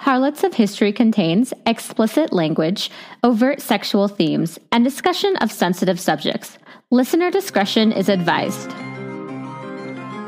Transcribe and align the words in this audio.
Harlots 0.00 0.44
of 0.44 0.54
History 0.54 0.92
contains 0.92 1.52
explicit 1.66 2.32
language, 2.32 2.88
overt 3.24 3.60
sexual 3.60 4.06
themes, 4.06 4.56
and 4.70 4.84
discussion 4.84 5.36
of 5.38 5.50
sensitive 5.50 5.98
subjects. 5.98 6.56
Listener 6.92 7.32
discretion 7.32 7.90
is 7.90 8.08
advised. 8.08 8.70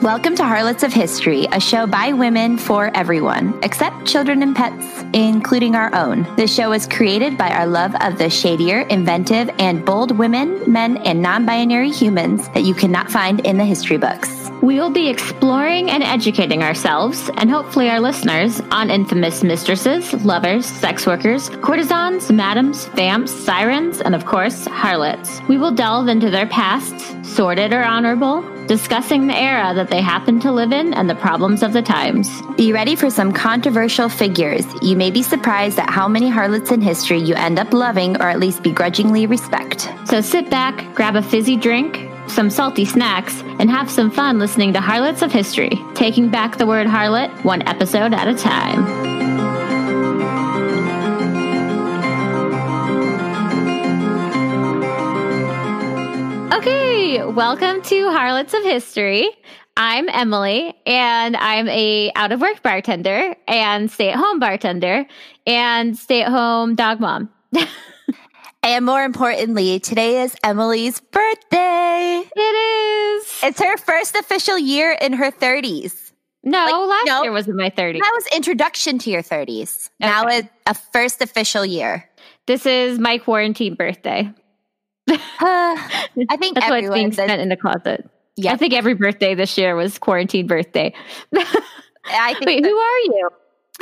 Welcome 0.03 0.35
to 0.37 0.45
Harlots 0.45 0.83
of 0.83 0.93
History, 0.93 1.47
a 1.53 1.61
show 1.61 1.87
by 1.87 2.13
women 2.13 2.59
for 2.59 2.91
everyone, 2.97 3.57
except 3.63 4.09
children 4.09 4.43
and 4.43 4.57
pets, 4.57 5.05
including 5.13 5.77
our 5.77 5.95
own. 5.95 6.27
This 6.35 6.53
show 6.53 6.73
is 6.73 6.89
created 6.89 7.39
by 7.39 7.51
our 7.51 7.67
love 7.67 7.95
of 8.01 8.19
the 8.19 8.29
shadier, 8.29 8.81
inventive, 8.89 9.51
and 9.61 9.85
bold 9.85 10.19
women, 10.19 10.61
men, 10.71 10.97
and 11.07 11.23
non 11.23 11.47
binary 11.47 11.93
humans 11.93 12.49
that 12.55 12.65
you 12.65 12.75
cannot 12.75 13.09
find 13.09 13.39
in 13.47 13.57
the 13.57 13.65
history 13.65 13.99
books. 13.99 14.40
We 14.63 14.79
will 14.79 14.91
be 14.91 15.09
exploring 15.09 15.91
and 15.91 16.03
educating 16.03 16.63
ourselves, 16.63 17.31
and 17.37 17.51
hopefully 17.51 17.89
our 17.89 17.99
listeners, 17.99 18.61
on 18.71 18.91
infamous 18.91 19.43
mistresses, 19.43 20.13
lovers, 20.23 20.67
sex 20.67 21.07
workers, 21.07 21.49
courtesans, 21.63 22.31
madams, 22.31 22.85
vamps, 22.89 23.33
sirens, 23.33 24.03
and 24.03 24.15
of 24.15 24.27
course, 24.27 24.67
harlots. 24.67 25.41
We 25.49 25.57
will 25.57 25.73
delve 25.73 26.09
into 26.09 26.29
their 26.29 26.47
pasts, 26.47 27.17
sordid 27.27 27.73
or 27.73 27.83
honorable, 27.83 28.43
discussing 28.67 29.27
the 29.27 29.37
era 29.37 29.73
that 29.75 29.89
they 29.89 30.03
happen 30.03 30.39
to 30.41 30.53
live 30.53 30.73
in 30.73 30.93
and 30.93 31.09
the 31.09 31.15
problems 31.15 31.63
of 31.63 31.73
the 31.73 31.83
times. 31.83 32.29
Be 32.59 32.73
ready 32.75 32.95
for 32.95 33.09
some 33.09 33.33
controversial 33.33 34.11
figures. 34.11 34.67
You 34.83 34.95
may 34.95 35.11
be 35.11 35.23
surprised 35.23 35.79
at 35.79 35.89
how 35.89 36.07
many 36.07 36.29
harlots 36.29 36.71
in 36.71 36.83
history 36.83 37.19
you 37.19 37.35
end 37.35 37.59
up 37.59 37.73
loving 37.73 38.17
or 38.21 38.29
at 38.29 38.39
least 38.39 38.63
begrudgingly 38.63 39.27
respect. 39.27 39.89
So 40.05 40.21
sit 40.21 40.51
back, 40.51 40.95
grab 40.95 41.17
a 41.17 41.23
fizzy 41.23 41.57
drink, 41.57 42.10
some 42.31 42.49
salty 42.49 42.85
snacks, 42.85 43.43
and 43.59 43.69
have 43.69 43.91
some 43.91 44.11
fun 44.11 44.39
listening 44.39 44.73
to 44.73 44.81
Harlots 44.81 45.23
of 45.23 45.33
History, 45.33 45.73
taking 45.95 46.29
back 46.29 46.57
the 46.57 46.67
word 46.67 46.87
harlot 46.87 47.45
one 47.45 47.67
episode 47.69 48.15
at 48.15 48.29
a 48.29 48.35
time. 48.35 48.87
Okay, 56.53 57.25
welcome 57.25 57.83
to 57.83 58.11
Harlots 58.11 58.55
of 58.55 58.63
History. 58.63 59.29
I'm 59.77 60.09
Emily 60.09 60.75
and 60.87 61.37
I'm 61.37 61.69
a 61.69 62.13
out 62.15 62.33
of 62.33 62.41
work 62.41 62.63
bartender 62.63 63.35
and 63.49 63.91
stay 63.91 64.11
at 64.11 64.17
home 64.17 64.39
bartender 64.39 65.07
and 65.47 65.97
stay 65.97 66.23
at 66.23 66.31
home 66.31 66.75
dog 66.75 67.01
mom. 67.01 67.31
And 68.63 68.85
more 68.85 69.03
importantly, 69.03 69.81
today 69.81 70.23
is 70.23 70.37
Emily's 70.45 71.01
birthday. 71.01 72.23
It 72.37 72.41
is. 72.41 73.41
It's 73.43 73.61
her 73.61 73.77
first 73.79 74.15
official 74.15 74.59
year 74.59 74.97
in 75.01 75.15
her 75.15 75.31
30s. 75.31 76.13
No, 76.43 76.59
like, 76.59 76.89
last 76.89 77.07
no, 77.07 77.23
year 77.23 77.33
was 77.33 77.49
in 77.49 77.57
my 77.57 77.71
30s. 77.71 78.01
That 78.01 78.13
was 78.15 78.27
introduction 78.35 78.99
to 79.01 79.11
your 79.11 79.23
30s. 79.23 79.89
Okay. 80.03 80.11
Now 80.11 80.27
it's 80.27 80.49
a 80.67 80.75
first 80.75 81.23
official 81.23 81.65
year. 81.65 82.09
This 82.47 82.67
is 82.67 82.99
my 82.99 83.19
quarantine 83.19 83.75
birthday. 83.75 84.33
uh, 85.09 85.17
I 85.41 86.37
think 86.39 86.55
that's 86.55 86.69
why 86.69 86.79
it's 86.79 86.91
being 86.91 87.13
spent 87.13 87.41
in 87.41 87.49
the 87.49 87.57
closet. 87.57 88.09
Yeah, 88.37 88.53
I 88.53 88.57
think 88.57 88.73
every 88.73 88.95
birthday 88.95 89.35
this 89.35 89.57
year 89.59 89.75
was 89.75 89.99
quarantine 89.99 90.47
birthday. 90.47 90.95
I 92.07 92.35
think 92.35 92.47
Wait, 92.47 92.65
who 92.65 92.77
are 92.77 92.99
you? 92.99 93.31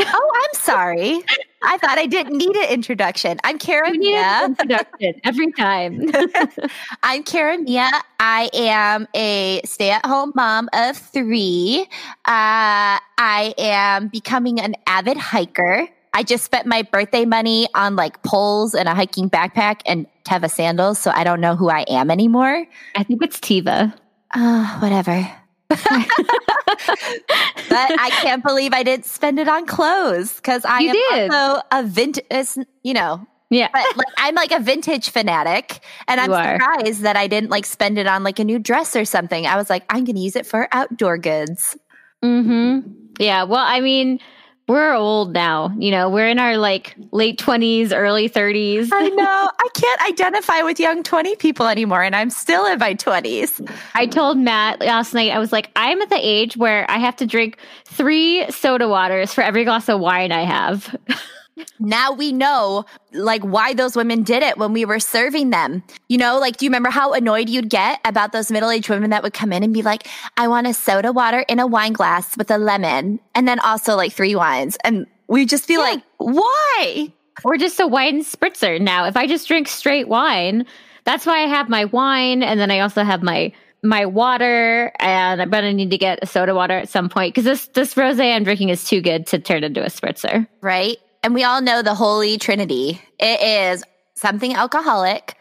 Oh, 0.00 0.32
I'm 0.34 0.60
sorry. 0.60 1.22
I 1.62 1.76
thought 1.78 1.98
I 1.98 2.06
didn't 2.06 2.36
need 2.36 2.54
an 2.56 2.68
introduction. 2.70 3.38
I'm 3.44 3.58
Karen. 3.58 3.94
you 3.94 4.12
Mia. 4.12 4.44
introduction 4.46 5.20
every 5.24 5.50
time. 5.52 6.10
I'm 7.02 7.22
Karen 7.24 7.64
Mia. 7.64 7.90
I 8.20 8.48
am 8.54 9.08
a 9.14 9.60
stay-at-home 9.64 10.32
mom 10.34 10.68
of 10.72 10.96
three. 10.96 11.82
Uh, 12.24 12.98
I 13.18 13.54
am 13.58 14.08
becoming 14.08 14.60
an 14.60 14.74
avid 14.86 15.16
hiker. 15.16 15.88
I 16.14 16.22
just 16.22 16.44
spent 16.44 16.66
my 16.66 16.82
birthday 16.82 17.24
money 17.24 17.68
on 17.74 17.96
like 17.96 18.22
poles 18.22 18.74
and 18.74 18.88
a 18.88 18.94
hiking 18.94 19.28
backpack 19.28 19.80
and 19.86 20.06
Teva 20.24 20.50
sandals, 20.50 20.98
so 20.98 21.10
I 21.14 21.24
don't 21.24 21.40
know 21.40 21.56
who 21.56 21.70
I 21.70 21.84
am 21.88 22.10
anymore. 22.10 22.66
I 22.94 23.02
think 23.02 23.22
it's 23.22 23.38
Teva. 23.38 23.94
Uh, 24.34 24.78
whatever. 24.80 25.28
but 26.88 28.00
I 28.00 28.10
can't 28.22 28.42
believe 28.42 28.72
I 28.72 28.82
didn't 28.82 29.06
spend 29.06 29.38
it 29.38 29.48
on 29.48 29.66
clothes 29.66 30.36
because 30.36 30.64
I 30.64 30.80
you 30.80 30.88
am 30.90 30.94
did. 30.94 31.30
also 31.30 31.62
a 31.70 31.82
vintage, 31.82 32.66
you 32.82 32.94
know. 32.94 33.26
Yeah. 33.50 33.68
But 33.72 33.96
like, 33.96 34.06
I'm 34.18 34.34
like 34.34 34.52
a 34.52 34.60
vintage 34.60 35.10
fanatic 35.10 35.80
and 36.06 36.20
I'm 36.20 36.30
surprised 36.30 37.02
that 37.02 37.16
I 37.16 37.26
didn't 37.26 37.50
like 37.50 37.64
spend 37.64 37.98
it 37.98 38.06
on 38.06 38.22
like 38.22 38.38
a 38.38 38.44
new 38.44 38.58
dress 38.58 38.94
or 38.94 39.04
something. 39.04 39.46
I 39.46 39.56
was 39.56 39.70
like, 39.70 39.84
I'm 39.88 40.04
going 40.04 40.16
to 40.16 40.22
use 40.22 40.36
it 40.36 40.46
for 40.46 40.68
outdoor 40.72 41.16
goods. 41.18 41.76
Mm 42.22 42.44
hmm. 42.44 42.90
Yeah. 43.18 43.44
Well, 43.44 43.64
I 43.64 43.80
mean, 43.80 44.20
we're 44.68 44.92
old 44.94 45.32
now. 45.32 45.74
You 45.78 45.90
know, 45.90 46.10
we're 46.10 46.28
in 46.28 46.38
our 46.38 46.58
like 46.58 46.94
late 47.10 47.38
20s, 47.38 47.90
early 47.92 48.28
30s. 48.28 48.90
I 48.92 49.08
know. 49.08 49.50
I 49.58 49.68
can't 49.74 50.02
identify 50.02 50.62
with 50.62 50.78
young 50.78 51.02
20 51.02 51.36
people 51.36 51.66
anymore, 51.66 52.02
and 52.02 52.14
I'm 52.14 52.30
still 52.30 52.66
in 52.66 52.78
my 52.78 52.94
20s. 52.94 53.68
I 53.94 54.06
told 54.06 54.36
Matt 54.38 54.80
last 54.80 55.14
night, 55.14 55.32
I 55.32 55.38
was 55.38 55.52
like, 55.52 55.70
I'm 55.74 56.00
at 56.02 56.10
the 56.10 56.20
age 56.20 56.56
where 56.56 56.88
I 56.90 56.98
have 56.98 57.16
to 57.16 57.26
drink 57.26 57.56
three 57.86 58.48
soda 58.50 58.88
waters 58.88 59.32
for 59.32 59.40
every 59.40 59.64
glass 59.64 59.88
of 59.88 60.00
wine 60.00 60.32
I 60.32 60.42
have. 60.42 60.94
now 61.78 62.12
we 62.12 62.32
know 62.32 62.84
like 63.12 63.42
why 63.42 63.74
those 63.74 63.96
women 63.96 64.22
did 64.22 64.42
it 64.42 64.58
when 64.58 64.72
we 64.72 64.84
were 64.84 65.00
serving 65.00 65.50
them. 65.50 65.82
You 66.08 66.18
know, 66.18 66.38
like 66.38 66.56
do 66.56 66.64
you 66.64 66.70
remember 66.70 66.90
how 66.90 67.12
annoyed 67.12 67.48
you'd 67.48 67.70
get 67.70 68.00
about 68.04 68.32
those 68.32 68.50
middle-aged 68.50 68.88
women 68.88 69.10
that 69.10 69.22
would 69.22 69.34
come 69.34 69.52
in 69.52 69.62
and 69.62 69.72
be 69.72 69.82
like, 69.82 70.08
"I 70.36 70.48
want 70.48 70.66
a 70.66 70.74
soda 70.74 71.12
water 71.12 71.40
in 71.48 71.58
a 71.58 71.66
wine 71.66 71.92
glass 71.92 72.36
with 72.36 72.50
a 72.50 72.58
lemon 72.58 73.20
and 73.34 73.46
then 73.48 73.60
also 73.60 73.96
like 73.96 74.12
three 74.12 74.34
wines." 74.34 74.76
And 74.84 75.06
we'd 75.28 75.48
just 75.48 75.68
be 75.68 75.74
yeah. 75.74 75.80
like, 75.80 76.02
"Why?" 76.18 77.12
Or 77.44 77.56
just 77.56 77.78
a 77.80 77.86
wine 77.86 78.24
spritzer. 78.24 78.80
Now, 78.80 79.04
if 79.06 79.16
I 79.16 79.26
just 79.26 79.46
drink 79.46 79.68
straight 79.68 80.08
wine, 80.08 80.66
that's 81.04 81.24
why 81.24 81.44
I 81.44 81.46
have 81.46 81.68
my 81.68 81.84
wine 81.86 82.42
and 82.42 82.58
then 82.58 82.70
I 82.70 82.80
also 82.80 83.04
have 83.04 83.22
my 83.22 83.52
my 83.82 84.06
water 84.06 84.92
and 84.98 85.40
I'm 85.40 85.50
gonna 85.50 85.72
need 85.72 85.90
to 85.90 85.98
get 85.98 86.18
a 86.20 86.26
soda 86.26 86.54
water 86.54 86.76
at 86.76 86.88
some 86.88 87.08
point 87.08 87.34
because 87.34 87.44
this 87.44 87.66
this 87.68 87.94
rosé 87.94 88.34
I'm 88.34 88.44
drinking 88.44 88.70
is 88.70 88.84
too 88.84 89.00
good 89.00 89.26
to 89.28 89.38
turn 89.38 89.64
into 89.64 89.82
a 89.82 89.88
spritzer. 89.88 90.46
Right 90.60 90.98
and 91.28 91.34
we 91.34 91.44
all 91.44 91.60
know 91.60 91.82
the 91.82 91.94
holy 91.94 92.38
trinity. 92.38 93.02
It 93.18 93.42
is 93.42 93.84
something 94.14 94.54
alcoholic, 94.54 95.34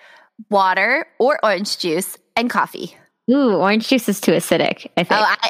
water 0.50 1.08
or 1.18 1.40
orange 1.42 1.78
juice, 1.78 2.18
and 2.36 2.50
coffee. 2.50 2.94
Ooh, 3.32 3.54
orange 3.54 3.88
juice 3.88 4.10
is 4.10 4.20
too 4.20 4.34
acidic. 4.34 4.88
I 4.98 5.06
think. 5.06 5.12
Oh, 5.12 5.24
I, 5.26 5.50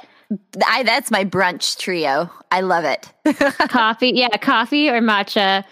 I 0.63 0.83
that's 0.83 1.09
my 1.09 1.25
brunch 1.25 1.79
trio. 1.79 2.29
I 2.51 2.61
love 2.61 2.83
it. 2.85 3.11
coffee, 3.69 4.11
yeah, 4.13 4.29
coffee 4.39 4.89
or 4.89 5.01
matcha. 5.01 5.63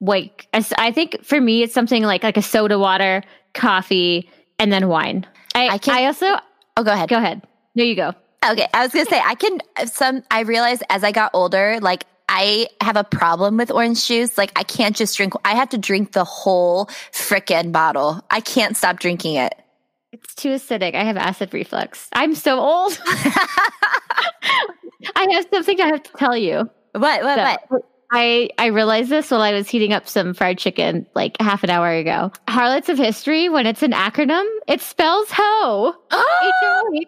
Wait, 0.00 0.46
I, 0.54 0.64
I, 0.78 0.92
think 0.92 1.22
for 1.22 1.38
me 1.38 1.62
it's 1.62 1.74
something 1.74 2.02
like 2.02 2.22
like 2.22 2.38
a 2.38 2.42
soda 2.42 2.78
water, 2.78 3.22
coffee, 3.52 4.30
and 4.58 4.72
then 4.72 4.88
wine. 4.88 5.26
I, 5.54 5.68
I, 5.68 5.78
can, 5.78 5.94
I 5.94 6.06
also. 6.06 6.36
Oh, 6.78 6.84
go 6.84 6.92
ahead. 6.92 7.10
Go 7.10 7.18
ahead. 7.18 7.42
There 7.74 7.84
you 7.84 7.96
go. 7.96 8.14
Okay, 8.48 8.66
I 8.72 8.82
was 8.82 8.92
gonna 8.94 9.04
say 9.04 9.20
I 9.22 9.34
can. 9.34 9.58
Some 9.84 10.22
I 10.30 10.40
realized 10.40 10.84
as 10.88 11.04
I 11.04 11.12
got 11.12 11.32
older, 11.34 11.80
like 11.82 12.06
I 12.28 12.68
have 12.80 12.96
a 12.96 13.04
problem 13.04 13.56
with 13.56 13.70
orange 13.70 14.06
juice. 14.06 14.36
Like 14.36 14.52
I 14.56 14.62
can't 14.62 14.96
just 14.96 15.16
drink, 15.16 15.34
I 15.44 15.54
have 15.54 15.68
to 15.70 15.78
drink 15.78 16.12
the 16.12 16.24
whole 16.24 16.86
frickin' 17.12 17.72
bottle. 17.72 18.24
I 18.30 18.40
can't 18.40 18.76
stop 18.76 18.98
drinking 18.98 19.36
it. 19.36 19.54
It's 20.12 20.34
too 20.34 20.50
acidic. 20.50 20.94
I 20.94 21.04
have 21.04 21.16
acid 21.16 21.52
reflux. 21.52 22.08
I'm 22.12 22.34
so 22.34 22.58
old. 22.58 22.98
I 25.14 25.26
have 25.32 25.46
something 25.52 25.80
I 25.80 25.86
have 25.88 26.02
to 26.02 26.12
tell 26.12 26.36
you. 26.36 26.70
What, 26.92 27.22
what, 27.22 27.38
so, 27.38 27.56
what? 27.68 27.82
I, 28.12 28.50
I 28.58 28.66
realized 28.66 29.10
this 29.10 29.30
while 29.30 29.42
I 29.42 29.52
was 29.52 29.68
heating 29.68 29.92
up 29.92 30.08
some 30.08 30.32
fried 30.32 30.58
chicken 30.58 31.06
like 31.14 31.36
half 31.40 31.64
an 31.64 31.70
hour 31.70 31.90
ago. 31.90 32.32
Harlots 32.48 32.88
of 32.88 32.98
History, 32.98 33.48
when 33.48 33.66
it's 33.66 33.82
an 33.82 33.92
acronym, 33.92 34.46
it 34.66 34.80
spells 34.80 35.28
ho. 35.30 35.94
Oh! 36.10 37.00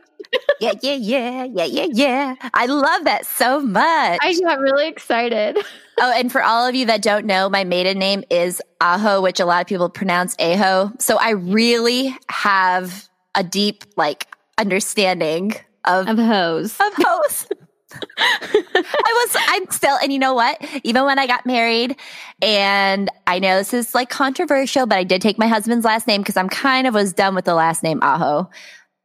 Yeah, 0.61 0.72
yeah, 0.83 0.94
yeah, 0.94 1.44
yeah, 1.44 1.65
yeah, 1.65 1.87
yeah. 1.91 2.34
I 2.55 2.66
love 2.66 3.05
that 3.05 3.27
so 3.27 3.61
much. 3.61 4.19
I 4.22 4.39
got 4.41 4.59
really 4.61 4.89
excited. 4.89 5.59
oh, 6.00 6.12
and 6.16 6.31
for 6.31 6.43
all 6.43 6.66
of 6.66 6.75
you 6.75 6.87
that 6.87 7.03
don't 7.03 7.27
know, 7.27 7.48
my 7.48 7.65
maiden 7.65 7.98
name 7.98 8.25
is 8.30 8.63
Aho, 8.80 9.21
which 9.21 9.41
a 9.41 9.47
lot 9.47 9.60
of 9.60 9.66
people 9.66 9.89
pronounce 9.89 10.34
Aho. 10.39 10.92
So 10.98 11.16
I 11.19 11.30
really 11.30 12.16
have 12.30 13.09
a 13.34 13.42
deep 13.42 13.84
like 13.97 14.27
understanding 14.59 15.54
of 15.84 16.09
of 16.09 16.19
hoes. 16.19 16.78
Of 16.81 16.92
hoes. 16.97 17.47
I 18.19 18.74
was, 18.74 19.36
I'm 19.48 19.71
still, 19.71 19.97
and 20.03 20.13
you 20.13 20.19
know 20.19 20.34
what? 20.34 20.63
Even 20.84 21.04
when 21.04 21.19
I 21.19 21.27
got 21.27 21.47
married, 21.47 21.97
and 22.42 23.10
I 23.27 23.39
know 23.39 23.57
this 23.59 23.72
is 23.72 23.95
like 23.95 24.10
controversial, 24.10 24.86
but 24.86 24.98
I 24.98 25.04
did 25.04 25.22
take 25.22 25.39
my 25.39 25.48
husband's 25.48 25.84
last 25.84 26.07
name 26.07 26.21
because 26.21 26.36
I'm 26.36 26.48
kind 26.48 26.86
of 26.86 26.95
was 26.95 27.13
done 27.15 27.34
with 27.34 27.47
the 27.47 27.54
last 27.54 27.83
name 27.83 28.01
Aho. 28.03 28.51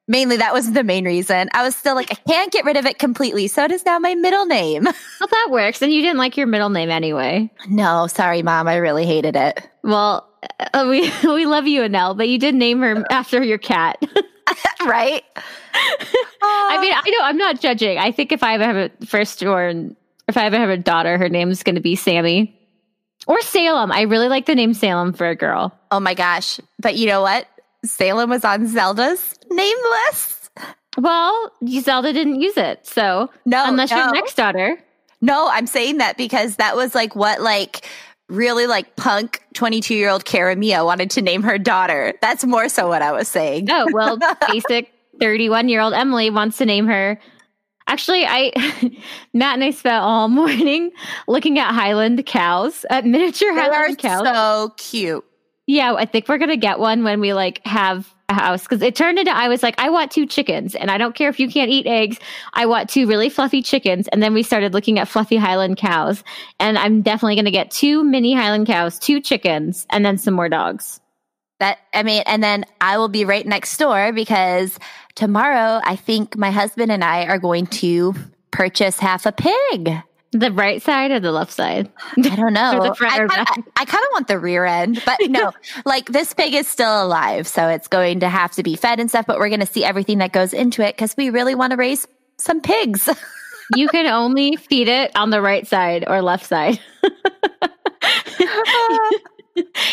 Mainly, 0.08 0.38
that 0.38 0.54
was 0.54 0.72
the 0.72 0.84
main 0.84 1.06
reason. 1.06 1.50
I 1.54 1.64
was 1.64 1.76
still 1.76 1.96
like, 1.96 2.12
I 2.12 2.16
can't 2.30 2.52
get 2.52 2.66
rid 2.66 2.76
of 2.76 2.86
it 2.86 3.00
completely. 3.00 3.48
So 3.48 3.64
it 3.64 3.72
is 3.72 3.86
now 3.86 4.00
my 4.00 4.16
middle 4.16 4.46
name. 4.46 4.88
Well, 5.20 5.30
that 5.30 5.48
works. 5.52 5.82
And 5.82 5.94
you 5.94 6.02
didn't 6.02 6.18
like 6.18 6.36
your 6.36 6.48
middle 6.48 6.70
name 6.70 6.90
anyway. 6.90 7.50
No, 7.70 8.08
sorry, 8.08 8.44
mom. 8.44 8.68
I 8.68 8.76
really 8.76 9.06
hated 9.06 9.38
it. 9.38 9.70
Well, 9.84 10.30
uh, 10.74 10.86
we 10.90 11.10
we 11.24 11.46
love 11.46 11.66
you, 11.66 11.82
Anel, 11.82 12.18
but 12.18 12.28
you 12.28 12.38
did 12.38 12.56
name 12.56 12.82
her 12.82 13.06
after 13.10 13.42
your 13.42 13.58
cat. 13.58 14.04
right? 14.86 15.24
I 16.42 16.78
mean, 16.82 16.94
I 16.94 17.10
know 17.10 17.26
I'm 17.26 17.38
not 17.38 17.62
judging. 17.62 17.98
I 17.98 18.12
think 18.12 18.34
if 18.34 18.44
I 18.44 18.56
ever 18.56 18.66
have 18.66 18.76
a 18.76 19.06
firstborn, 19.06 19.96
if 20.28 20.36
I 20.36 20.46
ever 20.46 20.58
have 20.58 20.70
a 20.70 20.78
daughter, 20.78 21.18
her 21.18 21.30
name's 21.30 21.64
going 21.64 21.76
to 21.76 21.82
be 21.82 21.96
Sammy 21.96 22.60
or 23.28 23.42
Salem. 23.42 23.92
I 23.92 24.02
really 24.02 24.28
like 24.28 24.46
the 24.46 24.56
name 24.56 24.74
Salem 24.74 25.14
for 25.14 25.30
a 25.30 25.36
girl. 25.36 25.78
Oh 25.92 26.02
my 26.02 26.14
gosh. 26.16 26.60
But 26.80 26.96
you 26.96 27.08
know 27.08 27.22
what? 27.22 27.48
Salem 27.86 28.30
was 28.30 28.46
on 28.46 28.68
Zelda's 28.68 29.36
name 29.56 29.78
list. 30.08 30.50
Well, 30.98 31.52
Zelda 31.80 32.14
didn't 32.14 32.42
use 32.42 32.58
it. 32.58 32.86
So, 32.86 33.30
No, 33.46 33.64
unless 33.68 33.92
no. 33.92 33.98
your 33.98 34.12
next 34.14 34.36
daughter. 34.36 34.78
No, 35.22 35.50
I'm 35.52 35.68
saying 35.68 35.98
that 35.98 36.18
because 36.18 36.58
that 36.58 36.76
was 36.76 36.94
like 36.94 37.16
what 37.16 37.42
like 37.42 37.88
really 38.30 38.68
like 38.68 38.96
punk 38.96 39.42
22 39.54 39.96
year 39.96 40.10
old 40.10 40.26
Cara 40.26 40.56
Mia 40.56 40.84
wanted 40.86 41.10
to 41.12 41.22
name 41.22 41.44
her 41.44 41.58
daughter. 41.58 42.14
That's 42.22 42.44
more 42.46 42.70
so 42.70 42.88
what 42.88 43.02
I 43.02 43.12
was 43.12 43.28
saying. 43.28 43.68
Oh, 43.72 43.88
well, 43.92 44.18
basic 44.52 44.92
31 45.20 45.70
year 45.70 45.82
old 45.82 45.94
Emily 45.94 46.30
wants 46.30 46.58
to 46.58 46.66
name 46.66 46.88
her. 46.88 47.20
Actually, 47.88 48.26
I, 48.26 48.52
Matt 49.34 49.56
and 49.56 49.64
I 49.64 49.72
spent 49.72 49.96
all 50.04 50.28
morning 50.30 50.92
looking 51.28 51.60
at 51.60 51.74
Highland 51.74 52.26
cows, 52.26 52.86
at 52.90 53.06
miniature 53.06 53.54
They 53.54 53.62
Highland 53.62 53.98
cows. 53.98 54.26
so 54.26 54.74
cute. 54.78 55.26
Yeah, 55.68 55.94
I 55.94 56.06
think 56.06 56.28
we're 56.30 56.38
gonna 56.38 56.56
get 56.58 56.80
one 56.80 57.04
when 57.04 57.20
we 57.20 57.34
like 57.34 57.66
have 57.66 58.13
house 58.30 58.64
because 58.64 58.82
it 58.82 58.96
turned 58.96 59.20
into 59.20 59.32
I 59.32 59.48
was 59.48 59.64
like, 59.64 59.76
I 59.78 59.90
want 59.90 60.12
two 60.12 60.26
chickens, 60.26 60.76
and 60.76 60.90
I 60.90 60.98
don't 60.98 61.16
care 61.16 61.30
if 61.30 61.40
you 61.40 61.50
can't 61.50 61.70
eat 61.70 61.86
eggs. 61.88 62.20
I 62.54 62.66
want 62.66 62.90
two 62.90 63.08
really 63.08 63.30
fluffy 63.30 63.62
chickens, 63.62 64.08
and 64.10 64.24
then 64.24 64.34
we 64.34 64.44
started 64.44 64.74
looking 64.74 65.00
at 65.00 65.08
fluffy 65.08 65.38
Highland 65.38 65.78
cows, 65.78 66.24
and 66.60 66.78
I'm 66.78 67.02
definitely 67.02 67.36
gonna 67.36 67.52
get 67.52 67.72
two 67.72 68.04
mini 68.04 68.34
Highland 68.34 68.68
cows, 68.68 69.00
two 69.00 69.20
chickens, 69.20 69.86
and 69.90 70.06
then 70.06 70.18
some 70.18 70.34
more 70.34 70.50
dogs. 70.50 71.00
That 71.60 71.80
I 71.94 72.04
mean, 72.04 72.24
and 72.26 72.44
then 72.44 72.66
I 72.82 72.98
will 72.98 73.10
be 73.10 73.26
right 73.26 73.46
next 73.46 73.78
door 73.78 74.12
because 74.14 74.78
tomorrow 75.16 75.82
I 75.84 75.96
think 75.96 76.38
my 76.38 76.52
husband 76.52 76.92
and 76.92 77.04
I 77.04 77.26
are 77.26 77.40
going 77.40 77.68
to 77.68 78.14
purchase 78.52 79.00
half 79.00 79.26
a 79.26 79.32
pig. 79.32 79.94
The 80.34 80.52
right 80.52 80.82
side 80.82 81.12
or 81.12 81.20
the 81.20 81.32
left 81.32 81.52
side? 81.52 81.92
I 82.18 82.36
don't 82.36 82.54
know. 82.54 82.82
The 82.84 82.96
front 82.96 83.14
I 83.14 83.24
or 83.24 83.28
kinda. 83.28 83.46
I, 83.48 83.82
I 83.82 83.86
kinda 83.86 84.08
want 84.14 84.28
the 84.28 84.40
rear 84.40 84.66
end, 84.66 85.02
but 85.06 85.20
no, 85.30 85.52
like 85.86 86.08
this 86.08 86.34
pig 86.34 86.54
is 86.54 86.68
still 86.68 87.04
alive, 87.04 87.48
so 87.48 87.68
it's 87.68 87.88
going 87.88 88.20
to 88.22 88.30
have 88.30 88.52
to 88.54 88.64
be 88.64 88.76
fed 88.76 89.00
and 89.00 89.10
stuff. 89.10 89.26
But 89.28 89.38
we're 89.38 89.50
going 89.50 89.60
to 89.60 89.66
see 89.66 89.86
everything 89.86 90.18
that 90.18 90.34
goes 90.34 90.52
into 90.54 90.82
it 90.86 90.96
because 90.96 91.16
we 91.16 91.30
really 91.30 91.54
want 91.56 91.72
to 91.72 91.78
raise 91.78 92.08
some 92.38 92.62
pigs. 92.62 93.08
you 93.76 93.88
can 93.88 94.08
only 94.08 94.56
feed 94.56 94.88
it 94.88 95.12
on 95.16 95.30
the 95.30 95.42
right 95.42 95.68
side 95.68 96.04
or 96.08 96.22
left 96.22 96.46
side. 96.46 96.80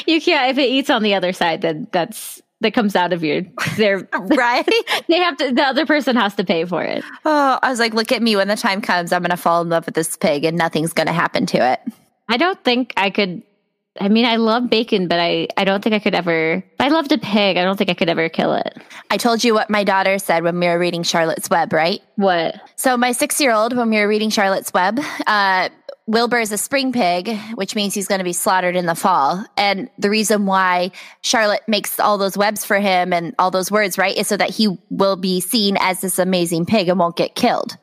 you 0.06 0.20
can't 0.20 0.50
if 0.50 0.58
it 0.58 0.68
eats 0.68 0.88
on 0.90 1.02
the 1.02 1.14
other 1.14 1.32
side, 1.32 1.60
then 1.60 1.86
that's 1.92 2.40
that 2.60 2.74
comes 2.74 2.94
out 2.94 3.12
of 3.12 3.24
your 3.24 3.42
they're 3.76 4.08
right? 4.20 4.68
they 5.08 5.18
have 5.18 5.36
to 5.38 5.52
the 5.52 5.62
other 5.62 5.86
person 5.86 6.16
has 6.16 6.34
to 6.36 6.44
pay 6.44 6.64
for 6.64 6.82
it. 6.82 7.04
Oh, 7.24 7.58
I 7.62 7.70
was 7.70 7.78
like, 7.78 7.94
look 7.94 8.12
at 8.12 8.22
me. 8.22 8.36
When 8.36 8.48
the 8.48 8.56
time 8.56 8.80
comes, 8.80 9.12
I'm 9.12 9.22
going 9.22 9.30
to 9.30 9.36
fall 9.36 9.62
in 9.62 9.68
love 9.68 9.86
with 9.86 9.94
this 9.94 10.16
pig, 10.16 10.44
and 10.44 10.56
nothing's 10.56 10.92
going 10.92 11.06
to 11.06 11.12
happen 11.12 11.46
to 11.46 11.72
it. 11.72 11.80
I 12.28 12.36
don't 12.36 12.62
think 12.62 12.92
I 12.96 13.10
could 13.10 13.42
I 14.00 14.08
mean 14.08 14.24
I 14.24 14.36
love 14.36 14.70
bacon, 14.70 15.08
but 15.08 15.18
I 15.18 15.48
I 15.56 15.64
don't 15.64 15.82
think 15.82 15.94
I 15.94 15.98
could 15.98 16.14
ever 16.14 16.62
I 16.78 16.88
loved 16.88 17.12
a 17.12 17.18
pig, 17.18 17.56
I 17.56 17.64
don't 17.64 17.76
think 17.76 17.90
I 17.90 17.94
could 17.94 18.08
ever 18.08 18.28
kill 18.28 18.54
it. 18.54 18.78
I 19.10 19.16
told 19.16 19.42
you 19.42 19.52
what 19.52 19.68
my 19.68 19.82
daughter 19.82 20.18
said 20.18 20.44
when 20.44 20.58
we 20.60 20.66
were 20.68 20.78
reading 20.78 21.02
Charlotte's 21.02 21.50
Web, 21.50 21.72
right? 21.72 22.00
What? 22.14 22.54
So 22.76 22.96
my 22.96 23.12
six 23.12 23.40
year 23.40 23.52
old, 23.52 23.76
when 23.76 23.90
we 23.90 23.96
were 23.96 24.06
reading 24.06 24.30
Charlotte's 24.30 24.72
Web, 24.72 25.00
uh, 25.26 25.70
Wilbur 26.10 26.40
is 26.40 26.50
a 26.50 26.58
spring 26.58 26.92
pig, 26.92 27.38
which 27.54 27.76
means 27.76 27.94
he's 27.94 28.08
going 28.08 28.18
to 28.18 28.24
be 28.24 28.32
slaughtered 28.32 28.74
in 28.74 28.84
the 28.84 28.96
fall. 28.96 29.44
And 29.56 29.88
the 29.96 30.10
reason 30.10 30.44
why 30.44 30.90
Charlotte 31.22 31.62
makes 31.68 32.00
all 32.00 32.18
those 32.18 32.36
webs 32.36 32.64
for 32.64 32.80
him 32.80 33.12
and 33.12 33.32
all 33.38 33.52
those 33.52 33.70
words, 33.70 33.96
right, 33.96 34.16
is 34.16 34.26
so 34.26 34.36
that 34.36 34.50
he 34.50 34.76
will 34.90 35.14
be 35.14 35.40
seen 35.40 35.76
as 35.78 36.00
this 36.00 36.18
amazing 36.18 36.66
pig 36.66 36.88
and 36.88 36.98
won't 36.98 37.14
get 37.14 37.36
killed. 37.36 37.76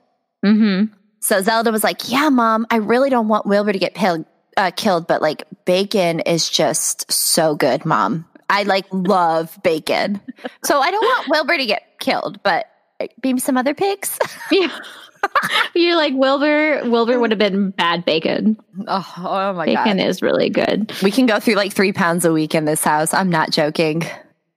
Mm-hmm. 0.45 0.93
So 1.21 1.41
Zelda 1.41 1.71
was 1.71 1.85
like, 1.85 2.11
"Yeah, 2.11 2.27
mom, 2.27 2.67
I 2.69 2.77
really 2.77 3.09
don't 3.09 3.29
want 3.29 3.45
Wilbur 3.45 3.71
to 3.71 3.79
get 3.79 3.95
pil- 3.95 4.27
uh, 4.57 4.71
killed, 4.75 5.07
but 5.07 5.21
like 5.21 5.45
bacon 5.63 6.19
is 6.19 6.49
just 6.49 7.09
so 7.09 7.55
good, 7.55 7.85
mom. 7.85 8.25
I 8.49 8.63
like 8.63 8.87
love 8.91 9.57
bacon, 9.63 10.19
so 10.65 10.81
I 10.81 10.91
don't 10.91 11.01
want 11.01 11.29
Wilbur 11.29 11.57
to 11.57 11.65
get 11.65 11.97
killed, 12.01 12.43
but 12.43 12.65
uh, 12.99 13.07
maybe 13.23 13.39
some 13.39 13.55
other 13.55 13.73
pigs." 13.73 14.19
Yeah. 14.51 14.77
You're 15.75 15.95
like 15.95 16.13
Wilbur. 16.15 16.89
Wilbur 16.89 17.19
would 17.19 17.31
have 17.31 17.39
been 17.39 17.71
bad 17.71 18.05
bacon. 18.05 18.57
oh, 18.87 19.13
oh 19.17 19.53
my 19.53 19.65
Bacon 19.65 19.99
is 19.99 20.21
really 20.21 20.49
good. 20.49 20.91
We 21.03 21.11
can 21.11 21.25
go 21.25 21.39
through 21.39 21.55
like 21.55 21.73
three 21.73 21.93
pounds 21.93 22.25
a 22.25 22.31
week 22.33 22.55
in 22.55 22.65
this 22.65 22.83
house. 22.83 23.13
I'm 23.13 23.29
not 23.29 23.51
joking. 23.51 24.03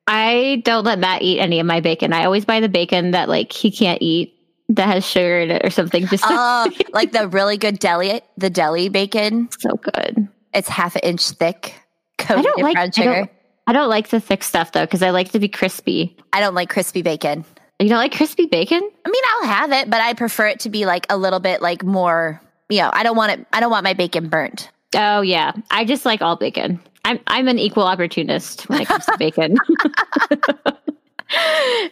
I 0.07 0.63
don't 0.65 0.85
let 0.85 0.99
Matt 0.99 1.23
eat 1.23 1.39
any 1.41 1.61
of 1.61 1.67
my 1.67 1.81
bacon. 1.81 2.13
I 2.13 2.25
always 2.25 2.45
buy 2.45 2.61
the 2.61 2.69
bacon 2.69 3.13
that 3.13 3.29
like 3.29 3.53
he 3.53 3.71
can't 3.71 4.01
eat 4.03 4.35
that 4.71 4.87
has 4.87 5.05
sugar 5.07 5.41
in 5.41 5.51
it 5.51 5.65
or 5.65 5.71
something. 5.71 6.07
Just 6.07 6.25
Oh, 6.27 6.71
like 6.93 7.13
the 7.13 7.29
really 7.29 7.57
good 7.57 7.79
deli, 7.79 8.21
the 8.37 8.51
deli 8.51 8.89
bacon. 8.89 9.49
so 9.59 9.71
good. 9.77 10.29
It's 10.55 10.69
half 10.69 10.97
an 10.97 11.03
inch 11.05 11.31
thick, 11.31 11.75
I 12.19 12.23
coated 12.25 12.45
don't 12.45 12.63
like. 12.63 12.75
brown 12.75 12.87
I 12.89 12.91
sugar. 12.91 13.15
don't, 13.15 13.31
I 13.67 13.73
don't 13.73 13.89
like 13.89 14.09
the 14.09 14.21
thick 14.21 14.43
stuff 14.43 14.73
though 14.73 14.85
because 14.85 15.03
I 15.03 15.11
like 15.11 15.31
to 15.33 15.39
be 15.39 15.49
crispy. 15.49 16.17
I 16.33 16.41
don't 16.41 16.55
like 16.55 16.71
crispy 16.71 17.03
bacon. 17.03 17.45
You 17.81 17.89
don't 17.89 17.99
like 17.99 18.15
crispy 18.15 18.47
bacon? 18.47 18.81
I 19.05 19.11
mean, 19.11 19.23
I'll 19.33 19.49
have 19.49 19.73
it, 19.73 19.91
but 19.91 20.01
I 20.01 20.15
prefer 20.15 20.47
it 20.49 20.61
to 20.61 20.71
be 20.71 20.87
like 20.87 21.07
a 21.11 21.17
little 21.17 21.41
bit 21.41 21.63
like 21.63 21.83
more. 21.83 22.41
You 22.69 22.83
know, 22.83 22.91
I 22.93 23.03
don't 23.03 23.17
want 23.17 23.33
it. 23.33 23.47
I 23.53 23.61
don't 23.61 23.71
want 23.71 23.85
my 23.85 23.95
bacon 23.95 24.29
burnt. 24.29 24.71
Oh 24.95 25.21
yeah, 25.23 25.53
I 25.71 25.85
just 25.85 26.05
like 26.05 26.23
all 26.23 26.37
bacon. 26.37 26.81
I'm 27.05 27.19
I'm 27.27 27.49
an 27.49 27.59
equal 27.59 27.85
opportunist 27.85 28.69
when 28.69 28.83
it 28.83 28.89
comes 28.89 29.07
to 29.07 29.17
bacon. 29.19 29.57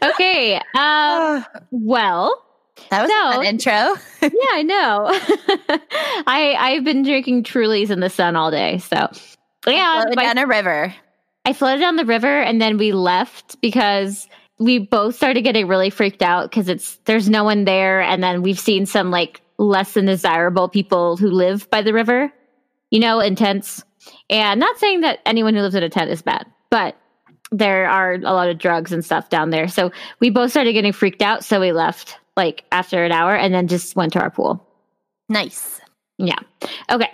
okay. 0.02 0.60
Um. 0.76 1.44
Well. 1.70 2.44
That 2.90 3.02
was 3.02 3.10
So- 3.10 3.40
an 3.40 3.46
intro. 3.46 3.72
Yeah, 4.22 4.30
I 4.52 4.62
know. 4.62 5.06
I 6.26 6.54
I've 6.58 6.84
been 6.84 7.02
drinking 7.02 7.44
Trulies 7.44 7.90
in 7.90 8.00
the 8.00 8.10
sun 8.10 8.36
all 8.36 8.50
day. 8.50 8.78
So 8.78 9.08
yeah, 9.66 10.02
Floated 10.02 10.16
my- 10.16 10.22
down 10.24 10.38
a 10.38 10.46
river. 10.46 10.94
I 11.44 11.52
floated 11.54 11.80
down 11.80 11.96
the 11.96 12.04
river 12.04 12.40
and 12.42 12.60
then 12.60 12.76
we 12.78 12.92
left 12.92 13.58
because 13.62 14.28
we 14.58 14.78
both 14.78 15.14
started 15.14 15.42
getting 15.42 15.68
really 15.68 15.90
freaked 15.90 16.22
out 16.22 16.50
because 16.50 16.68
it's 16.68 16.96
there's 17.04 17.28
no 17.28 17.44
one 17.44 17.64
there 17.64 18.00
and 18.00 18.22
then 18.22 18.42
we've 18.42 18.58
seen 18.58 18.86
some 18.86 19.10
like 19.10 19.40
less 19.58 19.94
than 19.94 20.06
desirable 20.06 20.68
people 20.68 21.16
who 21.16 21.30
live 21.30 21.68
by 21.70 21.82
the 21.82 21.92
river, 21.92 22.32
you 22.90 23.00
know, 23.00 23.20
in 23.20 23.36
tents. 23.36 23.84
And 24.30 24.58
not 24.60 24.78
saying 24.78 25.02
that 25.02 25.20
anyone 25.26 25.54
who 25.54 25.60
lives 25.60 25.74
in 25.74 25.82
a 25.82 25.88
tent 25.88 26.10
is 26.10 26.22
bad, 26.22 26.46
but 26.70 26.96
there 27.50 27.88
are 27.88 28.14
a 28.14 28.18
lot 28.18 28.48
of 28.48 28.58
drugs 28.58 28.92
and 28.92 29.04
stuff 29.04 29.28
down 29.28 29.50
there. 29.50 29.68
So 29.68 29.90
we 30.20 30.30
both 30.30 30.50
started 30.50 30.72
getting 30.72 30.92
freaked 30.92 31.22
out, 31.22 31.44
so 31.44 31.60
we 31.60 31.72
left 31.72 32.18
like 32.36 32.64
after 32.70 33.04
an 33.04 33.12
hour 33.12 33.34
and 33.34 33.52
then 33.52 33.68
just 33.68 33.96
went 33.96 34.12
to 34.12 34.20
our 34.20 34.30
pool. 34.30 34.64
Nice. 35.28 35.80
Yeah. 36.18 36.38
Okay. 36.90 37.10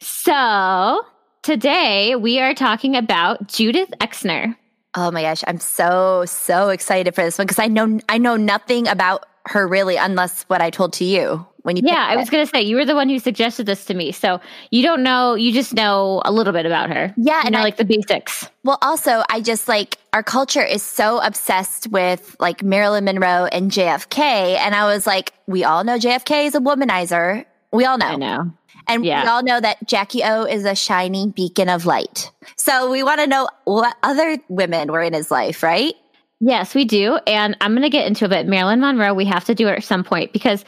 So 0.00 1.02
today 1.42 2.16
we 2.16 2.40
are 2.40 2.54
talking 2.54 2.96
about 2.96 3.48
Judith 3.48 3.90
Exner. 4.00 4.56
Oh 4.96 5.10
my 5.10 5.22
gosh, 5.22 5.42
I'm 5.46 5.58
so 5.58 6.24
so 6.26 6.68
excited 6.68 7.14
for 7.14 7.22
this 7.22 7.38
one 7.38 7.46
because 7.46 7.58
I 7.58 7.66
know 7.68 7.98
I 8.08 8.18
know 8.18 8.36
nothing 8.36 8.86
about 8.88 9.26
her 9.46 9.66
really, 9.66 9.96
unless 9.96 10.44
what 10.44 10.62
I 10.62 10.70
told 10.70 10.92
to 10.94 11.04
you 11.04 11.44
when 11.62 11.76
you. 11.76 11.82
Yeah, 11.84 12.06
I 12.08 12.16
was 12.16 12.30
going 12.30 12.46
to 12.46 12.50
say 12.50 12.62
you 12.62 12.76
were 12.76 12.84
the 12.86 12.94
one 12.94 13.08
who 13.10 13.18
suggested 13.18 13.66
this 13.66 13.84
to 13.86 13.94
me. 13.94 14.10
So 14.12 14.40
you 14.70 14.82
don't 14.82 15.02
know, 15.02 15.34
you 15.34 15.52
just 15.52 15.74
know 15.74 16.22
a 16.24 16.32
little 16.32 16.52
bit 16.54 16.64
about 16.64 16.88
her. 16.90 17.12
Yeah, 17.18 17.40
You 17.40 17.46
and 17.46 17.52
know, 17.52 17.58
I- 17.58 17.62
like 17.62 17.76
the 17.76 17.84
basics. 17.84 18.48
Well, 18.62 18.78
also, 18.80 19.22
I 19.28 19.40
just 19.42 19.68
like 19.68 19.98
our 20.14 20.22
culture 20.22 20.62
is 20.64 20.82
so 20.82 21.20
obsessed 21.22 21.88
with 21.88 22.34
like 22.40 22.62
Marilyn 22.62 23.04
Monroe 23.04 23.46
and 23.52 23.70
JFK. 23.70 24.18
And 24.56 24.74
I 24.74 24.86
was 24.86 25.06
like, 25.06 25.34
we 25.46 25.64
all 25.64 25.84
know 25.84 25.98
JFK 25.98 26.46
is 26.46 26.54
a 26.54 26.60
womanizer. 26.60 27.44
We 27.72 27.84
all 27.84 27.98
know. 27.98 28.06
I 28.06 28.16
know. 28.16 28.52
And 28.88 29.02
we 29.02 29.28
all 29.28 29.42
know 29.42 29.60
that 29.60 29.86
Jackie 29.86 30.22
O 30.22 30.44
is 30.44 30.64
a 30.64 30.74
shining 30.74 31.30
beacon 31.30 31.68
of 31.68 31.86
light. 31.86 32.30
So 32.56 32.90
we 32.90 33.02
want 33.02 33.20
to 33.20 33.26
know 33.26 33.48
what 33.64 33.96
other 34.02 34.38
women 34.48 34.92
were 34.92 35.02
in 35.02 35.12
his 35.12 35.30
life, 35.30 35.62
right? 35.62 35.94
Yes, 36.40 36.74
we 36.74 36.84
do. 36.84 37.18
And 37.26 37.56
I'm 37.60 37.72
going 37.72 37.82
to 37.82 37.90
get 37.90 38.06
into 38.06 38.26
it. 38.26 38.28
But 38.28 38.46
Marilyn 38.46 38.80
Monroe, 38.80 39.14
we 39.14 39.24
have 39.26 39.44
to 39.46 39.54
do 39.54 39.68
it 39.68 39.78
at 39.78 39.84
some 39.84 40.04
point 40.04 40.32
because 40.32 40.64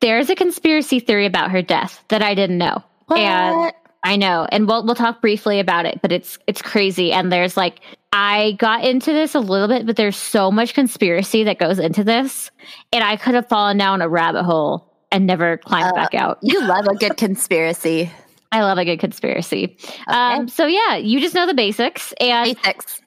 there's 0.00 0.30
a 0.30 0.34
conspiracy 0.34 1.00
theory 1.00 1.26
about 1.26 1.50
her 1.50 1.62
death 1.62 2.02
that 2.08 2.22
I 2.22 2.34
didn't 2.34 2.58
know. 2.58 2.82
And 3.14 3.56
What? 3.56 3.74
I 4.04 4.16
know, 4.16 4.46
and 4.50 4.68
we'll 4.68 4.86
we'll 4.86 4.94
talk 4.94 5.20
briefly 5.20 5.58
about 5.58 5.84
it, 5.84 6.00
but 6.00 6.12
it's 6.12 6.38
it's 6.46 6.62
crazy. 6.62 7.12
And 7.12 7.32
there's 7.32 7.56
like 7.56 7.80
I 8.12 8.52
got 8.52 8.84
into 8.84 9.12
this 9.12 9.34
a 9.34 9.40
little 9.40 9.66
bit, 9.66 9.86
but 9.86 9.96
there's 9.96 10.16
so 10.16 10.52
much 10.52 10.72
conspiracy 10.72 11.44
that 11.44 11.58
goes 11.58 11.80
into 11.80 12.04
this, 12.04 12.50
and 12.92 13.02
I 13.02 13.16
could 13.16 13.34
have 13.34 13.48
fallen 13.48 13.76
down 13.76 14.00
a 14.00 14.08
rabbit 14.08 14.44
hole 14.44 14.87
and 15.10 15.26
never 15.26 15.56
climbed 15.58 15.92
Uh, 15.92 15.94
back 15.94 16.14
out. 16.14 16.38
You 16.42 16.60
love 16.66 16.86
a 16.86 16.94
good 16.94 17.16
conspiracy. 17.16 18.10
I 18.52 18.62
love 18.62 18.78
a 18.78 18.84
good 18.84 18.98
conspiracy. 18.98 19.76
Um, 20.06 20.48
so 20.48 20.66
yeah, 20.66 20.96
you 20.96 21.20
just 21.20 21.34
know 21.34 21.46
the 21.46 21.54
basics. 21.54 22.14
And 22.20 22.56
Basics. 22.56 23.00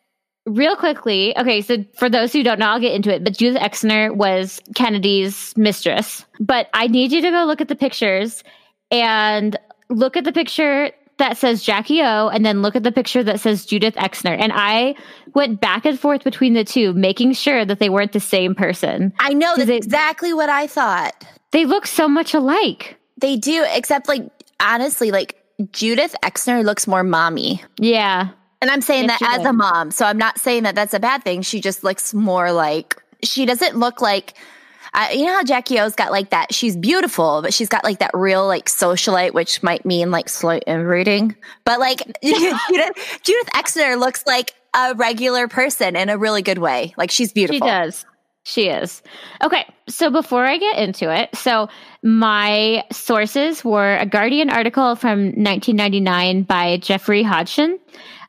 real 0.46 0.76
quickly, 0.76 1.36
okay, 1.38 1.62
so 1.62 1.84
for 1.98 2.10
those 2.10 2.32
who 2.32 2.44
don't 2.44 2.60
know, 2.60 2.68
I'll 2.68 2.80
get 2.80 2.94
into 2.94 3.12
it. 3.14 3.24
But 3.24 3.38
Judith 3.38 3.60
Exner 3.62 4.16
was 4.16 4.62
Kennedy's 4.76 5.54
mistress. 5.58 6.26
But 6.40 6.68
I 6.74 6.88
need 6.88 7.12
you 7.12 7.22
to 7.22 7.32
go 7.32 7.46
look 7.46 7.60
at 7.62 7.70
the 7.70 7.76
pictures 7.76 8.44
and 8.92 9.58
look 9.90 10.16
at 10.16 10.26
the 10.26 10.32
picture 10.32 10.92
that 11.22 11.38
says 11.38 11.64
Jackie 11.64 12.02
O 12.02 12.28
and 12.28 12.46
then 12.46 12.62
look 12.62 12.76
at 12.76 12.84
the 12.84 12.92
picture 12.92 13.24
that 13.24 13.40
says 13.40 13.66
Judith 13.66 13.96
Exner. 13.96 14.36
And 14.38 14.52
I 14.54 14.96
went 15.34 15.62
back 15.62 15.86
and 15.86 16.00
forth 16.00 16.24
between 16.24 16.54
the 16.54 16.64
two, 16.64 16.94
making 16.94 17.34
sure 17.34 17.64
that 17.64 17.80
they 17.80 17.90
weren't 17.90 18.12
the 18.12 18.20
same 18.20 18.56
person. 18.56 19.14
I 19.20 19.34
know 19.34 19.56
that's 19.56 19.70
it- 19.70 19.76
exactly 19.86 20.34
what 20.34 20.50
I 20.50 20.68
thought. 20.68 21.14
They 21.52 21.66
look 21.66 21.86
so 21.86 22.08
much 22.08 22.34
alike. 22.34 22.98
They 23.18 23.38
do, 23.38 23.66
except 23.72 24.08
like 24.08 24.24
honestly, 24.60 25.12
like 25.12 25.38
Judith 25.72 26.16
Exner 26.24 26.64
looks 26.64 26.88
more 26.88 27.04
mommy. 27.04 27.64
Yeah. 27.78 28.30
And 28.62 28.70
I'm 28.70 28.82
saying 28.82 29.06
Yeah, 29.10 29.18
that 29.20 29.40
as 29.40 29.46
a 29.46 29.54
mom. 29.54 29.92
So 29.92 30.06
I'm 30.06 30.18
not 30.18 30.40
saying 30.40 30.64
that 30.64 30.76
that's 30.76 30.94
a 30.94 31.00
bad 31.00 31.24
thing. 31.24 31.42
She 31.42 31.62
just 31.62 31.84
looks 31.84 32.14
more 32.14 32.52
like 32.52 33.02
she 33.24 33.46
doesn't 33.46 33.76
look 33.78 34.02
like 34.02 34.34
uh, 34.94 35.08
you 35.12 35.26
know 35.26 35.34
how 35.34 35.44
Jackie 35.44 35.80
O's 35.80 35.96
got 35.96 36.12
like 36.12 36.32
that. 36.32 36.54
She's 36.54 36.76
beautiful, 36.76 37.42
but 37.42 37.54
she's 37.54 37.70
got 37.70 37.84
like 37.84 38.00
that 38.00 38.12
real 38.14 38.46
like 38.46 38.66
socialite, 38.66 39.34
which 39.34 39.64
might 39.64 39.86
mean 39.86 40.12
like 40.12 40.28
slight 40.28 40.64
inbreeding. 40.68 41.36
But 41.64 41.80
like 41.80 42.00
Judith, 42.24 43.20
Judith 43.24 43.50
Exner 43.56 43.98
looks 43.98 44.26
like 44.26 44.54
a 44.74 44.94
regular 44.96 45.48
person 45.48 45.96
in 45.96 46.10
a 46.10 46.18
really 46.18 46.42
good 46.42 46.58
way. 46.58 46.94
Like 46.98 47.10
she's 47.10 47.32
beautiful. 47.32 47.66
She 47.66 47.72
does. 47.72 48.06
She 48.44 48.70
is. 48.70 49.04
Okay, 49.44 49.66
so 49.88 50.10
before 50.10 50.46
I 50.46 50.58
get 50.58 50.80
into 50.80 51.14
it, 51.14 51.36
so 51.36 51.70
my 52.02 52.84
sources 52.92 53.64
were 53.64 53.98
a 53.98 54.06
Guardian 54.06 54.50
article 54.50 54.96
from 54.96 55.26
1999 55.26 56.44
by 56.44 56.78
Jeffrey 56.78 57.22
Hodgson, 57.22 57.80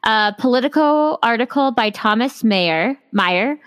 a 0.05 0.35
Politico 0.39 1.19
article 1.23 1.71
by 1.71 1.89
Thomas 1.91 2.45
Mayer, 2.45 2.99
Meyer, 3.11 3.59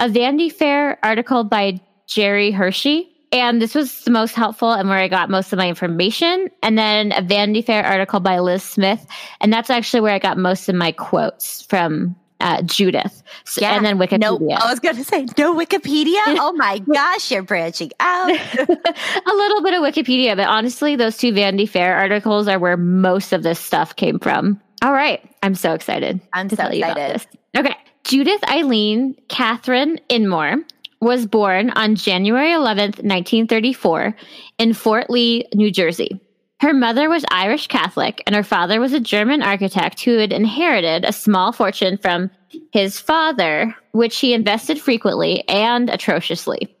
a 0.00 0.08
Vanity 0.08 0.48
Fair 0.48 0.98
article 1.04 1.44
by 1.44 1.80
Jerry 2.06 2.50
Hershey, 2.50 3.08
and 3.32 3.60
this 3.62 3.74
was 3.74 4.04
the 4.04 4.10
most 4.10 4.34
helpful 4.34 4.72
and 4.72 4.88
where 4.88 4.98
I 4.98 5.08
got 5.08 5.30
most 5.30 5.52
of 5.52 5.56
my 5.58 5.68
information, 5.68 6.48
and 6.62 6.76
then 6.76 7.12
a 7.16 7.22
Vanity 7.22 7.62
Fair 7.62 7.84
article 7.84 8.20
by 8.20 8.38
Liz 8.40 8.62
Smith, 8.62 9.06
and 9.40 9.52
that's 9.52 9.70
actually 9.70 10.00
where 10.00 10.12
I 10.14 10.18
got 10.18 10.36
most 10.38 10.68
of 10.68 10.74
my 10.74 10.92
quotes 10.92 11.62
from 11.62 12.14
uh, 12.40 12.60
Judith, 12.62 13.22
So- 13.44 13.60
Yeah. 13.60 13.76
and 13.76 13.86
then 13.86 13.98
Wikipedia. 13.98 14.40
No, 14.40 14.56
I 14.56 14.68
was 14.68 14.80
going 14.80 14.96
to 14.96 15.04
say 15.04 15.26
no 15.38 15.54
Wikipedia. 15.54 16.18
Oh 16.26 16.52
my 16.56 16.80
gosh, 16.80 17.30
you're 17.30 17.42
branching 17.42 17.92
out. 18.00 18.30
a 18.58 19.32
little 19.32 19.62
bit 19.62 19.74
of 19.74 19.82
Wikipedia, 19.82 20.34
but 20.36 20.48
honestly, 20.48 20.96
those 20.96 21.16
two 21.16 21.32
Vanity 21.32 21.66
Fair 21.66 21.96
articles 21.96 22.48
are 22.48 22.58
where 22.58 22.76
most 22.76 23.32
of 23.32 23.44
this 23.44 23.60
stuff 23.60 23.94
came 23.94 24.18
from. 24.18 24.60
All 24.82 24.92
right. 24.92 25.20
I'm 25.44 25.54
so 25.54 25.72
excited. 25.72 26.20
I'm 26.32 26.50
so 26.50 26.56
tell 26.56 26.74
you 26.74 26.82
about 26.84 26.98
excited. 26.98 27.28
Okay. 27.56 27.76
Judith 28.02 28.42
Eileen 28.50 29.14
Catherine 29.28 30.00
Immoor 30.08 30.56
was 31.02 31.26
born 31.26 31.70
on 31.70 31.96
January 31.96 32.50
11th, 32.52 33.02
1934, 33.02 34.16
in 34.58 34.72
Fort 34.72 35.10
Lee, 35.10 35.44
New 35.52 35.70
Jersey. 35.70 36.20
Her 36.60 36.72
mother 36.72 37.10
was 37.10 37.24
Irish 37.28 37.66
Catholic, 37.66 38.22
and 38.24 38.36
her 38.36 38.44
father 38.44 38.78
was 38.78 38.92
a 38.92 39.00
German 39.00 39.42
architect 39.42 40.00
who 40.04 40.16
had 40.18 40.32
inherited 40.32 41.04
a 41.04 41.12
small 41.12 41.50
fortune 41.50 41.98
from 41.98 42.30
his 42.70 43.00
father, 43.00 43.74
which 43.90 44.20
he 44.20 44.32
invested 44.32 44.80
frequently 44.80 45.46
and 45.48 45.90
atrociously. 45.90 46.74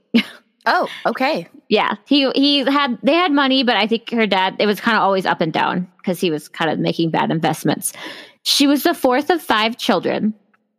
Oh, 0.64 0.88
okay. 1.04 1.48
Yeah, 1.68 1.96
he 2.06 2.30
he 2.36 2.58
had 2.58 2.98
they 3.02 3.14
had 3.14 3.32
money, 3.32 3.64
but 3.64 3.76
I 3.76 3.88
think 3.88 4.10
her 4.10 4.28
dad 4.28 4.56
it 4.60 4.66
was 4.66 4.80
kind 4.80 4.96
of 4.96 5.02
always 5.02 5.26
up 5.26 5.40
and 5.40 5.52
down 5.52 5.90
because 5.96 6.20
he 6.20 6.30
was 6.30 6.46
kind 6.46 6.70
of 6.70 6.78
making 6.78 7.10
bad 7.10 7.32
investments. 7.32 7.92
She 8.44 8.68
was 8.68 8.84
the 8.84 8.94
fourth 8.94 9.30
of 9.30 9.42
five 9.42 9.76
children. 9.76 10.34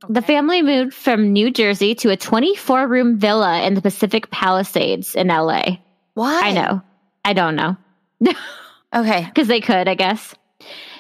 The 0.10 0.22
family 0.22 0.62
moved 0.62 0.94
from 0.94 1.32
New 1.32 1.52
Jersey 1.52 1.96
to 1.96 2.10
a 2.10 2.18
24 2.18 2.88
room 2.88 3.18
villa 3.18 3.62
in 3.64 3.74
the 3.74 3.82
Pacific 3.82 4.30
Palisades 4.30 5.16
in 5.16 5.28
LA. 5.28 5.78
Why? 6.14 6.42
I 6.44 6.52
know. 6.52 6.82
I 7.24 7.34
don't 7.34 7.56
know. 7.56 7.78
Okay. 8.94 9.26
Because 9.26 9.48
they 9.48 9.60
could, 9.60 9.88
I 9.88 9.96
guess. 9.96 10.36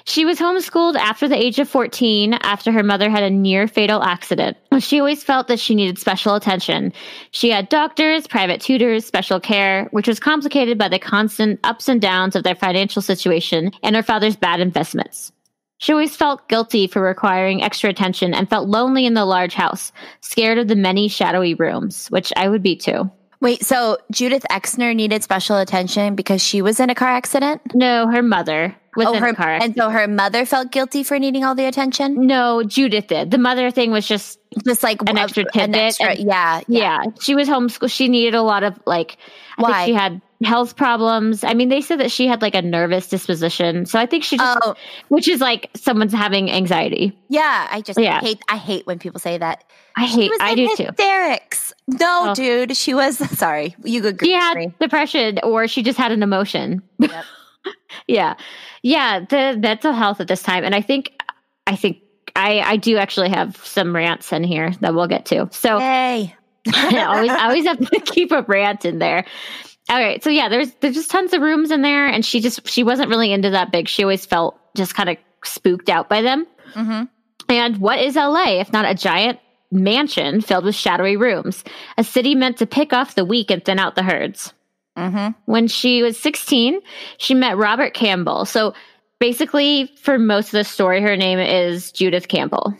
She 0.05 0.25
was 0.25 0.37
homeschooled 0.37 0.95
after 0.95 1.29
the 1.29 1.41
age 1.41 1.59
of 1.59 1.69
14 1.69 2.33
after 2.33 2.71
her 2.71 2.83
mother 2.83 3.09
had 3.09 3.23
a 3.23 3.29
near 3.29 3.67
fatal 3.67 4.03
accident. 4.03 4.57
She 4.79 4.99
always 4.99 5.23
felt 5.23 5.47
that 5.47 5.59
she 5.59 5.75
needed 5.75 5.97
special 5.97 6.35
attention. 6.35 6.91
She 7.31 7.51
had 7.51 7.69
doctors, 7.69 8.27
private 8.27 8.59
tutors, 8.59 9.05
special 9.05 9.39
care, 9.39 9.87
which 9.91 10.07
was 10.07 10.19
complicated 10.19 10.77
by 10.77 10.89
the 10.89 10.99
constant 10.99 11.59
ups 11.63 11.87
and 11.87 12.01
downs 12.01 12.35
of 12.35 12.43
their 12.43 12.55
financial 12.55 13.01
situation 13.01 13.71
and 13.81 13.95
her 13.95 14.03
father's 14.03 14.35
bad 14.35 14.59
investments. 14.59 15.31
She 15.77 15.91
always 15.91 16.15
felt 16.15 16.47
guilty 16.47 16.87
for 16.87 17.01
requiring 17.01 17.61
extra 17.61 17.89
attention 17.89 18.33
and 18.33 18.49
felt 18.49 18.69
lonely 18.69 19.05
in 19.05 19.15
the 19.15 19.25
large 19.25 19.53
house, 19.53 19.91
scared 20.21 20.57
of 20.57 20.67
the 20.67 20.75
many 20.75 21.07
shadowy 21.07 21.55
rooms, 21.55 22.07
which 22.07 22.31
I 22.37 22.47
would 22.47 22.63
be 22.63 22.75
too. 22.75 23.11
Wait, 23.41 23.65
so 23.65 23.97
Judith 24.09 24.45
Exner 24.49 24.95
needed 24.95 25.21
special 25.21 25.57
attention 25.57 26.15
because 26.15 26.41
she 26.41 26.61
was 26.61 26.79
in 26.79 26.89
a 26.89 26.95
car 26.95 27.09
accident? 27.09 27.61
No, 27.75 28.07
her 28.07 28.21
mother 28.23 28.73
was 28.95 29.07
oh, 29.07 29.13
in 29.15 29.21
her, 29.21 29.29
a 29.29 29.35
car. 29.35 29.49
and 29.61 29.75
so 29.75 29.89
her 29.89 30.07
mother 30.07 30.45
felt 30.45 30.71
guilty 30.71 31.03
for 31.03 31.19
needing 31.19 31.43
all 31.43 31.53
the 31.53 31.65
attention? 31.65 32.25
no, 32.25 32.63
Judith 32.63 33.07
did. 33.07 33.31
The 33.31 33.37
mother 33.37 33.69
thing 33.69 33.91
was 33.91 34.07
just 34.07 34.39
Just 34.65 34.81
like 34.83 35.01
An 35.09 35.17
extra 35.17 35.43
tidbit 35.51 35.99
and- 35.99 36.19
yeah, 36.19 36.61
yeah. 36.69 37.03
she 37.19 37.35
was 37.35 37.49
homeschooled. 37.49 37.91
She 37.91 38.07
needed 38.07 38.33
a 38.35 38.41
lot 38.43 38.63
of 38.63 38.79
like, 38.85 39.17
I 39.57 39.61
Why? 39.61 39.73
think 39.73 39.85
she 39.87 39.93
had 39.93 40.21
health 40.43 40.75
problems. 40.75 41.43
I 41.43 41.53
mean, 41.53 41.69
they 41.69 41.81
said 41.81 41.99
that 41.99 42.11
she 42.11 42.27
had 42.27 42.41
like 42.41 42.55
a 42.55 42.61
nervous 42.61 43.07
disposition. 43.07 43.85
So 43.85 43.99
I 43.99 44.05
think 44.05 44.23
she 44.23 44.37
just, 44.37 44.59
Oh, 44.63 44.75
which 45.09 45.27
is 45.27 45.39
like 45.41 45.69
someone's 45.75 46.13
having 46.13 46.51
anxiety. 46.51 47.17
yeah. 47.29 47.67
I 47.71 47.81
just 47.81 47.99
Yeah. 47.99 48.19
hate. 48.21 48.41
I 48.49 48.57
hate 48.57 48.85
when 48.87 48.99
people 48.99 49.19
say 49.19 49.37
that. 49.37 49.63
I 49.95 50.05
She 50.07 50.21
hate, 50.23 50.31
was 50.31 50.39
I 50.41 50.55
do 50.55 50.67
too. 50.75 50.85
hysterics. 50.85 51.73
No, 51.87 52.29
Oh. 52.29 52.33
dude, 52.35 52.75
she 52.75 52.93
was. 52.93 53.17
Sorry, 53.37 53.75
you 53.83 54.05
agree. 54.07 54.29
She 54.29 54.33
had 54.33 54.55
me. 54.57 54.73
depression 54.79 55.39
or 55.43 55.67
she 55.67 55.83
just 55.83 55.97
had 55.97 56.11
an 56.11 56.23
emotion. 56.23 56.81
Yep. 56.99 57.25
yeah. 58.07 58.33
Yeah. 58.81 59.19
The 59.21 59.57
mental 59.59 59.93
health 59.93 60.19
at 60.19 60.27
this 60.27 60.41
time. 60.43 60.63
And 60.63 60.73
I 60.75 60.81
think, 60.81 61.11
I 61.67 61.75
think 61.75 61.97
I, 62.35 62.59
I 62.61 62.77
do 62.77 62.97
actually 62.97 63.29
have 63.29 63.55
some 63.57 63.95
rants 63.95 64.31
in 64.33 64.43
here 64.43 64.71
that 64.81 64.93
we'll 64.95 65.07
get 65.07 65.25
to. 65.27 65.47
So 65.51 65.77
Hey, 65.79 66.35
I 66.73 67.03
always 67.03 67.29
I 67.31 67.43
always 67.45 67.65
have 67.65 67.79
to 67.79 67.99
keep 67.99 68.31
a 68.31 68.41
rant 68.41 68.85
in 68.85 68.97
there. 68.99 69.25
All 69.89 69.99
right, 69.99 70.23
so 70.23 70.29
yeah, 70.29 70.49
there's 70.49 70.71
there's 70.75 70.95
just 70.95 71.11
tons 71.11 71.33
of 71.33 71.41
rooms 71.41 71.69
in 71.71 71.81
there, 71.81 72.07
and 72.07 72.25
she 72.25 72.39
just 72.39 72.67
she 72.67 72.83
wasn't 72.83 73.09
really 73.09 73.31
into 73.33 73.49
that 73.51 73.71
big. 73.71 73.87
She 73.87 74.03
always 74.03 74.25
felt 74.25 74.57
just 74.75 74.95
kind 74.95 75.09
of 75.09 75.17
spooked 75.43 75.89
out 75.89 76.07
by 76.09 76.21
them. 76.21 76.47
Mhm. 76.73 77.09
And 77.49 77.77
what 77.77 77.99
is 77.99 78.15
LA 78.15 78.59
if 78.61 78.71
not 78.71 78.89
a 78.89 78.95
giant 78.95 79.39
mansion 79.71 80.39
filled 80.41 80.63
with 80.65 80.75
shadowy 80.75 81.17
rooms? 81.17 81.63
A 81.97 82.03
city 82.03 82.33
meant 82.33 82.57
to 82.57 82.65
pick 82.65 82.93
off 82.93 83.15
the 83.15 83.25
weak 83.25 83.51
and 83.51 83.63
thin 83.63 83.77
out 83.79 83.95
the 83.95 84.03
herds. 84.03 84.53
hmm 84.95 85.29
When 85.45 85.67
she 85.67 86.01
was 86.01 86.17
16, 86.17 86.79
she 87.17 87.33
met 87.33 87.57
Robert 87.57 87.93
Campbell. 87.93 88.45
So 88.45 88.73
basically, 89.19 89.91
for 90.01 90.17
most 90.17 90.47
of 90.47 90.51
the 90.53 90.63
story, 90.63 91.01
her 91.01 91.17
name 91.17 91.39
is 91.39 91.91
Judith 91.91 92.27
Campbell. 92.29 92.73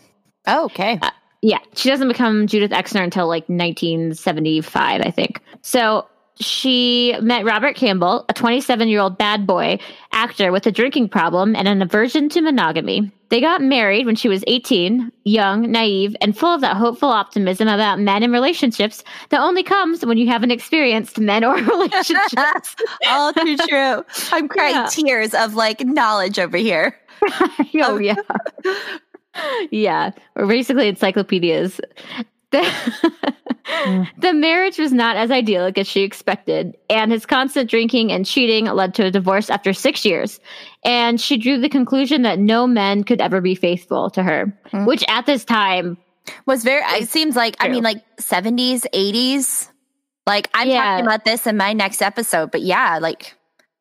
Oh, 0.47 0.65
okay. 0.65 0.99
Yeah, 1.41 1.59
she 1.75 1.89
doesn't 1.89 2.07
become 2.07 2.47
Judith 2.47 2.71
Exner 2.71 3.03
until 3.03 3.27
like 3.27 3.49
1975, 3.49 5.01
I 5.01 5.11
think. 5.11 5.41
So 5.61 6.07
she 6.39 7.15
met 7.21 7.45
Robert 7.45 7.75
Campbell, 7.75 8.25
a 8.29 8.33
27 8.33 8.87
year 8.87 8.99
old 8.99 9.17
bad 9.17 9.45
boy 9.47 9.77
actor 10.11 10.51
with 10.51 10.65
a 10.67 10.71
drinking 10.71 11.09
problem 11.09 11.55
and 11.55 11.67
an 11.67 11.81
aversion 11.81 12.29
to 12.29 12.41
monogamy. 12.41 13.11
They 13.29 13.41
got 13.41 13.61
married 13.61 14.05
when 14.05 14.15
she 14.15 14.29
was 14.29 14.43
18, 14.45 15.11
young, 15.23 15.71
naive, 15.71 16.15
and 16.21 16.37
full 16.37 16.53
of 16.53 16.61
that 16.61 16.77
hopeful 16.77 17.09
optimism 17.09 17.67
about 17.67 17.99
men 17.99 18.21
and 18.21 18.31
relationships 18.31 19.03
that 19.29 19.39
only 19.41 19.63
comes 19.63 20.05
when 20.05 20.17
you 20.19 20.27
haven't 20.27 20.51
experienced 20.51 21.19
men 21.19 21.43
or 21.43 21.55
relationships. 21.63 22.75
All 23.07 23.33
too 23.33 23.57
true. 23.57 24.05
I'm 24.31 24.47
crying 24.47 24.75
Yeah. 24.75 24.87
tears 24.89 25.33
of 25.33 25.55
like 25.55 25.81
knowledge 25.83 26.37
over 26.39 26.57
here. 26.57 26.99
oh 27.75 27.97
yeah 27.99 28.15
yeah 29.71 30.11
or 30.35 30.45
basically 30.45 30.87
encyclopedias 30.87 31.79
the, 32.53 34.07
the 34.17 34.33
marriage 34.33 34.77
was 34.77 34.91
not 34.93 35.15
as 35.17 35.31
idyllic 35.31 35.77
as 35.77 35.87
she 35.87 36.01
expected 36.03 36.75
and 36.89 37.11
his 37.11 37.25
constant 37.25 37.69
drinking 37.69 38.11
and 38.11 38.25
cheating 38.25 38.65
led 38.65 38.93
to 38.95 39.05
a 39.05 39.11
divorce 39.11 39.49
after 39.49 39.73
six 39.73 40.05
years 40.05 40.39
and 40.85 41.19
she 41.19 41.37
drew 41.37 41.59
the 41.59 41.69
conclusion 41.69 42.21
that 42.21 42.39
no 42.39 42.65
men 42.67 43.03
could 43.03 43.19
ever 43.21 43.41
be 43.41 43.55
faithful 43.55 44.09
to 44.09 44.23
her 44.23 44.57
Mm. 44.71 44.87
which 44.87 45.03
at 45.07 45.25
this 45.25 45.43
time 45.45 45.97
Was 46.47 46.63
very. 46.63 46.81
It 47.01 47.09
seems 47.09 47.35
like 47.35 47.57
I 47.59 47.67
mean, 47.67 47.83
like 47.83 48.01
70s, 48.17 48.85
80s. 48.93 49.69
Like 50.25 50.49
I'm 50.53 50.69
Yeah. 50.69 50.81
talking 50.81 51.05
about 51.05 51.25
this 51.25 51.45
in 51.47 51.57
my 51.57 51.73
next 51.73 52.01
episode, 52.01 52.49
but 52.49 52.61
yeah, 52.61 52.99
like 53.01 53.35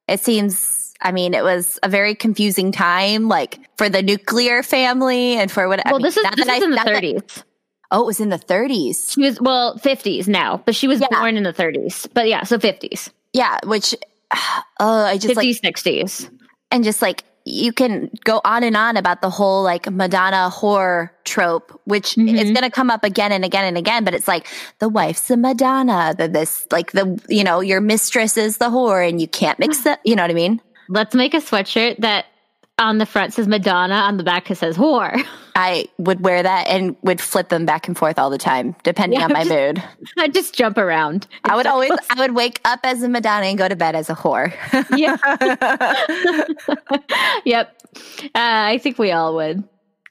it 0.08 0.18
seems. 0.20 0.92
I 1.00 1.12
mean, 1.12 1.34
it 1.34 1.44
was 1.44 1.78
a 1.84 1.88
very 1.88 2.14
confusing 2.16 2.72
time, 2.72 3.28
like 3.28 3.60
for 3.78 3.88
the 3.88 4.02
nuclear 4.02 4.64
family 4.64 5.34
and 5.36 5.50
for 5.52 5.68
what. 5.68 5.86
I 5.86 5.90
well 5.92 6.00
mean, 6.00 6.04
this 6.06 6.16
is 6.16 6.24
not 6.24 6.34
this 6.36 6.46
that 6.46 6.56
is 6.56 6.62
I- 6.62 6.64
in 6.64 6.70
the 6.70 6.76
not 6.76 6.86
that- 6.86 7.02
30s 7.02 7.42
oh, 7.92 8.02
it 8.02 8.06
was 8.06 8.18
in 8.20 8.30
the 8.30 8.38
30s. 8.38 9.12
she 9.12 9.20
was 9.20 9.40
well 9.40 9.76
50s 9.78 10.26
now 10.26 10.60
but 10.66 10.74
she 10.74 10.88
was 10.88 10.98
Yeah. 11.00 11.06
born 11.10 11.36
in 11.36 11.44
the 11.44 11.52
30s 11.52 12.08
but 12.14 12.26
yeah 12.28 12.42
so 12.42 12.58
50s 12.58 13.10
Yeah, 13.32 13.58
which. 13.64 13.94
Oh, 14.80 15.04
I 15.04 15.18
just 15.18 15.36
50s 15.36 15.62
like 15.62 15.76
60s 15.76 16.30
and 16.72 16.82
just 16.82 17.02
like 17.02 17.22
you 17.44 17.72
can 17.72 18.08
go 18.24 18.40
on 18.44 18.62
and 18.64 18.76
on 18.76 18.96
about 18.96 19.20
the 19.20 19.28
whole 19.30 19.62
like 19.64 19.90
Madonna 19.90 20.48
whore 20.52 21.10
trope, 21.24 21.78
which 21.84 22.16
is 22.16 22.24
Mhm. 22.24 22.54
going 22.54 22.62
to 22.62 22.70
come 22.70 22.88
up 22.90 23.02
again 23.04 23.32
and 23.32 23.44
again 23.44 23.64
and 23.64 23.76
again. 23.76 24.04
But 24.04 24.14
it's 24.14 24.28
like 24.28 24.46
the 24.78 24.88
wife's 24.88 25.28
a 25.30 25.36
Madonna, 25.36 26.14
the 26.16 26.28
this 26.28 26.66
like 26.70 26.92
the 26.92 27.20
you 27.28 27.42
know 27.44 27.58
your 27.60 27.80
mistress 27.80 28.36
is 28.36 28.58
the 28.58 28.70
whore, 28.70 29.06
and 29.06 29.20
you 29.20 29.26
can't 29.28 29.58
mix 29.58 29.78
the 29.86 29.98
you 30.04 30.14
know 30.16 30.22
what 30.22 30.30
I 30.30 30.34
mean? 30.34 30.60
Let's 30.88 31.14
make 31.16 31.34
a 31.34 31.38
sweatshirt 31.38 31.98
that 31.98 32.26
on 32.78 32.98
the 32.98 33.06
front 33.06 33.34
says 33.34 33.46
Madonna, 33.48 33.94
on 33.96 34.16
the 34.18 34.24
back 34.24 34.50
it 34.50 34.56
says 34.56 34.76
whore. 34.76 35.20
I 35.54 35.86
would 35.98 36.20
wear 36.24 36.42
that 36.42 36.66
and 36.68 36.96
would 37.02 37.20
flip 37.20 37.48
them 37.48 37.66
back 37.66 37.86
and 37.88 37.96
forth 37.96 38.18
all 38.18 38.30
the 38.30 38.38
time, 38.38 38.74
depending 38.84 39.18
Yeah, 39.18 39.26
on 39.26 39.32
my 39.32 39.44
just- 39.44 39.50
mood. 39.50 39.82
I 40.18 40.28
just 40.28 40.54
jump 40.54 40.78
around. 40.78 41.26
I 41.44 41.56
would 41.56 41.66
always, 41.66 41.92
I 42.10 42.20
would 42.20 42.34
wake 42.34 42.60
up 42.64 42.80
as 42.84 43.02
a 43.02 43.08
Madonna 43.08 43.46
and 43.46 43.58
go 43.58 43.68
to 43.68 43.76
bed 43.76 43.94
as 43.94 44.08
a 44.10 44.14
whore. 44.14 44.52
Yeah. 44.96 45.16
yep. 47.44 47.76
Uh, 48.24 48.28
I 48.34 48.78
think 48.78 48.98
we 48.98 49.12
all 49.12 49.34
would. 49.36 49.64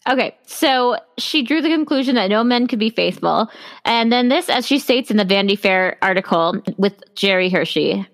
Okay, 0.09 0.35
so 0.47 0.97
she 1.19 1.43
drew 1.43 1.61
the 1.61 1.69
conclusion 1.69 2.15
that 2.15 2.29
no 2.29 2.43
men 2.43 2.65
could 2.67 2.79
be 2.79 2.89
faithful. 2.89 3.49
And 3.85 4.11
then 4.11 4.29
this, 4.29 4.49
as 4.49 4.65
she 4.65 4.79
states 4.79 5.11
in 5.11 5.17
the 5.17 5.25
Vanity 5.25 5.55
Fair 5.55 5.97
article 6.01 6.59
with 6.77 6.95
Jerry 7.13 7.49
Hershey, 7.49 8.07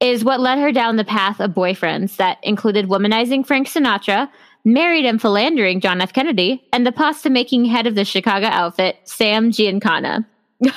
is 0.00 0.24
what 0.24 0.40
led 0.40 0.58
her 0.58 0.72
down 0.72 0.96
the 0.96 1.04
path 1.04 1.40
of 1.40 1.52
boyfriends 1.52 2.16
that 2.16 2.36
included 2.42 2.86
womanizing 2.88 3.46
Frank 3.46 3.66
Sinatra, 3.68 4.28
married 4.64 5.04
and 5.04 5.20
philandering 5.20 5.80
John 5.80 6.00
F. 6.00 6.12
Kennedy, 6.12 6.62
and 6.72 6.86
the 6.86 6.92
pasta 6.92 7.30
making 7.30 7.64
head 7.64 7.86
of 7.86 7.94
the 7.94 8.04
Chicago 8.04 8.46
outfit, 8.46 8.96
Sam 9.04 9.50
Giancana. 9.50 10.24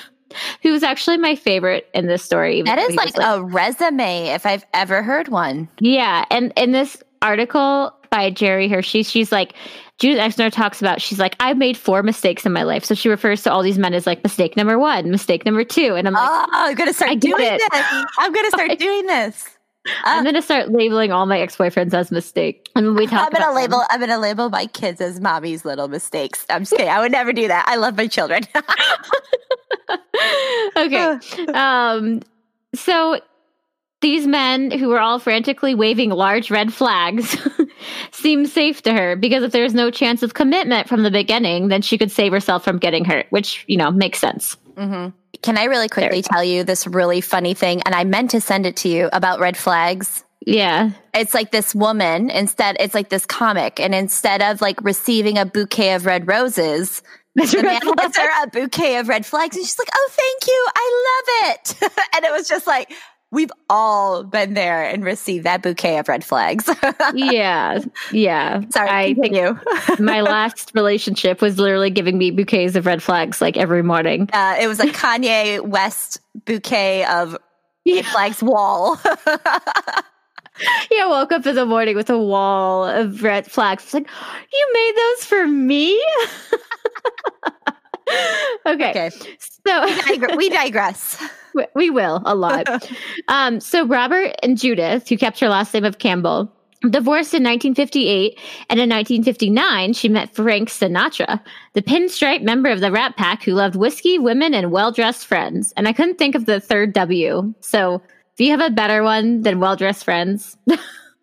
Who 0.64 0.72
was 0.72 0.84
actually 0.84 1.18
my 1.18 1.36
favorite 1.36 1.88
in 1.94 2.08
this 2.08 2.22
story. 2.24 2.62
That 2.64 2.78
is 2.78 2.88
that 2.90 2.96
though 2.98 3.04
is 3.06 3.14
he 3.14 3.20
like 3.20 3.40
a 3.40 3.44
resume 3.44 4.28
if 4.28 4.46
I've 4.46 4.66
ever 4.74 5.02
heard 5.02 5.30
one. 5.30 5.70
yeah, 5.80 6.26
and 6.30 6.52
in 6.58 6.72
this 6.72 7.02
article 7.22 7.94
by 8.10 8.32
Jerry 8.32 8.68
Hershey, 8.68 9.04
she's 9.04 9.32
like, 9.32 9.54
Judith 9.98 10.20
Exner 10.20 10.52
talks 10.52 10.82
about, 10.82 11.02
she's 11.02 11.20
like, 11.20 11.38
I've 11.40 11.58
made 11.58 11.78
four 11.78 12.04
mistakes 12.04 12.46
in 12.46 12.52
my 12.52 12.64
life. 12.64 12.84
So 12.84 12.96
she 12.96 13.08
refers 13.08 13.44
to 13.44 13.52
all 13.52 13.64
these 13.64 13.78
men 13.78 13.94
as 13.94 14.06
like 14.06 14.22
mistake 14.24 14.58
number 14.58 14.78
one, 14.78 15.10
mistake 15.10 15.46
number 15.46 15.64
two. 15.64 15.96
And 15.96 16.06
I'm 16.06 16.14
like, 16.14 16.28
Oh, 16.30 16.46
I'm 16.52 16.76
gonna 16.76 16.92
start 16.94 17.20
doing 17.20 17.36
it. 17.46 17.62
this. 17.72 18.06
I'm 18.20 18.34
gonna 18.34 18.50
start 18.50 18.78
doing 18.80 19.06
this. 19.06 19.55
I'm 20.04 20.24
going 20.24 20.36
to 20.36 20.42
start 20.42 20.70
labeling 20.72 21.12
all 21.12 21.26
my 21.26 21.40
ex 21.40 21.56
boyfriends 21.58 21.94
as 21.94 22.12
mistake. 22.12 22.70
And 22.76 22.86
when 22.88 22.96
we 22.96 23.08
talk 23.08 23.28
I'm 23.28 23.32
gonna 23.32 23.46
about 23.46 23.54
them- 23.54 23.56
label. 23.56 23.84
I'm 23.90 24.00
gonna 24.00 24.20
label 24.20 24.50
my 24.50 24.66
kids 24.68 25.00
as 25.02 25.20
mommy's 25.20 25.64
little 25.66 25.88
mistakes. 25.88 26.46
I'm 26.50 26.62
just 26.62 26.72
kidding. 26.72 26.90
I 26.90 27.00
would 27.00 27.12
never 27.12 27.32
do 27.34 27.48
that. 27.48 27.66
I 27.68 27.76
love 27.76 27.96
my 27.98 28.08
children. 28.08 28.44
okay. 30.78 31.20
Um, 31.54 32.22
so 32.74 33.20
these 34.02 34.28
men 34.28 34.72
who 34.72 34.90
were 34.90 35.00
all 35.00 35.20
frantically 35.20 35.74
waving 35.76 36.10
large 36.12 36.52
red 36.52 36.74
flags 36.74 37.38
seemed 38.12 38.50
safe 38.50 38.82
to 38.84 38.94
her 38.94 39.16
because 39.16 39.44
if 39.44 39.52
there's 39.52 39.74
no 39.74 39.90
chance 39.90 40.22
of 40.24 40.34
commitment 40.34 40.88
from 40.88 41.04
the 41.04 41.12
beginning, 41.12 41.70
then 41.70 41.82
she 41.82 41.98
could 41.98 42.12
save 42.12 42.32
herself 42.32 42.64
from 42.64 42.78
getting 42.78 43.06
hurt, 43.06 43.26
which, 43.30 43.64
you 43.68 43.78
know, 43.78 43.92
makes 43.92 44.20
sense. 44.20 44.58
hmm 44.78 45.08
Can 45.42 45.58
I 45.58 45.66
really 45.66 45.90
quickly 45.90 46.22
tell 46.22 46.44
you 46.44 46.64
this 46.64 46.88
really 46.88 47.22
funny 47.22 47.54
thing? 47.54 47.82
And 47.84 47.96
I 47.96 48.04
meant 48.04 48.32
to 48.32 48.42
send 48.42 48.66
it 48.66 48.78
to 48.78 48.90
you 48.90 49.10
about 49.14 49.40
red 49.40 49.58
flags. 49.58 50.24
Yeah. 50.46 50.92
It's 51.14 51.34
like 51.34 51.52
this 51.52 51.74
woman 51.74 52.30
instead. 52.30 52.78
It's 52.80 52.94
like 52.94 53.10
this 53.10 53.26
comic, 53.26 53.80
and 53.80 53.96
instead 53.96 54.42
of 54.42 54.62
like 54.62 54.82
receiving 54.84 55.38
a 55.38 55.46
bouquet 55.46 55.94
of 55.94 56.06
red 56.06 56.28
roses, 56.28 57.02
the 57.36 57.62
man 57.64 57.82
hands 57.82 58.18
her 58.18 58.44
a 58.44 58.48
bouquet 58.48 58.98
of 58.98 59.10
red 59.10 59.26
flags, 59.26 59.58
and 59.58 59.66
she's 59.66 59.80
like, 59.80 59.90
"Oh, 59.94 60.10
thank 60.12 60.48
you, 60.48 60.68
I 60.76 61.04
love 61.08 61.52
it." 61.52 61.92
and 62.16 62.26
it 62.26 62.32
was 62.32 62.48
just 62.48 62.68
like 62.68 62.92
we've 63.36 63.52
all 63.70 64.24
been 64.24 64.54
there 64.54 64.84
and 64.84 65.04
received 65.04 65.44
that 65.44 65.62
bouquet 65.62 66.00
of 66.00 66.08
red 66.08 66.24
flags. 66.24 66.68
yeah. 67.14 67.80
Yeah. 68.12 68.62
Sorry, 68.70 68.90
I 68.90 69.14
continue. 69.14 69.60
my 70.00 70.22
last 70.22 70.72
relationship 70.74 71.42
was 71.42 71.60
literally 71.60 71.90
giving 71.90 72.18
me 72.18 72.32
bouquets 72.32 72.76
of 72.76 72.86
red 72.86 73.04
flags 73.04 73.42
like 73.42 73.58
every 73.58 73.84
morning. 73.84 74.30
Uh, 74.32 74.56
it 74.60 74.68
was 74.68 74.80
a 74.80 74.86
Kanye 74.88 75.60
West 75.62 76.20
bouquet 76.46 77.06
of 77.06 77.38
red 77.86 78.06
flags 78.06 78.42
wall. 78.42 79.00
Yeah, 80.90 81.04
I 81.04 81.08
woke 81.10 81.34
up 81.34 81.46
in 81.46 81.56
the 81.56 81.66
morning 81.66 81.98
with 81.98 82.10
a 82.10 82.18
wall 82.18 82.86
of 82.86 83.22
red 83.22 83.52
flags. 83.52 83.84
It's 83.84 83.94
like, 83.94 84.08
you 84.54 84.72
made 84.74 84.94
those 84.96 85.26
for 85.26 85.46
me? 85.48 86.02
okay. 88.66 88.90
okay, 88.92 89.10
So 89.66 89.86
Digre- 89.98 90.38
we 90.38 90.50
digress. 90.50 91.22
We- 91.76 91.90
will 91.90 92.22
a 92.26 92.36
lot. 92.36 92.68
um, 93.28 93.60
so 93.60 93.86
Robert 93.86 94.36
and 94.44 94.58
Judith, 94.58 95.08
who 95.10 95.18
kept 95.18 95.40
her 95.40 95.50
last 95.50 95.74
name 95.74 95.86
of 95.86 96.00
Campbell, 96.00 96.52
divorced 96.90 97.34
in 97.34 97.44
1958, 97.44 98.40
and 98.70 98.80
in 98.80 98.90
1959 98.90 99.94
she 99.94 100.10
met 100.10 100.34
Frank 100.36 100.70
Sinatra, 100.70 101.40
the 101.74 101.82
pinstripe 101.82 102.42
member 102.42 102.70
of 102.70 102.80
the 102.80 102.92
Rat 102.92 103.16
Pack 103.18 103.44
who 103.44 103.54
loved 103.54 103.76
whiskey, 103.76 104.20
women, 104.20 104.54
and 104.54 104.72
well-dressed 104.72 105.26
friends. 105.26 105.74
And 105.78 105.88
I 105.88 105.94
couldn't 105.94 106.18
think 106.18 106.36
of 106.36 106.46
the 106.46 106.60
third 106.60 106.94
W. 106.94 107.54
So, 107.62 108.02
do 108.38 108.44
you 108.44 108.52
have 108.52 108.62
a 108.62 108.70
better 108.70 109.04
one 109.04 109.44
than 109.44 109.60
well-dressed 109.60 110.04
friends? 110.04 110.58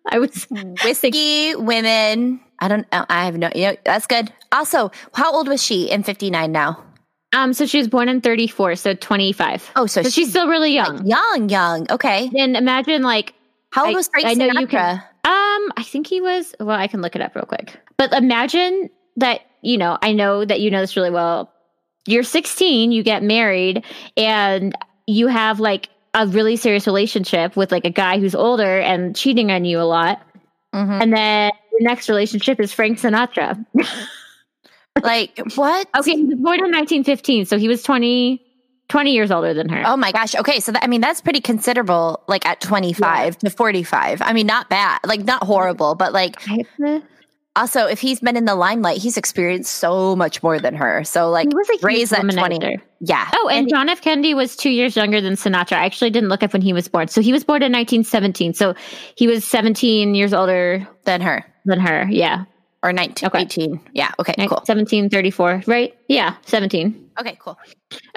I 0.09 0.19
was 0.19 0.47
Whiskey, 0.83 1.55
women. 1.55 2.41
I 2.59 2.67
don't. 2.67 2.85
I 2.91 3.25
have 3.25 3.37
no. 3.37 3.49
You 3.55 3.67
know, 3.67 3.75
that's 3.83 4.07
good. 4.07 4.31
Also, 4.51 4.91
how 5.13 5.33
old 5.33 5.47
was 5.47 5.63
she 5.63 5.89
in 5.89 6.03
'59 6.03 6.51
now? 6.51 6.83
Um. 7.33 7.53
So 7.53 7.65
she 7.65 7.77
was 7.77 7.87
born 7.87 8.09
in 8.09 8.21
34, 8.21 8.75
so 8.75 8.93
25. 8.93 9.71
Oh, 9.75 9.85
so, 9.85 10.03
So 10.03 10.09
she's 10.09 10.29
still 10.29 10.47
really 10.47 10.73
young. 10.73 11.05
young, 11.05 11.49
young. 11.49 11.87
Okay. 11.91 12.29
And 12.37 12.55
imagine 12.57 13.01
like 13.03 13.33
How 13.71 13.85
old 13.85 13.93
I- 13.93 13.97
was 13.97 14.07
Frank 14.07 14.27
I 14.27 14.33
know 14.33 14.49
Sinatra? 14.49 14.61
you 14.61 14.67
can- 14.67 15.03
Um, 15.25 15.71
I 15.77 15.83
think 15.83 16.07
he 16.07 16.21
was. 16.21 16.53
Well, 16.59 16.71
I 16.77 16.87
can 16.87 17.01
look 17.01 17.15
it 17.15 17.21
up 17.21 17.35
real 17.35 17.45
quick. 17.45 17.79
But 17.97 18.13
imagine 18.13 18.89
that 19.17 19.41
you 19.61 19.77
know. 19.77 19.97
I 20.01 20.11
know 20.13 20.43
that 20.45 20.59
you 20.59 20.69
know 20.71 20.81
this 20.81 20.95
really 20.95 21.11
well. 21.11 21.49
You're 22.05 22.23
16, 22.23 22.91
you 22.91 23.01
get 23.03 23.23
married, 23.23 23.85
and 24.17 24.75
you 25.07 25.27
have 25.27 25.59
like 25.61 25.87
a 26.13 26.27
really 26.27 26.57
serious 26.57 26.85
relationship 26.85 27.55
with 27.55 27.71
like 27.71 27.85
a 27.85 27.89
guy 27.89 28.19
who's 28.19 28.35
older 28.35 28.79
and 28.79 29.15
cheating 29.15 29.51
on 29.51 29.63
you 29.65 29.79
a 29.79 29.83
lot. 29.87 30.21
Mhm. 30.75 31.01
And 31.01 31.13
then 31.13 31.51
your 31.71 31.81
next 31.89 32.09
relationship 32.09 32.59
is 32.59 32.73
Frank 32.73 32.99
Sinatra. 32.99 33.63
Like 35.01 35.39
what? 35.55 35.87
okay, 35.97 36.15
he 36.15 36.23
was 36.23 36.35
born 36.35 36.59
in 36.59 36.71
1915, 36.71 37.45
so 37.45 37.57
he 37.57 37.67
was 37.67 37.83
20, 37.83 38.41
20 38.89 39.11
years 39.11 39.31
older 39.31 39.53
than 39.53 39.69
her. 39.69 39.83
Oh 39.85 39.97
my 39.97 40.11
gosh. 40.11 40.35
Okay, 40.35 40.59
so 40.59 40.71
that, 40.71 40.83
I 40.83 40.87
mean 40.87 41.01
that's 41.01 41.21
pretty 41.21 41.41
considerable. 41.41 42.23
Like 42.27 42.45
at 42.45 42.61
25 42.61 43.39
to 43.39 43.49
45. 43.49 44.21
I 44.21 44.33
mean, 44.33 44.45
not 44.45 44.69
bad. 44.69 44.99
Like 45.05 45.23
not 45.23 45.43
horrible, 45.43 45.95
but 45.95 46.13
like 46.13 46.39
also 47.55 47.87
if 47.87 47.99
he's 47.99 48.19
been 48.19 48.37
in 48.37 48.45
the 48.45 48.55
limelight, 48.55 48.99
he's 48.99 49.17
experienced 49.17 49.73
so 49.73 50.15
much 50.15 50.43
more 50.43 50.59
than 50.59 50.75
her. 50.75 51.03
So 51.03 51.29
like 51.29 51.49
he 51.49 51.55
was 51.55 51.67
huge 51.69 51.83
raise 51.83 52.09
that 52.11 52.21
20. 52.21 52.79
Yeah. 52.99 53.29
Oh, 53.33 53.49
and 53.49 53.67
John 53.67 53.89
F. 53.89 54.01
Kennedy 54.01 54.33
was 54.33 54.55
two 54.55 54.69
years 54.69 54.95
younger 54.95 55.21
than 55.21 55.33
Sinatra. 55.33 55.73
I 55.73 55.85
actually 55.85 56.11
didn't 56.11 56.29
look 56.29 56.43
up 56.43 56.53
when 56.53 56.61
he 56.61 56.71
was 56.71 56.87
born. 56.87 57.07
So 57.07 57.21
he 57.21 57.33
was 57.33 57.43
born 57.43 57.63
in 57.63 57.71
1917. 57.71 58.53
So 58.53 58.75
he 59.15 59.27
was 59.27 59.43
17 59.43 60.15
years 60.15 60.33
older 60.33 60.87
than 61.05 61.21
her 61.21 61.45
than 61.65 61.79
her. 61.79 62.07
Yeah. 62.09 62.45
Or 62.83 62.91
19, 62.91 63.27
Okay. 63.27 63.41
18. 63.41 63.79
Yeah. 63.93 64.11
Okay. 64.19 64.33
Cool. 64.47 64.61
17, 64.65 65.09
34, 65.09 65.63
right? 65.65 65.95
Yeah, 66.09 66.35
17. 66.45 67.11
Okay. 67.19 67.37
Cool. 67.39 67.57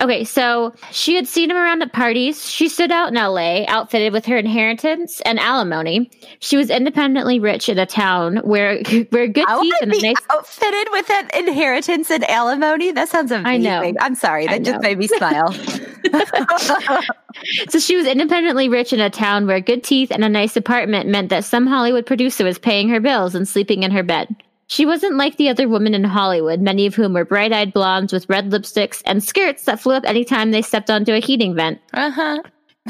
Okay, 0.01 0.25
so 0.25 0.75
she 0.91 1.17
had 1.17 1.29
seen 1.29 1.51
him 1.51 1.57
around 1.57 1.83
at 1.83 1.93
parties. 1.93 2.49
She 2.49 2.69
stood 2.69 2.91
out 2.91 3.09
in 3.09 3.15
LA, 3.15 3.65
outfitted 3.69 4.13
with 4.13 4.25
her 4.27 4.37
inheritance 4.37 5.21
and 5.21 5.39
alimony. 5.39 6.11
She 6.41 6.57
was 6.57 6.71
independently 6.71 7.39
rich 7.39 7.69
in 7.69 7.79
a 7.79 7.87
town 7.87 8.39
where 8.39 8.83
where 9.11 9.29
good 9.29 9.45
I 9.47 9.61
teeth 9.61 9.75
and 9.83 9.93
a 9.93 9.95
be 9.95 10.03
nice 10.03 10.17
outfitted 10.31 10.89
with 10.93 11.11
an 11.11 11.31
inheritance 11.35 12.11
and 12.11 12.25
alimony. 12.25 12.93
That 12.93 13.09
sounds 13.11 13.31
amazing. 13.31 13.67
I 13.71 13.91
know. 13.91 13.93
I'm 14.01 14.15
sorry. 14.15 14.47
That 14.47 14.63
just 14.63 14.81
made 14.81 14.99
me 14.99 15.07
smile. 15.09 15.55
So 17.69 17.79
she 17.79 17.97
was 17.97 18.07
independently 18.07 18.71
rich 18.71 18.95
in 18.95 19.01
a 19.01 19.11
town 19.11 19.47
where 19.47 19.61
good 19.61 19.85
teeth 19.85 20.11
and 20.11 20.25
a 20.25 20.29
nice 20.29 20.57
apartment 20.57 21.09
meant 21.11 21.29
that 21.29 21.45
some 21.45 21.67
Hollywood 21.67 22.07
producer 22.07 22.45
was 22.45 22.59
paying 22.59 22.89
her 22.89 23.01
bills 23.01 23.35
and 23.35 23.47
sleeping 23.47 23.83
in 23.83 23.91
her 23.91 24.03
bed. 24.03 24.35
She 24.69 24.85
wasn't 24.85 25.17
like 25.17 25.37
the 25.37 25.49
other 25.49 25.69
women 25.69 25.95
in 25.95 26.03
Hollywood, 26.05 26.61
many 26.61 26.87
of 26.87 26.95
whom 26.95 27.13
were 27.15 27.25
bright 27.25 27.53
eyed 27.53 27.73
blondes 27.73 28.13
with 28.13 28.29
red 28.29 28.51
lipsticks 28.51 29.01
and 29.07 29.23
skirts 29.23 29.65
that 29.65 29.81
flew 29.81 29.95
up 29.95 30.05
anytime 30.05 30.51
they 30.51 30.63
stepped 30.63 30.91
onto 30.91 31.13
a 31.13 31.21
heating 31.21 31.55
vent. 31.55 31.79
uh 31.95 32.11
huh. 32.11 32.39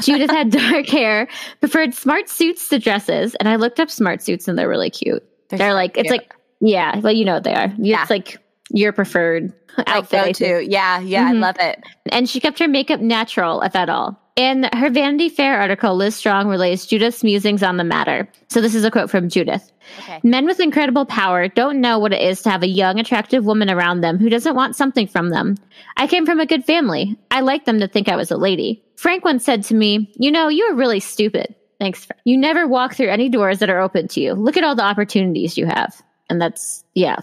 Judith 0.01 0.29
had 0.31 0.51
dark 0.51 0.87
hair, 0.87 1.27
preferred 1.59 1.93
smart 1.93 2.29
suits 2.29 2.69
to 2.69 2.77
dresses, 2.79 3.35
and 3.35 3.47
I 3.49 3.55
looked 3.55 3.79
up 3.79 3.89
smart 3.89 4.21
suits 4.21 4.47
and 4.47 4.57
they're 4.57 4.69
really 4.69 4.89
cute. 4.91 5.23
They're, 5.49 5.73
like, 5.73 5.97
it's 5.97 6.09
like, 6.09 6.33
yeah, 6.61 6.99
well, 6.99 7.13
you 7.13 7.25
know 7.25 7.33
what 7.35 7.43
they 7.43 7.53
are. 7.55 7.73
Yeah. 7.77 8.01
It's 8.01 8.09
like 8.11 8.37
your 8.71 8.91
preferred 8.91 9.53
outfit. 9.87 10.19
I 10.19 10.25
go-to. 10.27 10.65
Yeah. 10.69 10.99
Yeah. 10.99 11.23
Mhm. 11.23 11.29
I 11.29 11.31
love 11.33 11.55
it. 11.59 11.81
and 12.11 12.27
she 12.29 12.39
kept 12.39 12.59
her 12.59 12.67
makeup 12.67 12.99
natural, 12.99 13.61
if 13.61 13.75
at 13.75 13.89
all. 13.89 14.19
In 14.37 14.69
her 14.71 14.91
Vanity 14.91 15.29
Fair 15.29 15.59
article, 15.59 15.95
Liz 15.95 16.15
Strong 16.15 16.47
relays 16.47 16.85
Judith's 16.85 17.23
musings 17.23 17.63
on 17.63 17.77
the 17.77 17.83
matter. 17.83 18.29
So 18.49 18.61
this 18.61 18.75
is 18.75 18.83
a 18.83 18.91
quote 18.91 19.09
from 19.09 19.29
Judith. 19.29 19.71
Okay. 19.97 20.19
Men 20.23 20.45
with 20.45 20.59
incredible 20.59 21.07
power 21.07 21.47
don't 21.47 21.81
know 21.81 21.97
what 21.97 22.13
it 22.13 22.21
is 22.21 22.43
to 22.43 22.51
have 22.51 22.61
a 22.61 22.67
young, 22.67 22.99
attractive 22.99 23.45
woman 23.45 23.67
around 23.71 24.01
them 24.01 24.19
who 24.19 24.29
doesn't 24.29 24.55
want 24.55 24.75
something 24.75 25.07
from 25.07 25.31
them. 25.31 25.55
I 25.97 26.05
came 26.05 26.27
from 26.27 26.39
a 26.39 26.45
good 26.45 26.63
family. 26.65 27.17
I 27.31 27.41
like 27.41 27.65
them 27.65 27.79
to 27.79 27.87
think 27.87 28.09
I 28.09 28.15
was 28.15 28.29
a 28.29 28.37
lady. 28.37 28.83
Frank 28.95 29.25
once 29.25 29.43
said 29.43 29.63
to 29.65 29.73
me, 29.73 30.13
You 30.19 30.29
know, 30.29 30.49
you 30.49 30.65
are 30.65 30.75
really 30.75 30.99
stupid. 30.99 31.55
Thanks. 31.79 32.05
Frank. 32.05 32.21
You 32.23 32.37
never 32.37 32.67
walk 32.67 32.93
through 32.93 33.09
any 33.09 33.29
doors 33.29 33.57
that 33.59 33.71
are 33.71 33.81
open 33.81 34.07
to 34.09 34.21
you. 34.21 34.33
Look 34.33 34.55
at 34.55 34.63
all 34.63 34.75
the 34.75 34.83
opportunities 34.83 35.57
you 35.57 35.65
have. 35.65 35.99
And 36.29 36.39
that's, 36.39 36.83
yeah. 36.93 37.17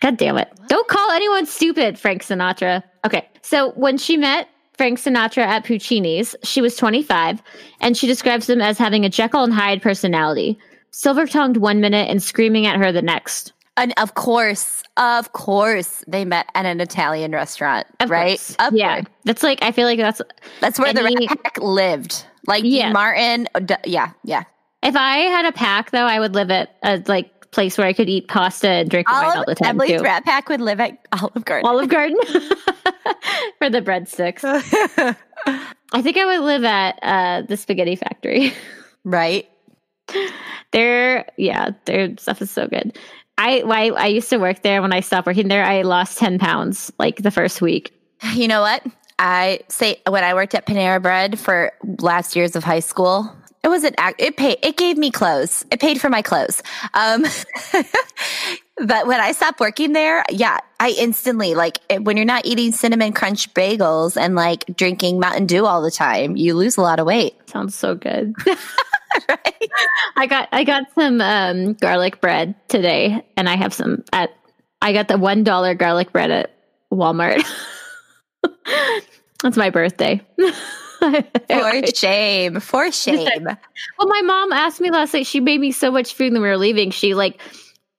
God 0.00 0.16
damn 0.16 0.36
it. 0.36 0.52
Don't 0.66 0.88
call 0.88 1.12
anyone 1.12 1.46
stupid, 1.46 1.96
Frank 1.96 2.22
Sinatra. 2.22 2.82
Okay. 3.04 3.28
So 3.42 3.70
when 3.72 3.98
she 3.98 4.16
met 4.16 4.48
Frank 4.76 4.98
Sinatra 5.00 5.42
at 5.44 5.64
Puccini's, 5.64 6.36
she 6.42 6.60
was 6.60 6.76
25, 6.76 7.42
and 7.80 7.96
she 7.96 8.06
describes 8.06 8.48
him 8.48 8.60
as 8.60 8.78
having 8.78 9.04
a 9.04 9.08
Jekyll 9.08 9.44
and 9.44 9.52
Hyde 9.54 9.82
personality 9.82 10.58
silver 10.90 11.26
tongued 11.26 11.58
one 11.58 11.80
minute 11.80 12.08
and 12.08 12.22
screaming 12.22 12.66
at 12.66 12.76
her 12.78 12.90
the 12.90 13.02
next. 13.02 13.52
And 13.76 13.92
of 13.98 14.14
course, 14.14 14.82
of 14.96 15.32
course, 15.34 16.02
they 16.08 16.24
met 16.24 16.46
at 16.54 16.64
an 16.64 16.80
Italian 16.80 17.32
restaurant, 17.32 17.86
Of 18.00 18.08
right? 18.08 18.56
yeah, 18.72 19.02
that's 19.24 19.42
like 19.42 19.58
I 19.62 19.72
feel 19.72 19.84
like 19.86 19.98
that's 19.98 20.22
That's 20.60 20.78
where 20.78 20.94
the 20.94 21.02
Any- 21.04 21.26
Rat 21.26 21.42
Pack 21.42 21.58
lived. 21.60 22.24
Like 22.46 22.64
Yeah. 22.64 22.92
Martin. 22.92 23.46
uh, 23.54 23.60
Yeah, 23.84 24.12
yeah. 24.24 24.44
if 24.82 24.96
I 24.96 25.18
had 25.18 25.44
a 25.44 25.52
pack 25.52 25.90
though, 25.90 26.06
I 26.06 26.18
would 26.18 26.34
live 26.34 26.50
at 26.50 26.74
a 26.82 27.02
like 27.06 27.35
place 27.56 27.78
where 27.78 27.86
I 27.86 27.94
could 27.94 28.08
eat 28.08 28.28
pasta 28.28 28.68
and 28.68 28.90
drink 28.90 29.10
wine 29.10 29.24
all 29.24 29.32
Olive, 29.32 29.46
the 29.46 29.54
time 29.56 29.70
Emily's 29.70 29.98
too. 29.98 30.04
Rat 30.04 30.24
Pack 30.24 30.48
would 30.50 30.60
live 30.60 30.78
at 30.78 30.98
Olive 31.20 31.44
Garden. 31.44 31.68
Olive 31.68 31.88
Garden 31.88 32.18
for 33.58 33.70
the 33.70 33.80
breadsticks. 33.80 34.44
I 35.92 36.02
think 36.02 36.18
I 36.18 36.26
would 36.26 36.44
live 36.44 36.64
at 36.64 36.98
uh, 37.02 37.42
the 37.48 37.56
spaghetti 37.56 37.96
factory. 37.96 38.52
right? 39.04 39.48
their 40.72 41.26
yeah, 41.36 41.70
their 41.86 42.16
stuff 42.18 42.42
is 42.42 42.50
so 42.50 42.68
good. 42.68 42.96
I, 43.38 43.62
I 43.62 43.88
I 43.88 44.06
used 44.06 44.30
to 44.30 44.36
work 44.36 44.62
there. 44.62 44.82
When 44.82 44.92
I 44.92 45.00
stopped 45.00 45.26
working 45.26 45.48
there, 45.48 45.64
I 45.64 45.82
lost 45.82 46.18
ten 46.18 46.38
pounds 46.38 46.92
like 46.98 47.16
the 47.16 47.30
first 47.30 47.62
week. 47.62 47.92
You 48.34 48.48
know 48.48 48.60
what? 48.60 48.84
I 49.18 49.60
say 49.68 50.02
when 50.06 50.24
I 50.24 50.34
worked 50.34 50.54
at 50.54 50.66
Panera 50.66 51.00
Bread 51.00 51.38
for 51.38 51.72
last 52.00 52.36
years 52.36 52.54
of 52.54 52.64
high 52.64 52.80
school, 52.80 53.34
it 53.66 53.68
was 53.68 53.82
an 53.82 53.94
act. 53.98 54.22
It 54.22 54.36
paid. 54.36 54.58
It 54.62 54.76
gave 54.76 54.96
me 54.96 55.10
clothes. 55.10 55.66
It 55.72 55.80
paid 55.80 56.00
for 56.00 56.08
my 56.08 56.22
clothes. 56.22 56.62
Um, 56.94 57.24
but 58.86 59.08
when 59.08 59.20
I 59.20 59.32
stopped 59.32 59.58
working 59.58 59.92
there, 59.92 60.24
yeah, 60.30 60.58
I 60.78 60.94
instantly 60.96 61.56
like 61.56 61.78
when 62.00 62.16
you're 62.16 62.24
not 62.24 62.46
eating 62.46 62.70
cinnamon 62.70 63.12
crunch 63.12 63.52
bagels 63.54 64.16
and 64.16 64.36
like 64.36 64.64
drinking 64.76 65.18
Mountain 65.18 65.46
Dew 65.46 65.66
all 65.66 65.82
the 65.82 65.90
time, 65.90 66.36
you 66.36 66.54
lose 66.54 66.76
a 66.76 66.80
lot 66.80 67.00
of 67.00 67.06
weight. 67.06 67.34
Sounds 67.50 67.74
so 67.74 67.96
good. 67.96 68.34
right? 69.28 69.70
I 70.16 70.26
got 70.26 70.48
I 70.52 70.62
got 70.62 70.84
some 70.94 71.20
um, 71.20 71.74
garlic 71.74 72.20
bread 72.20 72.54
today, 72.68 73.26
and 73.36 73.48
I 73.48 73.56
have 73.56 73.74
some 73.74 74.04
at. 74.12 74.30
I 74.80 74.92
got 74.92 75.08
the 75.08 75.18
one 75.18 75.42
dollar 75.42 75.74
garlic 75.74 76.12
bread 76.12 76.30
at 76.30 76.54
Walmart. 76.92 77.42
That's 79.42 79.56
my 79.56 79.70
birthday. 79.70 80.20
For 81.48 81.86
shame. 81.94 82.60
For 82.60 82.92
shame. 82.92 83.44
Well, 83.44 84.08
my 84.08 84.22
mom 84.22 84.52
asked 84.52 84.80
me 84.80 84.90
last 84.90 85.14
night. 85.14 85.26
She 85.26 85.40
made 85.40 85.60
me 85.60 85.72
so 85.72 85.90
much 85.90 86.14
food 86.14 86.32
when 86.32 86.42
we 86.42 86.48
were 86.48 86.56
leaving. 86.56 86.90
She 86.90 87.14
like 87.14 87.40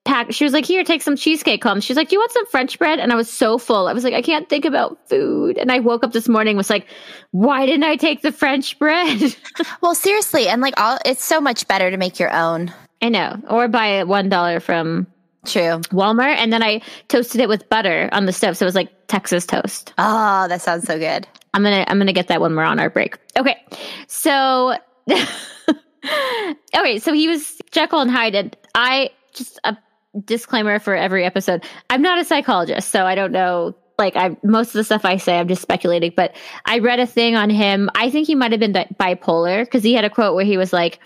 packed. 0.05 0.33
She 0.33 0.43
was 0.43 0.53
like, 0.53 0.65
"Here, 0.65 0.83
take 0.83 1.01
some 1.01 1.15
cheesecake 1.15 1.63
home." 1.63 1.81
She's 1.81 1.97
like, 1.97 2.09
"Do 2.09 2.15
you 2.15 2.19
want 2.19 2.31
some 2.31 2.45
French 2.47 2.79
bread?" 2.79 2.99
And 2.99 3.11
I 3.11 3.15
was 3.15 3.29
so 3.31 3.57
full. 3.57 3.87
I 3.87 3.93
was 3.93 4.03
like, 4.03 4.13
"I 4.13 4.21
can't 4.21 4.49
think 4.49 4.65
about 4.65 4.97
food." 5.09 5.57
And 5.57 5.71
I 5.71 5.79
woke 5.79 6.03
up 6.03 6.13
this 6.13 6.27
morning 6.27 6.57
was 6.57 6.69
like, 6.69 6.87
"Why 7.31 7.65
didn't 7.65 7.83
I 7.83 7.97
take 7.97 8.21
the 8.21 8.31
French 8.31 8.79
bread?" 8.79 9.35
Well, 9.81 9.95
seriously, 9.95 10.47
and 10.47 10.61
like 10.61 10.73
all, 10.79 10.97
it's 11.05 11.23
so 11.23 11.41
much 11.41 11.67
better 11.67 11.91
to 11.91 11.97
make 11.97 12.19
your 12.19 12.33
own. 12.33 12.73
I 13.01 13.09
know, 13.09 13.39
or 13.49 13.67
buy 13.67 13.99
it 13.99 14.07
one 14.07 14.29
dollar 14.29 14.59
from 14.59 15.07
True. 15.45 15.79
Walmart, 15.91 16.35
and 16.37 16.51
then 16.51 16.61
I 16.61 16.81
toasted 17.07 17.41
it 17.41 17.47
with 17.47 17.69
butter 17.69 18.09
on 18.11 18.25
the 18.25 18.33
stove, 18.33 18.57
so 18.57 18.65
it 18.65 18.67
was 18.67 18.75
like 18.75 19.07
Texas 19.07 19.45
toast. 19.45 19.93
Oh, 19.97 20.47
that 20.47 20.61
sounds 20.61 20.85
so 20.85 20.99
good. 20.99 21.27
I'm 21.57 21.63
gonna 21.63 21.85
I'm 21.87 21.97
gonna 21.97 22.13
get 22.13 22.27
that 22.27 22.39
when 22.39 22.55
we're 22.55 22.63
on 22.63 22.79
our 22.79 22.91
break. 22.91 23.17
Okay, 23.35 23.57
so 24.05 24.77
okay, 25.09 26.99
so 26.99 27.11
he 27.13 27.27
was 27.27 27.59
Jekyll 27.71 27.99
and 27.99 28.11
Hyde, 28.11 28.35
and 28.35 28.55
I 28.75 29.09
just 29.33 29.59
a 29.63 29.75
disclaimer 30.23 30.77
for 30.77 30.95
every 30.95 31.25
episode. 31.25 31.65
I'm 31.89 32.03
not 32.03 32.19
a 32.19 32.25
psychologist, 32.25 32.89
so 32.89 33.07
I 33.07 33.15
don't 33.15 33.31
know. 33.31 33.75
Like 33.97 34.15
I, 34.15 34.37
most 34.43 34.67
of 34.67 34.73
the 34.73 34.83
stuff 34.83 35.03
I 35.03 35.17
say, 35.17 35.39
I'm 35.39 35.47
just 35.47 35.63
speculating. 35.63 36.13
But 36.15 36.35
I 36.67 36.77
read 36.77 36.99
a 36.99 37.07
thing 37.07 37.35
on 37.35 37.49
him. 37.49 37.89
I 37.95 38.11
think 38.11 38.27
he 38.27 38.35
might 38.35 38.51
have 38.51 38.59
been 38.59 38.73
bi- 38.73 39.15
bipolar 39.15 39.65
because 39.65 39.81
he 39.81 39.93
had 39.93 40.05
a 40.05 40.11
quote 40.11 40.35
where 40.35 40.45
he 40.45 40.57
was 40.57 40.71
like, 40.71 40.99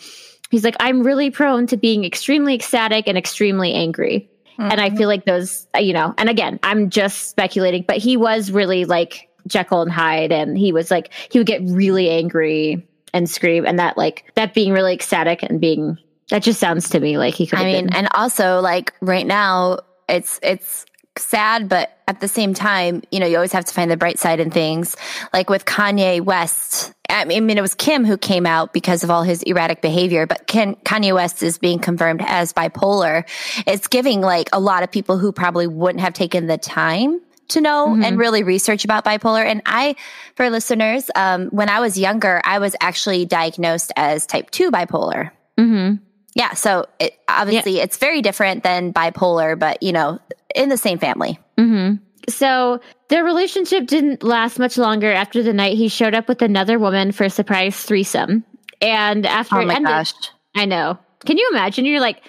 "He's 0.50 0.66
like, 0.66 0.76
I'm 0.82 1.02
really 1.02 1.32
prone 1.32 1.66
to 1.68 1.78
being 1.78 2.04
extremely 2.04 2.56
ecstatic 2.56 3.08
and 3.08 3.18
extremely 3.18 3.72
angry." 3.72 4.30
And 4.58 4.80
I 4.80 4.90
mm-hmm. 4.90 4.98
feel 4.98 5.08
like 5.08 5.26
those, 5.26 5.66
you 5.80 5.94
know, 5.94 6.14
and 6.20 6.30
again, 6.30 6.60
I'm 6.62 6.92
just 6.92 7.30
speculating, 7.30 7.84
but 7.88 7.98
he 7.98 8.16
was 8.16 8.52
really 8.52 8.86
like 8.86 9.30
Jekyll 9.48 9.82
and 9.82 9.92
Hyde, 9.92 10.32
and 10.32 10.58
he 10.58 10.72
was 10.72 10.92
like, 10.92 11.12
he 11.32 11.40
would 11.40 11.48
get 11.48 11.62
really 11.64 12.10
angry 12.10 12.88
and 13.14 13.30
scream, 13.30 13.66
and 13.66 13.80
that, 13.80 13.98
like, 13.98 14.32
that 14.36 14.54
being 14.54 14.72
really 14.72 14.94
ecstatic 14.94 15.44
and 15.44 15.60
being, 15.60 15.98
that 16.30 16.44
just 16.44 16.60
sounds 16.60 16.90
to 16.90 17.00
me 17.00 17.18
like 17.18 17.34
he 17.34 17.46
could 17.46 17.60
I 17.60 17.66
mean, 17.66 17.88
been. 17.88 17.96
and 17.96 18.08
also 18.14 18.62
like 18.62 18.94
right 19.02 19.28
now, 19.28 19.80
it's 20.08 20.40
it's 20.42 20.86
sad, 21.18 21.68
but 21.70 21.98
at 22.08 22.20
the 22.20 22.28
same 22.28 22.54
time, 22.54 23.04
you 23.12 23.20
know, 23.20 23.26
you 23.26 23.36
always 23.36 23.52
have 23.52 23.66
to 23.66 23.74
find 23.74 23.92
the 23.92 23.98
bright 23.98 24.20
side 24.20 24.40
in 24.40 24.52
things. 24.52 24.96
Like 25.34 25.50
with 25.50 25.66
Kanye 25.66 26.22
West, 26.22 26.94
I 27.10 27.26
mean, 27.26 27.38
I 27.38 27.46
mean, 27.46 27.58
it 27.58 27.62
was 27.62 27.76
Kim 27.76 28.06
who 28.06 28.18
came 28.18 28.46
out 28.46 28.74
because 28.74 29.04
of 29.04 29.12
all 29.12 29.24
his 29.24 29.44
erratic 29.44 29.82
behavior, 29.82 30.26
but 30.26 30.48
Ken, 30.48 30.76
Kanye 30.86 31.14
West 31.14 31.44
is 31.44 31.58
being 31.58 31.80
confirmed 31.80 32.22
as 32.26 32.54
bipolar. 32.54 33.28
It's 33.68 33.88
giving 33.88 34.22
like 34.22 34.50
a 34.54 34.60
lot 34.60 34.84
of 34.84 34.92
people 34.92 35.18
who 35.18 35.32
probably 35.32 35.68
wouldn't 35.68 36.02
have 36.02 36.14
taken 36.14 36.48
the 36.48 36.58
time 36.58 37.22
to 37.52 37.62
know 37.62 37.88
Mhm. 37.90 38.04
and 38.06 38.18
really 38.18 38.44
research 38.44 38.84
about 38.84 39.06
bipolar. 39.06 39.46
And 39.46 39.62
I, 39.66 39.96
for 40.36 40.50
listeners, 40.50 41.10
um, 41.16 41.48
when 41.52 41.70
I 41.70 41.80
was 41.80 41.98
younger, 41.98 42.42
I 42.44 42.60
was 42.60 42.76
actually 42.82 43.26
diagnosed 43.26 43.92
as 43.96 44.26
type 44.26 44.50
two 44.52 44.72
bipolar. 44.72 45.32
hmm 45.58 45.94
Yeah, 46.34 46.54
so 46.54 46.86
it, 47.00 47.14
obviously 47.28 47.80
it's 47.80 47.98
very 47.98 48.22
different 48.22 48.64
than 48.64 48.94
bipolar, 48.94 49.58
but 49.60 49.84
you 49.84 49.92
know, 49.92 50.20
in 50.56 50.70
the 50.70 50.78
same 50.78 50.98
family. 50.98 51.38
hmm 51.58 51.94
So 52.30 52.80
their 53.10 53.24
relationship 53.24 53.88
didn't 53.88 54.24
last 54.24 54.60
much 54.60 54.78
longer 54.78 55.12
after 55.12 55.44
the 55.44 55.54
night 55.54 55.76
he 55.76 55.88
showed 55.90 56.14
up 56.16 56.28
with 56.30 56.42
another 56.42 56.80
woman 56.80 57.12
for 57.12 57.26
a 57.26 57.30
surprise 57.30 57.76
threesome. 57.84 58.44
And 58.82 59.26
after 59.26 59.58
Oh 59.58 59.62
it 59.62 59.66
my 59.68 59.76
ended, 59.76 59.90
gosh. 59.90 60.14
I 60.56 60.66
know. 60.66 60.98
Can 61.26 61.38
you 61.38 61.50
imagine? 61.52 61.86
You're 61.86 62.00
like 62.00 62.22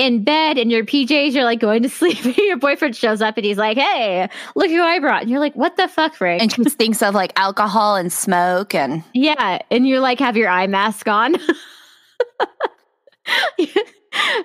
in 0.00 0.24
bed 0.24 0.56
in 0.56 0.70
your 0.70 0.82
PJs, 0.82 1.34
you're 1.34 1.44
like 1.44 1.60
going 1.60 1.82
to 1.82 1.88
sleep, 2.00 2.24
and 2.24 2.36
your 2.36 2.56
boyfriend 2.56 2.96
shows 2.96 3.20
up 3.20 3.36
and 3.36 3.44
he's 3.44 3.58
like, 3.58 3.76
Hey, 3.76 4.28
look 4.56 4.70
who 4.70 4.82
I 4.82 4.98
brought. 4.98 5.20
And 5.22 5.30
you're 5.30 5.40
like, 5.40 5.54
What 5.54 5.76
the 5.76 5.86
fuck, 5.88 6.14
Frank? 6.14 6.42
And 6.42 6.52
she 6.52 6.64
thinks 6.70 7.02
of 7.02 7.14
like 7.14 7.32
alcohol 7.38 7.96
and 7.96 8.12
smoke 8.12 8.74
and 8.74 9.04
yeah. 9.12 9.58
And 9.70 9.86
you're 9.86 10.00
like, 10.00 10.18
have 10.18 10.36
your 10.36 10.48
eye 10.48 10.66
mask 10.66 11.06
on. 11.06 11.36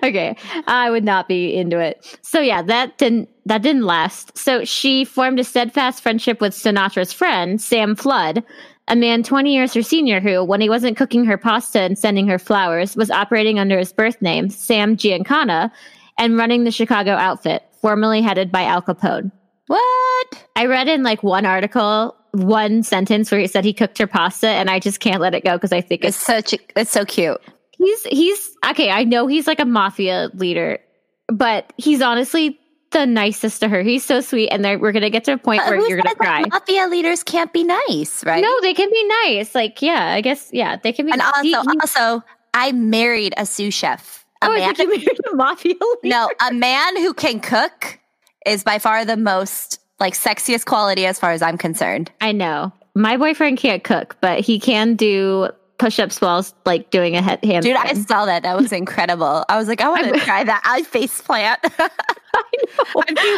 okay. 0.02 0.36
I 0.66 0.90
would 0.90 1.04
not 1.04 1.26
be 1.26 1.56
into 1.56 1.78
it. 1.78 2.18
So 2.22 2.40
yeah, 2.40 2.60
that 2.62 2.98
didn't 2.98 3.30
that 3.46 3.62
didn't 3.62 3.84
last. 3.84 4.36
So 4.36 4.64
she 4.64 5.04
formed 5.06 5.40
a 5.40 5.44
steadfast 5.44 6.02
friendship 6.02 6.40
with 6.40 6.52
Sinatra's 6.52 7.12
friend, 7.12 7.60
Sam 7.60 7.96
Flood, 7.96 8.44
a 8.88 8.96
man 8.96 9.22
20 9.22 9.52
years 9.52 9.74
her 9.74 9.82
senior 9.82 10.20
who, 10.20 10.44
when 10.44 10.60
he 10.60 10.68
wasn't 10.68 10.96
cooking 10.96 11.24
her 11.24 11.36
pasta 11.38 11.80
and 11.80 11.98
sending 11.98 12.26
her 12.28 12.38
flowers, 12.38 12.96
was 12.96 13.10
operating 13.10 13.58
under 13.58 13.78
his 13.78 13.92
birth 13.92 14.20
name, 14.22 14.48
Sam 14.48 14.96
Giancana, 14.96 15.70
and 16.18 16.36
running 16.36 16.64
the 16.64 16.70
Chicago 16.70 17.12
outfit, 17.12 17.62
formerly 17.82 18.22
headed 18.22 18.50
by 18.52 18.62
Al 18.62 18.82
Capone. 18.82 19.32
what? 19.66 20.44
I 20.54 20.66
read 20.66 20.88
in 20.88 21.02
like 21.02 21.22
one 21.22 21.44
article, 21.46 22.16
one 22.32 22.82
sentence 22.82 23.30
where 23.30 23.40
he 23.40 23.46
said 23.46 23.64
he 23.64 23.72
cooked 23.72 23.98
her 23.98 24.06
pasta, 24.06 24.48
and 24.48 24.70
I 24.70 24.78
just 24.78 25.00
can't 25.00 25.20
let 25.20 25.34
it 25.34 25.44
go 25.44 25.56
because 25.56 25.72
I 25.72 25.80
think 25.80 26.04
It's 26.04 26.16
it's 26.16 26.26
such 26.26 26.52
a, 26.54 26.58
it's 26.76 26.90
so 26.92 27.04
cute. 27.04 27.40
he's 27.72 28.02
he's 28.04 28.50
okay. 28.70 28.90
I 28.90 29.04
know 29.04 29.26
he's 29.26 29.46
like 29.46 29.60
a 29.60 29.64
mafia 29.64 30.30
leader, 30.34 30.78
but 31.28 31.72
he's 31.76 32.00
honestly 32.02 32.58
the 32.90 33.06
nicest 33.06 33.60
to 33.60 33.68
her. 33.68 33.82
He's 33.82 34.04
so 34.04 34.20
sweet, 34.20 34.48
and 34.48 34.62
we're 34.80 34.92
gonna 34.92 35.10
get 35.10 35.24
to 35.24 35.32
a 35.32 35.38
point 35.38 35.62
where 35.66 35.86
you're 35.88 36.00
gonna 36.00 36.14
cry. 36.14 36.44
Mafia 36.50 36.86
leaders 36.88 37.22
can't 37.22 37.52
be 37.52 37.64
nice, 37.64 38.24
right? 38.24 38.42
No, 38.42 38.60
they 38.60 38.74
can 38.74 38.90
be 38.90 39.04
nice. 39.24 39.54
Like, 39.54 39.82
yeah, 39.82 40.12
I 40.14 40.20
guess, 40.20 40.48
yeah, 40.52 40.76
they 40.76 40.92
can 40.92 41.06
be. 41.06 41.12
And 41.12 41.20
also, 41.22 41.42
he- 41.42 41.50
he- 41.50 41.56
also, 41.56 42.22
I 42.54 42.72
married 42.72 43.34
a 43.36 43.44
sous 43.46 43.74
chef. 43.74 44.24
A 44.42 44.46
oh, 44.46 44.52
I 44.52 44.72
think 44.72 44.90
you 44.92 44.98
married 44.98 45.20
a 45.32 45.36
mafia 45.36 45.74
leader. 46.02 46.14
no, 46.16 46.30
a 46.46 46.52
man 46.52 46.96
who 46.98 47.12
can 47.14 47.40
cook 47.40 47.98
is 48.44 48.62
by 48.62 48.78
far 48.78 49.04
the 49.04 49.16
most 49.16 49.80
like 49.98 50.14
sexiest 50.14 50.66
quality 50.66 51.06
as 51.06 51.18
far 51.18 51.32
as 51.32 51.42
I'm 51.42 51.56
concerned. 51.58 52.10
I 52.20 52.32
know 52.32 52.72
my 52.94 53.16
boyfriend 53.16 53.58
can't 53.58 53.82
cook, 53.82 54.16
but 54.20 54.40
he 54.40 54.58
can 54.60 54.94
do 54.94 55.48
push-ups 55.78 56.20
while 56.22 56.46
like 56.64 56.90
doing 56.90 57.16
a 57.16 57.20
head 57.22 57.42
hand. 57.44 57.62
Dude, 57.64 57.76
I 57.76 57.92
saw 57.94 58.24
that. 58.26 58.42
That 58.44 58.56
was 58.56 58.72
incredible. 58.72 59.44
I 59.48 59.58
was 59.58 59.68
like, 59.68 59.80
I 59.82 59.88
want 59.88 60.04
to 60.14 60.20
try 60.24 60.44
that. 60.44 60.62
I 60.64 60.82
face 60.84 61.20
plant. 61.20 61.60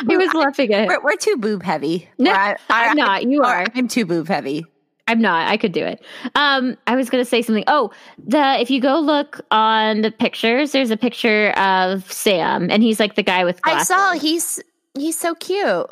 He 0.08 0.16
was 0.16 0.32
laughing 0.34 0.72
at. 0.74 0.88
we're, 0.88 1.02
we're 1.02 1.16
too 1.16 1.36
boob 1.36 1.62
heavy. 1.62 2.08
No, 2.18 2.32
I, 2.32 2.56
I'm 2.68 2.96
not. 2.96 3.24
You 3.24 3.42
are. 3.42 3.66
I'm 3.74 3.88
too 3.88 4.06
boob 4.06 4.28
heavy. 4.28 4.64
I'm 5.08 5.20
not. 5.20 5.48
I 5.48 5.56
could 5.56 5.72
do 5.72 5.84
it. 5.84 6.04
Um, 6.34 6.76
I 6.86 6.94
was 6.94 7.08
gonna 7.08 7.24
say 7.24 7.40
something. 7.40 7.64
Oh, 7.66 7.90
the 8.18 8.60
if 8.60 8.70
you 8.70 8.80
go 8.80 9.00
look 9.00 9.40
on 9.50 10.02
the 10.02 10.10
pictures, 10.10 10.72
there's 10.72 10.90
a 10.90 10.96
picture 10.96 11.50
of 11.52 12.10
Sam, 12.12 12.70
and 12.70 12.82
he's 12.82 13.00
like 13.00 13.14
the 13.14 13.22
guy 13.22 13.44
with 13.44 13.58
I 13.64 13.82
saw 13.82 14.12
he's 14.12 14.60
he's 14.94 15.18
so 15.18 15.34
cute. 15.34 15.86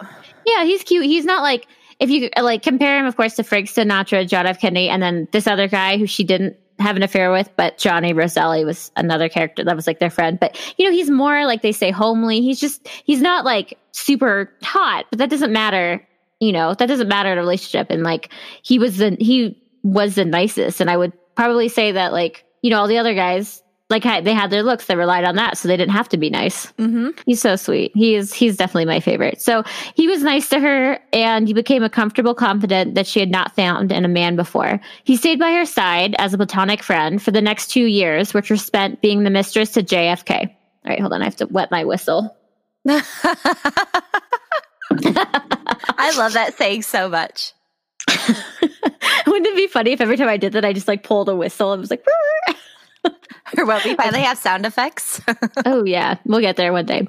Yeah, 0.44 0.64
he's 0.64 0.82
cute. 0.82 1.06
He's 1.06 1.24
not 1.24 1.42
like 1.42 1.66
if 1.98 2.10
you 2.10 2.28
like 2.40 2.62
compare 2.62 2.98
him, 2.98 3.06
of 3.06 3.16
course, 3.16 3.36
to 3.36 3.42
Frank 3.42 3.68
Sinatra, 3.68 4.28
John 4.28 4.46
F. 4.46 4.60
Kennedy, 4.60 4.90
and 4.90 5.02
then 5.02 5.28
this 5.32 5.46
other 5.46 5.66
guy 5.66 5.96
who 5.96 6.06
she 6.06 6.22
didn't 6.22 6.56
have 6.78 6.96
an 6.96 7.02
affair 7.02 7.30
with, 7.30 7.50
but 7.56 7.78
Johnny 7.78 8.12
Roselli 8.12 8.64
was 8.64 8.90
another 8.96 9.28
character 9.28 9.64
that 9.64 9.76
was 9.76 9.86
like 9.86 9.98
their 9.98 10.10
friend. 10.10 10.38
But 10.38 10.58
you 10.78 10.84
know, 10.84 10.92
he's 10.92 11.10
more 11.10 11.46
like 11.46 11.62
they 11.62 11.72
say 11.72 11.90
homely. 11.90 12.40
He's 12.40 12.60
just 12.60 12.86
he's 13.04 13.20
not 13.20 13.44
like 13.44 13.78
super 13.92 14.52
hot, 14.62 15.06
but 15.10 15.18
that 15.18 15.30
doesn't 15.30 15.52
matter. 15.52 16.06
You 16.40 16.52
know, 16.52 16.74
that 16.74 16.86
doesn't 16.86 17.08
matter 17.08 17.32
in 17.32 17.38
a 17.38 17.40
relationship. 17.40 17.88
And 17.90 18.02
like 18.02 18.30
he 18.62 18.78
was 18.78 18.98
the 18.98 19.16
he 19.18 19.60
was 19.82 20.16
the 20.16 20.24
nicest, 20.24 20.80
and 20.80 20.90
I 20.90 20.96
would 20.96 21.12
probably 21.34 21.68
say 21.68 21.92
that 21.92 22.12
like 22.12 22.44
you 22.62 22.70
know 22.70 22.80
all 22.80 22.88
the 22.88 22.98
other 22.98 23.14
guys 23.14 23.62
like 23.88 24.02
they 24.02 24.34
had 24.34 24.50
their 24.50 24.64
looks 24.64 24.86
they 24.86 24.96
relied 24.96 25.24
on 25.24 25.36
that 25.36 25.56
so 25.56 25.68
they 25.68 25.76
didn't 25.76 25.92
have 25.92 26.08
to 26.08 26.16
be 26.16 26.30
nice. 26.30 26.66
Mm-hmm. 26.72 27.10
he's 27.24 27.40
so 27.40 27.56
sweet. 27.56 27.92
He 27.94 28.14
is 28.14 28.32
he's 28.32 28.56
definitely 28.56 28.86
my 28.86 29.00
favorite. 29.00 29.40
So 29.40 29.62
he 29.94 30.08
was 30.08 30.22
nice 30.22 30.48
to 30.48 30.60
her 30.60 30.98
and 31.12 31.46
he 31.46 31.54
became 31.54 31.82
a 31.82 31.90
comfortable 31.90 32.34
confidant 32.34 32.96
that 32.96 33.06
she 33.06 33.20
had 33.20 33.30
not 33.30 33.54
found 33.54 33.92
in 33.92 34.04
a 34.04 34.08
man 34.08 34.34
before. 34.34 34.80
He 35.04 35.16
stayed 35.16 35.38
by 35.38 35.52
her 35.52 35.64
side 35.64 36.16
as 36.18 36.34
a 36.34 36.36
platonic 36.36 36.82
friend 36.82 37.22
for 37.22 37.30
the 37.30 37.40
next 37.40 37.68
two 37.68 37.84
years 37.84 38.34
which 38.34 38.50
were 38.50 38.56
spent 38.56 39.00
being 39.00 39.22
the 39.22 39.30
mistress 39.30 39.70
to 39.72 39.82
jfk 39.82 40.30
all 40.30 40.48
right 40.84 41.00
hold 41.00 41.12
on 41.12 41.22
i 41.22 41.24
have 41.24 41.36
to 41.36 41.46
wet 41.46 41.70
my 41.70 41.84
whistle. 41.84 42.36
I 42.88 43.02
love 46.16 46.34
that 46.34 46.54
saying 46.56 46.82
so 46.82 47.08
much. 47.08 47.52
wouldn't 49.26 49.46
it 49.46 49.56
be 49.56 49.66
funny 49.66 49.92
if 49.92 50.00
every 50.00 50.16
time 50.16 50.28
i 50.28 50.36
did 50.36 50.52
that 50.52 50.64
i 50.64 50.72
just 50.72 50.86
like 50.86 51.02
pulled 51.02 51.28
a 51.28 51.34
whistle 51.34 51.72
and 51.72 51.80
was 51.80 51.90
like 51.90 52.04
Or 53.58 53.64
will 53.64 53.80
we 53.84 53.94
finally 53.94 54.22
have 54.22 54.38
sound 54.38 54.66
effects? 54.66 55.20
oh 55.66 55.84
yeah, 55.84 56.18
we'll 56.24 56.40
get 56.40 56.56
there 56.56 56.72
one 56.72 56.86
day. 56.86 57.06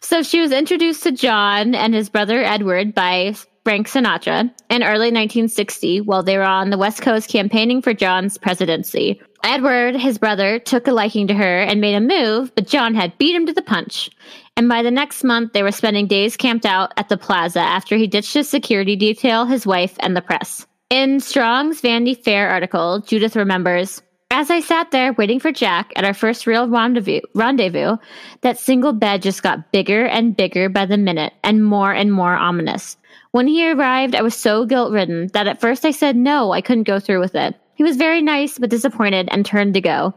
So 0.00 0.22
she 0.22 0.40
was 0.40 0.50
introduced 0.50 1.04
to 1.04 1.12
John 1.12 1.74
and 1.74 1.94
his 1.94 2.08
brother 2.08 2.42
Edward 2.42 2.94
by 2.94 3.34
Frank 3.64 3.88
Sinatra 3.88 4.50
in 4.68 4.82
early 4.82 5.12
1960 5.12 6.00
while 6.00 6.24
they 6.24 6.36
were 6.36 6.42
on 6.42 6.70
the 6.70 6.78
West 6.78 7.02
Coast 7.02 7.28
campaigning 7.28 7.80
for 7.80 7.94
John's 7.94 8.36
presidency. 8.36 9.20
Edward, 9.44 9.94
his 9.94 10.18
brother, 10.18 10.58
took 10.58 10.86
a 10.86 10.92
liking 10.92 11.28
to 11.28 11.34
her 11.34 11.60
and 11.60 11.80
made 11.80 11.94
a 11.94 12.00
move, 12.00 12.52
but 12.54 12.66
John 12.66 12.94
had 12.94 13.16
beat 13.18 13.34
him 13.34 13.46
to 13.46 13.52
the 13.52 13.62
punch. 13.62 14.10
And 14.56 14.68
by 14.68 14.82
the 14.82 14.90
next 14.90 15.24
month, 15.24 15.52
they 15.52 15.62
were 15.62 15.72
spending 15.72 16.06
days 16.06 16.36
camped 16.36 16.66
out 16.66 16.92
at 16.96 17.08
the 17.08 17.16
plaza 17.16 17.60
after 17.60 17.96
he 17.96 18.06
ditched 18.06 18.34
his 18.34 18.48
security 18.48 18.96
detail, 18.96 19.46
his 19.46 19.66
wife, 19.66 19.96
and 20.00 20.16
the 20.16 20.22
press. 20.22 20.66
In 20.90 21.20
Strong's 21.20 21.80
Vanity 21.80 22.14
Fair 22.14 22.50
article, 22.50 23.00
Judith 23.00 23.34
remembers, 23.34 24.02
as 24.32 24.50
I 24.50 24.60
sat 24.60 24.90
there 24.90 25.12
waiting 25.12 25.38
for 25.38 25.52
Jack 25.52 25.92
at 25.94 26.04
our 26.04 26.14
first 26.14 26.46
real 26.46 26.66
rendezvous, 26.66 27.20
rendezvous, 27.34 27.98
that 28.40 28.58
single 28.58 28.94
bed 28.94 29.20
just 29.20 29.42
got 29.42 29.70
bigger 29.72 30.06
and 30.06 30.34
bigger 30.34 30.70
by 30.70 30.86
the 30.86 30.96
minute 30.96 31.34
and 31.44 31.62
more 31.62 31.92
and 31.92 32.10
more 32.10 32.34
ominous. 32.34 32.96
When 33.32 33.46
he 33.46 33.70
arrived, 33.70 34.14
I 34.14 34.22
was 34.22 34.34
so 34.34 34.64
guilt 34.64 34.90
ridden 34.90 35.28
that 35.34 35.46
at 35.46 35.60
first 35.60 35.84
I 35.84 35.90
said 35.90 36.16
no, 36.16 36.52
I 36.52 36.62
couldn't 36.62 36.84
go 36.84 36.98
through 36.98 37.20
with 37.20 37.34
it. 37.34 37.54
He 37.74 37.84
was 37.84 37.98
very 37.98 38.22
nice 38.22 38.58
but 38.58 38.70
disappointed 38.70 39.28
and 39.30 39.44
turned 39.44 39.74
to 39.74 39.82
go. 39.82 40.14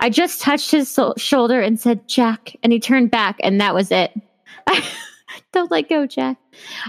I 0.00 0.10
just 0.10 0.40
touched 0.40 0.72
his 0.72 0.90
so- 0.90 1.14
shoulder 1.16 1.60
and 1.60 1.78
said, 1.78 2.08
Jack, 2.08 2.56
and 2.64 2.72
he 2.72 2.80
turned 2.80 3.12
back, 3.12 3.36
and 3.44 3.60
that 3.60 3.76
was 3.76 3.92
it. 3.92 4.12
Don't 5.52 5.70
let 5.70 5.88
go, 5.88 6.04
Jack. 6.06 6.36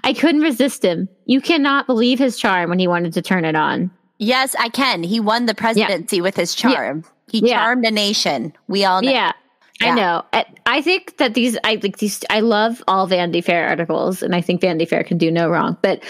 I 0.03 0.13
couldn't 0.13 0.41
resist 0.41 0.83
him. 0.83 1.07
You 1.27 1.39
cannot 1.39 1.85
believe 1.85 2.17
his 2.17 2.39
charm 2.39 2.71
when 2.71 2.79
he 2.79 2.87
wanted 2.87 3.13
to 3.13 3.21
turn 3.21 3.45
it 3.45 3.55
on. 3.55 3.91
Yes, 4.17 4.55
I 4.59 4.69
can. 4.69 5.03
He 5.03 5.19
won 5.19 5.45
the 5.45 5.55
presidency 5.55 6.21
with 6.21 6.35
his 6.35 6.55
charm. 6.55 7.03
He 7.29 7.39
Yeah. 7.39 7.57
charmed 7.57 7.85
a 7.85 7.91
nation. 7.91 8.53
We 8.67 8.85
all 8.85 9.01
know. 9.01 9.11
Yeah. 9.11 9.33
Yeah. 9.81 9.91
I 9.91 9.95
know. 9.95 10.23
I, 10.31 10.45
I 10.65 10.81
think 10.81 11.17
that 11.17 11.33
these, 11.33 11.57
I 11.63 11.79
like 11.81 11.97
these, 11.97 12.23
I 12.29 12.41
love 12.41 12.83
all 12.87 13.07
Vanity 13.07 13.41
Fair 13.41 13.67
articles, 13.67 14.21
and 14.21 14.35
I 14.35 14.41
think 14.41 14.61
Vanity 14.61 14.85
Fair 14.85 15.03
can 15.03 15.17
do 15.17 15.31
no 15.31 15.49
wrong. 15.49 15.77
But 15.81 16.03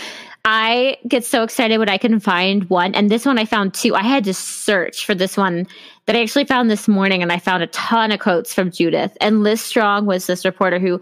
I 0.46 0.98
get 1.08 1.24
so 1.24 1.44
excited 1.44 1.78
when 1.78 1.88
I 1.88 1.98
can 1.98 2.20
find 2.20 2.70
one, 2.70 2.94
and 2.94 3.10
this 3.10 3.26
one 3.26 3.40
I 3.40 3.46
found 3.46 3.74
two. 3.74 3.96
I 3.96 4.04
had 4.04 4.26
to 4.26 4.34
search 4.34 5.06
for 5.06 5.16
this 5.16 5.38
one 5.38 5.66
that 6.06 6.18
I 6.18 6.22
actually 6.22 6.44
found 6.44 6.70
this 6.70 6.90
morning, 6.90 7.24
and 7.24 7.32
I 7.32 7.40
found 7.40 7.64
a 7.64 7.68
ton 7.68 8.12
of 8.12 8.20
quotes 8.20 8.54
from 8.54 8.70
Judith. 8.70 9.18
And 9.22 9.42
Liz 9.44 9.62
Strong 9.62 10.06
was 10.06 10.28
this 10.28 10.44
reporter 10.44 10.80
who 10.80 11.00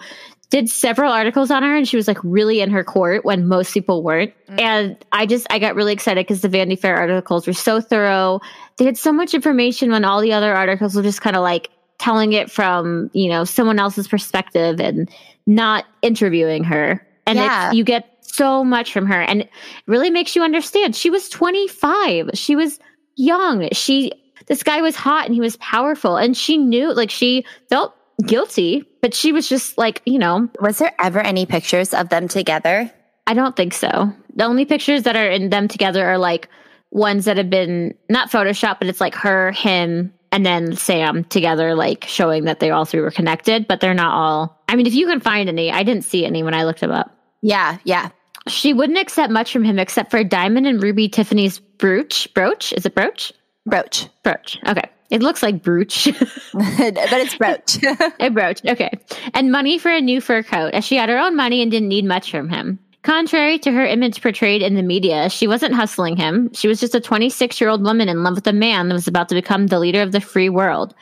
did 0.51 0.69
several 0.69 1.11
articles 1.11 1.49
on 1.49 1.63
her, 1.63 1.75
and 1.75 1.87
she 1.87 1.95
was 1.97 2.07
like 2.07 2.19
really 2.23 2.61
in 2.61 2.69
her 2.69 2.83
court 2.83 3.25
when 3.25 3.47
most 3.47 3.73
people 3.73 4.03
weren't. 4.03 4.33
Mm. 4.47 4.61
And 4.61 5.05
I 5.11 5.25
just, 5.25 5.47
I 5.49 5.57
got 5.57 5.73
really 5.75 5.93
excited 5.93 6.23
because 6.27 6.41
the 6.41 6.49
Vanity 6.49 6.75
Fair 6.75 6.95
articles 6.97 7.47
were 7.47 7.53
so 7.53 7.81
thorough. 7.81 8.41
They 8.77 8.85
had 8.85 8.97
so 8.97 9.11
much 9.11 9.33
information 9.33 9.89
when 9.91 10.05
all 10.05 10.21
the 10.21 10.33
other 10.33 10.53
articles 10.53 10.93
were 10.95 11.01
just 11.01 11.21
kind 11.21 11.35
of 11.35 11.41
like 11.41 11.69
telling 11.97 12.33
it 12.33 12.49
from 12.49 13.11
you 13.13 13.29
know 13.29 13.43
someone 13.43 13.77
else's 13.77 14.07
perspective 14.07 14.79
and 14.79 15.07
not 15.45 15.85
interviewing 16.01 16.63
her 16.63 17.05
and 17.27 17.37
Yeah. 17.37 17.67
it's, 17.67 17.75
you 17.77 17.83
get 17.83 18.17
so 18.21 18.63
much 18.63 18.91
from 18.91 19.05
her 19.05 19.21
and 19.21 19.41
it 19.41 19.49
really 19.85 20.09
makes 20.09 20.35
you 20.35 20.41
understand 20.41 20.95
she 20.95 21.11
was 21.11 21.29
25 21.29 22.31
she 22.33 22.55
was 22.55 22.79
young 23.17 23.69
she 23.71 24.11
this 24.47 24.63
guy 24.63 24.81
was 24.81 24.95
hot 24.95 25.27
and 25.27 25.35
he 25.35 25.41
was 25.41 25.57
powerful 25.57 26.17
and 26.17 26.35
she 26.35 26.57
knew 26.57 26.91
like 26.91 27.11
she 27.11 27.45
felt 27.69 27.93
guilty 28.21 28.85
but 29.01 29.13
she 29.13 29.31
was 29.31 29.49
just 29.49 29.77
like 29.77 30.01
you 30.05 30.19
know. 30.19 30.49
Was 30.59 30.77
there 30.77 30.93
ever 30.99 31.19
any 31.19 31.45
pictures 31.45 31.93
of 31.93 32.09
them 32.09 32.27
together? 32.27 32.91
i 33.27 33.33
don't 33.33 33.55
think 33.55 33.73
so. 33.73 34.13
The 34.35 34.45
only 34.45 34.65
pictures 34.65 35.03
that 35.03 35.15
are 35.15 35.29
in 35.29 35.49
them 35.49 35.67
together 35.67 36.05
are 36.05 36.17
like 36.17 36.49
ones 36.89 37.25
that 37.25 37.37
have 37.37 37.49
been 37.49 37.95
not 38.09 38.31
photoshopped 38.31 38.79
but 38.79 38.87
it's 38.87 39.01
like 39.01 39.15
her 39.15 39.51
him 39.51 40.13
and 40.31 40.45
then 40.45 40.75
sam 40.75 41.23
together 41.25 41.75
like 41.75 42.05
showing 42.05 42.45
that 42.45 42.59
they 42.59 42.69
all 42.69 42.85
three 42.85 43.01
were 43.01 43.11
connected 43.11 43.67
but 43.67 43.79
they're 43.79 43.93
not 43.93 44.13
all. 44.13 44.61
I 44.67 44.75
mean 44.75 44.87
if 44.87 44.93
you 44.93 45.07
can 45.07 45.19
find 45.19 45.49
any 45.49 45.71
i 45.71 45.83
didn't 45.83 46.03
see 46.03 46.25
any 46.25 46.43
when 46.43 46.53
i 46.53 46.63
looked 46.63 46.81
them 46.81 46.91
up. 46.91 47.15
Yeah, 47.41 47.79
yeah. 47.85 48.09
she 48.47 48.73
wouldn't 48.73 48.99
accept 48.99 49.31
much 49.31 49.51
from 49.51 49.63
him 49.63 49.79
except 49.79 50.11
for 50.11 50.17
a 50.17 50.23
diamond 50.23 50.67
and 50.67 50.81
ruby 50.81 51.09
tiffany's 51.09 51.59
brooch 51.59 52.31
brooch? 52.33 52.73
Is 52.73 52.85
it 52.85 52.95
brooch? 52.95 53.33
Brooch. 53.65 54.07
brooch. 54.23 54.59
Okay 54.67 54.89
it 55.11 55.21
looks 55.21 55.43
like 55.43 55.61
brooch 55.61 56.05
but 56.53 57.13
it's 57.13 57.35
brooch. 57.35 57.77
a 58.19 58.29
brooch. 58.29 58.61
Okay. 58.65 58.89
And 59.33 59.51
money 59.51 59.77
for 59.77 59.91
a 59.91 60.01
new 60.01 60.19
fur 60.21 60.41
coat, 60.41 60.73
as 60.73 60.83
she 60.83 60.95
had 60.95 61.09
her 61.09 61.19
own 61.19 61.35
money 61.35 61.61
and 61.61 61.69
didn't 61.69 61.89
need 61.89 62.05
much 62.05 62.31
from 62.31 62.49
him. 62.49 62.79
Contrary 63.03 63.57
to 63.59 63.71
her 63.71 63.85
image 63.85 64.21
portrayed 64.21 64.61
in 64.61 64.75
the 64.75 64.83
media, 64.83 65.29
she 65.29 65.47
wasn't 65.47 65.73
hustling 65.73 66.15
him. 66.15 66.53
She 66.53 66.67
was 66.67 66.79
just 66.79 66.95
a 66.95 67.01
26 67.01 67.59
year 67.59 67.69
old 67.69 67.83
woman 67.83 68.09
in 68.09 68.23
love 68.23 68.35
with 68.35 68.47
a 68.47 68.53
man 68.53 68.87
that 68.87 68.93
was 68.95 69.07
about 69.07 69.29
to 69.29 69.35
become 69.35 69.67
the 69.67 69.79
leader 69.79 70.01
of 70.01 70.11
the 70.11 70.21
free 70.21 70.49
world. 70.49 70.93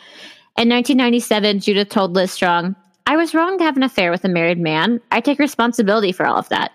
In 0.57 0.69
1997, 0.69 1.59
Judith 1.59 1.89
told 1.89 2.15
Liz 2.15 2.31
Strong, 2.31 2.75
I 3.05 3.15
was 3.15 3.33
wrong 3.33 3.57
to 3.57 3.63
have 3.63 3.75
an 3.77 3.83
affair 3.83 4.11
with 4.11 4.23
a 4.23 4.29
married 4.29 4.59
man. 4.59 5.01
I 5.11 5.19
take 5.19 5.39
responsibility 5.39 6.11
for 6.11 6.25
all 6.25 6.37
of 6.37 6.49
that. 6.49 6.71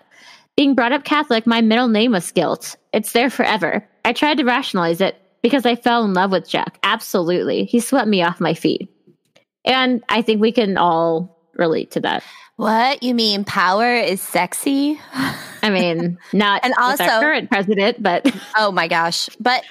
Being 0.55 0.75
brought 0.75 0.91
up 0.91 1.03
Catholic, 1.03 1.45
my 1.45 1.61
middle 1.61 1.87
name 1.87 2.11
was 2.11 2.31
guilt. 2.31 2.75
It's 2.93 3.11
there 3.11 3.29
forever. 3.29 3.85
I 4.05 4.13
tried 4.13 4.37
to 4.37 4.43
rationalize 4.43 5.01
it 5.01 5.19
because 5.49 5.65
I 5.65 5.75
fell 5.75 6.03
in 6.03 6.13
love 6.13 6.31
with 6.31 6.49
Jack. 6.49 6.79
Absolutely. 6.83 7.65
He 7.65 7.79
swept 7.79 8.07
me 8.07 8.23
off 8.23 8.39
my 8.41 8.53
feet. 8.55 8.89
And 9.63 10.03
I 10.09 10.21
think 10.21 10.41
we 10.41 10.51
can 10.51 10.77
all 10.77 11.39
relate 11.55 11.91
to 11.91 11.99
that. 12.01 12.23
what? 12.55 13.03
You 13.03 13.13
mean 13.13 13.43
power 13.45 13.93
is 13.95 14.21
sexy? 14.21 14.99
I 15.61 15.69
mean, 15.69 16.17
not 16.33 16.61
And 16.65 16.73
also- 16.79 17.05
current 17.05 17.49
president, 17.51 18.01
but 18.01 18.25
Oh 18.57 18.71
my 18.71 18.87
gosh. 18.87 19.29
But, 19.39 19.63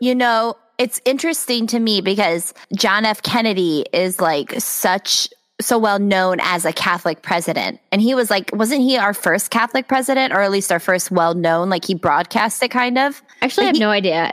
you 0.00 0.14
know, 0.14 0.56
it's 0.78 1.00
interesting 1.04 1.66
to 1.68 1.78
me 1.78 2.00
because 2.00 2.52
John 2.76 3.04
F. 3.04 3.22
Kennedy 3.22 3.86
is 3.92 4.20
like 4.20 4.54
such, 4.60 5.28
so 5.60 5.78
well 5.78 5.98
known 6.00 6.38
as 6.40 6.64
a 6.64 6.72
Catholic 6.72 7.22
president. 7.22 7.80
And 7.92 8.00
he 8.02 8.14
was 8.14 8.28
like, 8.30 8.50
wasn't 8.52 8.80
he 8.82 8.96
our 8.98 9.14
first 9.14 9.50
Catholic 9.50 9.86
president 9.88 10.32
or 10.32 10.40
at 10.40 10.50
least 10.50 10.72
our 10.72 10.80
first 10.80 11.10
well 11.10 11.34
known? 11.34 11.68
Like 11.70 11.84
he 11.84 11.94
broadcast 11.94 12.62
it 12.62 12.70
kind 12.70 12.98
of. 12.98 13.22
actually, 13.40 13.64
I 13.64 13.66
have 13.68 13.76
he- 13.76 13.80
no 13.80 13.90
idea. 13.90 14.32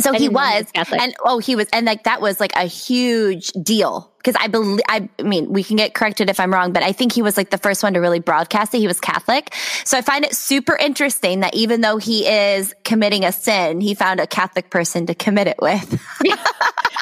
So 0.00 0.12
he 0.12 0.28
was, 0.28 0.64
Catholic. 0.72 1.00
and 1.00 1.14
oh, 1.24 1.38
he 1.38 1.54
was, 1.54 1.68
and 1.72 1.86
like 1.86 2.02
that 2.02 2.20
was 2.20 2.40
like 2.40 2.52
a 2.56 2.64
huge 2.64 3.52
deal 3.52 4.12
because 4.18 4.34
I 4.42 4.48
believe, 4.48 4.80
I 4.88 5.08
mean, 5.22 5.52
we 5.52 5.62
can 5.62 5.76
get 5.76 5.94
corrected 5.94 6.28
if 6.28 6.40
I'm 6.40 6.52
wrong, 6.52 6.72
but 6.72 6.82
I 6.82 6.90
think 6.90 7.12
he 7.12 7.22
was 7.22 7.36
like 7.36 7.50
the 7.50 7.58
first 7.58 7.84
one 7.84 7.94
to 7.94 8.00
really 8.00 8.18
broadcast 8.18 8.74
it. 8.74 8.78
He 8.78 8.88
was 8.88 8.98
Catholic, 8.98 9.54
so 9.84 9.96
I 9.96 10.02
find 10.02 10.24
it 10.24 10.34
super 10.34 10.74
interesting 10.74 11.40
that 11.40 11.54
even 11.54 11.80
though 11.80 11.98
he 11.98 12.26
is 12.26 12.74
committing 12.82 13.24
a 13.24 13.30
sin, 13.30 13.80
he 13.80 13.94
found 13.94 14.18
a 14.18 14.26
Catholic 14.26 14.68
person 14.68 15.06
to 15.06 15.14
commit 15.14 15.46
it 15.46 15.58
with. 15.62 16.02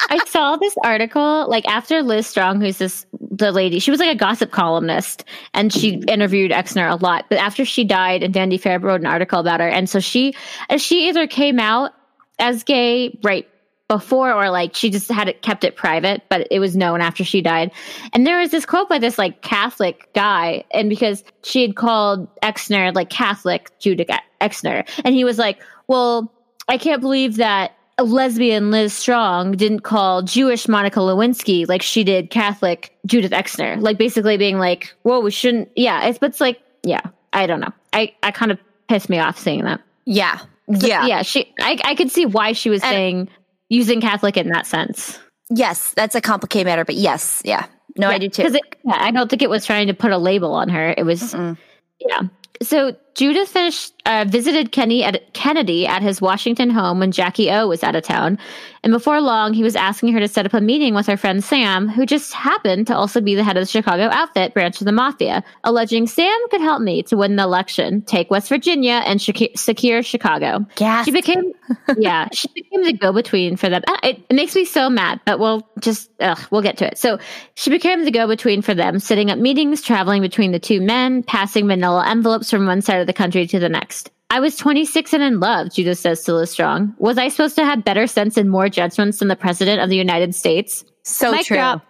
I 0.09 0.23
saw 0.27 0.57
this 0.57 0.75
article 0.83 1.49
like 1.49 1.67
after 1.67 2.03
Liz 2.03 2.27
Strong, 2.27 2.61
who's 2.61 2.77
this 2.77 3.07
the 3.19 3.51
lady, 3.51 3.79
she 3.79 3.89
was 3.89 3.99
like 3.99 4.11
a 4.11 4.19
gossip 4.19 4.51
columnist 4.51 5.23
and 5.55 5.73
she 5.73 5.95
interviewed 6.07 6.51
Exner 6.51 6.91
a 6.91 7.03
lot. 7.03 7.25
But 7.29 7.39
after 7.39 7.65
she 7.65 7.85
died, 7.85 8.21
and 8.21 8.31
Vanity 8.31 8.59
Fair 8.59 8.77
wrote 8.79 9.01
an 9.01 9.07
article 9.07 9.39
about 9.39 9.61
her, 9.61 9.67
and 9.67 9.89
so 9.89 9.99
she, 9.99 10.35
and 10.69 10.79
she 10.79 11.09
either 11.09 11.25
came 11.25 11.59
out 11.59 11.93
as 12.39 12.63
gay 12.63 13.17
right 13.23 13.47
before 13.87 14.31
or 14.33 14.49
like 14.49 14.75
she 14.75 14.89
just 14.89 15.09
had 15.09 15.27
it 15.27 15.41
kept 15.41 15.63
it 15.63 15.75
private, 15.75 16.23
but 16.29 16.47
it 16.49 16.59
was 16.59 16.75
known 16.75 17.01
after 17.01 17.23
she 17.23 17.41
died. 17.41 17.71
And 18.13 18.25
there 18.25 18.39
was 18.39 18.49
this 18.49 18.65
quote 18.65 18.89
by 18.89 18.97
this 18.97 19.17
like 19.17 19.41
Catholic 19.41 20.11
guy, 20.13 20.63
and 20.71 20.89
because 20.89 21.23
she 21.43 21.61
had 21.61 21.75
called 21.75 22.27
Exner 22.41 22.93
like 22.95 23.09
Catholic 23.09 23.69
Judith 23.79 24.09
Exner, 24.41 24.87
and 25.05 25.13
he 25.13 25.23
was 25.23 25.37
like, 25.37 25.61
"Well, 25.87 26.31
I 26.67 26.77
can't 26.77 27.01
believe 27.01 27.37
that." 27.37 27.73
A 27.99 28.03
lesbian 28.03 28.71
Liz 28.71 28.91
Strong 28.91 29.51
didn't 29.57 29.81
call 29.81 30.23
Jewish 30.23 30.67
Monica 30.67 30.99
Lewinsky 30.99 31.69
like 31.69 31.83
she 31.83 32.03
did 32.03 32.31
Catholic 32.31 32.97
Judith 33.05 33.31
Exner. 33.31 33.79
Like 33.79 33.99
basically 33.99 34.35
being 34.35 34.57
like, 34.57 34.95
whoa, 35.03 35.19
we 35.19 35.29
shouldn't. 35.29 35.69
Yeah, 35.75 36.07
it's 36.07 36.17
but 36.17 36.31
it's 36.31 36.41
like, 36.41 36.59
yeah, 36.81 37.01
I 37.33 37.45
don't 37.45 37.59
know. 37.59 37.71
I 37.93 38.15
I 38.23 38.31
kind 38.31 38.51
of 38.51 38.57
pissed 38.89 39.09
me 39.09 39.19
off 39.19 39.37
seeing 39.37 39.63
that. 39.65 39.79
yeah, 40.05 40.39
yeah, 40.81 41.05
yeah. 41.05 41.21
She, 41.21 41.53
I, 41.59 41.77
I 41.83 41.95
could 41.95 42.11
see 42.11 42.25
why 42.25 42.53
she 42.53 42.69
was 42.69 42.81
And- 42.81 42.89
saying 42.89 43.29
using 43.69 44.01
Catholic 44.01 44.37
in 44.37 44.49
that 44.49 44.65
sense. 44.67 45.19
yes. 45.49 45.93
That's 45.95 46.15
a 46.15 46.21
complicated 46.21 46.65
matter, 46.67 46.85
but 46.85 46.95
yes, 46.95 47.41
yeah. 47.45 47.65
No, 47.97 48.07
I 48.09 48.17
do 48.17 48.27
too. 48.29 48.43
Because 48.43 48.59
yeah, 48.83 48.95
I 48.97 49.11
don't 49.11 49.29
think 49.29 49.41
it 49.41 49.49
was 49.49 49.65
trying 49.65 49.87
to 49.87 49.93
put 49.93 50.11
a 50.11 50.17
label 50.17 50.53
on 50.53 50.69
her. 50.69 50.93
It 50.97 51.03
was, 51.03 51.21
Mm-mm. 51.33 51.57
yeah. 51.99 52.21
So 52.61 52.95
Judith 53.15 53.49
finished, 53.49 53.93
uh, 54.05 54.25
visited 54.27 54.71
Kenny 54.71 55.03
at, 55.03 55.33
Kennedy 55.33 55.85
at 55.85 56.01
his 56.01 56.21
Washington 56.21 56.69
home 56.69 56.99
when 56.99 57.11
Jackie 57.11 57.51
O 57.51 57.67
was 57.67 57.83
out 57.83 57.95
of 57.95 58.03
town. 58.03 58.39
And 58.83 58.91
before 58.91 59.21
long, 59.21 59.53
he 59.53 59.63
was 59.63 59.77
asking 59.77 60.11
her 60.11 60.19
to 60.19 60.27
set 60.27 60.45
up 60.45 60.53
a 60.53 60.59
meeting 60.59 60.93
with 60.93 61.07
her 61.07 61.15
friend 61.15 61.41
Sam, 61.41 61.87
who 61.87 62.05
just 62.05 62.33
happened 62.33 62.87
to 62.87 62.95
also 62.95 63.21
be 63.21 63.33
the 63.33 63.43
head 63.43 63.55
of 63.55 63.61
the 63.61 63.71
Chicago 63.71 64.09
outfit 64.11 64.53
branch 64.53 64.81
of 64.81 64.85
the 64.85 64.91
mafia, 64.91 65.43
alleging 65.63 66.05
Sam 66.05 66.37
could 66.49 66.59
help 66.59 66.81
me 66.81 67.01
to 67.03 67.15
win 67.15 67.37
the 67.37 67.43
election, 67.43 68.01
take 68.01 68.29
West 68.29 68.49
Virginia, 68.49 69.01
and 69.05 69.21
secure 69.21 70.03
Chicago. 70.03 70.65
Gasp. 70.75 71.05
She 71.05 71.11
became, 71.11 71.53
yeah, 71.97 72.27
she 72.33 72.49
became 72.53 72.83
the 72.83 72.93
go-between 72.93 73.55
for 73.55 73.69
them. 73.69 73.83
Uh, 73.87 73.97
it, 74.03 74.21
it, 74.29 74.35
makes 74.35 74.53
me 74.53 74.65
so 74.65 74.89
mad, 74.89 75.21
but 75.25 75.39
we'll 75.39 75.65
just, 75.79 76.09
ugh, 76.19 76.39
we'll 76.51 76.61
get 76.61 76.77
to 76.77 76.87
it. 76.87 76.97
So 76.97 77.19
she 77.53 77.69
became 77.69 78.03
the 78.03 78.11
go-between 78.11 78.61
for 78.61 78.73
them, 78.73 78.99
setting 78.99 79.31
up 79.31 79.39
meetings, 79.39 79.81
traveling 79.81 80.21
between 80.21 80.51
the 80.51 80.59
two 80.59 80.81
men, 80.81 81.23
passing 81.23 81.67
manila 81.67 82.05
envelopes 82.05 82.51
from 82.51 82.65
one 82.65 82.81
side 82.81 83.02
of 83.03 83.07
the 83.07 83.13
country 83.13 83.45
to 83.47 83.59
the 83.59 83.69
next. 83.69 84.11
I 84.29 84.39
was 84.39 84.57
26 84.57 85.13
and 85.13 85.21
in 85.21 85.39
love, 85.39 85.71
Judith 85.71 85.99
says 85.99 86.23
to 86.23 86.45
Strong. 86.47 86.95
Was 86.97 87.19
I 87.19 87.27
supposed 87.27 87.55
to 87.57 87.65
have 87.65 87.85
better 87.85 88.07
sense 88.07 88.35
and 88.35 88.49
more 88.49 88.67
judgments 88.67 89.19
than 89.19 89.27
the 89.27 89.35
president 89.35 89.79
of 89.79 89.89
the 89.89 89.95
United 89.95 90.33
States? 90.33 90.83
So 91.03 91.37
true. 91.43 91.57
right? 91.57 91.81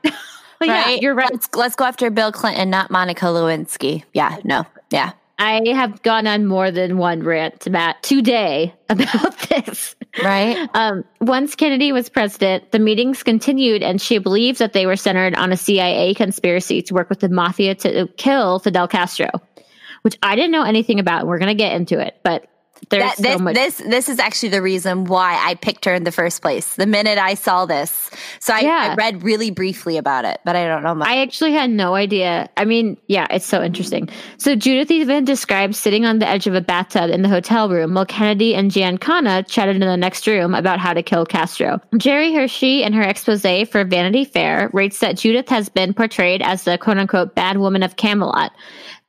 Yeah, 0.62 0.89
you're 0.89 1.15
right. 1.15 1.32
Let's, 1.32 1.47
let's 1.56 1.76
go 1.76 1.86
after 1.86 2.10
Bill 2.10 2.34
Clinton, 2.34 2.69
not 2.69 2.91
Monica 2.91 3.28
Lewinsky. 3.28 4.04
Yeah, 4.13 4.38
no, 4.43 4.65
yeah. 4.89 5.13
I 5.39 5.62
have 5.73 6.02
gone 6.04 6.28
on 6.28 6.45
more 6.45 6.69
than 6.69 6.97
one 6.97 7.23
rant, 7.23 7.67
Matt, 7.69 8.04
today 8.04 8.73
about 8.89 9.38
this. 9.49 9.95
Right. 10.21 10.69
Um, 10.76 11.04
once 11.21 11.56
Kennedy 11.56 11.91
was 11.91 12.10
president, 12.10 12.71
the 12.71 12.80
meetings 12.80 13.23
continued, 13.23 13.84
and 13.84 14.02
she 14.02 14.17
believed 14.17 14.60
that 14.60 14.73
they 14.73 14.86
were 14.86 14.95
centered 14.95 15.36
on 15.36 15.52
a 15.52 15.58
CIA 15.58 16.13
conspiracy 16.13 16.82
to 16.84 16.93
work 16.93 17.10
with 17.10 17.19
the 17.19 17.30
mafia 17.30 17.76
to 17.76 18.08
kill 18.17 18.60
Fidel 18.60 18.88
Castro 18.88 19.30
which 20.03 20.17
I 20.23 20.35
didn't 20.35 20.51
know 20.51 20.63
anything 20.63 20.99
about. 20.99 21.21
And 21.21 21.29
We're 21.29 21.39
going 21.39 21.49
to 21.49 21.61
get 21.61 21.73
into 21.73 21.99
it, 21.99 22.19
but 22.23 22.47
there's 22.89 23.03
that, 23.03 23.17
this, 23.17 23.33
so 23.37 23.39
much. 23.39 23.55
This 23.55 23.77
this 23.77 24.09
is 24.09 24.19
actually 24.19 24.49
the 24.49 24.61
reason 24.61 25.05
why 25.05 25.39
I 25.41 25.55
picked 25.55 25.85
her 25.85 25.93
in 25.93 26.03
the 26.03 26.11
first 26.11 26.41
place. 26.41 26.75
The 26.75 26.85
minute 26.85 27.17
I 27.17 27.33
saw 27.35 27.65
this, 27.65 28.09
so 28.39 28.53
I, 28.53 28.59
yeah. 28.59 28.89
I, 28.91 28.95
read 28.95 29.23
really 29.23 29.51
briefly 29.51 29.97
about 29.97 30.25
it, 30.25 30.39
but 30.43 30.55
I 30.55 30.65
don't 30.65 30.83
know 30.83 30.95
much. 30.95 31.07
I 31.07 31.21
actually 31.21 31.53
had 31.53 31.69
no 31.69 31.95
idea. 31.95 32.49
I 32.57 32.65
mean, 32.65 32.97
yeah, 33.07 33.27
it's 33.29 33.45
so 33.45 33.61
interesting. 33.61 34.09
So 34.37 34.55
Judith 34.55 34.91
even 34.91 35.25
describes 35.25 35.79
sitting 35.79 36.05
on 36.05 36.19
the 36.19 36.27
edge 36.27 36.47
of 36.47 36.55
a 36.55 36.61
bathtub 36.61 37.09
in 37.09 37.21
the 37.21 37.29
hotel 37.29 37.69
room 37.69 37.93
while 37.93 38.05
Kennedy 38.05 38.55
and 38.55 38.71
Giancana 38.71 39.47
chatted 39.47 39.75
in 39.75 39.81
the 39.81 39.97
next 39.97 40.27
room 40.27 40.53
about 40.53 40.79
how 40.79 40.93
to 40.93 41.03
kill 41.03 41.25
Castro. 41.25 41.79
Gerri 41.93 42.31
Hirshey, 42.31 42.85
in 42.85 42.93
her 42.93 43.03
expose 43.03 43.43
for 43.69 43.83
Vanity 43.83 44.25
Fair, 44.25 44.69
rates 44.73 44.99
that 44.99 45.17
Judith 45.17 45.49
has 45.49 45.69
been 45.69 45.93
portrayed 45.93 46.41
as 46.41 46.63
the 46.63 46.77
quote 46.77 46.97
unquote 46.97 47.35
bad 47.35 47.57
woman 47.57 47.83
of 47.83 47.95
Camelot 47.95 48.51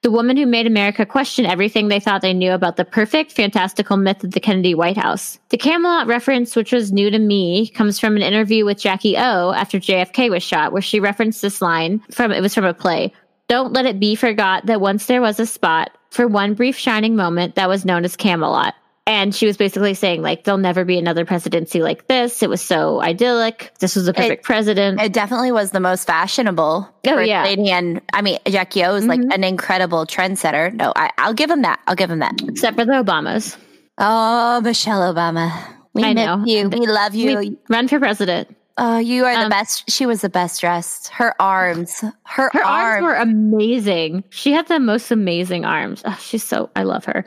the 0.04 0.10
woman 0.10 0.36
who 0.36 0.44
made 0.44 0.66
America 0.66 1.06
question 1.06 1.46
everything 1.46 1.88
they 1.88 1.98
thought 1.98 2.20
they 2.20 2.34
knew 2.34 2.52
about 2.52 2.76
the 2.76 2.84
perfect, 2.84 3.32
fantastical 3.32 3.96
myth 3.96 4.22
of 4.22 4.32
the 4.32 4.38
Kennedy 4.38 4.74
White 4.74 4.98
House. 4.98 5.38
The 5.48 5.56
Camelot 5.56 6.06
reference, 6.06 6.54
which 6.54 6.72
was 6.72 6.92
new 6.92 7.08
to 7.08 7.18
me, 7.18 7.68
comes 7.68 7.98
from 7.98 8.14
an 8.14 8.22
interview 8.22 8.66
with 8.66 8.78
Jackie 8.78 9.16
O 9.16 9.52
after 9.52 9.80
JFK 9.80 10.30
was 10.30 10.42
shot, 10.42 10.72
where 10.72 10.82
she 10.82 11.00
referenced 11.00 11.40
this 11.40 11.62
line 11.62 12.00
from 12.10 12.32
it 12.32 12.42
was 12.42 12.54
from 12.54 12.66
a 12.66 12.74
play. 12.74 13.14
Don't 13.48 13.72
let 13.72 13.86
it 13.86 13.98
be 13.98 14.14
forgot 14.14 14.66
that 14.66 14.82
once 14.82 15.06
there 15.06 15.22
was 15.22 15.40
a 15.40 15.46
spot 15.46 15.90
for 16.10 16.28
one 16.28 16.52
brief 16.52 16.76
shining 16.76 17.16
moment 17.16 17.54
that 17.54 17.70
was 17.70 17.86
known 17.86 18.04
as 18.04 18.14
Camelot. 18.14 18.74
And 19.06 19.34
she 19.34 19.46
was 19.46 19.58
basically 19.58 19.92
saying, 19.92 20.22
like, 20.22 20.44
there'll 20.44 20.56
never 20.56 20.84
be 20.86 20.98
another 20.98 21.26
presidency 21.26 21.82
like 21.82 22.08
this. 22.08 22.42
It 22.42 22.48
was 22.48 22.62
so 22.62 23.02
idyllic. 23.02 23.70
This 23.78 23.96
was 23.96 24.06
the 24.06 24.14
perfect 24.14 24.40
it, 24.40 24.44
president. 24.44 24.98
It 24.98 25.12
definitely 25.12 25.52
was 25.52 25.72
the 25.72 25.80
most 25.80 26.06
fashionable. 26.06 26.88
Oh, 27.06 27.18
yeah. 27.18 27.44
Lady. 27.44 27.70
And 27.70 28.00
I 28.14 28.22
mean, 28.22 28.38
Jackie 28.46 28.82
O 28.82 28.94
is 28.94 29.04
mm-hmm. 29.04 29.10
like 29.10 29.34
an 29.34 29.44
incredible 29.44 30.06
trendsetter. 30.06 30.72
No, 30.72 30.94
I, 30.96 31.10
will 31.26 31.34
give 31.34 31.50
him 31.50 31.62
that. 31.62 31.80
I'll 31.86 31.96
give 31.96 32.10
him 32.10 32.20
that. 32.20 32.40
Except 32.48 32.78
for 32.78 32.86
the 32.86 32.92
Obamas. 32.92 33.58
Oh, 33.98 34.62
Michelle 34.62 35.14
Obama. 35.14 35.52
We 35.92 36.02
I 36.02 36.14
know. 36.14 36.42
you. 36.46 36.70
We 36.70 36.86
love 36.86 37.14
you. 37.14 37.38
We 37.38 37.58
run 37.68 37.88
for 37.88 37.98
president. 37.98 38.56
Oh, 38.76 38.98
you 38.98 39.24
are 39.24 39.34
the 39.34 39.44
um, 39.44 39.50
best. 39.50 39.88
She 39.88 40.04
was 40.04 40.22
the 40.22 40.28
best 40.28 40.60
dressed. 40.60 41.08
Her 41.08 41.40
arms, 41.40 42.00
her, 42.24 42.50
her 42.52 42.64
arms. 42.64 42.66
arms 42.66 43.02
were 43.04 43.14
amazing. 43.14 44.24
She 44.30 44.50
had 44.50 44.66
the 44.66 44.80
most 44.80 45.12
amazing 45.12 45.64
arms. 45.64 46.02
Oh, 46.04 46.18
she's 46.20 46.42
so, 46.42 46.70
I 46.74 46.82
love 46.82 47.04
her. 47.04 47.24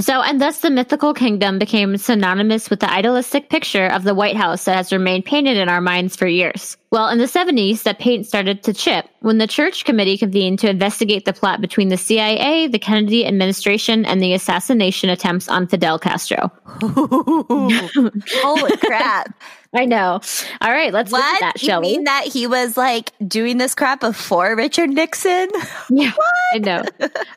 So, 0.00 0.22
and 0.22 0.40
thus 0.40 0.58
the 0.58 0.70
mythical 0.70 1.14
kingdom 1.14 1.58
became 1.58 1.96
synonymous 1.96 2.68
with 2.68 2.80
the 2.80 2.90
idealistic 2.90 3.48
picture 3.48 3.86
of 3.86 4.02
the 4.02 4.14
White 4.14 4.36
House 4.36 4.64
that 4.64 4.76
has 4.76 4.92
remained 4.92 5.24
painted 5.24 5.56
in 5.56 5.68
our 5.68 5.80
minds 5.80 6.16
for 6.16 6.26
years. 6.26 6.76
Well, 6.90 7.08
in 7.08 7.18
the 7.18 7.24
70s, 7.24 7.84
that 7.84 7.98
paint 7.98 8.26
started 8.26 8.62
to 8.64 8.72
chip 8.72 9.08
when 9.20 9.38
the 9.38 9.46
Church 9.46 9.84
Committee 9.84 10.18
convened 10.18 10.58
to 10.60 10.70
investigate 10.70 11.24
the 11.24 11.32
plot 11.32 11.60
between 11.60 11.88
the 11.88 11.96
CIA, 11.96 12.66
the 12.66 12.78
Kennedy 12.78 13.26
administration, 13.26 14.04
and 14.04 14.20
the 14.20 14.32
assassination 14.32 15.10
attempts 15.10 15.48
on 15.48 15.66
Fidel 15.66 15.98
Castro. 15.98 16.50
Holy 16.80 18.76
crap. 18.78 19.40
I 19.76 19.86
know. 19.86 20.20
All 20.60 20.70
right, 20.70 20.92
let's 20.92 21.10
what? 21.10 21.20
get 21.20 21.40
that, 21.40 21.58
shall 21.58 21.82
you 21.82 21.90
mean 21.90 22.00
we? 22.00 22.04
that 22.04 22.26
he 22.26 22.46
was 22.46 22.76
like 22.76 23.10
doing 23.26 23.58
this 23.58 23.74
crap 23.74 24.00
before 24.00 24.54
Richard 24.56 24.90
Nixon? 24.90 25.48
Yeah, 25.90 26.12
I 26.54 26.58
know. 26.58 26.82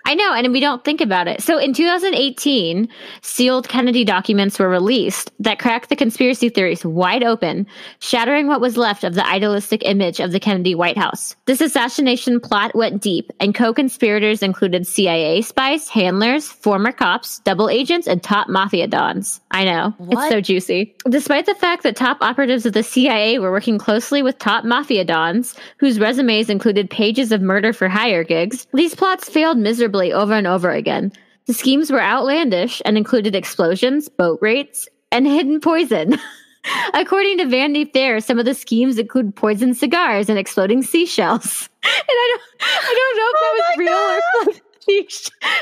I 0.06 0.16
know, 0.16 0.34
and 0.34 0.52
we 0.54 0.60
don't 0.60 0.84
think 0.84 1.02
about 1.02 1.28
it. 1.28 1.42
So 1.44 1.58
in 1.58 1.74
2018, 1.74 2.88
sealed 3.22 3.68
Kennedy 3.68 4.04
documents 4.06 4.58
were 4.58 4.70
released 4.70 5.32
that 5.40 5.60
cracked 5.60 5.90
the 5.90 5.96
conspiracy 5.96 6.50
theories 6.50 6.86
wide 6.86 7.24
open, 7.24 7.68
shattering 8.00 8.48
what 8.48 8.62
was 8.62 8.78
left 8.78 9.04
of 9.04 9.16
the 9.16 9.28
idealistic 9.28 9.84
image 9.84 10.20
of 10.20 10.32
the 10.32 10.40
Kennedy 10.40 10.76
White 10.76 10.98
House. 10.98 11.36
This 11.46 11.62
assassination 11.62 12.40
plot 12.40 12.74
went 12.74 13.02
deep, 13.02 13.32
and 13.40 13.54
co-conspirators 13.54 14.42
included 14.42 14.88
CIA 14.88 15.42
spies, 15.42 15.90
handlers, 15.90 16.48
former 16.48 16.92
cops, 16.92 17.40
double 17.40 17.70
agents, 17.70 18.08
and 18.08 18.24
top 18.24 18.48
mafia 18.48 18.88
dons. 18.88 19.42
I 19.52 19.66
know. 19.66 19.94
What? 19.98 20.26
It's 20.26 20.32
so 20.32 20.42
juicy. 20.42 20.96
Despite 21.10 21.46
the 21.46 21.56
fact 21.56 21.84
that 21.84 21.96
top 21.96 22.20
operatives 22.28 22.66
of 22.66 22.74
the 22.74 22.84
CIA 22.84 23.40
were 23.40 23.52
working 23.52 23.78
closely 23.78 24.22
with 24.22 24.38
top 24.38 24.66
mafia 24.66 25.06
dons, 25.06 25.56
whose 25.78 26.00
resumes 26.00 26.50
included 26.50 26.90
pages 26.90 27.32
of 27.32 27.42
murder 27.42 27.72
for 27.72 27.88
hire 27.88 28.24
gigs, 28.24 28.68
these 28.74 28.94
plots 28.94 29.30
failed 29.30 29.58
miserably 29.58 30.12
over 30.12 30.34
and 30.34 30.46
over 30.46 30.72
again. 30.72 31.14
The 31.46 31.54
schemes 31.54 31.90
were 31.90 32.02
outlandish 32.02 32.82
and 32.84 32.98
included 32.98 33.34
explosions, 33.34 34.10
boat 34.10 34.40
raids, 34.42 34.90
and 35.12 35.26
hidden 35.26 35.62
poison. 35.62 36.18
According 36.94 37.38
to 37.38 37.48
Vanity 37.48 37.86
Fair, 37.86 38.20
some 38.20 38.40
of 38.40 38.46
the 38.46 38.54
schemes 38.54 38.98
include 38.98 39.34
poisoned 39.34 39.78
cigars 39.78 40.28
and 40.28 40.38
exploding 40.38 40.84
seashells. 40.84 41.70
And 41.88 41.94
I 42.10 42.36
don't, 42.36 42.42
I 42.62 42.94
don't 42.98 43.18
know 43.18 43.28
if 43.30 43.36
oh 43.38 43.44
that 43.44 43.54
was 43.56 43.78
real 43.78 43.88
God. 43.88 44.22
or 44.38 44.52
like, 44.52 44.64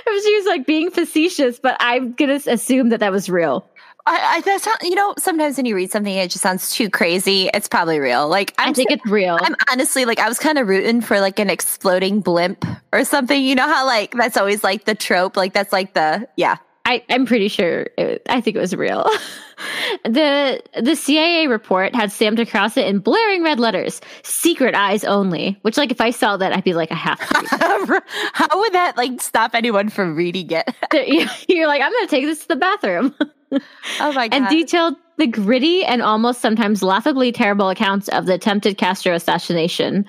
if 0.07 0.23
she 0.23 0.35
was 0.37 0.45
like 0.47 0.65
being 0.65 0.89
facetious, 0.89 1.59
but 1.59 1.77
I'm 1.79 2.13
gonna 2.13 2.39
assume 2.47 2.89
that 2.89 2.99
that 2.99 3.11
was 3.11 3.29
real. 3.29 3.67
I, 4.07 4.35
I 4.35 4.41
that's 4.41 4.65
not, 4.65 4.83
you 4.83 4.95
know, 4.95 5.15
sometimes 5.17 5.57
when 5.57 5.65
you 5.65 5.75
read 5.75 5.91
something, 5.91 6.13
it 6.13 6.29
just 6.29 6.43
sounds 6.43 6.71
too 6.71 6.89
crazy. 6.89 7.49
It's 7.53 7.67
probably 7.67 7.99
real. 7.99 8.27
Like 8.27 8.53
I'm, 8.57 8.69
i 8.69 8.73
think 8.73 8.91
it's 8.91 9.05
real. 9.07 9.37
I'm 9.41 9.55
honestly 9.71 10.05
like 10.05 10.19
I 10.19 10.27
was 10.27 10.37
kind 10.37 10.59
of 10.59 10.67
rooting 10.67 11.01
for 11.01 11.19
like 11.19 11.39
an 11.39 11.49
exploding 11.49 12.21
blimp 12.21 12.65
or 12.93 13.03
something. 13.03 13.43
You 13.43 13.55
know 13.55 13.67
how 13.67 13.85
like 13.85 14.11
that's 14.13 14.37
always 14.37 14.63
like 14.63 14.85
the 14.85 14.95
trope. 14.95 15.35
Like 15.35 15.53
that's 15.53 15.73
like 15.73 15.93
the 15.93 16.27
yeah. 16.35 16.57
I, 16.87 17.03
I'm 17.09 17.25
pretty 17.25 17.47
sure. 17.47 17.87
It, 17.97 18.21
I 18.29 18.41
think 18.41 18.55
it 18.55 18.59
was 18.59 18.75
real. 18.75 19.09
the 20.03 20.61
The 20.79 20.95
CIA 20.95 21.47
report 21.47 21.95
had 21.95 22.11
stamped 22.11 22.39
across 22.39 22.77
it 22.77 22.85
in 22.85 22.99
blaring 22.99 23.41
red 23.41 23.59
letters: 23.59 24.01
"Secret 24.21 24.75
eyes 24.75 25.03
only." 25.03 25.57
Which, 25.63 25.77
like, 25.77 25.89
if 25.89 25.99
I 25.99 26.11
saw 26.11 26.37
that, 26.37 26.53
I'd 26.53 26.63
be 26.63 26.75
like, 26.75 26.91
I 26.91 26.95
have 26.95 27.19
to. 27.27 28.03
How 28.33 28.59
would 28.59 28.73
that 28.73 28.97
like 28.97 29.19
stop 29.19 29.55
anyone 29.55 29.89
from 29.89 30.15
reading 30.15 30.51
it? 30.51 30.69
You're 31.49 31.67
like, 31.67 31.81
I'm 31.81 31.91
going 31.91 32.05
to 32.05 32.09
take 32.09 32.25
this 32.25 32.41
to 32.41 32.49
the 32.49 32.55
bathroom. 32.55 33.15
oh 33.51 34.11
my 34.13 34.27
god! 34.27 34.37
And 34.37 34.47
detailed 34.49 34.95
the 35.17 35.27
gritty 35.27 35.83
and 35.85 36.01
almost 36.01 36.41
sometimes 36.41 36.83
laughably 36.83 37.31
terrible 37.31 37.69
accounts 37.69 38.07
of 38.09 38.25
the 38.25 38.33
attempted 38.33 38.77
Castro 38.77 39.13
assassination. 39.13 40.05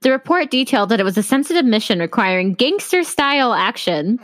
The 0.00 0.10
report 0.10 0.50
detailed 0.50 0.90
that 0.90 1.00
it 1.00 1.04
was 1.04 1.16
a 1.16 1.22
sensitive 1.22 1.64
mission 1.64 1.98
requiring 1.98 2.54
gangster 2.54 3.02
style 3.02 3.54
action. 3.54 4.20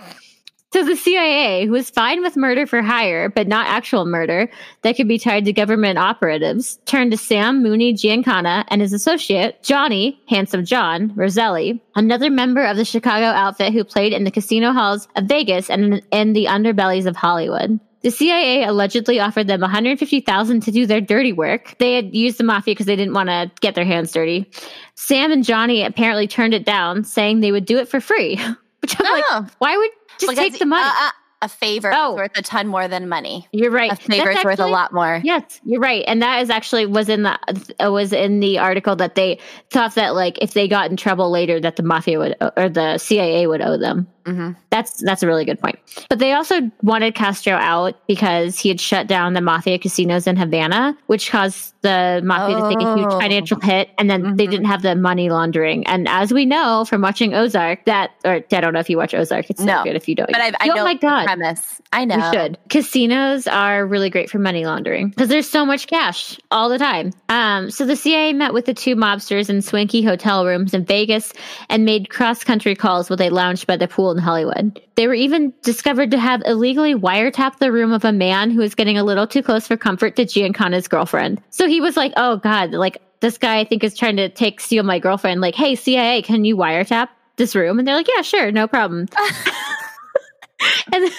So 0.72 0.84
the 0.84 0.94
CIA, 0.94 1.66
who 1.66 1.72
was 1.72 1.90
fine 1.90 2.22
with 2.22 2.36
murder 2.36 2.64
for 2.64 2.80
hire, 2.80 3.28
but 3.28 3.48
not 3.48 3.66
actual 3.66 4.04
murder 4.04 4.48
that 4.82 4.94
could 4.94 5.08
be 5.08 5.18
tied 5.18 5.44
to 5.46 5.52
government 5.52 5.98
operatives, 5.98 6.78
turned 6.86 7.10
to 7.10 7.16
Sam 7.16 7.60
Mooney 7.60 7.92
Giancana 7.92 8.64
and 8.68 8.80
his 8.80 8.92
associate, 8.92 9.60
Johnny, 9.64 10.20
Handsome 10.28 10.64
John, 10.64 11.12
Roselli, 11.16 11.82
another 11.96 12.30
member 12.30 12.64
of 12.64 12.76
the 12.76 12.84
Chicago 12.84 13.24
outfit 13.24 13.72
who 13.72 13.82
played 13.82 14.12
in 14.12 14.22
the 14.22 14.30
casino 14.30 14.72
halls 14.72 15.08
of 15.16 15.24
Vegas 15.24 15.68
and 15.70 16.02
in 16.12 16.34
the 16.34 16.44
underbellies 16.44 17.06
of 17.06 17.16
Hollywood. 17.16 17.80
The 18.02 18.10
CIA 18.10 18.64
allegedly 18.64 19.20
offered 19.20 19.46
them 19.46 19.60
150,000 19.60 20.60
to 20.62 20.70
do 20.70 20.86
their 20.86 21.00
dirty 21.00 21.32
work. 21.32 21.76
They 21.78 21.94
had 21.94 22.14
used 22.14 22.38
the 22.38 22.44
mafia 22.44 22.72
because 22.72 22.86
they 22.86 22.96
didn't 22.96 23.14
want 23.14 23.28
to 23.28 23.50
get 23.60 23.74
their 23.74 23.84
hands 23.84 24.12
dirty. 24.12 24.50
Sam 24.94 25.30
and 25.32 25.44
Johnny 25.44 25.84
apparently 25.84 26.26
turned 26.26 26.54
it 26.54 26.64
down, 26.64 27.04
saying 27.04 27.40
they 27.40 27.52
would 27.52 27.66
do 27.66 27.78
it 27.78 27.88
for 27.88 28.00
free. 28.00 28.36
Which 28.80 28.98
I'm 28.98 29.06
oh. 29.06 29.40
like, 29.40 29.50
why 29.58 29.76
would 29.76 29.90
just 30.18 30.32
because, 30.32 30.50
take 30.50 30.58
the 30.58 30.64
money? 30.64 30.82
Uh, 30.84 31.08
uh, 31.08 31.10
a 31.42 31.48
favor 31.48 31.90
oh. 31.94 32.14
worth 32.16 32.36
a 32.36 32.42
ton 32.42 32.66
more 32.66 32.86
than 32.86 33.08
money. 33.08 33.48
You're 33.52 33.70
right. 33.70 33.92
A 33.92 33.96
favor 33.96 34.30
is 34.30 34.44
worth 34.44 34.58
a 34.58 34.66
lot 34.66 34.92
more. 34.92 35.20
Yes, 35.24 35.60
you're 35.64 35.80
right. 35.80 36.04
And 36.06 36.20
that 36.20 36.42
is 36.42 36.50
actually 36.50 36.86
was 36.86 37.08
in 37.08 37.22
the 37.22 37.38
uh, 37.82 37.90
was 37.90 38.12
in 38.12 38.40
the 38.40 38.58
article 38.58 38.94
that 38.96 39.14
they 39.14 39.38
thought 39.70 39.94
that 39.94 40.14
like 40.14 40.38
if 40.42 40.52
they 40.52 40.68
got 40.68 40.90
in 40.90 40.96
trouble 40.96 41.30
later 41.30 41.58
that 41.58 41.76
the 41.76 41.82
mafia 41.82 42.18
would 42.18 42.36
or 42.56 42.68
the 42.68 42.98
CIA 42.98 43.46
would 43.46 43.62
owe 43.62 43.78
them. 43.78 44.06
Mm-hmm. 44.30 44.50
That's 44.70 45.02
That's 45.02 45.22
a 45.22 45.26
really 45.26 45.44
good 45.44 45.58
point. 45.60 45.78
But 46.08 46.18
they 46.20 46.32
also 46.32 46.70
wanted 46.82 47.14
Castro 47.14 47.54
out 47.54 47.94
because 48.06 48.58
he 48.58 48.68
had 48.68 48.80
shut 48.80 49.06
down 49.06 49.34
the 49.34 49.40
mafia 49.40 49.78
casinos 49.78 50.26
in 50.26 50.36
Havana, 50.36 50.96
which 51.06 51.30
caused 51.30 51.74
the 51.82 52.20
mafia 52.24 52.56
to 52.56 52.68
take 52.68 52.86
a 52.86 52.94
huge 52.96 53.06
Oh. 53.10 53.18
financial 53.18 53.58
hit, 53.60 53.90
and 53.98 54.08
then 54.10 54.36
they 54.36 54.46
Mhm. 54.46 54.50
didn't 54.50 54.66
have 54.66 54.82
the 54.82 54.94
money 54.94 55.30
laundering. 55.30 55.86
And 55.86 56.08
as 56.08 56.32
we 56.32 56.44
know 56.46 56.84
from 56.84 57.00
watching 57.02 57.34
Ozark, 57.34 57.84
that 57.86 58.10
or 58.24 58.44
I 58.52 58.60
don't 58.60 58.72
know 58.74 58.80
if 58.80 58.88
you 58.90 58.96
watch 58.98 59.14
Ozark, 59.14 59.50
it's 59.50 59.60
No. 59.60 59.78
so 59.78 59.84
good 59.84 59.96
if 59.96 60.08
you 60.08 60.14
don't. 60.14 60.30
But 60.30 60.40
I, 60.40 60.48
I 60.60 60.68
oh 60.70 60.74
know 60.74 60.84
my 60.84 60.94
the 60.94 60.98
god, 61.00 61.24
premise. 61.26 61.80
I 61.92 62.04
know. 62.04 62.16
you 62.16 62.32
should. 62.32 62.58
Casinos 62.68 63.46
are 63.48 63.84
really 63.86 64.10
great 64.10 64.30
for 64.30 64.38
money 64.38 64.64
laundering 64.64 65.08
because 65.08 65.28
there's 65.28 65.48
so 65.48 65.64
much 65.66 65.86
cash 65.86 66.38
all 66.50 66.68
the 66.68 66.78
time. 66.78 67.12
Um, 67.28 67.70
so 67.70 67.84
the 67.86 67.96
CIA 67.96 68.32
met 68.32 68.52
with 68.52 68.66
the 68.66 68.74
two 68.74 68.94
mobsters 68.94 69.48
in 69.50 69.60
swanky 69.62 70.02
hotel 70.02 70.46
rooms 70.46 70.74
in 70.74 70.84
Vegas 70.84 71.32
and 71.68 71.84
made 71.84 72.10
cross 72.10 72.44
country 72.44 72.74
calls 72.76 73.08
while 73.10 73.16
they 73.16 73.30
lounged 73.30 73.66
by 73.66 73.76
the 73.76 73.88
pool 73.88 74.10
in 74.12 74.18
Hollywood. 74.20 74.80
They 74.94 75.06
were 75.08 75.14
even 75.14 75.52
discovered 75.62 76.10
to 76.12 76.18
have 76.18 76.42
illegally 76.46 76.94
wiretapped 76.94 77.58
the 77.58 77.72
room 77.72 77.92
of 77.92 78.04
a 78.04 78.12
man 78.12 78.50
who 78.50 78.60
was 78.60 78.74
getting 78.74 78.98
a 78.98 79.04
little 79.04 79.26
too 79.26 79.42
close 79.42 79.66
for 79.66 79.76
comfort 79.76 80.16
to 80.16 80.24
Giancana's 80.24 80.86
girlfriend. 80.88 81.42
So 81.50 81.66
he 81.66 81.80
was 81.80 81.96
like, 81.96 82.12
"Oh 82.16 82.36
God, 82.36 82.72
like." 82.72 83.00
This 83.20 83.36
guy, 83.36 83.58
I 83.58 83.64
think, 83.66 83.84
is 83.84 83.94
trying 83.94 84.16
to 84.16 84.30
take 84.30 84.62
steal 84.62 84.82
my 84.82 84.98
girlfriend. 84.98 85.42
Like, 85.42 85.54
hey, 85.54 85.74
CIA, 85.74 86.22
can 86.22 86.42
you 86.46 86.56
wiretap 86.56 87.08
this 87.36 87.54
room? 87.54 87.78
And 87.78 87.86
they're 87.86 87.94
like, 87.94 88.08
yeah, 88.08 88.22
sure, 88.22 88.50
no 88.50 88.66
problem. 88.66 89.08
and 90.92 91.04
the 91.04 91.12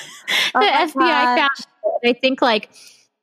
Oh 0.55 0.59
FBI 0.59 0.95
gosh. 0.95 1.37
found 1.37 1.49
I 2.03 2.13
think 2.13 2.41
like 2.41 2.69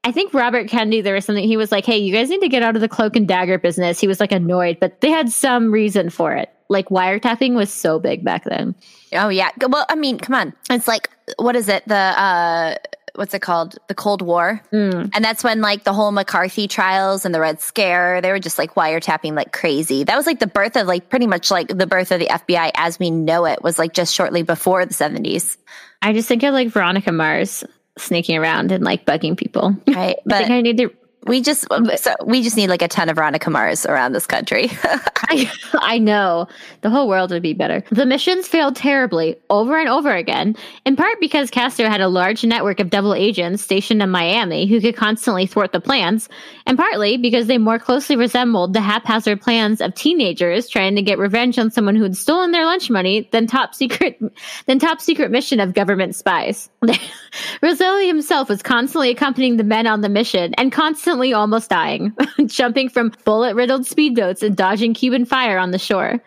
I 0.04 0.12
think 0.12 0.32
Robert 0.32 0.68
Kennedy 0.68 1.00
there 1.00 1.14
was 1.14 1.24
something 1.24 1.44
he 1.44 1.56
was 1.56 1.72
like, 1.72 1.84
"Hey, 1.84 1.98
you 1.98 2.12
guys 2.12 2.28
need 2.30 2.40
to 2.40 2.48
get 2.48 2.62
out 2.62 2.76
of 2.76 2.80
the 2.80 2.88
cloak 2.88 3.16
and 3.16 3.26
dagger 3.26 3.58
business." 3.58 4.00
He 4.00 4.06
was 4.06 4.20
like 4.20 4.32
annoyed, 4.32 4.78
but 4.80 5.00
they 5.00 5.10
had 5.10 5.30
some 5.30 5.72
reason 5.72 6.08
for 6.10 6.34
it. 6.34 6.48
Like 6.68 6.88
wiretapping 6.88 7.54
was 7.54 7.72
so 7.72 7.98
big 7.98 8.24
back 8.24 8.44
then. 8.44 8.74
Oh 9.12 9.28
yeah. 9.28 9.50
Well, 9.68 9.86
I 9.88 9.94
mean, 9.94 10.18
come 10.18 10.34
on. 10.34 10.52
It's 10.70 10.88
like 10.88 11.10
what 11.36 11.56
is 11.56 11.68
it? 11.68 11.86
The 11.86 11.94
uh 11.94 12.74
what's 13.14 13.34
it 13.34 13.42
called? 13.42 13.76
The 13.88 13.94
Cold 13.94 14.22
War. 14.22 14.62
Mm. 14.72 15.10
And 15.12 15.24
that's 15.24 15.42
when 15.42 15.60
like 15.60 15.84
the 15.84 15.92
whole 15.92 16.12
McCarthy 16.12 16.68
trials 16.68 17.24
and 17.24 17.34
the 17.34 17.40
Red 17.40 17.60
Scare, 17.60 18.20
they 18.20 18.30
were 18.30 18.38
just 18.38 18.58
like 18.58 18.74
wiretapping 18.74 19.34
like 19.34 19.52
crazy. 19.52 20.04
That 20.04 20.16
was 20.16 20.26
like 20.26 20.38
the 20.38 20.46
birth 20.46 20.76
of 20.76 20.86
like 20.86 21.08
pretty 21.08 21.26
much 21.26 21.50
like 21.50 21.68
the 21.68 21.86
birth 21.86 22.12
of 22.12 22.20
the 22.20 22.26
FBI 22.26 22.70
as 22.74 22.98
we 22.98 23.10
know 23.10 23.44
it 23.44 23.62
was 23.62 23.78
like 23.78 23.92
just 23.92 24.14
shortly 24.14 24.42
before 24.42 24.86
the 24.86 24.94
70s. 24.94 25.56
I 26.00 26.12
just 26.12 26.28
think 26.28 26.44
of 26.44 26.54
like 26.54 26.68
Veronica 26.68 27.10
Mars 27.10 27.64
sneaking 27.96 28.38
around 28.38 28.70
and 28.70 28.84
like 28.84 29.04
bugging 29.04 29.36
people. 29.36 29.76
Right. 29.88 29.96
I 29.96 30.06
think 30.06 30.20
But 30.26 30.50
I 30.50 30.60
need 30.60 30.78
to. 30.78 30.90
We 31.28 31.42
just 31.42 31.66
so 31.96 32.14
we 32.24 32.42
just 32.42 32.56
need 32.56 32.68
like 32.68 32.82
a 32.82 32.88
ton 32.88 33.08
of 33.08 33.16
Veronica 33.16 33.50
Mars 33.50 33.86
around 33.86 34.12
this 34.12 34.26
country. 34.26 34.70
I, 35.30 35.50
I 35.74 35.98
know 35.98 36.48
the 36.80 36.88
whole 36.88 37.06
world 37.06 37.30
would 37.30 37.42
be 37.42 37.52
better. 37.52 37.84
The 37.90 38.06
missions 38.06 38.48
failed 38.48 38.76
terribly 38.76 39.36
over 39.50 39.78
and 39.78 39.88
over 39.88 40.14
again, 40.14 40.56
in 40.86 40.96
part 40.96 41.20
because 41.20 41.50
Castro 41.50 41.86
had 41.86 42.00
a 42.00 42.08
large 42.08 42.44
network 42.44 42.80
of 42.80 42.88
double 42.88 43.14
agents 43.14 43.62
stationed 43.62 44.02
in 44.02 44.10
Miami 44.10 44.66
who 44.66 44.80
could 44.80 44.96
constantly 44.96 45.46
thwart 45.46 45.72
the 45.72 45.80
plans, 45.80 46.30
and 46.66 46.78
partly 46.78 47.18
because 47.18 47.46
they 47.46 47.58
more 47.58 47.78
closely 47.78 48.16
resembled 48.16 48.72
the 48.72 48.80
haphazard 48.80 49.40
plans 49.40 49.82
of 49.82 49.94
teenagers 49.94 50.68
trying 50.68 50.96
to 50.96 51.02
get 51.02 51.18
revenge 51.18 51.58
on 51.58 51.70
someone 51.70 51.94
who 51.94 52.04
had 52.04 52.16
stolen 52.16 52.52
their 52.52 52.64
lunch 52.64 52.88
money 52.88 53.28
than 53.32 53.46
top 53.46 53.74
secret 53.74 54.18
than 54.66 54.78
top 54.78 55.00
secret 55.00 55.30
mission 55.30 55.60
of 55.60 55.74
government 55.74 56.16
spies. 56.16 56.70
Roselli 57.62 58.06
himself 58.06 58.48
was 58.48 58.62
constantly 58.62 59.10
accompanying 59.10 59.58
the 59.58 59.64
men 59.64 59.86
on 59.86 60.00
the 60.00 60.08
mission 60.08 60.54
and 60.54 60.72
constantly 60.72 61.17
almost 61.32 61.70
dying, 61.70 62.12
jumping 62.46 62.88
from 62.88 63.12
bullet 63.24 63.54
riddled 63.54 63.82
speedboats 63.82 64.42
and 64.42 64.56
dodging 64.56 64.94
Cuban 64.94 65.24
fire 65.24 65.58
on 65.58 65.70
the 65.70 65.78
shore. 65.78 66.22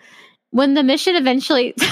When 0.51 0.73
the 0.73 0.83
mission 0.83 1.15
eventually. 1.15 1.73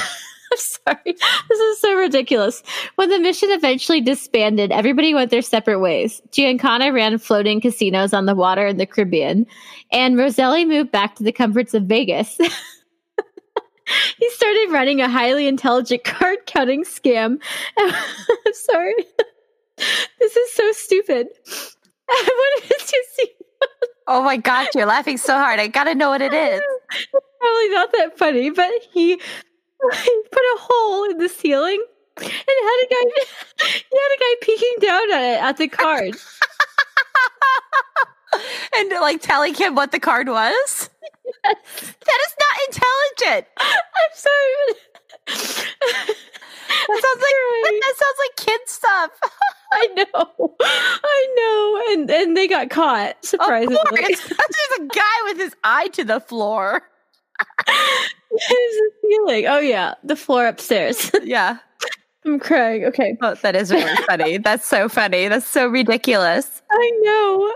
I'm 0.51 0.57
sorry. 0.57 1.15
This 1.47 1.59
is 1.59 1.79
so 1.79 1.95
ridiculous. 1.95 2.63
When 2.95 3.09
the 3.09 3.19
mission 3.19 3.49
eventually 3.51 4.01
disbanded, 4.01 4.71
everybody 4.71 5.13
went 5.13 5.29
their 5.29 5.43
separate 5.43 5.79
ways. 5.79 6.23
Giancana 6.31 6.91
ran 6.91 7.19
floating 7.19 7.61
casinos 7.61 8.13
on 8.13 8.25
the 8.25 8.33
water 8.33 8.65
in 8.65 8.77
the 8.77 8.87
Caribbean, 8.87 9.45
and 9.91 10.17
Roselli 10.17 10.65
moved 10.65 10.91
back 10.91 11.15
to 11.15 11.23
the 11.23 11.31
comforts 11.31 11.75
of 11.75 11.83
Vegas. 11.83 12.35
he 14.17 14.29
started 14.31 14.71
running 14.71 15.01
a 15.01 15.09
highly 15.09 15.47
intelligent 15.47 16.03
card 16.03 16.39
counting 16.47 16.83
scam. 16.83 17.39
I'm 17.77 18.53
sorry. 18.53 18.95
This 20.19 20.35
is 20.35 20.53
so 20.53 20.71
stupid. 20.71 21.27
what 22.26 22.64
did 22.68 22.91
you 22.93 23.05
see? 23.16 23.32
oh 24.07 24.24
my 24.24 24.38
gosh, 24.38 24.70
you're 24.74 24.86
laughing 24.86 25.18
so 25.18 25.38
hard. 25.38 25.60
I 25.60 25.68
got 25.68 25.84
to 25.86 25.95
know 25.95 26.10
what 26.10 26.22
it 26.22 26.34
is. 26.34 26.62
It's 26.91 27.28
probably 27.39 27.70
not 27.70 27.91
that 27.91 28.18
funny, 28.18 28.49
but 28.49 28.72
he, 28.91 29.10
he 29.12 30.24
put 30.32 30.41
a 30.41 30.57
hole 30.60 31.10
in 31.10 31.18
the 31.20 31.30
ceiling 31.30 31.84
and 32.18 32.28
had 32.28 32.84
a 32.84 32.88
guy 32.89 33.03
he 33.64 33.97
had 33.97 34.12
a 34.16 34.20
guy 34.20 34.36
peeking 34.41 34.76
down 34.82 35.14
at 35.14 35.22
it 35.22 35.41
at 35.41 35.57
the 35.57 35.68
card. 35.68 36.16
and 38.76 38.89
like 38.91 39.22
telling 39.22 39.53
him 39.53 39.76
what 39.76 39.91
the 39.91 39.99
card 39.99 40.28
was? 40.28 40.89
That 41.43 41.55
is 42.26 42.36
not 42.39 42.57
intelligent. 42.68 43.47
I'm 43.57 44.14
sorry. 44.16 44.76
That 46.88 47.01
sounds 47.03 47.22
like 47.22 47.36
that 47.82 47.95
sounds 47.95 48.20
like 48.20 48.36
kid 48.36 48.62
stuff. 48.66 49.12
I 49.72 49.88
know. 49.88 50.55
I 50.61 51.28
know. 51.38 51.93
And 51.93 52.09
and 52.11 52.38
they 52.38 52.47
got 52.47 52.70
caught, 52.70 53.11
Of 53.24 53.26
surprisingly. 53.30 53.78
course. 53.78 53.99
There's 54.28 54.80
a 54.80 54.86
guy 54.88 55.17
with 55.26 55.38
his 55.38 55.55
eye 55.63 55.88
to 55.89 56.03
the 56.03 56.20
floor. 56.20 56.82
There's 57.67 58.76
a 58.76 58.89
ceiling. 59.07 59.45
Oh 59.47 59.59
yeah, 59.59 59.95
the 60.03 60.15
floor 60.15 60.47
upstairs. 60.47 61.11
Yeah. 61.24 61.57
I'm 62.26 62.38
crying. 62.38 62.84
Okay. 62.86 63.17
Oh, 63.22 63.36
that 63.36 63.55
is 63.55 63.72
really 63.72 63.95
funny. 64.07 64.38
That's 64.38 64.67
so 64.67 64.89
funny. 64.89 65.30
That's 65.30 65.47
so 65.47 65.67
ridiculous. 65.67 66.61
I 66.70 66.91
know. 67.01 67.53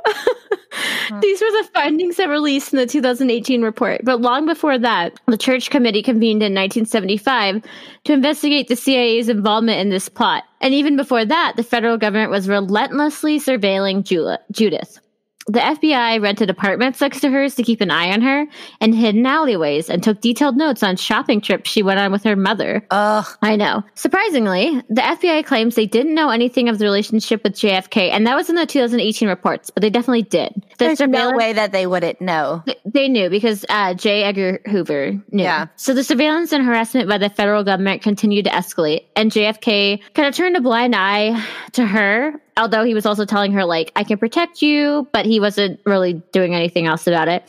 Hmm. 1.10 1.20
These 1.20 1.42
were 1.42 1.52
the 1.52 1.70
findings 1.74 2.16
that 2.16 2.28
were 2.28 2.34
released 2.34 2.74
in 2.74 2.80
the 2.80 2.88
2018 2.88 3.62
report. 3.62 4.02
But 4.04 4.22
long 4.22 4.46
before 4.46 4.80
that, 4.80 5.20
the 5.28 5.38
Church 5.38 5.70
Committee 5.70 6.02
convened 6.02 6.42
in 6.42 6.54
1975 6.54 7.62
to 8.06 8.14
investigate 8.14 8.70
the 8.70 8.76
CIA's 8.76 9.30
involvement 9.30 9.82
in 9.82 9.90
this 9.90 10.10
plot. 10.10 10.46
And 10.62 10.74
even 10.74 10.96
before 10.96 11.26
that, 11.26 11.54
the 11.58 11.64
federal 11.64 11.98
government 11.98 12.32
was 12.32 12.48
relentlessly 12.48 13.40
surveilling 13.40 14.04
Judith. 14.52 15.00
The 15.48 15.60
FBI 15.60 16.22
rented 16.22 16.50
apartments 16.50 17.02
next 17.02 17.20
to 17.22 17.30
hers 17.30 17.56
to 17.56 17.64
keep 17.64 17.82
an 17.82 17.92
eye 17.92 18.12
on 18.12 18.22
her 18.22 18.46
and 18.80 18.96
hidden 18.96 19.26
alleyways 19.26 19.90
and 19.90 20.02
took 20.02 20.22
detailed 20.22 20.56
notes 20.56 20.84
on 20.84 20.96
shopping 20.96 21.42
trips 21.42 21.70
she 21.70 21.84
went 21.84 22.00
on 22.00 22.12
with 22.12 22.24
her 22.24 22.36
mother. 22.36 22.86
Ugh. 22.92 23.26
I 23.42 23.56
know. 23.56 23.84
Surprisingly, 23.96 24.82
the 24.90 25.02
FBI 25.02 25.46
claims 25.46 25.76
they 25.76 25.86
didn't 25.86 26.14
know 26.14 26.30
anything 26.30 26.70
of 26.70 26.80
the 26.80 26.86
relationship 26.86 27.44
with 27.44 27.54
JFK, 27.54 28.10
and 28.12 28.26
that 28.26 28.36
was 28.36 28.50
in 28.50 28.56
the 28.56 28.66
2018 28.66 29.28
reports, 29.28 29.70
but 29.70 29.82
they 29.82 29.90
definitely 29.90 30.24
did. 30.24 30.66
The 30.78 30.86
There's 30.86 31.00
no 31.02 31.32
way 31.32 31.54
that 31.54 31.72
they 31.72 31.88
wouldn't 31.88 32.22
know. 32.22 32.64
They 32.86 33.10
knew 33.10 33.30
because 33.30 33.66
uh, 33.70 33.94
J. 33.96 34.24
Edgar 34.24 34.60
Hoover 34.68 35.12
knew. 35.32 35.44
Yeah. 35.44 35.68
So 35.76 35.94
the 35.94 36.04
surveillance 36.04 36.52
and 36.52 36.66
harassment 36.66 37.10
by 37.10 37.18
the 37.18 37.30
federal 37.30 37.64
government 37.64 38.02
continued 38.02 38.46
to 38.46 38.52
escalate, 38.52 39.06
and 39.16 39.32
JFK 39.32 40.02
kind 40.14 40.28
of 40.28 40.36
turned 40.36 40.56
a 40.56 40.62
blind 40.62 40.96
eye 40.96 41.46
to 41.74 41.86
her. 41.86 42.40
Although 42.58 42.84
he 42.84 42.94
was 42.94 43.06
also 43.06 43.26
telling 43.26 43.52
her 43.54 43.66
like, 43.66 43.92
"I 43.96 44.04
can 44.04 44.18
protect 44.18 44.62
you," 44.62 45.08
but 45.12 45.26
he 45.26 45.40
wasn't 45.40 45.80
really 45.86 46.22
doing 46.32 46.54
anything 46.56 46.86
else 46.86 47.08
about 47.08 47.28
it. 47.28 47.44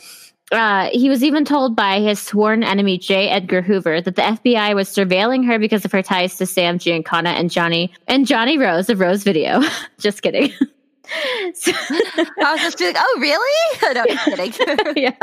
Uh, 0.51 0.89
he 0.91 1.09
was 1.09 1.23
even 1.23 1.43
told 1.43 1.75
by 1.75 1.99
his 1.99 2.19
sworn 2.19 2.63
enemy 2.63 2.97
J. 2.97 3.29
Edgar 3.29 3.61
Hoover 3.61 3.99
that 3.99 4.15
the 4.15 4.21
FBI 4.21 4.75
was 4.75 4.87
surveilling 4.89 5.45
her 5.45 5.57
because 5.57 5.85
of 5.85 5.91
her 5.91 6.03
ties 6.03 6.37
to 6.37 6.45
Sam 6.45 6.77
Giancana 6.77 7.29
and 7.29 7.49
Johnny 7.49 7.91
and 8.07 8.27
Johnny 8.27 8.57
Rose 8.57 8.89
of 8.89 8.99
Rose 8.99 9.23
Video. 9.23 9.61
Just 9.99 10.21
kidding. 10.21 10.51
So- 11.53 11.71
I 11.71 12.53
was 12.53 12.61
just 12.61 12.81
like, 12.81 12.95
oh, 12.97 13.17
really? 13.19 13.93
no, 13.93 14.03
I'm 14.09 14.51
kidding. 14.51 14.93
yeah. 15.03 15.15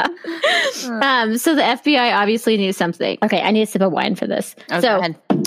Um, 1.02 1.36
so 1.36 1.54
the 1.54 1.62
FBI 1.62 2.14
obviously 2.14 2.56
knew 2.56 2.72
something. 2.72 3.18
Okay, 3.22 3.40
I 3.40 3.50
need 3.50 3.62
a 3.62 3.66
sip 3.66 3.82
of 3.82 3.92
wine 3.92 4.14
for 4.14 4.26
this. 4.26 4.54
Oh, 4.70 4.80
so, 4.80 5.02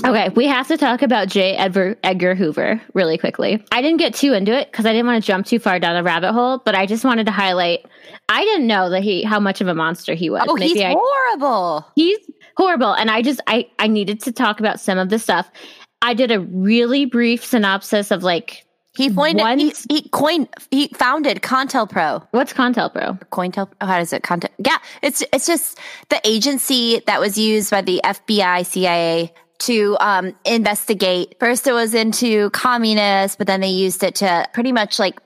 okay, 0.05 0.29
we 0.29 0.45
have 0.47 0.67
to 0.67 0.77
talk 0.77 1.01
about 1.01 1.27
J. 1.27 1.55
Edgar, 1.55 1.97
Edgar 2.03 2.35
Hoover 2.35 2.81
really 2.93 3.17
quickly. 3.17 3.63
I 3.71 3.81
didn't 3.81 3.97
get 3.97 4.13
too 4.13 4.33
into 4.33 4.53
it 4.53 4.71
because 4.71 4.85
I 4.85 4.91
didn't 4.91 5.07
want 5.07 5.23
to 5.23 5.27
jump 5.27 5.45
too 5.45 5.59
far 5.59 5.79
down 5.79 5.95
the 5.95 6.03
rabbit 6.03 6.33
hole, 6.33 6.61
but 6.63 6.75
I 6.75 6.85
just 6.85 7.03
wanted 7.03 7.25
to 7.25 7.31
highlight. 7.31 7.85
I 8.29 8.43
didn't 8.43 8.67
know 8.67 8.89
that 8.89 9.03
he 9.03 9.23
how 9.23 9.39
much 9.39 9.61
of 9.61 9.67
a 9.67 9.75
monster 9.75 10.13
he 10.13 10.29
was. 10.29 10.45
oh, 10.47 10.55
he's 10.55 10.79
I, 10.81 10.93
horrible. 10.97 11.85
he's 11.95 12.17
horrible, 12.57 12.93
and 12.93 13.09
I 13.09 13.21
just 13.21 13.41
I 13.47 13.67
I 13.79 13.87
needed 13.87 14.21
to 14.21 14.31
talk 14.31 14.59
about 14.59 14.79
some 14.79 14.97
of 14.97 15.09
the 15.09 15.19
stuff. 15.19 15.49
I 16.01 16.13
did 16.13 16.31
a 16.31 16.39
really 16.39 17.05
brief 17.05 17.43
synopsis 17.43 18.11
of 18.11 18.23
like 18.23 18.64
He 18.95 19.13
coined, 19.13 19.39
he, 19.39 19.43
Once- 19.43 19.85
he 19.89 20.09
coined, 20.09 20.47
he 20.71 20.87
founded 20.89 21.41
COINTELPRO. 21.41 22.27
what's 22.31 22.53
Contel 22.53 22.91
COINTEL, 23.31 23.69
oh, 23.81 23.85
how 23.85 23.97
does 23.97 24.13
it 24.13 24.23
content? 24.23 24.53
Yeah, 24.57 24.77
it's 25.01 25.23
it's 25.33 25.45
just 25.45 25.77
the 26.09 26.19
agency 26.25 27.01
that 27.07 27.19
was 27.19 27.37
used 27.37 27.71
by 27.71 27.81
the 27.81 28.01
FBI, 28.03 28.65
CIA 28.65 29.33
to 29.59 29.97
um, 29.99 30.35
investigate. 30.45 31.35
First, 31.39 31.65
it 31.67 31.73
was 31.73 31.93
into 31.93 32.49
communists, 32.51 33.35
but 33.37 33.47
then 33.47 33.61
they 33.61 33.69
used 33.69 34.03
it 34.03 34.15
to 34.15 34.45
pretty 34.53 34.71
much 34.71 34.99
like 34.99 35.19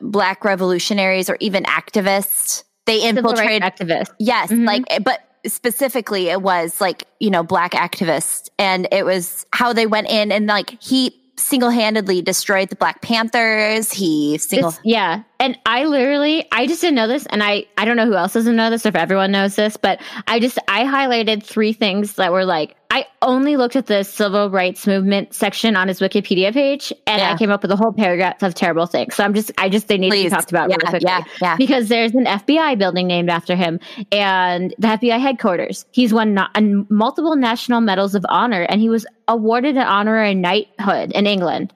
black 0.00 0.44
revolutionaries 0.44 1.28
or 1.28 1.36
even 1.40 1.64
activists. 1.64 2.62
They 2.86 3.02
infiltrated. 3.06 3.62
activist. 3.62 4.10
Yes, 4.18 4.50
Mhm. 4.50 4.66
like, 4.66 4.84
but 5.04 5.20
specifically 5.46 6.28
it 6.28 6.40
was 6.40 6.80
like, 6.80 7.04
you 7.20 7.30
know, 7.30 7.42
black 7.42 7.72
activists 7.72 8.48
and 8.58 8.86
it 8.92 9.04
was 9.04 9.44
how 9.52 9.72
they 9.72 9.86
went 9.86 10.08
in 10.10 10.32
and 10.32 10.46
like 10.46 10.80
he 10.82 11.20
single-handedly 11.36 12.22
destroyed 12.22 12.68
the 12.68 12.76
Black 12.76 13.02
Panthers. 13.02 13.92
He 13.92 14.38
single 14.38 14.70
This- 14.70 14.80
yeah. 14.84 15.22
And 15.40 15.58
I 15.66 15.84
literally, 15.84 16.46
I 16.52 16.66
just 16.66 16.80
didn't 16.80 16.94
know 16.94 17.08
this. 17.08 17.26
And 17.26 17.42
I, 17.42 17.66
I 17.76 17.84
don't 17.84 17.96
know 17.96 18.06
who 18.06 18.14
else 18.14 18.32
doesn't 18.32 18.56
know 18.56 18.70
this 18.70 18.86
or 18.86 18.90
if 18.90 18.94
everyone 18.96 19.30
knows 19.32 19.56
this, 19.56 19.76
but 19.76 20.00
I 20.26 20.40
just, 20.40 20.58
I 20.68 20.84
highlighted 20.84 21.42
three 21.42 21.72
things 21.72 22.14
that 22.14 22.32
were 22.32 22.44
like, 22.44 22.76
I 22.96 23.06
only 23.22 23.56
looked 23.56 23.74
at 23.74 23.86
the 23.86 24.04
civil 24.04 24.50
rights 24.50 24.86
movement 24.86 25.34
section 25.34 25.74
on 25.74 25.88
his 25.88 25.98
Wikipedia 25.98 26.52
page 26.52 26.92
and 27.08 27.18
Yeah. 27.20 27.32
I 27.32 27.36
came 27.36 27.50
up 27.50 27.62
with 27.62 27.72
a 27.72 27.76
whole 27.76 27.92
paragraph 27.92 28.40
of 28.44 28.54
terrible 28.54 28.86
things. 28.86 29.16
So 29.16 29.24
I'm 29.24 29.34
just, 29.34 29.50
I 29.58 29.68
just, 29.68 29.88
they 29.88 29.98
need 29.98 30.10
to 30.12 30.22
be 30.22 30.28
talked 30.30 30.52
about 30.52 30.70
Yeah, 30.70 30.76
really 30.76 30.90
quickly. 31.00 31.08
yeah, 31.10 31.24
yeah. 31.42 31.56
Because 31.56 31.88
there's 31.88 32.14
an 32.14 32.26
FBI 32.26 32.78
building 32.78 33.08
named 33.08 33.30
after 33.30 33.56
him 33.56 33.80
and 34.12 34.72
the 34.78 34.86
FBI 34.86 35.18
headquarters. 35.18 35.86
He's 35.90 36.14
won 36.14 36.34
no- 36.34 36.46
an- 36.54 36.86
multiple 36.88 37.34
national 37.34 37.80
medals 37.80 38.14
of 38.14 38.24
honor 38.28 38.62
and 38.62 38.80
he 38.80 38.88
was 38.88 39.04
awarded 39.26 39.76
an 39.76 39.82
honorary 39.88 40.34
knighthood 40.36 41.10
in 41.16 41.26
England. 41.26 41.74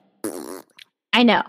I 1.11 1.23
know. 1.23 1.41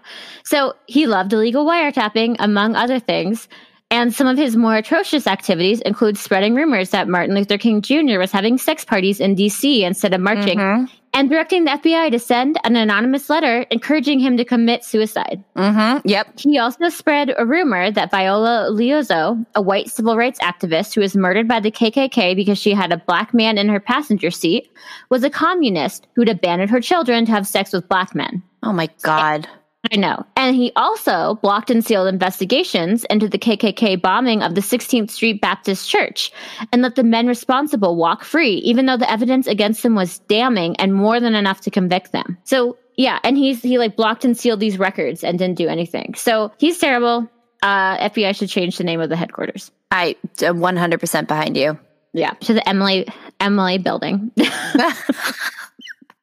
So 0.44 0.74
he 0.86 1.06
loved 1.06 1.32
illegal 1.32 1.64
wiretapping, 1.64 2.36
among 2.40 2.74
other 2.74 2.98
things. 2.98 3.46
And 3.92 4.14
some 4.14 4.28
of 4.28 4.38
his 4.38 4.56
more 4.56 4.76
atrocious 4.76 5.26
activities 5.26 5.80
include 5.80 6.16
spreading 6.16 6.54
rumors 6.54 6.90
that 6.90 7.08
Martin 7.08 7.34
Luther 7.34 7.58
King 7.58 7.82
Jr. 7.82 8.18
was 8.18 8.30
having 8.30 8.56
sex 8.56 8.84
parties 8.84 9.18
in 9.18 9.34
DC 9.34 9.82
instead 9.82 10.14
of 10.14 10.20
marching, 10.20 10.58
Mhm. 10.58 10.88
and 11.12 11.28
directing 11.28 11.64
the 11.64 11.72
FBI 11.72 12.08
to 12.10 12.20
send 12.20 12.56
an 12.62 12.76
anonymous 12.76 13.28
letter 13.28 13.66
encouraging 13.72 14.20
him 14.20 14.36
to 14.36 14.44
commit 14.44 14.84
suicide. 14.84 15.42
Mhm. 15.56 16.02
Yep. 16.04 16.38
He 16.38 16.56
also 16.56 16.88
spread 16.88 17.34
a 17.36 17.44
rumor 17.44 17.90
that 17.90 18.12
Viola 18.12 18.68
Liuzzo, 18.70 19.44
a 19.56 19.60
white 19.60 19.88
civil 19.90 20.16
rights 20.16 20.38
activist 20.38 20.94
who 20.94 21.00
was 21.00 21.16
murdered 21.16 21.48
by 21.48 21.58
the 21.58 21.72
KKK 21.72 22.34
because 22.34 22.58
she 22.58 22.74
had 22.74 22.92
a 22.92 22.96
black 23.08 23.34
man 23.34 23.58
in 23.58 23.68
her 23.68 23.80
passenger 23.80 24.30
seat, 24.30 24.68
was 25.08 25.24
a 25.24 25.30
communist 25.30 26.06
who'd 26.14 26.28
abandoned 26.28 26.70
her 26.70 26.80
children 26.80 27.24
to 27.26 27.32
have 27.32 27.44
sex 27.46 27.72
with 27.72 27.88
black 27.88 28.14
men. 28.14 28.40
Oh 28.62 28.72
my 28.72 28.88
god. 29.02 29.48
I 29.92 29.96
know. 29.96 30.24
And 30.36 30.54
he 30.54 30.72
also 30.76 31.34
blocked 31.42 31.70
and 31.70 31.84
sealed 31.84 32.06
investigations 32.06 33.04
into 33.04 33.28
the 33.28 33.38
KKK 33.38 34.00
bombing 34.00 34.42
of 34.42 34.54
the 34.54 34.60
16th 34.60 35.10
Street 35.10 35.40
Baptist 35.40 35.88
Church 35.88 36.30
and 36.72 36.82
let 36.82 36.94
the 36.94 37.02
men 37.02 37.26
responsible 37.26 37.96
walk 37.96 38.22
free, 38.22 38.54
even 38.56 38.86
though 38.86 38.96
the 38.96 39.10
evidence 39.10 39.48
against 39.48 39.82
them 39.82 39.96
was 39.96 40.20
damning 40.20 40.76
and 40.76 40.94
more 40.94 41.18
than 41.18 41.34
enough 41.34 41.62
to 41.62 41.70
convict 41.70 42.12
them. 42.12 42.38
So, 42.44 42.78
yeah, 42.96 43.18
and 43.24 43.36
he's 43.36 43.62
he 43.62 43.78
like 43.78 43.96
blocked 43.96 44.24
and 44.24 44.36
sealed 44.36 44.60
these 44.60 44.78
records 44.78 45.24
and 45.24 45.38
didn't 45.38 45.56
do 45.56 45.68
anything. 45.68 46.14
So 46.14 46.52
he's 46.58 46.78
terrible. 46.78 47.28
Uh, 47.62 47.98
FBI 48.08 48.36
should 48.36 48.48
change 48.48 48.78
the 48.78 48.84
name 48.84 49.00
of 49.00 49.08
the 49.08 49.16
headquarters. 49.16 49.70
I 49.90 50.16
am 50.42 50.58
100% 50.58 51.26
behind 51.26 51.56
you. 51.56 51.78
Yeah, 52.12 52.30
to 52.30 52.54
the 52.54 52.68
Emily 52.68 53.08
Emily 53.40 53.78
Building. 53.78 54.30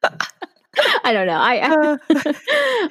I 1.04 1.12
don't 1.12 1.26
know. 1.26 1.38
I, 1.38 1.98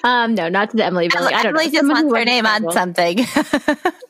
I 0.03 0.23
um 0.23 0.35
no, 0.35 0.49
not 0.49 0.71
to 0.71 0.77
the 0.77 0.85
Emily. 0.85 1.05
I 1.05 1.07
don't 1.09 1.45
Emily 1.45 1.65
know. 1.65 1.71
just 1.71 1.75
Someone 1.75 2.05
wants 2.07 2.19
her 2.19 2.25
name 2.25 2.45
on 2.45 2.71
something. 2.71 3.19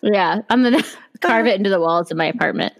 Yeah, 0.03 0.41
I'm 0.49 0.63
gonna 0.63 0.83
carve 1.21 1.47
it 1.47 1.55
into 1.57 1.69
the 1.69 1.79
walls 1.79 2.11
of 2.11 2.17
my 2.17 2.25
apartment. 2.25 2.73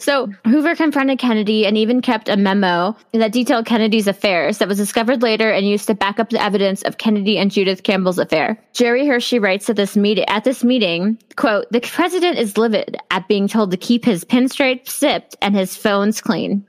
so 0.00 0.26
Hoover 0.46 0.74
confronted 0.74 1.18
Kennedy 1.18 1.66
and 1.66 1.76
even 1.76 2.00
kept 2.00 2.28
a 2.28 2.36
memo 2.36 2.96
that 3.12 3.32
detailed 3.32 3.66
Kennedy's 3.66 4.06
affairs 4.08 4.58
that 4.58 4.66
was 4.66 4.78
discovered 4.78 5.22
later 5.22 5.50
and 5.50 5.68
used 5.68 5.86
to 5.88 5.94
back 5.94 6.18
up 6.18 6.30
the 6.30 6.42
evidence 6.42 6.82
of 6.82 6.98
Kennedy 6.98 7.36
and 7.38 7.50
Judith 7.50 7.82
Campbell's 7.82 8.18
affair. 8.18 8.58
Gerri 8.72 9.04
Hirshey 9.04 9.40
writes 9.40 9.68
at 9.68 9.76
this 9.76 9.96
meeting 9.96 10.24
at 10.28 10.44
this 10.44 10.64
meeting, 10.64 11.18
quote, 11.36 11.70
the 11.70 11.80
president 11.80 12.38
is 12.38 12.56
livid 12.56 12.96
at 13.10 13.28
being 13.28 13.46
told 13.46 13.70
to 13.70 13.76
keep 13.76 14.04
his 14.04 14.24
pinstripes 14.24 14.98
zipped 14.98 15.36
and 15.42 15.54
his 15.54 15.76
phones 15.76 16.20
clean. 16.20 16.64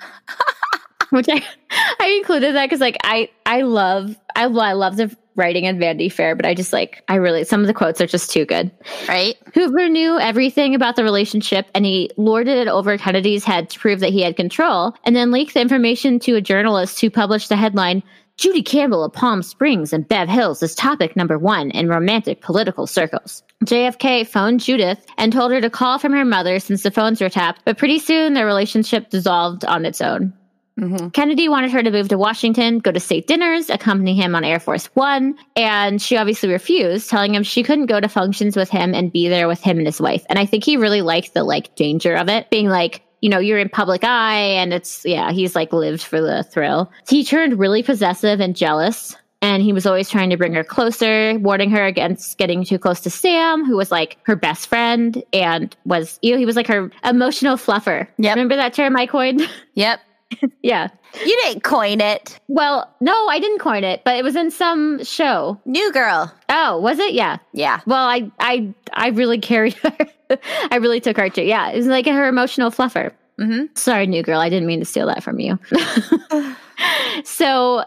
Which 1.09 1.28
I 1.30 1.41
I 2.01 2.07
included 2.18 2.55
that 2.55 2.65
because 2.65 2.82
like 2.82 2.97
I 3.03 3.30
I 3.48 3.62
love 3.62 4.16
I 4.36 4.48
well, 4.48 4.62
I 4.62 4.74
love 4.74 4.98
the 4.98 5.16
writing 5.36 5.64
in 5.64 5.80
Vanity 5.80 6.10
Fair, 6.10 6.36
but 6.36 6.45
I 6.45 6.54
just 6.54 6.74
like 6.74 7.04
I 7.08 7.16
really 7.16 7.45
some 7.45 7.62
of 7.62 7.68
the 7.68 7.74
quotes 7.74 8.02
are 8.02 8.08
just 8.08 8.30
too 8.30 8.45
good. 8.45 8.70
right? 9.08 9.36
Hoover 9.54 9.88
knew 9.88 10.20
everything 10.20 10.76
about 10.76 10.98
the 10.98 11.04
relationship 11.04 11.66
and 11.74 11.86
he 11.86 12.10
lorded 12.18 12.58
it 12.58 12.68
over 12.68 12.98
Kennedy's 12.98 13.45
head 13.45 13.70
to 13.70 13.80
prove 13.80 14.02
that 14.02 14.12
he 14.12 14.22
had 14.22 14.36
control, 14.36 14.93
and 15.06 15.16
then 15.16 15.32
leaked 15.32 15.54
the 15.54 15.62
information 15.62 16.20
to 16.20 16.36
a 16.36 16.41
journalist 16.41 17.00
who 17.00 17.10
published 17.10 17.50
the 17.50 17.56
headline 17.56 18.04
Judy 18.36 18.62
Campbell 18.62 19.04
of 19.04 19.14
Palm 19.14 19.41
Springs 19.41 19.93
and 19.93 20.08
Bev 20.08 20.30
Hills 20.30 20.62
is 20.62 20.76
topic 20.76 21.16
number 21.16 21.39
one 21.39 21.72
in 21.72 21.88
romantic 21.88 22.41
political 22.41 22.86
circles. 22.86 23.41
JFK 23.66 24.28
phoned 24.28 24.60
Judith 24.60 25.04
and 25.18 25.34
told 25.34 25.52
her 25.52 25.60
to 25.60 25.72
call 25.72 25.98
from 25.98 26.12
her 26.12 26.26
mother 26.26 26.60
since 26.60 26.84
the 26.84 26.91
phones 26.91 27.20
were 27.20 27.30
tapped, 27.30 27.64
but 27.66 27.80
pretty 27.80 27.98
soon 27.98 28.36
their 28.36 28.45
relationship 28.45 29.10
dissolved 29.10 29.66
on 29.66 29.86
its 29.86 30.02
own. 30.02 30.34
Mhm. 30.78 31.11
Kennedy 31.13 31.49
wanted 31.49 31.71
her 31.71 31.82
to 31.82 31.89
move 31.91 32.07
to 32.09 32.17
Washington, 32.17 32.80
go 32.80 32.91
to 32.91 32.99
state 32.99 33.25
dinners, 33.28 33.69
accompany 33.69 34.15
him 34.15 34.36
on 34.36 34.43
Air 34.43 34.59
Force 34.59 34.86
One, 34.93 35.36
and 35.55 36.01
she 36.01 36.17
obviously 36.17 36.49
refused, 36.49 37.09
telling 37.09 37.34
him 37.34 37.43
she 37.43 37.63
couldn't 37.63 37.88
go 37.88 37.99
to 37.99 38.07
functions 38.07 38.55
with 38.55 38.69
him 38.69 38.93
and 38.93 39.11
be 39.11 39.28
there 39.28 39.47
with 39.47 39.61
him 39.61 39.78
and 39.78 39.88
his 39.88 39.99
wife. 39.99 40.23
And 40.30 40.38
I 40.38 40.45
think 40.45 40.63
he 40.63 40.78
really 40.78 41.01
liked 41.01 41.34
the 41.34 41.43
like 41.43 41.75
danger 41.75 42.15
of 42.15 42.30
it, 42.30 42.49
being 42.51 42.69
like, 42.69 43.01
you 43.21 43.30
know, 43.30 43.39
you're 43.39 43.57
in 43.57 43.69
public 43.69 44.03
eye, 44.03 44.36
and 44.39 44.71
it's 44.71 45.03
yeah, 45.03 45.32
he's 45.32 45.55
like 45.55 45.73
lived 45.73 46.03
for 46.03 46.21
the 46.21 46.43
thrill. 46.43 46.91
He 47.09 47.23
turned 47.23 47.57
really 47.57 47.82
possessive 47.82 48.39
and 48.39 48.55
jealous. 48.55 49.15
And 49.39 49.61
he 49.61 49.71
was 49.71 49.86
always 49.86 50.09
trying 50.09 50.32
to 50.32 50.38
bring 50.38 50.53
her 50.55 50.63
closer, 50.63 51.38
warning 51.38 51.69
her 51.69 51.86
against 51.86 52.39
getting 52.39 52.63
too 52.63 52.80
close 52.80 52.99
to 53.01 53.11
Sam, 53.11 53.63
who 53.65 53.78
was 53.78 53.91
like 53.91 54.17
her 54.23 54.36
best 54.36 54.65
friend 54.67 55.23
and 55.32 55.75
was, 55.86 56.17
you 56.23 56.32
know, 56.32 56.39
he 56.39 56.45
was 56.47 56.55
like 56.55 56.65
her 56.65 56.89
emotional 57.05 57.55
fluffer. 57.55 58.07
Yep. 58.17 58.36
Remember 58.36 58.55
that 58.55 58.73
term 58.73 58.97
I 58.97 59.05
coined? 59.05 59.47
Yep. 59.75 59.99
yeah. 60.61 60.89
You 61.25 61.39
didn't 61.43 61.63
coin 61.63 62.01
it. 62.01 62.39
Well, 62.47 62.93
no, 62.99 63.28
I 63.28 63.39
didn't 63.39 63.59
coin 63.59 63.84
it, 63.84 64.01
but 64.03 64.15
it 64.17 64.23
was 64.23 64.36
in 64.36 64.51
some 64.51 65.03
show. 65.03 65.59
New 65.65 65.91
girl. 65.91 66.34
Oh, 66.49 66.80
was 66.80 66.99
it? 66.99 67.13
Yeah. 67.13 67.38
Yeah. 67.53 67.80
Well, 67.86 68.05
I 68.05 68.32
I 68.39 68.73
I 68.93 69.09
really 69.09 69.39
carried 69.39 69.73
her. 69.84 69.97
I 70.71 70.75
really 70.78 70.99
took 70.99 71.17
her 71.17 71.30
to. 71.30 71.43
Yeah, 71.43 71.69
it 71.69 71.78
was 71.78 71.88
like 71.88 72.05
her 72.05 72.28
emotional 72.28 72.71
fluffer. 72.71 73.11
hmm 73.39 73.65
Sorry, 73.75 74.05
new 74.07 74.23
girl. 74.23 74.39
I 74.39 74.49
didn't 74.49 74.67
mean 74.67 74.80
to 74.80 74.86
steal 74.86 75.07
that 75.07 75.23
from 75.23 75.39
you. 75.39 75.57
so, 77.23 77.84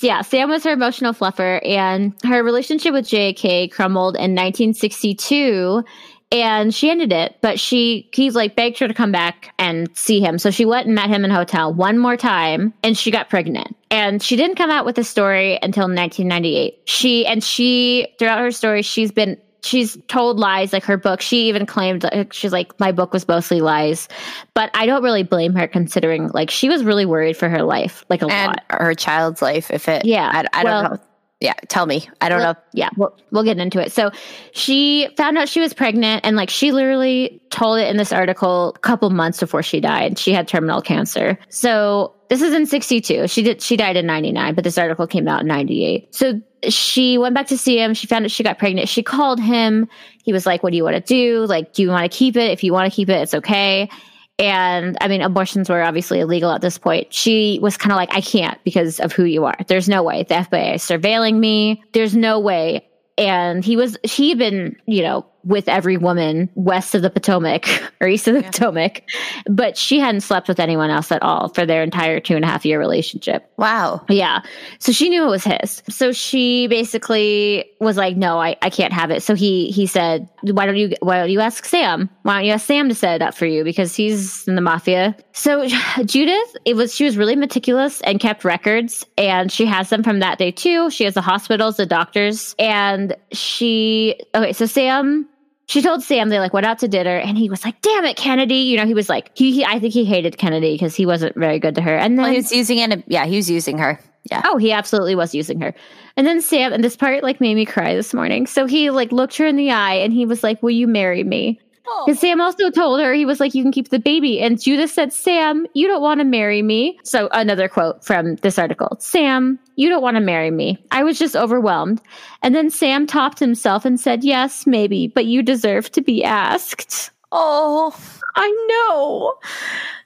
yeah, 0.00 0.22
Sam 0.22 0.50
was 0.50 0.64
her 0.64 0.72
emotional 0.72 1.12
fluffer, 1.12 1.64
and 1.66 2.12
her 2.24 2.42
relationship 2.42 2.92
with 2.92 3.06
JK 3.06 3.70
crumbled 3.70 4.16
in 4.16 4.34
1962. 4.34 5.84
And 6.32 6.74
she 6.74 6.90
ended 6.90 7.12
it, 7.12 7.36
but 7.42 7.60
she 7.60 8.08
he's 8.12 8.34
like 8.34 8.56
begged 8.56 8.78
her 8.80 8.88
to 8.88 8.94
come 8.94 9.12
back 9.12 9.54
and 9.58 9.88
see 9.96 10.20
him. 10.20 10.38
So 10.38 10.50
she 10.50 10.64
went 10.64 10.86
and 10.86 10.94
met 10.94 11.08
him 11.08 11.24
in 11.24 11.30
a 11.30 11.34
hotel 11.34 11.72
one 11.72 11.98
more 11.98 12.16
time, 12.16 12.74
and 12.82 12.98
she 12.98 13.10
got 13.12 13.30
pregnant. 13.30 13.76
And 13.90 14.20
she 14.20 14.34
didn't 14.34 14.56
come 14.56 14.70
out 14.70 14.84
with 14.84 14.96
the 14.96 15.04
story 15.04 15.58
until 15.62 15.84
1998. 15.84 16.80
She 16.86 17.24
and 17.24 17.42
she 17.44 18.08
throughout 18.18 18.40
her 18.40 18.50
story, 18.50 18.82
she's 18.82 19.12
been 19.12 19.36
she's 19.62 19.96
told 20.08 20.38
lies 20.38 20.74
like 20.74 20.84
her 20.84 20.98
book 20.98 21.22
she 21.22 21.48
even 21.48 21.64
claimed 21.64 22.04
like, 22.04 22.34
she's 22.34 22.52
like 22.52 22.78
my 22.78 22.92
book 22.92 23.14
was 23.14 23.26
mostly 23.26 23.62
lies 23.62 24.08
but 24.52 24.70
i 24.74 24.84
don't 24.84 25.02
really 25.02 25.22
blame 25.22 25.54
her 25.54 25.66
considering 25.66 26.28
like 26.34 26.50
she 26.50 26.68
was 26.68 26.84
really 26.84 27.06
worried 27.06 27.34
for 27.34 27.48
her 27.48 27.62
life 27.62 28.04
like 28.10 28.20
a 28.20 28.26
And 28.26 28.48
lot 28.48 28.62
her 28.68 28.94
child's 28.94 29.40
life, 29.40 29.70
if 29.70 29.88
it. 29.88 30.04
Yeah, 30.04 30.30
I, 30.30 30.44
I 30.52 30.62
don't 30.62 30.64
well- 30.64 30.82
know. 30.90 30.98
Yeah. 31.44 31.52
Tell 31.68 31.84
me. 31.84 32.08
I 32.22 32.30
don't 32.30 32.38
Well, 32.40 32.54
know. 32.54 32.60
yeah 32.72 32.88
we'll, 32.96 33.14
we'll 33.30 33.44
get 33.44 33.58
into 33.58 33.78
it. 33.78 33.92
So 33.92 34.10
she 34.52 35.08
found 35.18 35.36
out 35.36 35.46
she 35.46 35.60
was 35.60 35.74
pregnant 35.74 36.24
and 36.24 36.36
like 36.36 36.48
she 36.48 36.72
literally 36.72 37.38
told 37.50 37.78
it 37.78 37.88
in 37.88 37.98
this 37.98 38.12
article 38.12 38.72
a 38.74 38.78
couple 38.78 39.10
months 39.10 39.40
before 39.40 39.62
she 39.62 39.78
died. 39.78 40.18
She 40.18 40.32
had 40.32 40.48
terminal 40.48 40.80
cancer. 40.80 41.38
So 41.50 42.14
this 42.30 42.40
is 42.40 42.54
in 42.54 42.64
62 42.64 43.28
she 43.28 43.42
did 43.42 43.60
she 43.60 43.76
died 43.76 43.96
in 43.96 44.06
99 44.06 44.54
but 44.54 44.64
this 44.64 44.78
article 44.78 45.06
came 45.06 45.28
out 45.28 45.42
in 45.42 45.46
98 45.46 46.12
so 46.14 46.40
she 46.70 47.18
went 47.18 47.34
back 47.34 47.46
to 47.48 47.58
see 47.58 47.78
him. 47.78 47.92
She 47.92 48.06
found 48.06 48.24
out 48.24 48.30
she 48.30 48.42
got 48.42 48.58
pregnant. 48.58 48.88
She 48.88 49.02
called 49.02 49.38
him. 49.38 49.86
He 50.24 50.32
was 50.32 50.46
like 50.46 50.62
what 50.62 50.70
do 50.70 50.78
you 50.78 50.84
want 50.84 50.96
to 50.96 51.02
do? 51.02 51.44
Like 51.44 51.74
do 51.74 51.82
you 51.82 51.90
want 51.90 52.10
to 52.10 52.16
keep 52.18 52.36
it? 52.36 52.50
If 52.52 52.64
you 52.64 52.72
want 52.72 52.90
to 52.90 52.96
keep 52.96 53.10
it 53.10 53.20
it's 53.20 53.34
okay 53.34 53.90
and 54.38 54.96
I 55.00 55.08
mean, 55.08 55.22
abortions 55.22 55.68
were 55.70 55.82
obviously 55.82 56.20
illegal 56.20 56.50
at 56.50 56.60
this 56.60 56.78
point. 56.78 57.12
She 57.12 57.58
was 57.62 57.76
kind 57.76 57.92
of 57.92 57.96
like, 57.96 58.12
I 58.12 58.20
can't 58.20 58.62
because 58.64 58.98
of 59.00 59.12
who 59.12 59.24
you 59.24 59.44
are. 59.44 59.56
There's 59.68 59.88
no 59.88 60.02
way. 60.02 60.24
The 60.24 60.34
FBI 60.34 60.74
is 60.74 60.82
surveilling 60.82 61.38
me. 61.38 61.82
There's 61.92 62.16
no 62.16 62.40
way. 62.40 62.86
And 63.16 63.64
he 63.64 63.76
was, 63.76 63.96
she 64.04 64.30
had 64.30 64.38
been, 64.38 64.76
you 64.86 65.02
know, 65.02 65.24
with 65.44 65.68
every 65.68 65.96
woman 65.96 66.48
west 66.54 66.94
of 66.94 67.02
the 67.02 67.10
Potomac 67.10 67.68
or 68.00 68.08
east 68.08 68.28
of 68.28 68.34
the 68.34 68.42
Potomac, 68.42 69.02
but 69.46 69.76
she 69.76 69.98
hadn't 69.98 70.22
slept 70.22 70.48
with 70.48 70.60
anyone 70.60 70.90
else 70.90 71.12
at 71.12 71.22
all 71.22 71.48
for 71.48 71.66
their 71.66 71.82
entire 71.82 72.20
two 72.20 72.36
and 72.36 72.44
a 72.44 72.48
half 72.48 72.64
year 72.64 72.78
relationship. 72.78 73.50
Wow. 73.56 74.04
Yeah. 74.08 74.40
So 74.78 74.92
she 74.92 75.08
knew 75.08 75.24
it 75.24 75.30
was 75.30 75.44
his. 75.44 75.82
So 75.88 76.12
she 76.12 76.66
basically 76.66 77.66
was 77.80 77.96
like, 77.96 78.16
no, 78.16 78.38
I, 78.38 78.56
I 78.62 78.70
can't 78.70 78.92
have 78.92 79.10
it. 79.10 79.22
So 79.22 79.34
he, 79.34 79.70
he 79.70 79.86
said, 79.86 80.28
why 80.42 80.66
don't 80.66 80.76
you, 80.76 80.94
why 81.00 81.18
don't 81.18 81.30
you 81.30 81.40
ask 81.40 81.64
Sam? 81.64 82.08
Why 82.22 82.36
don't 82.36 82.44
you 82.46 82.52
ask 82.52 82.66
Sam 82.66 82.88
to 82.88 82.94
set 82.94 83.16
it 83.16 83.22
up 83.22 83.34
for 83.34 83.46
you? 83.46 83.64
Because 83.64 83.94
he's 83.94 84.46
in 84.48 84.54
the 84.54 84.60
mafia. 84.60 85.16
So 85.32 85.66
Judith, 86.04 86.56
it 86.64 86.74
was, 86.74 86.94
she 86.94 87.04
was 87.04 87.16
really 87.16 87.36
meticulous 87.36 88.00
and 88.02 88.18
kept 88.18 88.44
records 88.44 89.04
and 89.18 89.52
she 89.52 89.66
has 89.66 89.90
them 89.90 90.02
from 90.02 90.20
that 90.20 90.38
day 90.38 90.50
too. 90.50 90.90
She 90.90 91.04
has 91.04 91.14
the 91.14 91.20
hospitals, 91.20 91.76
the 91.76 91.86
doctors, 91.86 92.54
and 92.58 93.14
she, 93.32 94.20
okay. 94.34 94.52
So 94.52 94.66
Sam 94.66 95.28
she 95.66 95.82
told 95.82 96.02
Sam 96.02 96.28
they 96.28 96.40
like 96.40 96.52
went 96.52 96.66
out 96.66 96.78
to 96.80 96.88
dinner 96.88 97.16
and 97.16 97.38
he 97.38 97.48
was 97.48 97.64
like, 97.64 97.80
damn 97.80 98.04
it, 98.04 98.16
Kennedy. 98.16 98.56
You 98.56 98.76
know, 98.76 98.86
he 98.86 98.94
was 98.94 99.08
like, 99.08 99.30
he, 99.36 99.52
he 99.52 99.64
I 99.64 99.78
think 99.78 99.94
he 99.94 100.04
hated 100.04 100.38
Kennedy 100.38 100.74
because 100.74 100.94
he 100.94 101.06
wasn't 101.06 101.36
very 101.36 101.58
good 101.58 101.74
to 101.76 101.82
her. 101.82 101.96
And 101.96 102.18
then 102.18 102.24
well, 102.24 102.32
he 102.32 102.38
was 102.38 102.52
using 102.52 102.78
it. 102.78 103.04
Yeah, 103.06 103.24
he 103.26 103.36
was 103.36 103.50
using 103.50 103.78
her. 103.78 103.98
Yeah. 104.30 104.42
Oh, 104.44 104.56
he 104.56 104.72
absolutely 104.72 105.14
was 105.14 105.34
using 105.34 105.60
her. 105.60 105.74
And 106.16 106.26
then 106.26 106.40
Sam, 106.40 106.72
and 106.72 106.82
this 106.82 106.96
part 106.96 107.22
like 107.22 107.40
made 107.40 107.54
me 107.54 107.66
cry 107.66 107.94
this 107.94 108.14
morning. 108.14 108.46
So 108.46 108.66
he 108.66 108.90
like 108.90 109.12
looked 109.12 109.36
her 109.36 109.46
in 109.46 109.56
the 109.56 109.70
eye 109.70 109.94
and 109.94 110.12
he 110.12 110.26
was 110.26 110.42
like, 110.42 110.62
Will 110.62 110.70
you 110.70 110.86
marry 110.86 111.24
me? 111.24 111.60
Because 112.06 112.20
Sam 112.20 112.40
also 112.40 112.70
told 112.70 113.00
her, 113.00 113.12
he 113.12 113.26
was 113.26 113.40
like, 113.40 113.54
You 113.54 113.62
can 113.62 113.72
keep 113.72 113.90
the 113.90 113.98
baby. 113.98 114.40
And 114.40 114.60
Judith 114.60 114.90
said, 114.90 115.12
Sam, 115.12 115.66
you 115.74 115.86
don't 115.86 116.02
want 116.02 116.20
to 116.20 116.24
marry 116.24 116.62
me. 116.62 116.98
So 117.04 117.28
another 117.32 117.68
quote 117.68 118.04
from 118.04 118.36
this 118.36 118.58
article 118.58 118.96
Sam, 119.00 119.58
you 119.76 119.88
don't 119.88 120.02
want 120.02 120.16
to 120.16 120.22
marry 120.22 120.50
me. 120.50 120.82
I 120.90 121.02
was 121.02 121.18
just 121.18 121.36
overwhelmed. 121.36 122.00
And 122.42 122.54
then 122.54 122.70
Sam 122.70 123.06
topped 123.06 123.38
himself 123.38 123.84
and 123.84 124.00
said, 124.00 124.24
Yes, 124.24 124.66
maybe, 124.66 125.08
but 125.08 125.26
you 125.26 125.42
deserve 125.42 125.90
to 125.92 126.00
be 126.00 126.24
asked. 126.24 127.10
Oh, 127.32 127.94
I 128.36 128.66
know. 128.68 129.34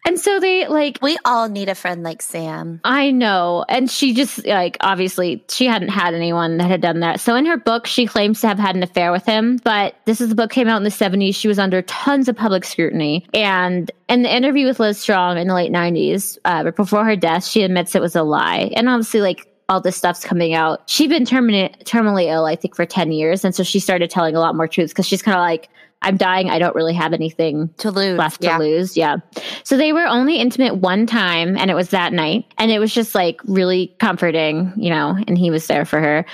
And 0.04 0.18
so 0.18 0.40
they 0.40 0.66
like 0.68 0.98
we 1.02 1.18
all 1.24 1.48
need 1.48 1.68
a 1.68 1.74
friend 1.74 2.02
like 2.02 2.22
Sam. 2.22 2.80
I 2.84 3.10
know. 3.10 3.64
And 3.68 3.90
she 3.90 4.14
just 4.14 4.46
like 4.46 4.76
obviously 4.80 5.44
she 5.50 5.66
hadn't 5.66 5.90
had 5.90 6.14
anyone 6.14 6.56
that 6.58 6.70
had 6.70 6.80
done 6.80 7.00
that. 7.00 7.20
So 7.20 7.34
in 7.34 7.44
her 7.46 7.58
book 7.58 7.86
she 7.86 8.06
claims 8.06 8.40
to 8.40 8.48
have 8.48 8.58
had 8.58 8.74
an 8.74 8.82
affair 8.82 9.12
with 9.12 9.26
him, 9.26 9.58
but 9.64 9.96
this 10.06 10.20
is 10.20 10.30
the 10.30 10.34
book 10.34 10.50
came 10.50 10.68
out 10.68 10.78
in 10.78 10.84
the 10.84 10.90
70s. 10.90 11.34
She 11.34 11.48
was 11.48 11.58
under 11.58 11.82
tons 11.82 12.28
of 12.28 12.36
public 12.36 12.64
scrutiny. 12.64 13.26
And 13.34 13.90
in 14.08 14.22
the 14.22 14.34
interview 14.34 14.66
with 14.66 14.80
Liz 14.80 14.98
Strong 14.98 15.38
in 15.38 15.48
the 15.48 15.54
late 15.54 15.72
90s, 15.72 16.38
uh, 16.44 16.64
but 16.64 16.76
before 16.76 17.04
her 17.04 17.16
death, 17.16 17.44
she 17.44 17.62
admits 17.62 17.94
it 17.94 18.00
was 18.00 18.16
a 18.16 18.22
lie. 18.22 18.70
And 18.76 18.88
obviously 18.88 19.20
like 19.20 19.46
all 19.68 19.82
this 19.82 19.96
stuff's 19.96 20.24
coming 20.24 20.54
out. 20.54 20.88
She'd 20.88 21.10
been 21.10 21.26
terminate, 21.26 21.84
terminally 21.84 22.32
ill, 22.32 22.46
I 22.46 22.56
think, 22.56 22.74
for 22.74 22.86
10 22.86 23.12
years. 23.12 23.44
And 23.44 23.54
so 23.54 23.62
she 23.62 23.80
started 23.80 24.08
telling 24.08 24.34
a 24.34 24.40
lot 24.40 24.54
more 24.54 24.66
truths 24.66 24.92
because 24.92 25.06
she's 25.06 25.20
kind 25.20 25.36
of 25.36 25.42
like, 25.42 25.68
I'm 26.00 26.16
dying. 26.16 26.48
I 26.48 26.58
don't 26.58 26.74
really 26.74 26.94
have 26.94 27.12
anything 27.12 27.70
to 27.78 27.90
lose 27.90 28.18
left 28.18 28.42
yeah. 28.42 28.56
to 28.56 28.64
lose. 28.64 28.96
Yeah. 28.96 29.16
So 29.64 29.76
they 29.76 29.92
were 29.92 30.06
only 30.06 30.36
intimate 30.36 30.76
one 30.76 31.06
time 31.06 31.56
and 31.56 31.70
it 31.70 31.74
was 31.74 31.90
that 31.90 32.12
night. 32.12 32.44
And 32.56 32.70
it 32.70 32.78
was 32.78 32.94
just 32.94 33.14
like 33.14 33.40
really 33.44 33.94
comforting, 33.98 34.72
you 34.76 34.90
know, 34.90 35.16
and 35.26 35.36
he 35.36 35.50
was 35.50 35.66
there 35.66 35.84
for 35.84 36.00
her. 36.00 36.24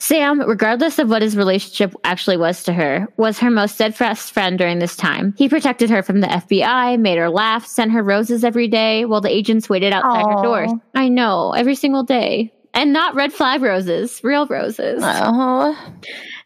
Sam, 0.00 0.40
regardless 0.40 1.00
of 1.00 1.10
what 1.10 1.22
his 1.22 1.36
relationship 1.36 1.92
actually 2.04 2.36
was 2.36 2.62
to 2.62 2.72
her, 2.72 3.08
was 3.16 3.40
her 3.40 3.50
most 3.50 3.74
steadfast 3.74 4.32
friend 4.32 4.56
during 4.56 4.78
this 4.78 4.94
time. 4.94 5.34
He 5.36 5.48
protected 5.48 5.90
her 5.90 6.04
from 6.04 6.20
the 6.20 6.28
FBI, 6.28 7.00
made 7.00 7.18
her 7.18 7.28
laugh, 7.28 7.66
sent 7.66 7.90
her 7.90 8.02
roses 8.02 8.44
every 8.44 8.68
day 8.68 9.04
while 9.04 9.20
the 9.20 9.28
agents 9.28 9.68
waited 9.68 9.92
outside 9.92 10.24
Aww. 10.24 10.36
her 10.36 10.42
doors. 10.44 10.72
I 10.94 11.08
know, 11.08 11.52
every 11.52 11.74
single 11.74 12.04
day. 12.04 12.52
And 12.74 12.92
not 12.92 13.16
red 13.16 13.32
flag 13.32 13.60
roses, 13.60 14.20
real 14.22 14.46
roses. 14.46 15.02
Oh 15.04 15.76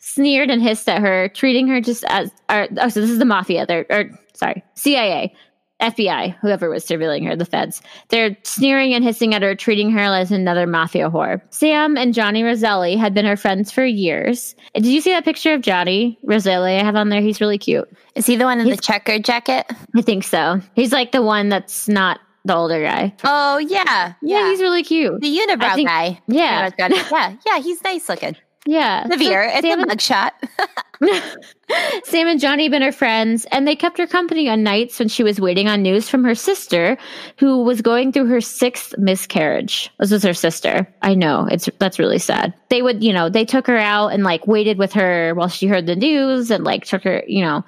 sneered 0.02 0.50
and 0.50 0.60
hissed 0.60 0.88
at 0.88 1.00
her, 1.00 1.28
treating 1.28 1.68
her 1.68 1.80
just 1.80 2.04
as, 2.08 2.30
or, 2.50 2.68
oh, 2.78 2.88
so 2.88 3.00
this 3.00 3.10
is 3.10 3.18
the 3.18 3.24
mafia. 3.24 3.64
They're, 3.66 3.86
or 3.88 4.10
sorry, 4.34 4.62
CIA, 4.74 5.34
FBI, 5.80 6.36
whoever 6.40 6.68
was 6.68 6.84
surveilling 6.84 7.26
her, 7.26 7.36
the 7.36 7.44
feds. 7.44 7.82
They're 8.08 8.36
sneering 8.42 8.94
and 8.94 9.04
hissing 9.04 9.34
at 9.34 9.42
her, 9.42 9.54
treating 9.54 9.90
her 9.92 10.00
as 10.00 10.32
another 10.32 10.66
mafia 10.66 11.08
whore. 11.08 11.40
Sam 11.50 11.96
and 11.96 12.14
Johnny 12.14 12.42
Roselli 12.42 12.96
had 12.96 13.14
been 13.14 13.24
her 13.24 13.36
friends 13.36 13.70
for 13.70 13.84
years. 13.84 14.54
Did 14.74 14.86
you 14.86 15.00
see 15.00 15.10
that 15.10 15.24
picture 15.24 15.54
of 15.54 15.62
Johnny 15.62 16.18
Roselli 16.24 16.76
I 16.76 16.84
have 16.84 16.96
on 16.96 17.08
there? 17.08 17.20
He's 17.20 17.40
really 17.40 17.58
cute. 17.58 17.88
Is 18.14 18.26
he 18.26 18.36
the 18.36 18.44
one 18.44 18.60
in 18.60 18.66
he's, 18.66 18.76
the 18.76 18.82
checkered 18.82 19.24
jacket? 19.24 19.66
I 19.96 20.02
think 20.02 20.24
so. 20.24 20.60
He's 20.74 20.92
like 20.92 21.12
the 21.12 21.22
one 21.22 21.48
that's 21.48 21.88
not 21.88 22.20
the 22.44 22.54
older 22.56 22.82
guy. 22.82 23.14
Oh 23.22 23.58
yeah, 23.58 23.84
yeah, 23.86 24.14
yeah 24.22 24.50
he's 24.50 24.60
really 24.60 24.82
cute. 24.82 25.20
The 25.20 25.38
unibrow 25.38 25.74
think, 25.74 25.88
guy. 25.88 26.20
Yeah, 26.26 26.70
oh, 26.76 27.06
yeah, 27.10 27.36
yeah. 27.46 27.58
He's 27.60 27.82
nice 27.84 28.08
looking. 28.08 28.36
Yeah. 28.66 29.08
Severe. 29.08 29.50
So 29.50 29.58
it's 29.58 29.66
Sam 29.66 29.80
a 29.80 29.86
mugshot. 29.86 30.30
Sam 32.04 32.28
and 32.28 32.40
Johnny 32.40 32.68
been 32.68 32.82
her 32.82 32.92
friends, 32.92 33.46
and 33.50 33.66
they 33.66 33.74
kept 33.74 33.98
her 33.98 34.06
company 34.06 34.48
on 34.48 34.62
nights 34.62 34.98
when 34.98 35.08
she 35.08 35.22
was 35.22 35.40
waiting 35.40 35.68
on 35.68 35.82
news 35.82 36.08
from 36.08 36.22
her 36.24 36.34
sister, 36.34 36.96
who 37.38 37.62
was 37.62 37.80
going 37.80 38.12
through 38.12 38.26
her 38.26 38.40
sixth 38.40 38.96
miscarriage. 38.98 39.90
This 39.98 40.10
was 40.10 40.22
her 40.22 40.34
sister. 40.34 40.86
I 41.02 41.14
know 41.14 41.48
it's 41.50 41.68
that's 41.78 41.98
really 41.98 42.18
sad. 42.18 42.52
They 42.68 42.82
would, 42.82 43.02
you 43.02 43.12
know, 43.12 43.28
they 43.28 43.44
took 43.44 43.66
her 43.66 43.78
out 43.78 44.08
and 44.08 44.22
like 44.22 44.46
waited 44.46 44.78
with 44.78 44.92
her 44.92 45.34
while 45.34 45.48
she 45.48 45.66
heard 45.66 45.86
the 45.86 45.96
news, 45.96 46.50
and 46.50 46.64
like 46.64 46.84
took 46.84 47.02
her, 47.04 47.22
you 47.26 47.42
know, 47.42 47.64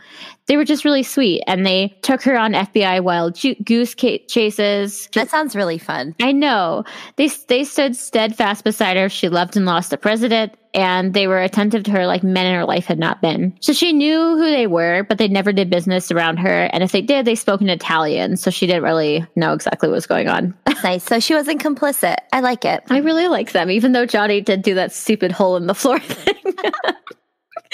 they 0.47 0.57
were 0.57 0.65
just 0.65 0.85
really 0.85 1.03
sweet, 1.03 1.43
and 1.47 1.65
they 1.65 1.97
took 2.03 2.23
her 2.23 2.37
on 2.37 2.53
FBI 2.53 3.03
wild 3.03 3.39
goose 3.65 3.95
chases. 3.95 5.09
That 5.15 5.31
sounds 5.31 5.57
really 5.57 5.79
fun. 5.79 6.15
I 6.21 6.33
know 6.33 6.85
they 7.17 7.29
they 7.49 7.65
stood 7.65 7.97
steadfast 7.97 8.65
beside 8.65 8.97
her. 8.97 9.09
She 9.09 9.29
loved 9.29 9.57
and 9.57 9.67
lost 9.67 9.91
the 9.91 9.97
president 9.97 10.55
and 10.75 11.15
they 11.15 11.29
were 11.29 11.41
attentive 11.41 11.85
to 11.85 11.93
her 11.93 12.07
like 12.07 12.23
men 12.23 12.47
in 12.47 12.55
her 12.55 12.65
life 12.65 12.87
had 12.87 12.99
not 12.99 13.23
So 13.61 13.73
she 13.73 13.93
knew 13.93 14.37
who 14.37 14.51
they 14.51 14.67
were, 14.67 15.05
but 15.05 15.19
they 15.19 15.29
never 15.29 15.53
did 15.53 15.71
business 15.71 16.11
around 16.11 16.39
her. 16.39 16.65
And 16.73 16.83
if 16.83 16.93
they 16.93 17.03
did, 17.03 17.25
they 17.25 17.35
spoke 17.35 17.61
in 17.61 17.69
Italian. 17.69 18.37
So 18.37 18.51
she 18.51 18.67
didn't 18.67 18.83
really 18.83 19.27
know 19.37 19.53
exactly 19.53 19.89
what 19.89 19.95
was 19.95 20.07
going 20.07 20.29
on. 20.29 20.55
nice. 20.85 21.05
So 21.05 21.21
she 21.21 21.35
wasn't 21.35 21.63
complicit. 21.63 22.17
I 22.33 22.41
like 22.41 22.65
it. 22.65 22.83
I 22.91 22.99
really 22.99 23.29
like 23.29 23.53
them, 23.53 23.71
even 23.71 23.93
though 23.93 24.07
Johnny 24.07 24.41
did 24.41 24.63
do 24.63 24.75
that 24.75 24.93
stupid 24.93 25.33
hole 25.33 25.57
in 25.57 25.67
the 25.67 25.75
floor 25.75 25.99
thing. 26.01 26.55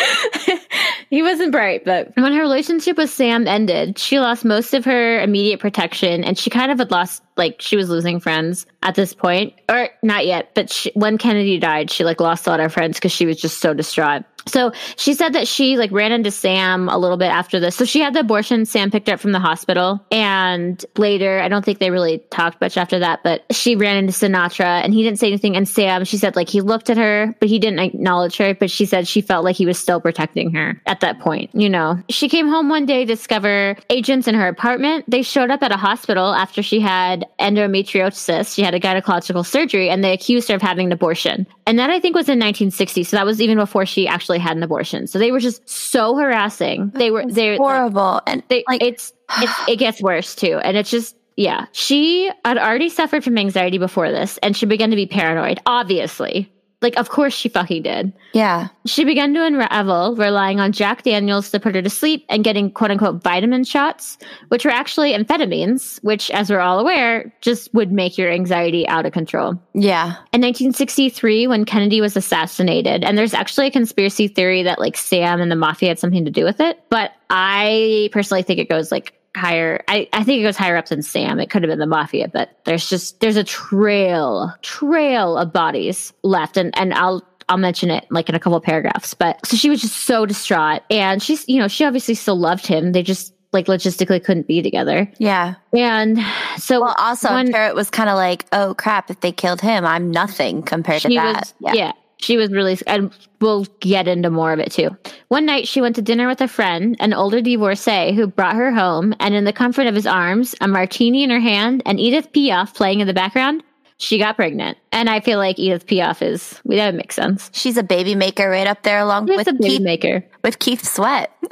he 1.11 1.23
wasn't 1.23 1.53
bright, 1.53 1.85
but 1.85 2.13
when 2.17 2.33
her 2.33 2.41
relationship 2.41 2.97
with 2.97 3.11
Sam 3.11 3.47
ended, 3.47 3.99
she 3.99 4.21
lost 4.21 4.45
most 4.45 4.75
of 4.75 4.85
her 4.85 5.21
immediate 5.21 5.61
protection 5.61 6.25
and 6.25 6.39
she 6.39 6.51
kind 6.51 6.71
of 6.71 6.79
had 6.79 6.91
lost, 6.91 7.23
like, 7.41 7.61
she 7.61 7.77
was 7.77 7.89
losing 7.89 8.21
friends 8.21 8.67
at 8.85 8.95
this 8.95 9.15
point. 9.15 9.55
Or 9.69 9.89
not 10.03 10.27
yet, 10.27 10.55
but 10.55 10.71
she, 10.71 10.93
when 10.95 11.19
Kennedy 11.19 11.59
died, 11.59 11.91
she, 11.91 12.05
like, 12.05 12.21
lost 12.21 12.47
a 12.47 12.51
lot 12.51 12.61
of 12.61 12.73
friends 12.73 12.99
because 12.99 13.11
she 13.11 13.27
was 13.27 13.41
just 13.41 13.61
so 13.61 13.75
distraught. 13.75 14.23
So 14.47 14.73
she 14.97 15.15
said 15.15 15.35
that 15.35 15.47
she 15.47 15.77
like 15.77 15.93
ran 15.93 16.13
into 16.13 16.31
Sam 16.31 16.89
a 16.89 16.99
little 16.99 17.17
bit 17.17 17.31
after 17.31 17.61
this. 17.61 17.77
So 17.77 17.85
she 17.85 18.01
had 18.01 18.15
the 18.15 18.21
abortion. 18.21 18.65
Sam 18.65 18.91
picked 18.91 19.09
up 19.09 19.21
from 19.21 19.33
the 19.33 19.39
hospital. 19.39 20.05
And 20.11 20.83
later, 20.97 21.41
I 21.41 21.49
don't 21.49 21.65
think 21.65 21.79
they 21.79 21.91
really 21.91 22.19
talked 22.31 22.61
much 22.61 22.77
after 22.77 22.99
that, 23.01 23.23
but 23.23 23.45
she 23.51 23.77
ran 23.77 23.97
into 23.97 24.13
Sinatra 24.13 24.83
and 24.83 24.95
he 24.95 25.03
didn't 25.03 25.19
say 25.19 25.29
anything. 25.29 25.57
And 25.57 25.69
Sam, 25.69 26.05
she 26.05 26.17
said 26.17 26.37
like 26.37 26.49
he 26.49 26.61
looked 26.61 26.91
at 26.91 26.97
her, 26.97 27.35
but 27.39 27.49
he 27.49 27.59
didn't 27.59 27.81
acknowledge 27.81 28.37
her. 28.39 28.55
But 28.55 28.71
she 28.71 28.87
said 28.87 29.07
she 29.07 29.21
felt 29.21 29.45
like 29.45 29.57
he 29.57 29.67
was 29.67 29.79
still 29.79 30.01
protecting 30.01 30.53
her 30.55 30.81
at 30.87 31.01
that 31.01 31.21
point, 31.21 31.51
you 31.55 31.69
know. 31.69 32.03
She 32.09 32.29
came 32.29 32.49
home 32.49 32.69
one 32.69 32.87
day 32.87 33.05
to 33.05 33.15
discover 33.15 33.77
agents 33.91 34.27
in 34.27 34.35
her 34.35 34.49
apartment. 34.49 35.05
They 35.09 35.23
showed 35.23 35.51
up 35.51 35.63
at 35.63 35.73
a 35.73 35.77
hospital 35.77 36.33
after 36.33 36.63
she 36.63 36.81
had 36.81 37.27
endometriosis. 37.39 38.55
She 38.55 38.63
had 38.63 38.75
a 38.75 38.81
gynecological 38.81 39.45
surgery 39.45 39.89
and 39.91 40.03
they 40.03 40.13
accused 40.13 40.49
her 40.49 40.55
of 40.55 40.63
having 40.63 40.87
an 40.87 40.93
abortion. 40.93 41.47
And 41.67 41.79
that 41.79 41.91
I 41.91 42.01
think 42.01 42.15
was 42.15 42.29
in 42.29 42.39
1960. 42.39 43.05
So 43.05 43.17
that 43.17 43.27
was 43.27 43.41
even 43.41 43.59
before 43.59 43.87
she 43.87 44.09
actually 44.09 44.39
had 44.39 44.57
an 44.57 44.63
abortion. 44.63 45.07
So 45.07 45.19
they 45.19 45.33
were 45.33 45.41
just 45.41 45.69
so 45.69 46.17
harassing. 46.17 46.91
They 46.95 47.11
were 47.11 47.25
they're 47.27 47.57
horrible. 47.57 48.21
And 48.27 48.43
they 48.49 48.65
like 48.69 48.83
it's, 48.83 49.13
it's 49.39 49.69
it 49.69 49.77
gets 49.77 50.03
worse 50.03 50.35
too. 50.35 50.59
And 50.63 50.77
it's 50.77 50.91
just 50.91 51.17
yeah. 51.37 51.67
She 51.73 52.31
had 52.45 52.59
already 52.59 52.89
suffered 52.89 53.25
from 53.25 53.39
anxiety 53.39 53.79
before 53.79 54.11
this 54.11 54.39
and 54.39 54.57
she 54.57 54.67
began 54.67 54.91
to 54.91 54.97
be 54.97 55.07
paranoid, 55.07 55.61
obviously. 55.67 56.53
Like, 56.83 56.97
of 56.99 57.11
course 57.11 57.35
she 57.35 57.49
fucking 57.49 57.83
did. 57.83 58.13
Yeah. 58.33 58.69
She 58.87 59.05
began 59.05 59.35
to 59.35 59.45
unravel, 59.45 60.17
relying 60.17 60.61
on 60.61 60.73
Jack 60.73 61.03
Daniels 61.03 61.51
to 61.51 61.61
put 61.61 61.75
her 61.75 61.83
to 61.83 61.91
sleep 61.91 62.25
and 62.29 62.43
getting 62.43 62.71
quote 62.71 62.91
unquote 62.91 63.23
vitamin 63.23 63.65
shots, 63.65 64.17
which 64.49 64.65
were 64.65 64.71
actually 64.71 65.13
amphetamines, 65.13 66.03
which, 66.03 66.31
as 66.31 66.49
we're 66.49 66.61
all 66.61 66.79
aware, 66.79 67.33
just 67.43 67.73
would 67.75 67.93
make 67.93 68.17
your 68.17 68.31
anxiety 68.33 68.89
out 68.89 69.05
of 69.05 69.13
control. 69.13 69.61
Yeah. 69.75 70.17
In 70.33 70.41
1963, 70.41 71.47
when 71.47 71.65
Kennedy 71.65 72.01
was 72.01 72.17
assassinated, 72.17 73.05
and 73.05 73.19
there's 73.19 73.35
actually 73.35 73.67
a 73.67 73.71
conspiracy 73.71 74.29
theory 74.29 74.63
that 74.63 74.79
like 74.79 74.97
Sam 74.97 75.41
and 75.41 75.51
the 75.51 75.57
mafia 75.57 75.91
had 75.91 75.99
something 75.99 76.25
to 76.25 76.31
do 76.31 76.45
with 76.45 76.61
it, 76.61 76.81
but 76.89 77.13
I 77.29 78.09
personally 78.13 78.43
think 78.43 78.59
it 78.59 78.69
goes 78.69 78.91
like 78.91 79.20
higher 79.37 79.83
I, 79.89 80.09
I 80.13 80.25
think 80.25 80.41
it 80.41 80.43
goes 80.43 80.57
higher 80.57 80.77
up 80.77 80.87
than 80.87 81.03
Sam. 81.03 81.39
It 81.39 81.51
could 81.51 81.63
have 81.63 81.71
been 81.71 81.79
the 81.79 81.87
mafia, 81.87 82.29
but 82.29 82.59
there's 82.65 82.89
just 82.89 83.21
there's 83.21 83.37
a 83.37 83.45
trail 83.45 84.53
trail 84.63 85.37
of 85.37 85.53
bodies 85.53 86.13
left 86.23 86.57
and 86.57 86.77
and 86.77 86.93
I'll 86.95 87.23
I'll 87.49 87.59
mention 87.59 87.91
it 87.91 88.07
like 88.11 88.29
in 88.29 88.35
a 88.35 88.41
couple 88.41 88.57
of 88.57 88.63
paragraphs. 88.63 89.15
But 89.15 89.45
so 89.47 89.57
she 89.57 89.71
was 89.71 89.81
just 89.81 89.97
so 89.97 90.27
distraught 90.27 90.83
and 90.91 91.23
she's 91.23 91.49
you 91.49 91.59
know, 91.59 91.69
she 91.69 91.85
obviously 91.85 92.15
still 92.15 92.39
loved 92.39 92.67
him. 92.67 92.93
They 92.93 93.03
just 93.03 93.35
like 93.53 93.67
logistically 93.67 94.23
couldn't 94.23 94.47
be 94.47 94.63
together. 94.63 95.11
Yeah. 95.19 95.57
And 95.73 96.19
so 96.57 96.81
well 96.81 96.95
also 96.99 97.33
when, 97.33 97.51
Parrot 97.53 97.75
was 97.75 97.91
kind 97.91 98.09
of 98.09 98.17
like, 98.17 98.47
oh 98.53 98.75
crap, 98.75 99.11
if 99.11 99.21
they 99.21 99.33
killed 99.33 99.61
him, 99.61 99.85
I'm 99.85 100.11
nothing 100.11 100.63
compared 100.63 101.03
to 101.03 101.09
that. 101.09 101.35
Was, 101.35 101.55
yeah. 101.61 101.73
yeah 101.75 101.93
she 102.21 102.37
was 102.37 102.51
really 102.51 102.79
and 102.87 103.11
we'll 103.41 103.65
get 103.81 104.07
into 104.07 104.31
more 104.31 104.53
of 104.53 104.59
it 104.59 104.73
too. 104.73 104.91
One 105.29 105.47
night 105.47 105.67
she 105.67 105.81
went 105.81 105.97
to 105.97 106.03
dinner 106.03 106.29
with 106.29 106.41
a 106.41 106.49
friend 106.49 106.97
an 107.01 107.13
older 107.13 107.41
divorcee 107.41 108.13
who 108.13 108.27
brought 108.27 108.57
her 108.57 108.73
home 108.73 109.15
and 109.21 109.35
in 109.35 109.45
the 109.45 109.53
comfort 109.53 109.87
of 109.87 109.95
his 109.95 110.07
arms 110.07 110.55
a 110.61 110.69
martini 110.69 111.23
in 111.25 111.31
her 111.31 111.41
hand 111.41 111.83
and 111.87 111.99
edith 111.99 112.33
piaf 112.33 112.75
playing 112.75 113.01
in 113.01 113.07
the 113.07 113.15
background 113.15 113.63
she 113.97 114.17
got 114.17 114.37
pregnant. 114.37 114.79
And 114.93 115.11
i 115.11 115.21
feel 115.21 115.39
like 115.39 115.59
edith 115.59 115.87
piaf 115.87 116.23
is 116.23 116.61
that 116.65 116.95
makes 116.95 117.15
sense. 117.17 117.51
She's 117.53 117.77
a 117.77 117.83
baby 117.83 118.15
maker 118.15 118.49
right 118.49 118.67
up 118.67 118.83
there 118.83 118.99
along 119.01 119.27
She's 119.29 119.37
with 119.37 119.49
a 119.49 119.53
baby 119.53 119.69
keith, 119.69 119.83
maker. 119.83 120.25
with 120.43 120.59
keith 120.59 120.87
sweat 120.87 121.31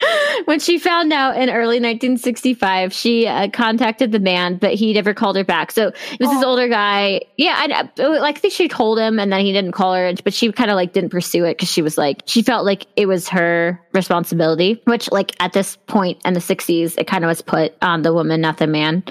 when 0.44 0.60
she 0.60 0.78
found 0.78 1.12
out 1.12 1.36
in 1.36 1.48
early 1.48 1.80
1965, 1.80 2.92
she 2.92 3.26
uh, 3.26 3.48
contacted 3.50 4.12
the 4.12 4.20
man, 4.20 4.56
but 4.56 4.74
he 4.74 4.92
never 4.92 5.14
called 5.14 5.36
her 5.36 5.44
back. 5.44 5.72
So 5.72 5.88
it 5.88 6.20
was 6.20 6.28
oh. 6.28 6.34
this 6.34 6.44
older 6.44 6.68
guy. 6.68 7.22
Yeah, 7.36 7.54
I, 7.56 8.02
like 8.18 8.36
I 8.36 8.40
think 8.40 8.52
she 8.52 8.68
told 8.68 8.98
him, 8.98 9.18
and 9.18 9.32
then 9.32 9.40
he 9.40 9.52
didn't 9.52 9.72
call 9.72 9.94
her, 9.94 10.12
but 10.22 10.34
she 10.34 10.52
kind 10.52 10.70
of 10.70 10.76
like 10.76 10.92
didn't 10.92 11.10
pursue 11.10 11.44
it 11.44 11.54
because 11.54 11.70
she 11.70 11.82
was 11.82 11.96
like 11.96 12.22
she 12.26 12.42
felt 12.42 12.66
like 12.66 12.86
it 12.96 13.06
was 13.06 13.28
her 13.28 13.80
responsibility. 13.92 14.80
Which 14.84 15.10
like 15.10 15.34
at 15.40 15.52
this 15.52 15.76
point 15.86 16.20
in 16.24 16.34
the 16.34 16.40
60s, 16.40 16.98
it 16.98 17.06
kind 17.06 17.24
of 17.24 17.28
was 17.28 17.40
put 17.40 17.74
on 17.80 18.02
the 18.02 18.12
woman, 18.12 18.40
not 18.40 18.58
the 18.58 18.66
man. 18.66 19.02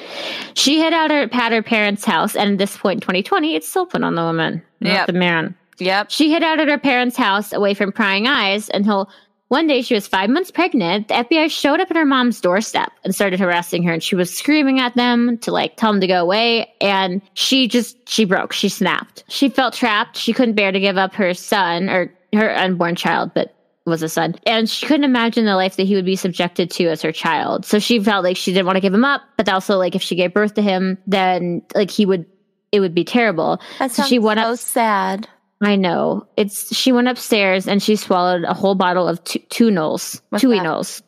She 0.53 0.79
hid 0.79 0.93
out 0.93 1.09
her, 1.09 1.29
at 1.31 1.51
her 1.51 1.63
parents' 1.63 2.05
house, 2.05 2.35
and 2.35 2.53
at 2.53 2.57
this 2.57 2.77
point 2.77 2.97
in 2.97 3.01
2020, 3.01 3.55
it's 3.55 3.67
still 3.67 3.85
put 3.85 4.03
on 4.03 4.15
the 4.15 4.23
woman, 4.23 4.61
not 4.79 4.93
yep. 4.93 5.07
the 5.07 5.13
man. 5.13 5.55
Yep. 5.79 6.09
She 6.09 6.31
hid 6.31 6.43
out 6.43 6.59
at 6.59 6.67
her 6.67 6.77
parents' 6.77 7.17
house 7.17 7.51
away 7.51 7.73
from 7.73 7.91
prying 7.91 8.27
eyes 8.27 8.69
until 8.73 9.09
one 9.49 9.67
day 9.67 9.81
she 9.81 9.93
was 9.93 10.07
five 10.07 10.29
months 10.29 10.49
pregnant. 10.49 11.07
The 11.07 11.13
FBI 11.15 11.51
showed 11.51 11.79
up 11.79 11.91
at 11.91 11.97
her 11.97 12.05
mom's 12.05 12.41
doorstep 12.41 12.91
and 13.03 13.13
started 13.13 13.39
harassing 13.39 13.83
her. 13.83 13.93
And 13.93 14.01
she 14.01 14.15
was 14.15 14.35
screaming 14.35 14.79
at 14.79 14.95
them 14.95 15.37
to 15.39 15.51
like 15.51 15.77
tell 15.77 15.91
them 15.91 16.01
to 16.01 16.07
go 16.07 16.21
away. 16.21 16.73
And 16.81 17.21
she 17.35 17.67
just, 17.67 18.09
she 18.09 18.25
broke. 18.25 18.53
She 18.53 18.69
snapped. 18.69 19.23
She 19.27 19.49
felt 19.49 19.73
trapped. 19.73 20.17
She 20.17 20.33
couldn't 20.33 20.55
bear 20.55 20.71
to 20.71 20.79
give 20.79 20.97
up 20.97 21.13
her 21.13 21.33
son 21.33 21.89
or 21.89 22.11
her 22.33 22.55
unborn 22.57 22.95
child, 22.95 23.31
but 23.35 23.55
was 23.85 24.01
a 24.01 24.09
son. 24.09 24.35
And 24.47 24.67
she 24.67 24.87
couldn't 24.87 25.03
imagine 25.03 25.45
the 25.45 25.55
life 25.55 25.75
that 25.75 25.83
he 25.83 25.93
would 25.93 26.05
be 26.05 26.15
subjected 26.15 26.71
to 26.71 26.87
as 26.87 27.03
her 27.03 27.11
child. 27.11 27.65
So 27.65 27.77
she 27.77 27.99
felt 27.99 28.23
like 28.23 28.37
she 28.37 28.51
didn't 28.51 28.65
want 28.65 28.77
to 28.77 28.81
give 28.81 28.93
him 28.93 29.05
up, 29.05 29.21
but 29.37 29.47
also 29.47 29.77
like 29.77 29.95
if 29.95 30.01
she 30.01 30.15
gave 30.15 30.33
birth 30.33 30.55
to 30.55 30.63
him, 30.63 30.97
then 31.05 31.61
like 31.75 31.91
he 31.91 32.05
would, 32.05 32.25
it 32.71 32.79
would 32.79 32.95
be 32.95 33.03
terrible. 33.03 33.61
That 33.77 33.91
sounds 33.91 34.07
so 34.07 34.09
she 34.09 34.17
went 34.17 34.39
so 34.39 34.53
up, 34.53 34.59
sad. 34.59 35.29
I 35.61 35.75
know. 35.75 36.27
It's 36.37 36.75
she 36.75 36.91
went 36.91 37.07
upstairs 37.07 37.67
and 37.67 37.81
she 37.81 37.95
swallowed 37.95 38.43
a 38.43 38.53
whole 38.53 38.75
bottle 38.75 39.07
of 39.07 39.23
t- 39.23 39.45
Tuinals, 39.49 40.21
Tuinals. 40.33 41.01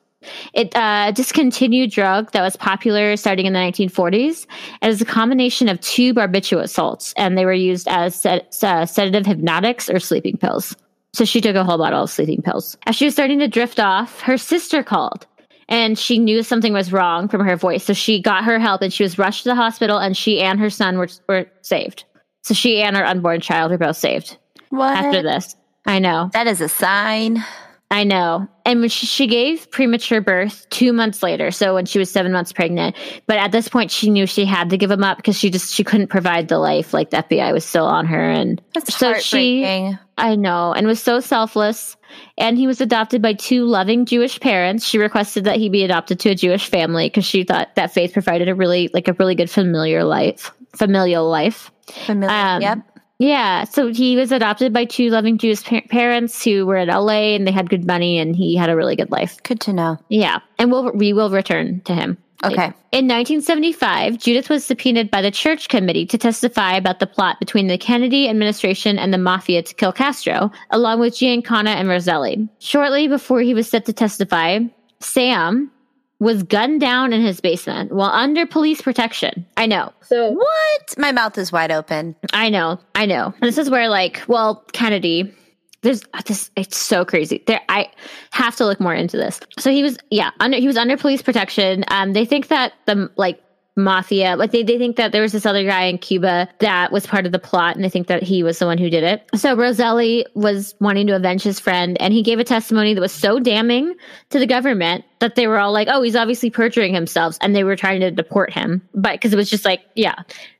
It 0.53 0.75
uh, 0.75 1.11
discontinued 1.11 1.91
drug 1.91 2.31
that 2.31 2.41
was 2.41 2.55
popular 2.55 3.15
starting 3.15 3.45
in 3.45 3.53
the 3.53 3.59
1940s. 3.59 4.45
It 4.81 4.89
is 4.89 5.01
a 5.01 5.05
combination 5.05 5.69
of 5.69 5.79
two 5.79 6.13
barbiturate 6.13 6.69
salts, 6.69 7.13
and 7.17 7.37
they 7.37 7.45
were 7.45 7.53
used 7.53 7.87
as 7.87 8.15
sed- 8.15 8.47
uh, 8.63 8.85
sedative 8.85 9.25
hypnotics 9.25 9.89
or 9.89 9.99
sleeping 9.99 10.37
pills. 10.37 10.75
So 11.13 11.23
she 11.23 11.39
took 11.39 11.55
a 11.55 11.63
whole 11.63 11.77
bottle 11.77 12.03
of 12.03 12.09
sleeping 12.09 12.41
pills. 12.41 12.77
As 12.85 12.95
she 12.95 13.05
was 13.05 13.13
starting 13.13 13.39
to 13.39 13.47
drift 13.47 13.79
off, 13.79 14.21
her 14.21 14.37
sister 14.37 14.83
called 14.83 15.25
and 15.69 15.97
she 15.97 16.17
knew 16.17 16.43
something 16.43 16.73
was 16.73 16.93
wrong 16.93 17.27
from 17.27 17.45
her 17.45 17.55
voice. 17.55 17.83
So 17.83 17.93
she 17.93 18.21
got 18.21 18.43
her 18.45 18.59
help 18.59 18.81
and 18.81 18.93
she 18.93 19.03
was 19.03 19.17
rushed 19.17 19.43
to 19.43 19.49
the 19.49 19.55
hospital 19.55 19.97
and 19.97 20.15
she 20.15 20.39
and 20.41 20.59
her 20.59 20.69
son 20.69 20.97
were, 20.97 21.09
were 21.27 21.45
saved. 21.61 22.05
So 22.43 22.53
she 22.53 22.81
and 22.81 22.95
her 22.95 23.05
unborn 23.05 23.41
child 23.41 23.71
were 23.71 23.77
both 23.77 23.97
saved. 23.97 24.37
What? 24.69 24.97
After 24.97 25.21
this. 25.21 25.55
I 25.85 25.99
know. 25.99 26.29
That 26.33 26.47
is 26.47 26.61
a 26.61 26.69
sign. 26.69 27.43
I 27.89 28.03
know. 28.03 28.47
And 28.65 28.81
when 28.81 28.89
she, 28.89 29.05
she 29.05 29.27
gave 29.27 29.71
premature 29.71 30.19
birth 30.19 30.67
two 30.69 30.91
months 30.91 31.23
later, 31.23 31.51
so 31.51 31.73
when 31.73 31.85
she 31.85 31.99
was 31.99 32.11
seven 32.11 32.33
months 32.33 32.51
pregnant. 32.51 32.97
But 33.27 33.37
at 33.37 33.53
this 33.53 33.69
point, 33.69 33.91
she 33.91 34.09
knew 34.09 34.25
she 34.25 34.43
had 34.43 34.71
to 34.71 34.77
give 34.77 34.91
him 34.91 35.05
up 35.05 35.17
because 35.17 35.37
she 35.37 35.49
just 35.49 35.73
she 35.73 35.85
couldn't 35.85 36.07
provide 36.07 36.49
the 36.49 36.59
life. 36.59 36.93
Like 36.93 37.11
the 37.11 37.17
FBI 37.17 37.53
was 37.53 37.63
still 37.63 37.85
on 37.85 38.05
her, 38.07 38.29
and 38.29 38.61
That's 38.73 38.93
so 38.93 39.13
she. 39.13 39.95
I 40.17 40.35
know, 40.35 40.73
and 40.73 40.85
was 40.85 41.01
so 41.01 41.21
selfless. 41.21 41.95
And 42.37 42.57
he 42.57 42.67
was 42.67 42.81
adopted 42.81 43.21
by 43.21 43.33
two 43.33 43.65
loving 43.65 44.05
Jewish 44.05 44.39
parents. 44.39 44.85
She 44.85 44.97
requested 44.97 45.43
that 45.43 45.57
he 45.57 45.69
be 45.69 45.83
adopted 45.83 46.19
to 46.21 46.29
a 46.29 46.35
Jewish 46.35 46.67
family 46.67 47.07
because 47.07 47.25
she 47.25 47.43
thought 47.43 47.75
that 47.75 47.93
faith 47.93 48.13
provided 48.13 48.49
a 48.49 48.55
really 48.55 48.89
like 48.93 49.07
a 49.07 49.13
really 49.13 49.35
good 49.35 49.49
familiar 49.49 50.03
life, 50.03 50.51
familial 50.77 51.29
life. 51.29 51.71
Familiar. 51.87 52.35
Um, 52.35 52.61
yep. 52.61 52.79
Yeah, 53.19 53.63
so 53.63 53.87
he 53.87 54.15
was 54.15 54.31
adopted 54.31 54.73
by 54.73 54.85
two 54.85 55.09
loving 55.09 55.39
Jewish 55.39 55.63
pa- 55.63 55.81
parents 55.89 56.43
who 56.43 56.67
were 56.67 56.77
in 56.77 56.87
LA 56.87 57.33
and 57.35 57.47
they 57.47 57.51
had 57.51 57.69
good 57.69 57.85
money 57.85 58.19
and 58.19 58.35
he 58.35 58.55
had 58.55 58.69
a 58.69 58.75
really 58.75 58.95
good 58.95 59.09
life. 59.09 59.41
Good 59.41 59.59
to 59.61 59.73
know. 59.73 59.97
Yeah, 60.09 60.39
and 60.59 60.71
we'll 60.71 60.91
we 60.91 61.13
will 61.13 61.31
return 61.31 61.81
to 61.85 61.95
him. 61.95 62.17
Okay. 62.43 62.65
In 62.91 63.07
1975, 63.07 64.19
Judith 64.19 64.49
was 64.49 64.63
subpoenaed 64.63 65.09
by 65.09 65.23
the 65.23 65.31
church 65.31 65.69
committee 65.69 66.05
to 66.05 66.19
testify 66.19 66.75
about 66.75 66.99
the 66.99 67.07
plot 67.07 67.39
between 67.39 67.65
the 67.65 67.79
Kennedy 67.79 68.29
administration 68.29 68.99
and 68.99 69.11
the 69.11 69.17
mafia 69.17 69.63
to 69.63 69.73
kill 69.73 69.91
Castro, 69.91 70.51
along 70.69 70.99
with 70.99 71.15
Giancana 71.15 71.69
and 71.69 71.89
Roselli. 71.89 72.47
Shortly 72.59 73.07
before 73.07 73.41
he 73.41 73.55
was 73.55 73.67
set 73.67 73.85
to 73.85 73.93
testify, 73.93 74.59
Sam, 74.99 75.71
was 76.19 76.43
gunned 76.43 76.81
down 76.81 77.13
in 77.13 77.21
his 77.21 77.39
basement 77.39 77.91
while 77.91 78.11
under 78.11 78.45
police 78.45 78.81
protection. 78.81 79.45
I 79.55 79.67
know. 79.67 79.93
So 80.01 80.31
what? 80.31 80.97
My 80.97 81.11
mouth 81.11 81.37
is 81.37 81.51
wide 81.51 81.71
open. 81.71 82.15
I 82.33 82.49
know. 82.49 82.79
I 82.95 83.05
know. 83.05 83.25
And 83.25 83.43
this 83.43 83.57
is 83.57 83.69
where 83.69 83.89
like, 83.89 84.23
well, 84.27 84.63
Kennedy 84.73 85.33
there's 85.81 86.01
this 86.25 86.49
it's 86.55 86.75
so 86.75 87.05
crazy 87.05 87.43
there 87.45 87.61
i 87.69 87.87
have 88.31 88.55
to 88.55 88.65
look 88.65 88.79
more 88.79 88.95
into 88.95 89.15
this 89.15 89.39
so 89.59 89.71
he 89.71 89.83
was 89.83 89.97
yeah 90.09 90.31
under 90.39 90.57
he 90.57 90.65
was 90.65 90.75
under 90.75 90.97
police 90.97 91.21
protection 91.21 91.85
um 91.89 92.13
they 92.13 92.25
think 92.25 92.47
that 92.47 92.73
the 92.87 93.09
like 93.15 93.39
mafia. 93.77 94.35
Like 94.35 94.51
they, 94.51 94.63
they 94.63 94.77
think 94.77 94.95
that 94.97 95.11
there 95.11 95.21
was 95.21 95.31
this 95.31 95.45
other 95.45 95.63
guy 95.63 95.83
in 95.83 95.97
Cuba 95.99 96.49
that 96.59 96.91
was 96.91 97.05
part 97.05 97.25
of 97.25 97.31
the 97.31 97.39
plot 97.39 97.75
and 97.75 97.85
they 97.85 97.89
think 97.89 98.07
that 98.07 98.23
he 98.23 98.43
was 98.43 98.59
the 98.59 98.65
one 98.65 98.77
who 98.77 98.89
did 98.89 99.03
it. 99.03 99.23
So 99.35 99.55
Roselli 99.55 100.25
was 100.33 100.75
wanting 100.79 101.07
to 101.07 101.15
avenge 101.15 101.43
his 101.43 101.59
friend 101.59 101.95
and 102.01 102.13
he 102.13 102.23
gave 102.23 102.39
a 102.39 102.43
testimony 102.43 102.93
that 102.93 103.01
was 103.01 103.11
so 103.11 103.39
damning 103.39 103.93
to 104.31 104.39
the 104.39 104.47
government 104.47 105.05
that 105.19 105.35
they 105.35 105.47
were 105.47 105.59
all 105.59 105.71
like, 105.71 105.87
oh, 105.89 106.01
he's 106.01 106.15
obviously 106.15 106.49
perjuring 106.49 106.93
himself. 106.93 107.37
And 107.39 107.55
they 107.55 107.63
were 107.63 107.75
trying 107.75 108.01
to 108.01 108.11
deport 108.11 108.51
him. 108.51 108.81
But 108.93 109.13
because 109.13 109.31
it 109.31 109.37
was 109.37 109.49
just 109.49 109.65
like, 109.65 109.81
yeah. 109.95 110.15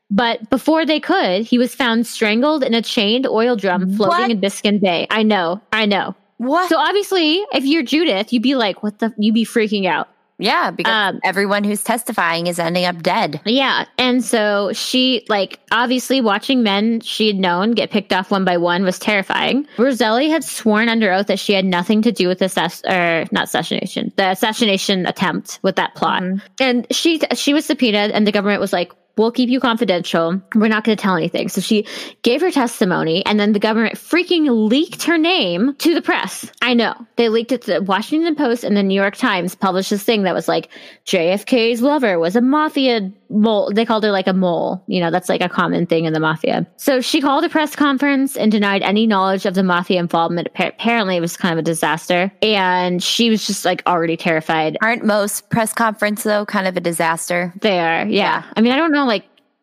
But 0.09 0.49
before 0.49 0.85
they 0.85 0.99
could, 0.99 1.43
he 1.43 1.57
was 1.57 1.75
found 1.75 2.07
strangled 2.07 2.63
in 2.63 2.73
a 2.73 2.81
chained 2.81 3.27
oil 3.27 3.55
drum 3.55 3.93
floating 3.95 4.19
what? 4.19 4.31
in 4.31 4.39
Biscayne 4.39 4.79
Bay. 4.79 5.07
I 5.09 5.23
know, 5.23 5.61
I 5.73 5.85
know. 5.85 6.15
What? 6.37 6.69
So 6.69 6.77
obviously, 6.77 7.43
if 7.51 7.65
you're 7.65 7.83
Judith, 7.83 8.31
you'd 8.31 8.43
be 8.43 8.55
like, 8.55 8.83
what 8.83 8.99
the? 8.99 9.13
You'd 9.17 9.33
be 9.33 9.43
freaking 9.43 9.85
out. 9.85 10.07
Yeah, 10.39 10.71
because 10.71 11.13
um, 11.15 11.19
everyone 11.23 11.63
who's 11.63 11.83
testifying 11.83 12.47
is 12.47 12.59
ending 12.59 12.85
up 12.85 13.01
dead. 13.01 13.41
Yeah. 13.45 13.85
And 13.97 14.23
so 14.23 14.71
she, 14.73 15.25
like, 15.29 15.59
obviously 15.71 16.21
watching 16.21 16.61
men 16.61 16.99
she 17.01 17.27
had 17.27 17.37
known 17.37 17.71
get 17.71 17.89
picked 17.89 18.13
off 18.13 18.29
one 18.29 18.45
by 18.45 18.57
one 18.57 18.83
was 18.83 18.99
terrifying. 18.99 19.67
Roselli 19.77 20.29
had 20.29 20.43
sworn 20.43 20.89
under 20.89 21.11
oath 21.11 21.27
that 21.27 21.39
she 21.39 21.53
had 21.53 21.65
nothing 21.65 22.03
to 22.03 22.11
do 22.11 22.27
with 22.27 22.39
the 22.39 22.45
assass- 22.45 22.85
or 22.85 23.27
not 23.31 23.45
assassination, 23.45 24.13
the 24.15 24.29
assassination 24.29 25.07
attempt 25.07 25.59
with 25.63 25.75
that 25.77 25.95
plot. 25.95 26.21
Mm-hmm. 26.21 26.45
And 26.59 26.87
she, 26.91 27.19
she 27.33 27.53
was 27.53 27.65
subpoenaed 27.65 28.11
and 28.11 28.27
the 28.27 28.31
government 28.31 28.61
was 28.61 28.73
like, 28.73 28.91
we'll 29.17 29.31
keep 29.31 29.49
you 29.49 29.59
confidential. 29.59 30.41
We're 30.55 30.67
not 30.67 30.83
going 30.83 30.97
to 30.97 31.01
tell 31.01 31.15
anything. 31.15 31.49
So 31.49 31.61
she 31.61 31.85
gave 32.21 32.41
her 32.41 32.51
testimony 32.51 33.25
and 33.25 33.39
then 33.39 33.53
the 33.53 33.59
government 33.59 33.95
freaking 33.95 34.69
leaked 34.69 35.03
her 35.03 35.17
name 35.17 35.75
to 35.75 35.93
the 35.93 36.01
press. 36.01 36.49
I 36.61 36.73
know. 36.73 36.93
They 37.15 37.29
leaked 37.29 37.51
it 37.51 37.61
to 37.63 37.73
the 37.73 37.81
Washington 37.81 38.35
Post 38.35 38.63
and 38.63 38.77
the 38.77 38.83
New 38.83 38.95
York 38.95 39.15
Times 39.15 39.55
published 39.55 39.89
this 39.89 40.03
thing 40.03 40.23
that 40.23 40.33
was 40.33 40.47
like 40.47 40.69
JFK's 41.05 41.81
lover 41.81 42.19
was 42.19 42.35
a 42.35 42.41
mafia 42.41 43.11
mole. 43.29 43.71
They 43.73 43.85
called 43.85 44.03
her 44.03 44.11
like 44.11 44.27
a 44.27 44.33
mole. 44.33 44.83
You 44.87 44.99
know, 44.99 45.11
that's 45.11 45.29
like 45.29 45.41
a 45.41 45.49
common 45.49 45.85
thing 45.85 46.05
in 46.05 46.13
the 46.13 46.19
mafia. 46.19 46.67
So 46.77 47.01
she 47.01 47.21
called 47.21 47.43
a 47.43 47.49
press 47.49 47.75
conference 47.75 48.37
and 48.37 48.51
denied 48.51 48.81
any 48.83 49.07
knowledge 49.07 49.45
of 49.45 49.53
the 49.53 49.63
mafia 49.63 49.99
involvement. 49.99 50.47
Apparently 50.55 51.17
it 51.17 51.21
was 51.21 51.35
kind 51.35 51.53
of 51.53 51.59
a 51.59 51.63
disaster 51.63 52.31
and 52.41 53.01
she 53.01 53.29
was 53.29 53.45
just 53.47 53.65
like 53.65 53.81
already 53.87 54.17
terrified. 54.17 54.77
Aren't 54.81 55.03
most 55.03 55.49
press 55.49 55.73
conferences, 55.73 56.23
though 56.23 56.45
kind 56.45 56.67
of 56.67 56.77
a 56.77 56.81
disaster? 56.81 57.53
They 57.61 57.79
are. 57.79 58.05
yeah. 58.05 58.43
yeah. 58.43 58.43
I 58.55 58.61
mean, 58.61 58.73
I 58.73 58.77
don't 58.77 58.91
know 58.91 59.05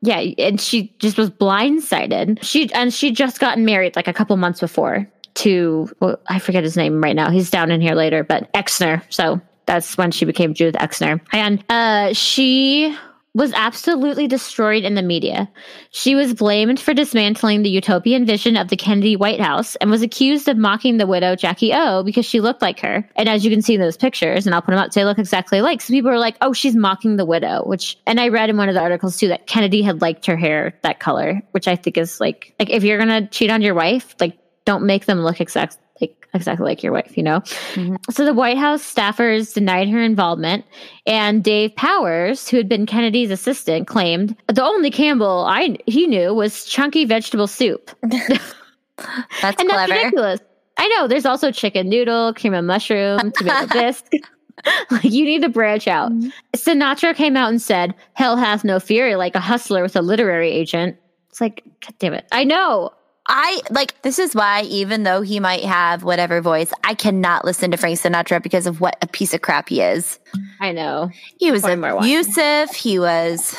yeah, 0.04 0.18
and 0.38 0.60
she 0.60 0.94
just 0.98 1.16
was 1.16 1.30
blindsided. 1.30 2.42
She 2.42 2.70
and 2.74 2.92
she 2.92 3.10
just 3.10 3.40
gotten 3.40 3.64
married 3.64 3.96
like 3.96 4.06
a 4.06 4.12
couple 4.12 4.36
months 4.36 4.60
before 4.60 5.08
to 5.34 5.88
well, 6.00 6.20
I 6.28 6.38
forget 6.38 6.62
his 6.62 6.76
name 6.76 7.02
right 7.02 7.16
now. 7.16 7.30
He's 7.30 7.48
down 7.48 7.70
in 7.70 7.80
here 7.80 7.94
later, 7.94 8.22
but 8.22 8.52
Exner. 8.52 9.02
So 9.08 9.40
that's 9.64 9.96
when 9.96 10.10
she 10.10 10.26
became 10.26 10.52
Judith 10.52 10.80
Exner, 10.80 11.20
and 11.32 11.64
uh, 11.70 12.12
she 12.12 12.94
was 13.34 13.52
absolutely 13.52 14.28
destroyed 14.28 14.84
in 14.84 14.94
the 14.94 15.02
media. 15.02 15.50
She 15.90 16.14
was 16.14 16.34
blamed 16.34 16.78
for 16.78 16.94
dismantling 16.94 17.62
the 17.62 17.70
utopian 17.70 18.24
vision 18.24 18.56
of 18.56 18.68
the 18.68 18.76
Kennedy 18.76 19.16
White 19.16 19.40
House 19.40 19.74
and 19.76 19.90
was 19.90 20.02
accused 20.02 20.48
of 20.48 20.56
mocking 20.56 20.98
the 20.98 21.06
widow 21.06 21.34
Jackie 21.34 21.72
O 21.74 22.04
because 22.04 22.24
she 22.24 22.40
looked 22.40 22.62
like 22.62 22.78
her. 22.80 23.08
And 23.16 23.28
as 23.28 23.44
you 23.44 23.50
can 23.50 23.60
see 23.60 23.74
in 23.74 23.80
those 23.80 23.96
pictures, 23.96 24.46
and 24.46 24.54
I'll 24.54 24.62
put 24.62 24.70
them 24.70 24.78
up, 24.78 24.92
they 24.92 25.04
look 25.04 25.18
exactly 25.18 25.60
like. 25.60 25.80
So 25.80 25.92
people 25.92 26.12
were 26.12 26.18
like, 26.18 26.36
"Oh, 26.40 26.52
she's 26.52 26.76
mocking 26.76 27.16
the 27.16 27.26
widow," 27.26 27.64
which, 27.64 27.98
and 28.06 28.20
I 28.20 28.28
read 28.28 28.50
in 28.50 28.56
one 28.56 28.68
of 28.68 28.74
the 28.74 28.80
articles 28.80 29.16
too 29.16 29.28
that 29.28 29.48
Kennedy 29.48 29.82
had 29.82 30.00
liked 30.00 30.26
her 30.26 30.36
hair 30.36 30.78
that 30.82 31.00
color, 31.00 31.42
which 31.50 31.66
I 31.66 31.74
think 31.74 31.98
is 31.98 32.20
like, 32.20 32.54
like 32.60 32.70
if 32.70 32.84
you're 32.84 32.98
gonna 32.98 33.26
cheat 33.26 33.50
on 33.50 33.62
your 33.62 33.74
wife, 33.74 34.14
like 34.20 34.38
don't 34.64 34.84
make 34.84 35.06
them 35.06 35.20
look 35.20 35.40
exact 35.40 35.76
exactly 36.34 36.64
like 36.64 36.82
your 36.82 36.92
wife, 36.92 37.16
you 37.16 37.22
know? 37.22 37.40
Mm-hmm. 37.40 37.96
So 38.10 38.24
the 38.24 38.34
White 38.34 38.58
House 38.58 38.82
staffers 38.82 39.54
denied 39.54 39.88
her 39.88 40.02
involvement, 40.02 40.64
and 41.06 41.42
Dave 41.42 41.74
Powers, 41.76 42.48
who 42.48 42.56
had 42.56 42.68
been 42.68 42.86
Kennedy's 42.86 43.30
assistant, 43.30 43.86
claimed 43.86 44.36
the 44.52 44.64
only 44.64 44.90
Campbell 44.90 45.44
I 45.48 45.76
he 45.86 46.06
knew 46.06 46.34
was 46.34 46.64
chunky 46.64 47.04
vegetable 47.04 47.46
soup. 47.46 47.90
that's 49.42 49.60
and 49.60 49.68
clever. 49.68 49.88
That's 49.88 49.90
ridiculous. 49.90 50.40
I 50.76 50.88
know. 50.88 51.08
There's 51.08 51.26
also 51.26 51.50
chicken 51.52 51.88
noodle, 51.88 52.34
cream 52.34 52.54
of 52.54 52.64
mushroom, 52.64 53.32
tomato 53.32 53.66
bisque. 53.72 54.12
like 54.90 55.04
you 55.04 55.24
need 55.24 55.42
to 55.42 55.48
branch 55.48 55.86
out. 55.88 56.12
Mm-hmm. 56.12 56.28
Sinatra 56.56 57.14
came 57.14 57.36
out 57.36 57.50
and 57.50 57.60
said, 57.60 57.94
"Hell 58.14 58.36
hath 58.36 58.64
no 58.64 58.80
fury 58.80 59.16
like 59.16 59.34
a 59.34 59.40
hustler 59.40 59.82
with 59.82 59.96
a 59.96 60.02
literary 60.02 60.50
agent." 60.50 60.96
It's 61.30 61.40
like, 61.40 61.62
God 61.84 61.94
damn 61.98 62.14
it! 62.14 62.26
I 62.32 62.44
know. 62.44 62.92
I 63.26 63.62
like 63.70 64.00
this 64.02 64.18
is 64.18 64.34
why 64.34 64.62
even 64.62 65.02
though 65.02 65.22
he 65.22 65.40
might 65.40 65.64
have 65.64 66.02
whatever 66.02 66.40
voice, 66.42 66.72
I 66.84 66.94
cannot 66.94 67.44
listen 67.44 67.70
to 67.70 67.76
Frank 67.76 67.98
Sinatra 67.98 68.42
because 68.42 68.66
of 68.66 68.80
what 68.80 68.98
a 69.00 69.06
piece 69.06 69.32
of 69.32 69.40
crap 69.40 69.70
he 69.70 69.80
is. 69.80 70.18
I 70.60 70.72
know. 70.72 71.10
He 71.38 71.50
was 71.50 71.64
abusive. 71.64 72.70
He 72.70 72.98
was 72.98 73.56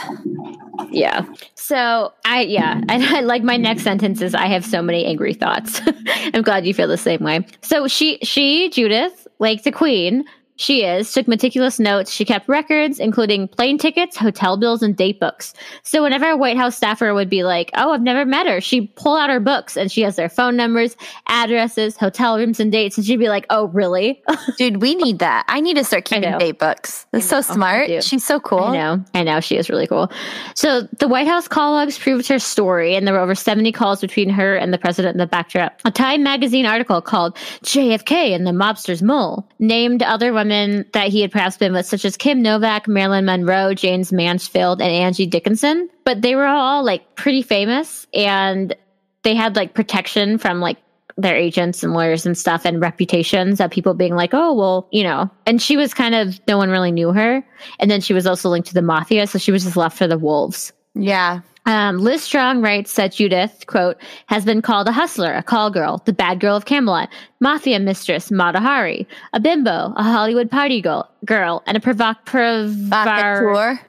Yeah. 0.91 1.25
So 1.55 2.13
I 2.25 2.41
yeah, 2.41 2.79
and 2.89 3.03
I 3.03 3.21
like 3.21 3.43
my 3.43 3.57
next 3.57 3.83
sentence 3.83 4.21
is 4.21 4.35
I 4.35 4.45
have 4.47 4.63
so 4.63 4.81
many 4.83 5.05
angry 5.05 5.33
thoughts. 5.33 5.81
I'm 6.33 6.43
glad 6.43 6.65
you 6.67 6.73
feel 6.73 6.87
the 6.87 6.97
same 6.97 7.23
way. 7.23 7.45
So 7.61 7.87
she 7.87 8.19
she 8.21 8.69
Judith, 8.69 9.27
like 9.39 9.63
the 9.63 9.71
queen, 9.71 10.25
she 10.57 10.83
is, 10.83 11.11
took 11.13 11.27
meticulous 11.27 11.79
notes. 11.79 12.11
She 12.11 12.23
kept 12.23 12.47
records, 12.47 12.99
including 12.99 13.47
plane 13.49 13.77
tickets, 13.77 14.15
hotel 14.15 14.55
bills, 14.55 14.81
and 14.81 14.95
date 14.95 15.19
books. 15.19 15.53
So 15.83 16.03
whenever 16.03 16.29
a 16.29 16.37
White 16.37 16.55
House 16.55 16.77
staffer 16.77 17.13
would 17.13 17.29
be 17.29 17.43
like, 17.43 17.71
Oh, 17.73 17.91
I've 17.91 18.01
never 18.01 18.25
met 18.25 18.47
her, 18.47 18.61
she'd 18.61 18.95
pull 18.95 19.17
out 19.17 19.29
her 19.29 19.41
books 19.41 19.75
and 19.75 19.91
she 19.91 20.01
has 20.01 20.15
their 20.15 20.29
phone 20.29 20.55
numbers, 20.55 20.95
addresses, 21.27 21.97
hotel 21.97 22.37
rooms, 22.37 22.59
and 22.59 22.71
dates. 22.71 22.97
And 22.97 23.05
she'd 23.05 23.17
be 23.17 23.27
like, 23.27 23.45
Oh, 23.49 23.67
really? 23.67 24.23
dude, 24.57 24.81
we 24.81 24.95
need 24.95 25.19
that. 25.19 25.43
I 25.49 25.59
need 25.59 25.75
to 25.75 25.83
start 25.83 26.05
keeping 26.05 26.37
date 26.37 26.59
books. 26.59 27.05
That's 27.11 27.27
so 27.27 27.37
oh, 27.37 27.41
smart. 27.41 28.03
She's 28.03 28.25
so 28.25 28.39
cool. 28.39 28.63
I 28.63 28.77
know. 28.77 29.05
I 29.13 29.23
know. 29.23 29.41
She 29.41 29.57
is 29.57 29.69
really 29.69 29.87
cool. 29.87 30.09
So 30.55 30.83
the 30.99 31.09
White 31.09 31.27
House 31.27 31.49
call 31.49 31.73
logs 31.73 31.99
proved 31.99 32.27
her 32.29 32.39
story, 32.39 32.95
and 32.95 33.05
there 33.05 33.13
were 33.13 33.19
over 33.19 33.35
70 33.35 33.73
calls 33.73 33.99
between 33.99 34.29
her 34.29 34.55
and 34.55 34.73
the 34.73 34.77
president 34.77 35.15
in 35.15 35.19
the 35.19 35.27
backdrop. 35.27 35.81
A 35.83 35.91
Time 35.91 36.23
magazine 36.23 36.65
article 36.65 37.01
called 37.01 37.35
JFK 37.63 38.33
and 38.33 38.47
the 38.47 38.51
Mobster's 38.51 39.01
Mole 39.01 39.47
named 39.59 40.01
other 40.01 40.31
women 40.31 40.44
that 40.49 41.09
he 41.09 41.21
had 41.21 41.31
perhaps 41.31 41.57
been 41.57 41.73
with, 41.73 41.85
such 41.85 42.05
as 42.05 42.17
Kim 42.17 42.41
Novak, 42.41 42.87
Marilyn 42.87 43.25
Monroe, 43.25 43.73
Jayne 43.73 44.03
Mansfield, 44.11 44.81
and 44.81 44.91
Angie 44.91 45.25
Dickinson. 45.25 45.89
But 46.03 46.21
they 46.21 46.35
were 46.35 46.45
all 46.45 46.83
like 46.83 47.15
pretty 47.15 47.41
famous 47.41 48.07
and 48.13 48.75
they 49.23 49.35
had 49.35 49.55
like 49.55 49.73
protection 49.73 50.37
from 50.37 50.59
like 50.59 50.77
their 51.17 51.35
agents 51.35 51.81
and 51.81 51.93
lawyers 51.93 52.25
and 52.25 52.37
stuff 52.37 52.65
and 52.65 52.81
reputations 52.81 53.59
of 53.61 53.71
people 53.71 53.93
being 53.93 54.15
like, 54.15 54.33
oh, 54.33 54.53
well, 54.53 54.87
you 54.91 55.03
know. 55.03 55.29
And 55.45 55.61
she 55.61 55.77
was 55.77 55.93
kind 55.93 56.13
of, 56.13 56.39
no 56.47 56.57
one 56.57 56.69
really 56.69 56.91
knew 56.91 57.13
her. 57.13 57.45
And 57.79 57.89
then 57.89 58.01
she 58.01 58.13
was 58.13 58.27
also 58.27 58.49
linked 58.49 58.67
to 58.67 58.73
the 58.73 58.81
mafia. 58.81 59.25
So 59.27 59.39
she 59.39 59.51
was 59.51 59.63
just 59.63 59.77
left 59.77 59.97
for 59.97 60.07
the 60.07 60.17
wolves. 60.17 60.73
Yeah. 60.93 61.41
Um, 61.67 61.97
Liz 61.97 62.21
Strong 62.21 62.61
writes 62.61 62.93
that 62.95 63.13
Judith, 63.13 63.63
quote, 63.65 63.97
has 64.27 64.45
been 64.45 64.61
called 64.61 64.87
a 64.87 64.91
hustler, 64.91 65.33
a 65.33 65.41
call 65.41 65.71
girl, 65.71 65.99
the 66.05 66.13
bad 66.13 66.39
girl 66.39 66.55
of 66.55 66.65
Camelot, 66.65 67.09
mafia 67.39 67.79
mistress, 67.79 68.29
Mata 68.29 68.59
Hari, 68.59 69.07
a 69.33 69.39
bimbo, 69.39 69.91
a 69.95 70.03
Hollywood 70.03 70.51
party 70.51 70.79
girl, 70.79 71.09
girl 71.25 71.63
and 71.65 71.75
a 71.75 71.79
provoc- 71.79 72.23
provar- 72.25 73.41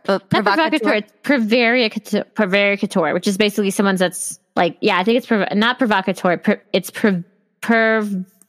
Provocateur. 0.05 0.20
Not 0.33 0.45
provocateur, 0.45 0.95
it's 0.95 1.12
prevaricateur, 1.22 2.24
prevaricateur, 2.33 3.12
which 3.12 3.27
is 3.29 3.37
basically 3.37 3.70
someone 3.70 3.97
that's 3.97 4.41
like, 4.57 4.79
yeah, 4.81 4.99
I 4.99 5.05
think 5.05 5.18
it's 5.18 5.27
prov- 5.27 5.55
not 5.55 5.79
provocateur, 5.79 6.39
per- 6.39 6.62
it's 6.72 6.91
pre- 6.91 7.24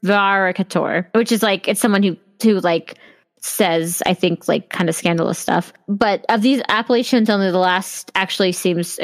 prevaricateur, 0.06 1.06
which 1.14 1.32
is 1.34 1.44
like, 1.44 1.68
it's 1.68 1.82
someone 1.82 2.04
who, 2.04 2.16
who 2.42 2.60
like 2.62 2.96
says, 3.48 4.04
I 4.06 4.14
think, 4.14 4.48
like 4.48 4.70
kind 4.70 4.90
of 4.90 4.96
scandalous 4.96 5.40
stuff. 5.40 5.74
But 5.88 6.26
of 6.30 6.42
these 6.42 6.62
appellations, 6.70 7.30
only 7.30 7.52
the 7.52 7.58
last 7.58 8.12
actually 8.16 8.52
seems, 8.52 9.00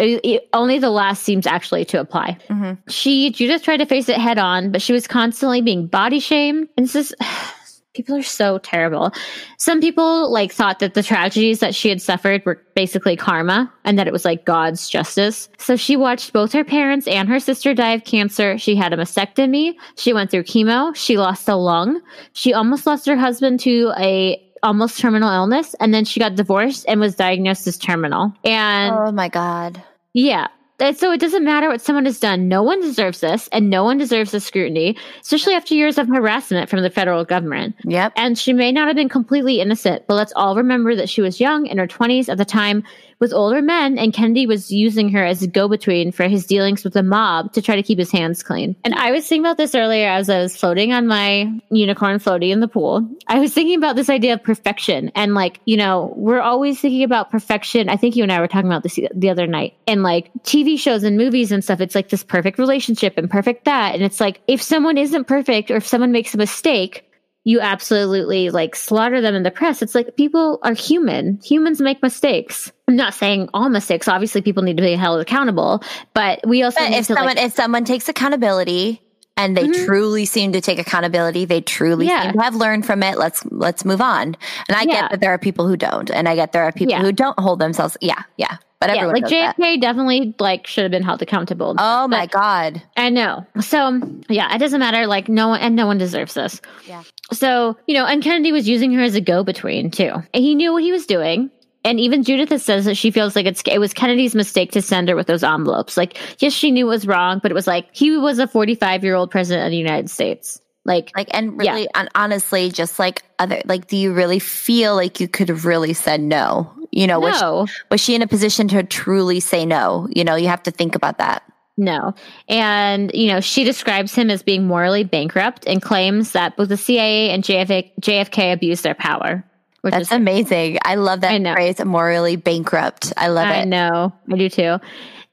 only 0.53 0.79
the 0.79 0.89
last 0.89 1.23
seems 1.23 1.47
actually 1.47 1.85
to 1.85 1.99
apply. 1.99 2.37
Mhm. 2.49 2.77
She, 2.89 3.31
Judith 3.31 3.63
tried 3.63 3.77
to 3.77 3.85
face 3.85 4.09
it 4.09 4.17
head 4.17 4.37
on, 4.37 4.71
but 4.71 4.81
she 4.81 4.93
was 4.93 5.07
constantly 5.07 5.61
being 5.61 5.87
body 5.87 6.19
shamed. 6.19 6.67
And 6.77 6.85
this 6.85 6.95
is, 6.95 7.15
people 7.93 8.15
are 8.15 8.23
so 8.23 8.57
terrible. 8.57 9.11
Some 9.57 9.79
people 9.79 10.31
like 10.31 10.51
thought 10.51 10.79
that 10.79 10.93
the 10.95 11.03
tragedies 11.03 11.59
that 11.59 11.75
she 11.75 11.89
had 11.89 12.01
suffered 12.01 12.45
were 12.45 12.61
basically 12.75 13.15
karma 13.15 13.71
and 13.83 13.99
that 13.99 14.07
it 14.07 14.13
was 14.13 14.25
like 14.25 14.45
God's 14.45 14.89
justice. 14.89 15.47
So 15.59 15.75
she 15.75 15.95
watched 15.95 16.33
both 16.33 16.51
her 16.53 16.63
parents 16.63 17.07
and 17.07 17.29
her 17.29 17.39
sister 17.39 17.73
die 17.73 17.91
of 17.93 18.03
cancer. 18.03 18.57
She 18.57 18.75
had 18.75 18.93
a 18.93 18.97
mastectomy. 18.97 19.75
She 19.95 20.11
went 20.13 20.31
through 20.31 20.43
chemo. 20.43 20.95
She 20.95 21.17
lost 21.17 21.47
a 21.47 21.55
lung. 21.55 22.01
She 22.33 22.53
almost 22.53 22.85
lost 22.87 23.05
her 23.05 23.15
husband 23.17 23.59
to 23.61 23.93
a 23.97 24.41
almost 24.63 24.97
terminal 24.97 25.29
illness 25.29 25.73
and 25.81 25.93
then 25.93 26.05
she 26.05 26.19
got 26.21 26.35
divorced 26.35 26.85
and 26.87 26.99
was 26.99 27.15
diagnosed 27.15 27.67
as 27.67 27.77
terminal. 27.77 28.33
And 28.45 28.95
Oh 28.95 29.11
my 29.11 29.27
God. 29.29 29.83
yeah. 30.13 30.47
So 30.91 31.11
it 31.11 31.19
doesn't 31.19 31.43
matter 31.43 31.69
what 31.69 31.81
someone 31.81 32.05
has 32.05 32.19
done. 32.19 32.47
No 32.47 32.63
one 32.63 32.81
deserves 32.81 33.21
this, 33.21 33.47
and 33.51 33.69
no 33.69 33.83
one 33.83 33.97
deserves 33.97 34.31
the 34.31 34.39
scrutiny, 34.39 34.97
especially 35.21 35.53
after 35.53 35.73
years 35.73 35.97
of 35.97 36.07
harassment 36.07 36.69
from 36.69 36.81
the 36.81 36.89
federal 36.89 37.23
government. 37.23 37.75
Yep. 37.85 38.13
And 38.15 38.37
she 38.37 38.53
may 38.53 38.71
not 38.71 38.87
have 38.87 38.95
been 38.95 39.09
completely 39.09 39.61
innocent, 39.61 40.05
but 40.07 40.15
let's 40.15 40.33
all 40.35 40.55
remember 40.55 40.95
that 40.95 41.09
she 41.09 41.21
was 41.21 41.39
young 41.39 41.67
in 41.67 41.77
her 41.77 41.87
20s 41.87 42.29
at 42.29 42.37
the 42.37 42.45
time 42.45 42.83
with 43.23 43.31
older 43.31 43.61
men, 43.61 43.97
and 43.97 44.13
Kennedy 44.13 44.45
was 44.45 44.69
using 44.69 45.07
her 45.07 45.23
as 45.23 45.41
a 45.41 45.47
go 45.47 45.69
between 45.69 46.11
for 46.11 46.27
his 46.27 46.45
dealings 46.45 46.83
with 46.83 46.91
the 46.91 47.01
mob 47.01 47.53
to 47.53 47.61
try 47.61 47.77
to 47.77 47.81
keep 47.81 47.97
his 47.97 48.11
hands 48.11 48.43
clean. 48.43 48.75
And 48.83 48.93
I 48.95 49.11
was 49.11 49.25
thinking 49.25 49.45
about 49.45 49.55
this 49.55 49.75
earlier 49.75 50.09
as 50.09 50.29
I 50.29 50.39
was 50.39 50.57
floating 50.57 50.91
on 50.91 51.07
my 51.07 51.49
unicorn 51.71 52.19
floaty 52.19 52.51
in 52.51 52.59
the 52.59 52.67
pool. 52.67 53.07
I 53.27 53.39
was 53.39 53.53
thinking 53.53 53.77
about 53.77 53.95
this 53.95 54.09
idea 54.09 54.33
of 54.33 54.43
perfection. 54.43 55.09
And 55.15 55.35
like, 55.35 55.61
you 55.63 55.77
know, 55.77 56.13
we're 56.17 56.41
always 56.41 56.81
thinking 56.81 57.03
about 57.03 57.31
perfection. 57.31 57.87
I 57.87 57.95
think 57.95 58.17
you 58.17 58.23
and 58.23 58.31
I 58.31 58.41
were 58.41 58.47
talking 58.49 58.69
about 58.69 58.83
this 58.83 58.99
the 59.15 59.29
other 59.29 59.47
night. 59.47 59.75
And 59.87 60.03
like 60.03 60.29
TV 60.43 60.72
shows 60.77 61.03
and 61.03 61.17
movies 61.17 61.51
and 61.51 61.63
stuff, 61.63 61.81
it's 61.81 61.95
like 61.95 62.09
this 62.09 62.23
perfect 62.23 62.57
relationship 62.59 63.17
and 63.17 63.29
perfect 63.29 63.65
that. 63.65 63.93
And 63.95 64.03
it's 64.03 64.19
like, 64.19 64.41
if 64.47 64.61
someone 64.61 64.97
isn't 64.97 65.25
perfect 65.25 65.71
or 65.71 65.75
if 65.77 65.87
someone 65.87 66.11
makes 66.11 66.33
a 66.33 66.37
mistake, 66.37 67.05
you 67.45 67.59
absolutely 67.59 68.49
like 68.51 68.75
slaughter 68.75 69.19
them 69.19 69.35
in 69.35 69.43
the 69.43 69.51
press. 69.51 69.81
It's 69.81 69.93
like 69.93 70.15
people 70.15 70.59
are 70.63 70.73
human. 70.73 71.39
Humans 71.43 71.81
make 71.81 72.01
mistakes. 72.01 72.71
I'm 72.87 72.95
not 72.95 73.13
saying 73.13 73.49
all 73.53 73.67
mistakes. 73.69 74.07
Obviously, 74.07 74.41
people 74.41 74.63
need 74.63 74.77
to 74.77 74.83
be 74.83 74.95
held 74.95 75.19
accountable, 75.19 75.83
but 76.13 76.39
we 76.47 76.63
also 76.63 76.79
But 76.79 76.91
if 76.93 77.05
someone 77.05 77.25
like, 77.25 77.37
if 77.41 77.53
someone 77.53 77.83
takes 77.83 78.07
accountability 78.07 79.01
and 79.35 79.57
they 79.57 79.67
Mhm. 79.67 79.85
truly 79.85 80.23
seem 80.25 80.53
to 80.53 80.61
take 80.61 80.79
accountability, 80.79 81.43
they 81.43 81.59
truly 81.59 82.05
Yeah. 82.07 82.23
seem 82.23 82.33
to 82.33 82.41
have 82.41 82.55
learned 82.55 82.85
from 82.85 83.03
it. 83.03 83.17
Let's 83.17 83.43
let's 83.51 83.83
move 83.83 83.99
on. 83.99 84.37
And 84.69 84.77
I 84.77 84.83
Yeah. 84.83 85.01
get 85.01 85.11
that 85.11 85.19
there 85.19 85.33
are 85.33 85.37
people 85.37 85.67
who 85.67 85.75
don't, 85.75 86.09
and 86.11 86.29
I 86.29 86.35
get 86.35 86.53
there 86.53 86.63
are 86.63 86.71
people 86.71 86.91
Yeah. 86.93 87.01
who 87.01 87.11
don't 87.11 87.37
hold 87.39 87.59
themselves. 87.59 87.97
Yeah, 87.99 88.21
yeah. 88.37 88.57
But 88.87 88.95
yeah, 88.95 89.01
everyone 89.01 89.13
like 89.13 89.23
knows 89.23 89.31
that. 89.31 89.57
JFK 89.57 89.81
definitely 89.81 90.35
like 90.39 90.67
should 90.67 90.83
have 90.83 90.91
been 90.91 91.03
held 91.03 91.21
accountable. 91.21 91.75
Oh 91.77 92.07
my 92.07 92.25
god. 92.25 92.81
I 92.97 93.09
know. 93.09 93.45
So 93.61 94.01
yeah, 94.29 94.53
it 94.55 94.59
doesn't 94.59 94.79
matter. 94.79 95.07
Like 95.07 95.29
no 95.29 95.49
one 95.49 95.61
and 95.61 95.75
no 95.75 95.87
one 95.87 95.97
deserves 95.97 96.33
this. 96.33 96.61
Yeah. 96.87 97.03
So 97.31 97.77
you 97.87 97.93
know, 97.95 98.05
and 98.05 98.21
Kennedy 98.23 98.51
was 98.51 98.67
using 98.67 98.91
her 98.93 99.01
as 99.01 99.15
a 99.15 99.21
go-between 99.21 99.91
too. 99.91 100.11
And 100.33 100.43
he 100.43 100.55
knew 100.55 100.73
what 100.73 100.83
he 100.83 100.91
was 100.91 101.05
doing. 101.05 101.49
And 101.85 101.99
even 101.99 102.23
Judith 102.23 102.61
says 102.61 102.85
that 102.85 102.95
she 102.95 103.11
feels 103.11 103.35
like 103.35 103.45
it's 103.45 103.61
it 103.65 103.79
was 103.79 103.93
Kennedy's 103.93 104.35
mistake 104.35 104.71
to 104.71 104.81
send 104.81 105.09
her 105.09 105.15
with 105.15 105.27
those 105.27 105.43
envelopes. 105.43 105.97
Like, 105.97 106.17
yes, 106.41 106.53
she 106.53 106.71
knew 106.71 106.85
it 106.85 106.89
was 106.89 107.05
wrong, 107.07 107.39
but 107.41 107.51
it 107.51 107.55
was 107.55 107.67
like 107.67 107.87
he 107.91 108.15
was 108.17 108.39
a 108.39 108.47
45 108.47 109.03
year 109.03 109.15
old 109.15 109.31
president 109.31 109.65
of 109.65 109.71
the 109.71 109.77
United 109.77 110.09
States. 110.09 110.61
Like, 110.85 111.11
Like 111.15 111.27
and 111.31 111.61
Yeah. 111.61 111.71
really 111.73 111.87
and 111.95 112.09
honestly, 112.15 112.69
just 112.71 112.99
like 112.99 113.23
other 113.39 113.61
like 113.65 113.87
do 113.87 113.97
you 113.97 114.13
really 114.13 114.39
feel 114.39 114.95
like 114.95 115.19
you 115.19 115.27
could 115.27 115.49
have 115.49 115.65
really 115.65 115.93
said 115.93 116.21
no? 116.21 116.71
You 116.95 117.07
know, 117.07 117.19
was, 117.19 117.41
no, 117.41 117.65
was 117.89 117.99
she 117.99 118.13
in 118.13 118.21
a 118.21 118.27
position 118.27 118.67
to 118.69 118.83
truly 118.83 119.39
say 119.39 119.65
no? 119.65 120.07
You 120.15 120.23
know, 120.23 120.35
you 120.35 120.47
have 120.47 120.61
to 120.63 120.71
think 120.71 120.93
about 120.95 121.17
that. 121.17 121.41
no. 121.75 122.13
And, 122.47 123.11
you 123.13 123.27
know, 123.27 123.39
she 123.41 123.63
describes 123.63 124.13
him 124.13 124.29
as 124.29 124.43
being 124.43 124.65
morally 124.67 125.03
bankrupt 125.03 125.65
and 125.65 125.81
claims 125.81 126.33
that 126.33 126.55
both 126.55 126.69
the 126.69 126.77
CIA 126.77 127.31
and 127.31 127.43
JFK, 127.43 127.91
JFK 127.99 128.53
abused 128.53 128.83
their 128.83 128.93
power. 128.93 129.43
Which 129.81 129.91
That's 129.91 130.07
is 130.07 130.11
amazing. 130.13 130.77
I 130.85 130.95
love 130.95 131.21
that 131.21 131.31
I 131.31 131.37
know. 131.39 131.53
phrase, 131.55 131.83
morally 131.83 132.37
bankrupt. 132.37 133.11
I 133.17 133.27
love 133.27 133.47
I 133.47 133.55
it. 133.55 133.61
I 133.61 133.65
know. 133.65 134.13
I 134.31 134.35
do 134.37 134.47
too. 134.47 134.77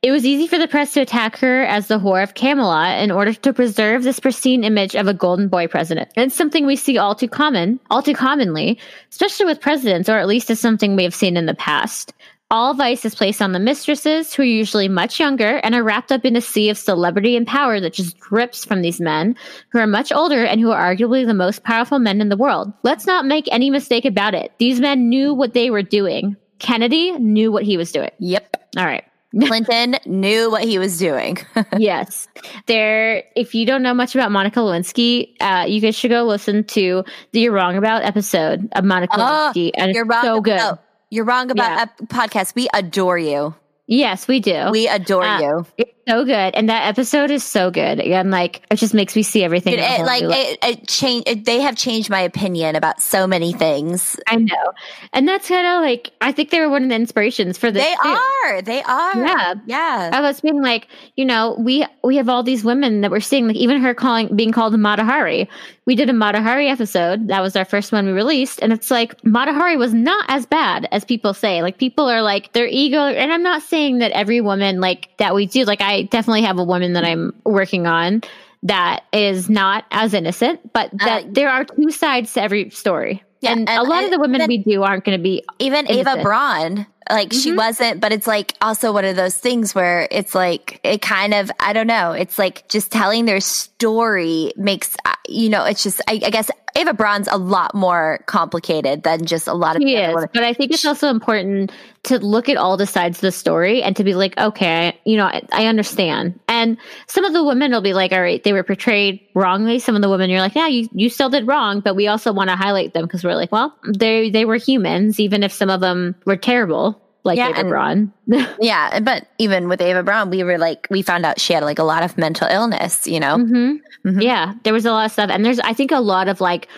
It 0.02 0.12
was 0.12 0.24
easy 0.24 0.46
for 0.46 0.58
the 0.58 0.66
press 0.66 0.94
to 0.94 1.02
attack 1.02 1.36
her 1.40 1.62
as 1.64 1.88
the 1.88 1.98
whore 1.98 2.22
of 2.22 2.32
Camelot 2.32 3.02
in 3.02 3.10
order 3.10 3.34
to 3.34 3.52
preserve 3.52 4.02
this 4.02 4.18
pristine 4.18 4.64
image 4.64 4.94
of 4.94 5.06
a 5.06 5.12
golden 5.12 5.48
boy 5.48 5.68
president. 5.68 6.08
And 6.16 6.24
it's 6.24 6.34
something 6.34 6.64
we 6.64 6.76
see 6.76 6.96
all 6.96 7.14
too 7.14 7.28
common, 7.28 7.78
all 7.90 8.02
too 8.02 8.14
commonly, 8.14 8.78
especially 9.10 9.44
with 9.44 9.60
presidents, 9.60 10.08
or 10.08 10.16
at 10.16 10.26
least 10.26 10.48
it's 10.48 10.58
something 10.58 10.96
we 10.96 11.02
have 11.02 11.14
seen 11.14 11.36
in 11.36 11.44
the 11.44 11.52
past. 11.52 12.14
All 12.50 12.72
vice 12.72 13.04
is 13.04 13.14
placed 13.14 13.42
on 13.42 13.52
the 13.52 13.60
mistresses, 13.60 14.32
who 14.32 14.42
are 14.42 14.46
usually 14.46 14.88
much 14.88 15.20
younger 15.20 15.58
and 15.58 15.74
are 15.74 15.84
wrapped 15.84 16.10
up 16.10 16.24
in 16.24 16.34
a 16.34 16.40
sea 16.40 16.70
of 16.70 16.78
celebrity 16.78 17.36
and 17.36 17.46
power 17.46 17.78
that 17.78 17.92
just 17.92 18.18
drips 18.20 18.64
from 18.64 18.80
these 18.80 19.02
men, 19.02 19.36
who 19.68 19.80
are 19.80 19.86
much 19.86 20.12
older 20.12 20.46
and 20.46 20.62
who 20.62 20.70
are 20.70 20.94
arguably 20.94 21.26
the 21.26 21.34
most 21.34 21.62
powerful 21.62 21.98
men 21.98 22.22
in 22.22 22.30
the 22.30 22.38
world. 22.38 22.72
Let's 22.84 23.06
not 23.06 23.26
make 23.26 23.48
any 23.52 23.68
mistake 23.68 24.06
about 24.06 24.34
it. 24.34 24.50
These 24.56 24.80
men 24.80 25.10
knew 25.10 25.34
what 25.34 25.52
they 25.52 25.68
were 25.68 25.82
doing. 25.82 26.36
Kennedy 26.58 27.12
knew 27.18 27.52
what 27.52 27.64
he 27.64 27.76
was 27.76 27.92
doing. 27.92 28.10
Yep. 28.18 28.56
All 28.78 28.86
right. 28.86 29.04
Clinton 29.38 29.96
knew 30.06 30.50
what 30.50 30.64
he 30.64 30.78
was 30.78 30.98
doing. 30.98 31.38
yes. 31.78 32.26
There, 32.66 33.22
if 33.36 33.54
you 33.54 33.64
don't 33.66 33.82
know 33.82 33.94
much 33.94 34.14
about 34.14 34.32
Monica 34.32 34.60
Lewinsky, 34.60 35.34
uh, 35.40 35.66
you 35.68 35.80
guys 35.80 35.94
should 35.94 36.10
go 36.10 36.24
listen 36.24 36.64
to 36.64 37.04
the 37.32 37.40
You're 37.40 37.52
Wrong 37.52 37.76
About 37.76 38.02
episode 38.02 38.68
of 38.72 38.84
Monica 38.84 39.14
Oh, 39.16 39.52
Lewinsky. 39.54 39.70
And 39.74 39.94
You're 39.94 40.04
it's 40.04 40.10
wrong. 40.10 40.24
so 40.24 40.40
good. 40.40 40.54
about- 40.54 40.82
you're 41.10 41.24
wrong 41.24 41.50
about 41.50 41.88
Yeah. 42.00 42.06
podcast. 42.06 42.54
We 42.54 42.68
adore 42.72 43.18
you. 43.18 43.54
Yes, 43.88 44.28
we 44.28 44.38
do. 44.38 44.68
We 44.70 44.86
adore 44.86 45.24
Uh, 45.24 45.40
you. 45.40 45.66
So 46.10 46.24
good, 46.24 46.54
and 46.54 46.68
that 46.68 46.88
episode 46.88 47.30
is 47.30 47.44
so 47.44 47.70
good, 47.70 48.00
and 48.00 48.30
like 48.30 48.62
it 48.70 48.76
just 48.76 48.94
makes 48.94 49.14
me 49.14 49.22
see 49.22 49.44
everything. 49.44 49.74
It, 49.74 49.80
it, 49.80 50.04
like 50.04 50.22
it, 50.24 50.58
it 50.62 50.88
changed. 50.88 51.44
They 51.44 51.60
have 51.60 51.76
changed 51.76 52.10
my 52.10 52.20
opinion 52.20 52.76
about 52.76 53.00
so 53.00 53.26
many 53.26 53.52
things. 53.52 54.18
I 54.26 54.36
know, 54.36 54.72
and 55.12 55.28
that's 55.28 55.48
kind 55.48 55.66
of 55.66 55.82
like 55.82 56.10
I 56.20 56.32
think 56.32 56.50
they 56.50 56.60
were 56.60 56.68
one 56.68 56.82
of 56.82 56.88
the 56.88 56.94
inspirations 56.94 57.58
for 57.58 57.70
this. 57.70 57.84
They 57.84 57.94
too. 58.02 58.18
are. 58.44 58.62
They 58.62 58.82
are. 58.82 59.16
Yeah. 59.16 59.54
Yeah. 59.66 60.10
I 60.12 60.20
was 60.20 60.40
being 60.40 60.62
like, 60.62 60.88
you 61.16 61.24
know, 61.24 61.56
we 61.58 61.86
we 62.02 62.16
have 62.16 62.28
all 62.28 62.42
these 62.42 62.64
women 62.64 63.02
that 63.02 63.10
we're 63.10 63.20
seeing, 63.20 63.46
like 63.46 63.56
even 63.56 63.80
her 63.80 63.94
calling 63.94 64.34
being 64.34 64.52
called 64.52 64.74
Matahari. 64.74 65.48
We 65.86 65.96
did 65.96 66.08
a 66.08 66.12
Matahari 66.12 66.70
episode. 66.70 67.28
That 67.28 67.40
was 67.40 67.56
our 67.56 67.64
first 67.64 67.90
one 67.90 68.06
we 68.06 68.12
released, 68.12 68.60
and 68.62 68.72
it's 68.72 68.90
like 68.90 69.20
Matahari 69.22 69.76
was 69.76 69.92
not 69.92 70.24
as 70.28 70.46
bad 70.46 70.88
as 70.92 71.04
people 71.04 71.34
say. 71.34 71.62
Like 71.62 71.78
people 71.78 72.08
are 72.08 72.22
like 72.22 72.52
their 72.52 72.66
ego, 72.66 72.98
and 72.98 73.32
I'm 73.32 73.42
not 73.42 73.62
saying 73.62 73.98
that 73.98 74.12
every 74.12 74.40
woman 74.40 74.80
like 74.80 75.08
that 75.18 75.34
we 75.34 75.46
do. 75.46 75.64
Like 75.64 75.80
I 75.80 75.99
definitely 76.04 76.42
have 76.42 76.58
a 76.58 76.64
woman 76.64 76.92
that 76.94 77.04
I'm 77.04 77.32
working 77.44 77.86
on 77.86 78.22
that 78.62 79.04
is 79.12 79.48
not 79.48 79.84
as 79.90 80.12
innocent, 80.14 80.72
but 80.72 80.90
that 80.98 81.24
Uh, 81.24 81.28
there 81.30 81.48
are 81.50 81.64
two 81.64 81.90
sides 81.90 82.32
to 82.34 82.42
every 82.42 82.70
story. 82.70 83.22
Yeah, 83.40 83.52
and, 83.52 83.68
and 83.70 83.78
a 83.78 83.82
lot 83.88 84.00
I- 84.02 84.04
of 84.04 84.10
the 84.10 84.18
women 84.20 84.42
we 84.46 84.58
do 84.58 84.82
aren't 84.82 85.04
going 85.04 85.16
to 85.18 85.22
be 85.22 85.42
Even 85.58 85.90
Ava. 85.90 86.20
Braun, 86.22 86.86
like 87.10 87.32
she 87.32 87.52
Mhm. 87.52 87.56
wasn't, 87.56 88.00
but 88.00 88.12
it's 88.12 88.26
like 88.26 88.52
also 88.60 88.92
one 88.92 89.06
of 89.06 89.16
those 89.16 89.34
things 89.34 89.74
where 89.74 90.06
it's 90.10 90.34
like, 90.34 90.78
it 90.84 91.00
kind 91.00 91.32
of, 91.32 91.50
I 91.58 91.72
don't 91.72 91.86
know, 91.86 92.12
it's 92.12 92.38
like 92.38 92.68
just 92.68 92.92
telling 92.92 93.24
their 93.24 93.40
story 93.80 94.52
makes, 94.56 94.94
uh, 95.06 95.14
you 95.26 95.48
know, 95.48 95.64
it's 95.64 95.82
just, 95.82 96.02
I, 96.06 96.20
I 96.22 96.28
guess 96.28 96.50
Ava 96.76 96.92
Braun's 96.92 97.28
a 97.28 97.38
lot 97.38 97.74
more 97.74 98.22
complicated 98.26 99.04
than 99.04 99.24
just 99.24 99.48
a 99.48 99.54
lot 99.54 99.74
of 99.74 99.80
the 99.80 99.94
is, 99.94 100.26
but 100.34 100.44
I 100.44 100.52
think 100.52 100.70
it's 100.70 100.84
also 100.84 101.08
important 101.08 101.72
to 102.02 102.18
look 102.18 102.50
at 102.50 102.58
all 102.58 102.76
the 102.76 102.86
sides 102.86 103.16
of 103.16 103.22
the 103.22 103.32
story 103.32 103.82
and 103.82 103.96
to 103.96 104.04
be 104.04 104.12
like, 104.14 104.36
okay, 104.36 104.98
you 105.06 105.16
know, 105.16 105.24
I, 105.24 105.40
I 105.50 105.66
understand. 105.66 106.38
And 106.46 106.76
some 107.06 107.24
of 107.24 107.32
the 107.32 107.42
women 107.42 107.72
will 107.72 107.80
be 107.80 107.94
like, 107.94 108.12
all 108.12 108.20
right, 108.20 108.42
they 108.44 108.52
were 108.52 108.62
portrayed 108.62 109.20
wrongly. 109.34 109.78
Some 109.78 109.96
of 109.96 110.02
the 110.02 110.10
women, 110.10 110.28
you're 110.28 110.40
like, 110.40 110.54
yeah, 110.54 110.68
you, 110.68 110.86
you 110.92 111.08
still 111.08 111.30
did 111.30 111.46
wrong, 111.46 111.80
but 111.80 111.96
we 111.96 112.06
also 112.06 112.34
want 112.34 112.50
to 112.50 112.56
highlight 112.56 112.92
them 112.92 113.04
because 113.06 113.24
we're 113.24 113.34
like, 113.34 113.50
well, 113.50 113.74
they 113.96 114.28
they 114.28 114.44
were 114.44 114.56
humans, 114.56 115.18
even 115.18 115.42
if 115.42 115.52
some 115.52 115.70
of 115.70 115.80
them 115.80 116.14
were 116.26 116.36
terrible, 116.36 117.00
like 117.24 117.36
Yeah, 117.36 117.48
Ava 117.50 117.60
and- 117.60 117.68
Braun. 117.68 118.12
Yeah, 118.60 119.00
but 119.00 119.26
even 119.38 119.68
with 119.68 119.80
Ava 119.80 120.02
Braun, 120.02 120.30
we 120.30 120.42
were 120.44 120.58
like, 120.58 120.86
we 120.90 121.02
found 121.02 121.26
out 121.26 121.38
she 121.40 121.52
had 121.52 121.62
like 121.64 121.78
a 121.78 121.84
lot 121.84 122.02
of 122.02 122.16
mental 122.18 122.48
illness, 122.48 123.06
you 123.06 123.20
know? 123.20 123.36
hmm 123.36 123.76
Mhm. 124.04 124.22
Yeah, 124.22 124.54
there 124.62 124.72
was 124.72 124.86
a 124.86 124.92
lot 124.92 125.04
of 125.06 125.12
stuff, 125.12 125.28
and 125.30 125.44
there's 125.44 125.60
I 125.60 125.74
think 125.74 125.92
a 125.92 126.00
lot 126.00 126.28
of 126.28 126.40
like 126.40 126.68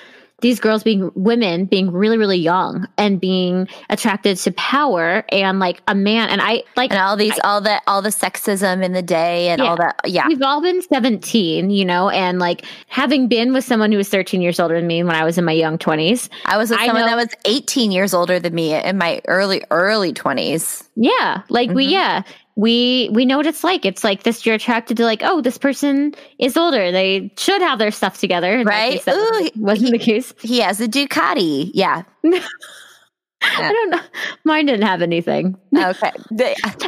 these 0.43 0.61
girls 0.61 0.82
being 0.82 1.11
women 1.14 1.64
being 1.64 1.90
really 1.90 2.18
really 2.18 2.36
young 2.38 2.86
and 2.99 3.18
being 3.20 3.66
attracted 3.88 4.36
to 4.36 4.53
power 4.53 5.24
and 5.30 5.59
like 5.59 5.80
a 5.88 5.95
man 5.95 6.28
and 6.28 6.43
I 6.43 6.64
like 6.76 6.90
And 6.90 7.01
all 7.01 7.16
these, 7.16 7.38
all 7.43 7.61
the, 7.61 7.80
all 7.86 8.03
the 8.03 8.11
sexism 8.11 8.82
in 8.84 8.93
the 8.93 9.01
day 9.03 9.49
and 9.49 9.62
all 9.62 9.76
that. 9.76 10.01
Yeah. 10.05 10.26
We've 10.28 10.43
all 10.43 10.61
been 10.61 10.82
17, 10.82 11.70
you 11.70 11.84
know, 11.84 12.09
and 12.11 12.38
like 12.38 12.64
having 12.88 13.28
been 13.28 13.53
with 13.53 13.64
someone 13.64 13.90
who 13.93 13.99
was 13.99 14.09
13 14.09 14.43
years 14.43 14.61
older 14.61 14.74
than 14.78 14.86
me 14.86 15.03
when 15.03 15.14
I 15.16 15.24
was 15.24 15.38
in 15.38 15.45
my 15.45 15.53
young 15.53 15.78
20s. 15.78 16.28
I 16.45 16.59
was 16.59 16.70
with 16.70 16.78
I 16.80 16.86
someone 16.86 17.03
know- 17.07 17.16
that 17.16 17.16
was 17.16 17.28
18 17.45 17.90
years 17.93 18.12
older 18.12 18.38
than 18.38 18.55
me 18.55 18.74
in 18.74 18.99
my 18.99 19.20
early, 19.28 19.64
early 19.70 20.12
20s. 20.12 20.88
Yeah. 20.97 21.43
Like 21.49 21.70
we, 21.70 21.86
Mhm. 21.86 21.90
yeah, 21.93 22.22
we, 22.57 23.09
we 23.12 23.24
know 23.24 23.36
what 23.38 23.46
it's 23.46 23.64
like. 23.64 23.84
It's 23.84 24.05
like 24.05 24.22
this, 24.24 24.44
you're 24.44 24.55
attracted 24.55 24.96
to 24.98 25.05
like, 25.05 25.22
oh, 25.24 25.40
this 25.40 25.59
person 25.59 26.14
is 26.38 26.57
older. 26.57 26.92
They 26.92 27.32
should 27.38 27.62
have 27.62 27.78
their 27.78 27.90
stuff 27.90 28.18
together. 28.18 28.62
Right? 28.64 29.03
case, 29.05 29.09
Ooh, 29.14 29.30
wasn't- 29.30 29.57
wasn't 29.57 29.90
the 29.92 29.98
case. 29.98 30.34
He 30.40 30.61
has 30.61 30.80
a 30.80 30.88
Ducati. 30.88 31.70
Yeah. 31.74 32.03
I 33.44 33.72
don't 33.72 33.90
know. 33.90 34.00
Mine 34.44 34.66
didn't 34.66 34.86
have 34.86 35.03
anything. 35.03 35.57
Okay. 35.76 36.12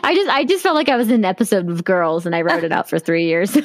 I 0.04 0.14
just, 0.14 0.30
I 0.30 0.44
just 0.44 0.62
felt 0.62 0.76
like 0.76 0.88
I 0.88 0.96
was 0.96 1.08
in 1.08 1.14
an 1.14 1.24
episode 1.24 1.68
of 1.68 1.82
Girls 1.82 2.26
and 2.26 2.36
I 2.36 2.42
wrote 2.42 2.62
it 2.62 2.70
out 2.70 2.88
for 2.88 2.98
three 3.00 3.24
years. 3.26 3.52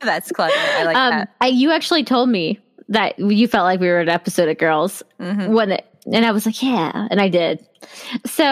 That's 0.00 0.32
clever. 0.32 0.54
I 0.56 0.84
like 0.84 0.96
um, 0.96 1.10
that. 1.10 1.34
I, 1.40 1.48
you 1.48 1.70
actually 1.72 2.04
told 2.04 2.30
me 2.30 2.60
that 2.88 3.18
you 3.18 3.46
felt 3.46 3.64
like 3.64 3.78
we 3.80 3.88
were 3.88 4.00
an 4.00 4.08
episode 4.08 4.48
of 4.48 4.56
Girls. 4.56 5.02
Mhm. 5.20 5.48
when 5.50 5.72
it, 5.72 5.84
and 6.10 6.24
I 6.24 6.30
was 6.32 6.46
like, 6.46 6.62
yeah, 6.62 7.08
and 7.10 7.20
I 7.20 7.28
did. 7.28 7.66
So, 8.24 8.44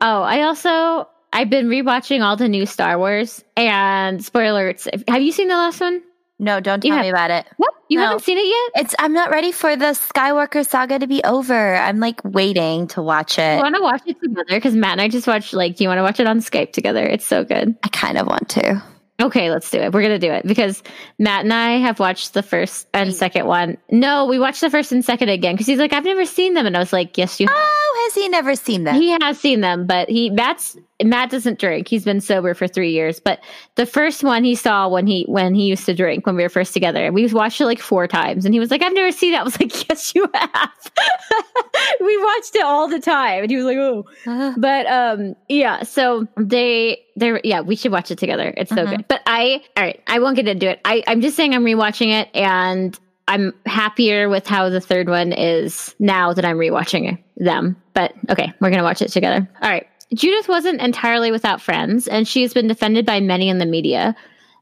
oh, 0.00 0.22
I 0.22 0.42
also 0.42 1.06
I've 1.34 1.50
been 1.50 1.66
rewatching 1.68 2.22
all 2.22 2.36
the 2.36 2.48
new 2.48 2.64
Star 2.64 2.96
Wars 2.98 3.44
and 3.56 4.24
spoilers. 4.24 4.86
Have 5.08 5.20
you 5.20 5.32
seen 5.32 5.48
the 5.48 5.56
last 5.56 5.80
one? 5.80 6.00
No, 6.38 6.60
don't 6.60 6.84
You 6.84 6.90
tell 6.90 6.98
have- 6.98 7.04
me 7.04 7.10
about 7.10 7.30
it. 7.30 7.46
What? 7.58 7.72
You 7.88 7.98
No. 7.98 8.04
haven't 8.06 8.22
seen 8.22 8.38
it 8.38 8.46
yet? 8.46 8.84
It's 8.84 8.94
I'm 8.98 9.12
not 9.12 9.30
ready 9.30 9.52
for 9.52 9.76
the 9.76 9.86
Skywalker 9.94 10.66
saga 10.66 10.98
to 11.00 11.06
be 11.06 11.22
over. 11.24 11.74
I'm 11.76 12.00
like 12.00 12.20
waiting 12.24 12.86
to 12.88 13.02
watch 13.02 13.38
I 13.38 13.54
it. 13.54 13.58
want 13.62 13.74
to 13.74 13.82
watch 13.82 14.02
it 14.06 14.16
together 14.20 14.44
because 14.48 14.74
Matt 14.74 14.92
and 14.92 15.00
I 15.02 15.08
just 15.08 15.26
watched. 15.26 15.52
Like, 15.54 15.76
do 15.76 15.84
you 15.84 15.88
want 15.88 15.98
to 15.98 16.02
watch 16.02 16.20
it 16.20 16.26
on 16.26 16.38
Skype 16.38 16.72
together? 16.72 17.04
It's 17.04 17.26
so 17.26 17.44
good. 17.44 17.76
I 17.82 17.88
kind 17.88 18.16
of 18.16 18.26
want 18.26 18.48
to. 18.50 18.82
Okay, 19.22 19.50
let's 19.50 19.70
do 19.70 19.78
it. 19.78 19.92
We're 19.92 20.02
gonna 20.02 20.18
do 20.18 20.32
it 20.32 20.44
because 20.44 20.82
Matt 21.20 21.44
and 21.44 21.52
I 21.54 21.72
have 21.78 22.00
watched 22.00 22.34
the 22.34 22.42
first 22.42 22.88
and 22.92 23.14
second 23.14 23.46
one. 23.46 23.76
No, 23.90 24.24
we 24.26 24.40
watched 24.40 24.60
the 24.60 24.70
first 24.70 24.90
and 24.90 25.04
second 25.04 25.28
again 25.28 25.54
because 25.54 25.66
he's 25.68 25.78
like, 25.78 25.92
I've 25.92 26.04
never 26.04 26.24
seen 26.24 26.54
them, 26.54 26.66
and 26.66 26.76
I 26.76 26.80
was 26.80 26.92
like, 26.92 27.16
Yes, 27.16 27.38
you. 27.38 27.46
Oh, 27.48 27.52
have. 27.54 27.62
Oh, 27.64 28.04
has 28.08 28.14
he 28.22 28.28
never 28.28 28.56
seen 28.56 28.82
them? 28.84 28.96
He 28.96 29.10
has 29.10 29.38
seen 29.38 29.60
them, 29.60 29.86
but 29.86 30.08
he 30.10 30.30
Matt's 30.30 30.76
Matt 31.02 31.30
doesn't 31.30 31.58
drink. 31.58 31.88
He's 31.88 32.04
been 32.04 32.20
sober 32.20 32.54
for 32.54 32.68
three 32.68 32.92
years. 32.92 33.18
But 33.18 33.40
the 33.74 33.84
first 33.84 34.22
one 34.22 34.44
he 34.44 34.54
saw 34.54 34.88
when 34.88 35.06
he 35.08 35.24
when 35.28 35.54
he 35.54 35.64
used 35.64 35.84
to 35.86 35.94
drink 35.94 36.24
when 36.26 36.36
we 36.36 36.42
were 36.44 36.48
first 36.48 36.72
together, 36.72 37.10
we 37.12 37.26
watched 37.32 37.60
it 37.60 37.66
like 37.66 37.80
four 37.80 38.06
times, 38.06 38.44
and 38.44 38.54
he 38.54 38.60
was 38.60 38.70
like, 38.70 38.80
"I've 38.82 38.94
never 38.94 39.10
seen 39.10 39.32
that." 39.32 39.40
I 39.40 39.44
was 39.44 39.58
like, 39.60 39.88
"Yes, 39.88 40.14
you 40.14 40.28
have." 40.32 40.70
we 42.00 42.16
watched 42.22 42.54
it 42.54 42.62
all 42.64 42.88
the 42.88 43.00
time, 43.00 43.42
and 43.42 43.50
he 43.50 43.56
was 43.56 43.64
like, 43.66 43.76
"Oh." 43.76 44.04
Uh, 44.26 44.52
But 44.56 44.86
um, 44.86 45.34
yeah. 45.48 45.82
So 45.82 46.26
they 46.36 47.00
they 47.16 47.40
yeah, 47.42 47.60
we 47.60 47.76
should 47.76 47.92
watch 47.92 48.10
it 48.10 48.18
together. 48.18 48.54
It's 48.56 48.70
so 48.70 48.84
Mhm. 48.86 48.90
good. 48.90 49.08
But 49.08 49.22
I 49.26 49.62
all 49.76 49.82
right, 49.84 50.00
I 50.06 50.18
won't 50.20 50.36
get 50.36 50.46
into 50.48 50.70
it. 50.70 50.80
I 50.84 51.02
I'm 51.08 51.20
just 51.20 51.36
saying 51.36 51.54
I'm 51.54 51.64
rewatching 51.64 52.12
it, 52.20 52.28
and 52.34 52.98
I'm 53.26 53.52
happier 53.66 54.28
with 54.28 54.46
how 54.46 54.68
the 54.68 54.80
third 54.80 55.08
one 55.08 55.32
is 55.32 55.94
now 55.98 56.32
that 56.34 56.44
I'm 56.44 56.56
rewatching 56.56 57.18
them. 57.38 57.76
But 57.94 58.12
okay, 58.30 58.52
we're 58.60 58.70
gonna 58.70 58.82
watch 58.82 59.02
it 59.02 59.08
together. 59.08 59.48
All 59.62 59.70
right. 59.70 59.86
Judith 60.14 60.48
wasn't 60.48 60.80
entirely 60.80 61.30
without 61.30 61.60
friends, 61.60 62.06
and 62.06 62.26
she 62.26 62.42
has 62.42 62.54
been 62.54 62.68
defended 62.68 63.04
by 63.04 63.20
many 63.20 63.48
in 63.48 63.58
the 63.58 63.66
media. 63.66 64.14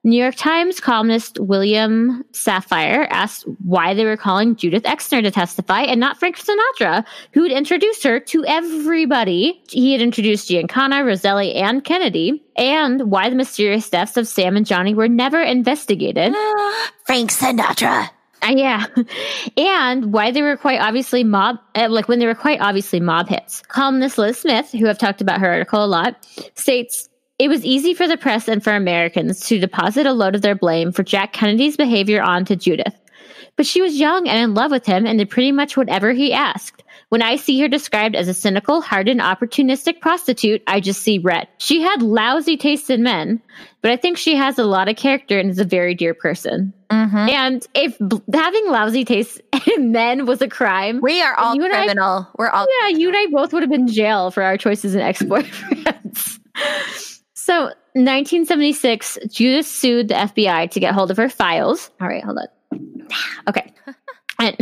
New 0.05 0.21
York 0.21 0.35
Times 0.35 0.81
columnist 0.81 1.39
William 1.39 2.25
Safire 2.33 3.07
asked 3.11 3.45
why 3.63 3.95
they 3.95 4.05
were 4.05 4.17
calling 4.17 4.57
Judith 4.57 4.83
Exner 4.83 5.23
to 5.23 5.31
testify 5.31 5.83
and 5.83 6.01
not 6.01 6.19
Frank 6.19 6.39
Sinatra, 6.39 7.05
who 7.33 7.45
had 7.45 7.53
introduced 7.53 8.03
her 8.03 8.19
to 8.19 8.45
everybody. 8.45 9.63
He 9.69 9.93
had 9.93 10.03
introduced 10.03 10.51
Giancana, 10.51 11.07
Roselli, 11.07 11.55
and 11.55 11.85
Kennedy, 11.85 12.43
and 12.57 13.13
why 13.13 13.31
the 13.31 13.37
mysterious 13.37 13.89
deaths 13.89 14.17
of 14.17 14.27
Sam 14.27 14.57
and 14.57 14.67
Johnny 14.67 14.93
were 14.93 15.09
never 15.09 15.41
investigated. 15.41 16.35
Frank 17.07 17.31
Sinatra. 17.31 18.11
Uh, 18.43 18.55
yeah. 18.57 18.86
And 19.57 20.12
why 20.12 20.30
they 20.30 20.43
were 20.43 20.57
quite 20.57 20.80
obviously 20.80 21.24
mob, 21.24 21.59
uh, 21.74 21.88
like 21.88 22.09
when 22.09 22.18
they 22.18 22.26
were 22.26 22.34
quite 22.34 22.61
obviously 22.61 23.01
mob 23.01 23.28
hits. 23.28 23.62
Columnist 23.62 24.18
Liz 24.18 24.38
Smith, 24.38 24.72
who 24.72 24.88
I've 24.88 24.99
talked 24.99 25.20
about 25.20 25.40
her 25.40 25.51
article 25.51 25.84
a 25.84 25.86
lot, 25.86 26.26
states 26.55 27.09
it 27.38 27.49
was 27.49 27.64
easy 27.64 27.95
for 27.95 28.07
the 28.07 28.16
press 28.16 28.49
and 28.49 28.62
for 28.62 28.74
Americans 28.74 29.40
to 29.49 29.59
deposit 29.59 30.07
a 30.07 30.12
load 30.12 30.34
of 30.34 30.43
their 30.43 30.55
blame 30.55 30.93
for 30.93 31.03
Jack 31.03 31.32
Kennedy's 31.32 31.76
behavior 31.76 32.22
onto 32.22 32.57
Judith. 32.57 32.95
But 33.57 33.66
she 33.66 33.82
was 33.82 33.99
young 33.99 34.28
and 34.28 34.38
in 34.38 34.55
love 34.55 34.70
with 34.70 34.86
him 34.86 35.07
and 35.07 35.18
did 35.18 35.30
pretty 35.30 35.53
much 35.53 35.76
whatever 35.76 36.12
he 36.12 36.32
asked. 36.32 36.82
When 37.13 37.21
I 37.21 37.37
see 37.37 37.61
her 37.61 37.69
described 37.69 38.17
as 38.17 38.27
a 38.27 38.33
cynical, 38.33 38.81
hardened, 38.81 39.21
opportunistic 39.21 40.01
prostitute, 40.01 40.63
I 40.67 40.81
just 40.81 41.03
see 41.03 41.19
red. 41.19 41.47
She 41.59 41.83
had 41.83 42.01
lousy 42.01 42.57
taste 42.57 42.89
in 42.89 43.03
men, 43.03 43.43
but 43.83 43.91
I 43.91 43.99
think 43.99 44.17
she 44.17 44.35
has 44.35 44.59
a 44.59 44.65
lot 44.65 44.89
of 44.89 44.97
character 44.97 45.39
and 45.39 45.51
is 45.51 45.59
a 45.59 45.65
very 45.67 45.95
dear 45.95 46.15
person. 46.15 46.73
Mhm. 46.91 47.29
And 47.29 47.67
if 47.75 47.99
b- 47.99 48.23
having 48.33 48.67
lousy 48.67 49.05
taste 49.05 49.43
in 49.77 49.93
men 49.93 50.25
was 50.25 50.41
a 50.41 50.49
crime, 50.49 51.01
We 51.03 51.21
are 51.21 51.35
all 51.35 51.53
and 51.53 51.63
I- 51.65 51.85
criminal. 51.85 52.29
We're 52.39 52.49
all 52.49 52.67
yeah, 52.81 52.97
you 52.97 53.09
and 53.09 53.17
I 53.19 53.27
both 53.31 53.53
would 53.53 53.63
have 53.63 53.69
been 53.71 53.83
in 53.83 53.89
jail 53.89 54.31
for 54.31 54.43
our 54.43 54.57
choices 54.57 54.95
in 54.95 55.03
ex 55.03 55.23
boyfriends. 55.23 56.39
so, 57.35 57.65
1976, 57.95 59.19
Judith 59.31 59.67
sued 59.67 60.09
the 60.09 60.15
FBI 60.15 60.71
to 60.71 60.81
get 60.81 60.95
hold 60.95 61.11
of 61.11 61.19
her 61.19 61.29
files. 61.29 61.91
All 62.01 62.09
right, 62.09 62.25
hold 62.25 62.39
on. 62.39 62.47
Okay. 63.51 63.71
And 64.43 64.57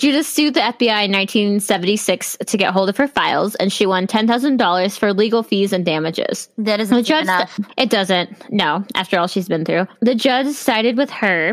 Judith 0.00 0.26
sued 0.26 0.54
the 0.54 0.60
FBI 0.60 1.04
in 1.04 1.12
1976 1.12 2.36
to 2.46 2.56
get 2.56 2.72
hold 2.72 2.88
of 2.88 2.96
her 2.96 3.08
files, 3.08 3.54
and 3.56 3.72
she 3.72 3.84
won 3.84 4.06
$10,000 4.06 4.98
for 4.98 5.12
legal 5.12 5.42
fees 5.42 5.72
and 5.72 5.84
damages. 5.84 6.48
that 6.58 6.76
The 6.76 6.82
isn't 6.82 7.04
judge, 7.04 7.24
enough. 7.24 7.60
it 7.76 7.90
doesn't. 7.90 8.50
No, 8.50 8.84
after 8.94 9.18
all 9.18 9.26
she's 9.26 9.48
been 9.48 9.64
through. 9.64 9.86
The 10.00 10.14
judge 10.14 10.46
sided 10.54 10.96
with 10.96 11.10
her, 11.10 11.52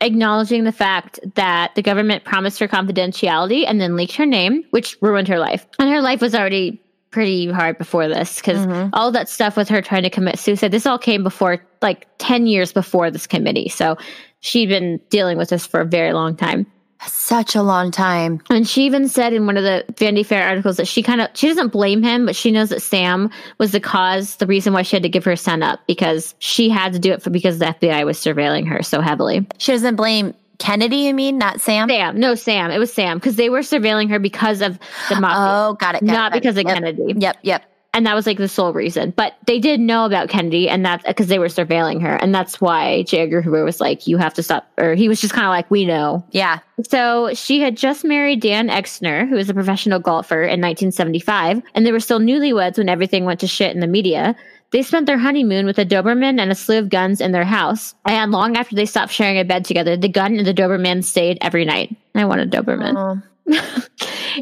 acknowledging 0.00 0.64
the 0.64 0.72
fact 0.72 1.20
that 1.34 1.74
the 1.74 1.82
government 1.82 2.24
promised 2.24 2.58
her 2.60 2.68
confidentiality 2.68 3.64
and 3.66 3.80
then 3.80 3.94
leaked 3.96 4.16
her 4.16 4.26
name, 4.26 4.64
which 4.70 4.96
ruined 5.00 5.28
her 5.28 5.38
life. 5.38 5.66
And 5.78 5.88
her 5.90 6.00
life 6.00 6.20
was 6.20 6.34
already 6.34 6.82
pretty 7.10 7.50
hard 7.50 7.78
before 7.78 8.08
this 8.08 8.36
because 8.36 8.66
Mhm. 8.66 8.90
all 8.92 9.10
that 9.12 9.28
stuff 9.28 9.56
with 9.56 9.68
her 9.68 9.80
trying 9.80 10.02
to 10.02 10.10
commit 10.10 10.38
suicide, 10.38 10.70
this 10.72 10.86
all 10.86 10.98
came 10.98 11.22
before, 11.22 11.64
like 11.80 12.06
10 12.18 12.46
years 12.46 12.72
before 12.72 13.10
this 13.10 13.26
committee. 13.26 13.68
So 13.68 13.96
she'd 14.40 14.68
been 14.68 15.00
dealing 15.08 15.38
with 15.38 15.48
this 15.48 15.64
for 15.64 15.80
a 15.80 15.84
very 15.86 16.12
long 16.12 16.36
time. 16.36 16.66
Such 17.06 17.54
a 17.54 17.62
long 17.62 17.90
time. 17.90 18.40
And 18.50 18.66
she 18.66 18.84
even 18.84 19.08
said 19.08 19.32
in 19.32 19.46
one 19.46 19.56
of 19.56 19.64
the 19.64 19.84
Vanity 19.98 20.22
Fair 20.22 20.46
articles 20.48 20.76
that 20.78 20.88
she 20.88 21.02
kind 21.02 21.20
of 21.20 21.28
she 21.34 21.48
doesn't 21.48 21.68
blame 21.68 22.02
him, 22.02 22.26
but 22.26 22.36
she 22.36 22.50
knows 22.50 22.70
that 22.70 22.80
Sam 22.82 23.30
was 23.58 23.72
the 23.72 23.80
cause, 23.80 24.36
the 24.36 24.46
reason 24.46 24.72
why 24.72 24.82
she 24.82 24.96
had 24.96 25.02
to 25.02 25.08
give 25.08 25.24
her 25.24 25.36
son 25.36 25.62
up 25.62 25.80
because 25.86 26.34
she 26.38 26.68
had 26.68 26.92
to 26.94 26.98
do 26.98 27.12
it 27.12 27.22
for 27.22 27.30
because 27.30 27.58
the 27.58 27.66
FBI 27.66 28.04
was 28.06 28.18
surveilling 28.18 28.66
her 28.68 28.82
so 28.82 29.00
heavily. 29.00 29.46
She 29.58 29.72
doesn't 29.72 29.96
blame 29.96 30.34
Kennedy, 30.58 30.96
you 30.96 31.14
mean, 31.14 31.38
not 31.38 31.60
Sam? 31.60 31.88
Sam, 31.88 32.18
no, 32.18 32.34
Sam. 32.34 32.70
It 32.70 32.78
was 32.78 32.92
Sam 32.92 33.18
because 33.18 33.36
they 33.36 33.50
were 33.50 33.60
surveilling 33.60 34.08
her 34.10 34.18
because 34.18 34.62
of 34.62 34.78
the 35.08 35.20
mafia. 35.20 35.36
Oh, 35.38 35.74
got 35.74 35.96
it. 35.96 36.04
Got 36.04 36.12
not 36.12 36.32
it, 36.32 36.42
because 36.42 36.56
of 36.56 36.64
yep. 36.64 36.74
Kennedy. 36.74 37.14
Yep, 37.16 37.38
yep. 37.42 37.64
And 37.96 38.04
that 38.04 38.14
was 38.14 38.26
like 38.26 38.36
the 38.36 38.46
sole 38.46 38.74
reason. 38.74 39.14
But 39.16 39.38
they 39.46 39.58
did 39.58 39.80
know 39.80 40.04
about 40.04 40.28
Kennedy, 40.28 40.68
and 40.68 40.84
that's 40.84 41.02
because 41.06 41.28
they 41.28 41.38
were 41.38 41.46
surveilling 41.46 42.02
her. 42.02 42.16
And 42.16 42.34
that's 42.34 42.60
why 42.60 43.04
J. 43.04 43.20
Edgar 43.20 43.40
Hoover 43.40 43.64
was 43.64 43.80
like, 43.80 44.06
you 44.06 44.18
have 44.18 44.34
to 44.34 44.42
stop. 44.42 44.70
Or 44.76 44.94
he 44.94 45.08
was 45.08 45.18
just 45.18 45.32
kind 45.32 45.46
of 45.46 45.48
like, 45.48 45.70
we 45.70 45.86
know. 45.86 46.22
Yeah. 46.30 46.58
So 46.90 47.32
she 47.32 47.58
had 47.58 47.74
just 47.74 48.04
married 48.04 48.42
Dan 48.42 48.68
Exner, 48.68 49.26
who 49.26 49.36
was 49.36 49.48
a 49.48 49.54
professional 49.54 49.98
golfer 49.98 50.42
in 50.42 50.60
1975. 50.60 51.62
And 51.74 51.86
they 51.86 51.92
were 51.92 51.98
still 51.98 52.20
newlyweds 52.20 52.76
when 52.76 52.90
everything 52.90 53.24
went 53.24 53.40
to 53.40 53.46
shit 53.46 53.74
in 53.74 53.80
the 53.80 53.86
media. 53.86 54.36
They 54.72 54.82
spent 54.82 55.06
their 55.06 55.16
honeymoon 55.16 55.64
with 55.64 55.78
a 55.78 55.86
Doberman 55.86 56.38
and 56.38 56.52
a 56.52 56.54
slew 56.54 56.78
of 56.78 56.90
guns 56.90 57.22
in 57.22 57.32
their 57.32 57.44
house. 57.44 57.94
And 58.04 58.30
long 58.30 58.58
after 58.58 58.76
they 58.76 58.84
stopped 58.84 59.12
sharing 59.12 59.38
a 59.38 59.44
bed 59.44 59.64
together, 59.64 59.96
the 59.96 60.10
gun 60.10 60.36
and 60.36 60.46
the 60.46 60.52
Doberman 60.52 61.02
stayed 61.02 61.38
every 61.40 61.64
night. 61.64 61.96
I 62.14 62.26
want 62.26 62.42
a 62.42 62.46
Doberman. 62.46 62.94
Oh. 62.94 63.22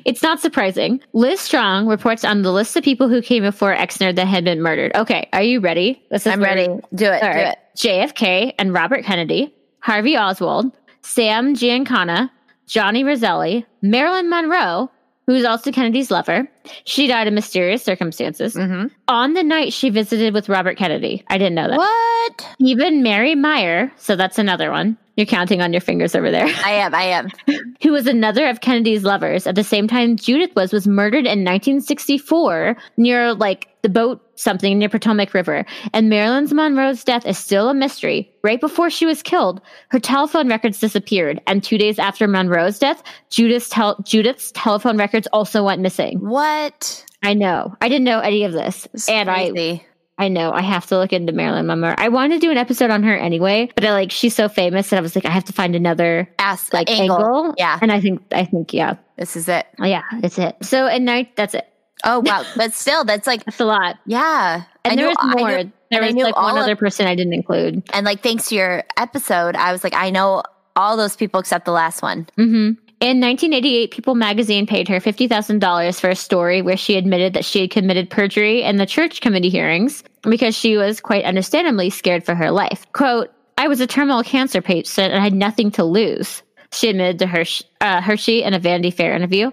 It's 0.04 0.22
not 0.22 0.40
surprising. 0.40 1.00
Liz 1.12 1.40
Strong 1.40 1.86
reports 1.86 2.24
on 2.24 2.42
the 2.42 2.52
list 2.52 2.76
of 2.76 2.84
people 2.84 3.08
who 3.08 3.22
came 3.22 3.42
before 3.42 3.74
Exner 3.74 4.14
that 4.14 4.26
had 4.26 4.44
been 4.44 4.62
murdered. 4.62 4.92
Okay, 4.96 5.28
are 5.32 5.42
you 5.42 5.60
ready? 5.60 6.02
I'm 6.26 6.40
where- 6.40 6.48
ready. 6.54 6.66
Do 6.94 7.06
it. 7.06 7.22
All 7.22 7.32
Do 7.32 7.38
right. 7.38 7.48
it. 7.48 7.58
JFK 7.76 8.54
and 8.58 8.72
Robert 8.72 9.04
Kennedy, 9.04 9.54
Harvey 9.80 10.16
Oswald, 10.16 10.72
Sam 11.02 11.54
Giancana, 11.54 12.30
Johnny 12.66 13.04
Roselli, 13.04 13.66
Marilyn 13.82 14.30
Monroe, 14.30 14.90
who's 15.26 15.44
also 15.44 15.72
Kennedy's 15.72 16.10
lover. 16.10 16.48
She 16.84 17.06
died 17.06 17.26
in 17.26 17.34
mysterious 17.34 17.82
circumstances. 17.82 18.54
hmm 18.54 18.86
On 19.08 19.34
the 19.34 19.42
night 19.42 19.72
she 19.72 19.90
visited 19.90 20.34
with 20.34 20.48
Robert 20.48 20.76
Kennedy. 20.76 21.24
I 21.28 21.38
didn't 21.38 21.54
know 21.54 21.68
that. 21.68 21.78
What? 21.78 22.46
Even 22.58 23.02
Mary 23.02 23.34
Meyer, 23.34 23.92
so 23.96 24.16
that's 24.16 24.38
another 24.38 24.70
one. 24.70 24.96
You're 25.16 25.26
counting 25.26 25.60
on 25.62 25.72
your 25.72 25.80
fingers 25.80 26.14
over 26.16 26.30
there. 26.30 26.46
I 26.64 26.72
am. 26.72 26.94
I 26.94 27.04
am. 27.04 27.28
who 27.82 27.92
was 27.92 28.06
another 28.06 28.48
of 28.48 28.60
Kennedy's 28.60 29.04
lovers 29.04 29.46
at 29.46 29.54
the 29.54 29.62
same 29.62 29.86
time 29.86 30.16
Judith 30.16 30.54
was, 30.56 30.72
was 30.72 30.88
murdered 30.88 31.26
in 31.26 31.44
1964 31.44 32.76
near 32.96 33.32
like 33.34 33.68
the 33.84 33.90
boat 33.90 34.20
something 34.34 34.78
near 34.78 34.88
Potomac 34.88 35.34
River. 35.34 35.66
And 35.92 36.08
Marilyn 36.08 36.48
Monroe's 36.50 37.04
death 37.04 37.26
is 37.26 37.36
still 37.36 37.68
a 37.68 37.74
mystery. 37.74 38.34
Right 38.42 38.58
before 38.58 38.88
she 38.88 39.04
was 39.04 39.22
killed, 39.22 39.60
her 39.88 40.00
telephone 40.00 40.48
records 40.48 40.80
disappeared. 40.80 41.40
And 41.46 41.62
two 41.62 41.76
days 41.76 41.98
after 41.98 42.26
Monroe's 42.26 42.78
death, 42.78 43.02
Judith's, 43.28 43.68
tel- 43.68 44.00
Judith's 44.02 44.52
telephone 44.52 44.96
records 44.96 45.28
also 45.34 45.62
went 45.62 45.82
missing. 45.82 46.18
What? 46.18 47.04
I 47.22 47.34
know. 47.34 47.76
I 47.82 47.90
didn't 47.90 48.04
know 48.04 48.20
any 48.20 48.44
of 48.44 48.52
this. 48.52 48.88
It's 48.94 49.06
and 49.08 49.30
I 49.30 49.50
crazy. 49.50 49.84
I 50.16 50.28
know 50.28 50.52
I 50.52 50.62
have 50.62 50.86
to 50.86 50.96
look 50.96 51.12
into 51.12 51.32
Marilyn 51.32 51.66
Monroe. 51.66 51.94
I 51.98 52.08
wanted 52.08 52.40
to 52.40 52.46
do 52.46 52.50
an 52.50 52.56
episode 52.56 52.90
on 52.90 53.02
her 53.02 53.16
anyway, 53.16 53.68
but 53.74 53.84
I 53.84 53.92
like 53.92 54.12
she's 54.12 54.34
so 54.34 54.48
famous 54.48 54.90
that 54.90 54.96
I 54.96 55.00
was 55.00 55.16
like 55.16 55.26
I 55.26 55.30
have 55.30 55.44
to 55.44 55.52
find 55.52 55.74
another 55.74 56.28
ass 56.38 56.72
like 56.72 56.88
angle. 56.88 57.16
angle. 57.16 57.54
Yeah. 57.58 57.78
And 57.82 57.90
I 57.90 58.00
think 58.00 58.22
I 58.32 58.44
think 58.44 58.72
yeah. 58.72 58.94
This 59.16 59.36
is 59.36 59.48
it. 59.48 59.66
Oh, 59.80 59.84
yeah, 59.84 60.02
that's 60.20 60.38
it. 60.38 60.56
So 60.62 60.86
at 60.86 61.00
night, 61.00 61.36
that's 61.36 61.54
it. 61.54 61.68
Oh 62.02 62.20
wow. 62.20 62.44
but 62.56 62.72
still, 62.74 63.04
that's 63.04 63.26
like 63.26 63.44
That's 63.44 63.60
a 63.60 63.64
lot. 63.64 63.96
yeah. 64.06 64.64
And 64.84 64.92
I 64.92 64.96
there 64.96 65.06
knew- 65.06 65.14
was 65.20 65.36
more. 65.40 65.58
knew- 65.64 65.72
there 65.90 66.02
was 66.02 66.14
like 66.14 66.34
one 66.36 66.56
of- 66.56 66.62
other 66.64 66.76
person 66.76 67.06
I 67.06 67.14
didn't 67.14 67.34
include. 67.34 67.82
and 67.92 68.04
like 68.04 68.22
thanks 68.22 68.48
to 68.48 68.56
your 68.56 68.82
episode, 68.96 69.54
I 69.56 69.70
was 69.72 69.84
like, 69.84 69.94
I 69.94 70.10
know 70.10 70.42
all 70.76 70.96
those 70.96 71.14
people 71.14 71.38
except 71.40 71.64
the 71.66 71.70
last 71.72 72.02
one. 72.02 72.26
hmm 72.36 72.70
In 73.00 73.20
1988, 73.20 73.90
People 73.92 74.14
magazine 74.16 74.66
paid 74.66 74.88
her 74.88 74.98
$50,000 74.98 76.00
for 76.00 76.08
a 76.10 76.16
story 76.16 76.62
where 76.62 76.76
she 76.76 76.96
admitted 76.96 77.34
that 77.34 77.44
she 77.44 77.60
had 77.62 77.70
committed 77.70 78.10
perjury 78.10 78.62
in 78.62 78.76
the 78.76 78.86
church 78.86 79.20
committee 79.20 79.50
hearings 79.50 80.02
because 80.22 80.56
she 80.56 80.76
was 80.76 81.00
quite 81.00 81.24
understandably 81.24 81.90
scared 81.90 82.24
for 82.24 82.34
her 82.34 82.50
life. 82.50 82.86
Quote, 82.92 83.30
I 83.56 83.68
was 83.68 83.80
a 83.80 83.86
terminal 83.86 84.22
cancer 84.24 84.60
patient 84.60 85.12
and 85.12 85.20
I 85.20 85.24
had 85.24 85.32
nothing 85.34 85.70
to 85.72 85.84
lose, 85.84 86.42
she 86.72 86.88
admitted 86.88 87.20
to 87.20 87.26
Hersh- 87.26 87.62
uh, 87.80 88.00
Hirshey 88.00 88.42
in 88.42 88.52
a 88.52 88.58
Vanity 88.58 88.90
Fair 88.90 89.14
interview. 89.14 89.52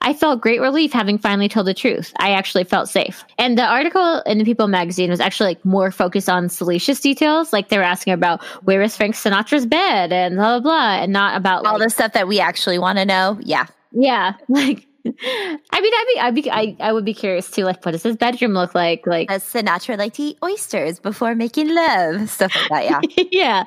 I 0.00 0.12
felt 0.12 0.40
great 0.40 0.60
relief 0.60 0.92
having 0.92 1.18
finally 1.18 1.48
told 1.48 1.66
the 1.66 1.74
truth. 1.74 2.12
I 2.18 2.30
actually 2.30 2.64
felt 2.64 2.88
safe. 2.88 3.24
And 3.38 3.58
the 3.58 3.64
article 3.64 4.20
in 4.26 4.38
the 4.38 4.44
People 4.44 4.68
magazine 4.68 5.10
was 5.10 5.20
actually 5.20 5.50
like 5.50 5.64
more 5.64 5.90
focused 5.90 6.28
on 6.28 6.48
salacious 6.48 7.00
details. 7.00 7.52
Like 7.52 7.68
they 7.68 7.78
were 7.78 7.84
asking 7.84 8.12
about 8.12 8.42
where 8.64 8.82
is 8.82 8.96
Frank 8.96 9.14
Sinatra's 9.14 9.66
bed 9.66 10.12
and 10.12 10.36
blah 10.36 10.58
blah 10.58 10.70
blah, 10.70 11.02
and 11.02 11.12
not 11.12 11.36
about 11.36 11.64
All 11.66 11.74
like, 11.74 11.82
the 11.82 11.90
stuff 11.90 12.12
that 12.12 12.28
we 12.28 12.40
actually 12.40 12.78
want 12.78 12.98
to 12.98 13.04
know. 13.04 13.38
Yeah. 13.42 13.66
yeah, 13.92 14.34
like 14.48 14.86
I 15.06 15.80
mean, 15.80 15.92
I'd 15.94 16.04
be, 16.14 16.20
I'd 16.20 16.34
be, 16.34 16.50
I, 16.50 16.76
I 16.80 16.92
would 16.92 17.04
be 17.04 17.14
curious 17.14 17.50
too. 17.50 17.64
Like, 17.64 17.84
what 17.84 17.92
does 17.92 18.02
his 18.02 18.16
bedroom 18.16 18.52
look 18.52 18.74
like? 18.74 19.06
Like, 19.06 19.28
Does 19.28 19.42
Sinatra 19.44 19.96
like 19.98 20.14
to 20.14 20.22
eat 20.22 20.38
oysters 20.44 20.98
before 21.00 21.34
making 21.34 21.74
love? 21.74 22.28
Stuff 22.28 22.54
like 22.70 22.88
that. 22.90 23.04
Yeah. 23.16 23.24
yeah, 23.32 23.64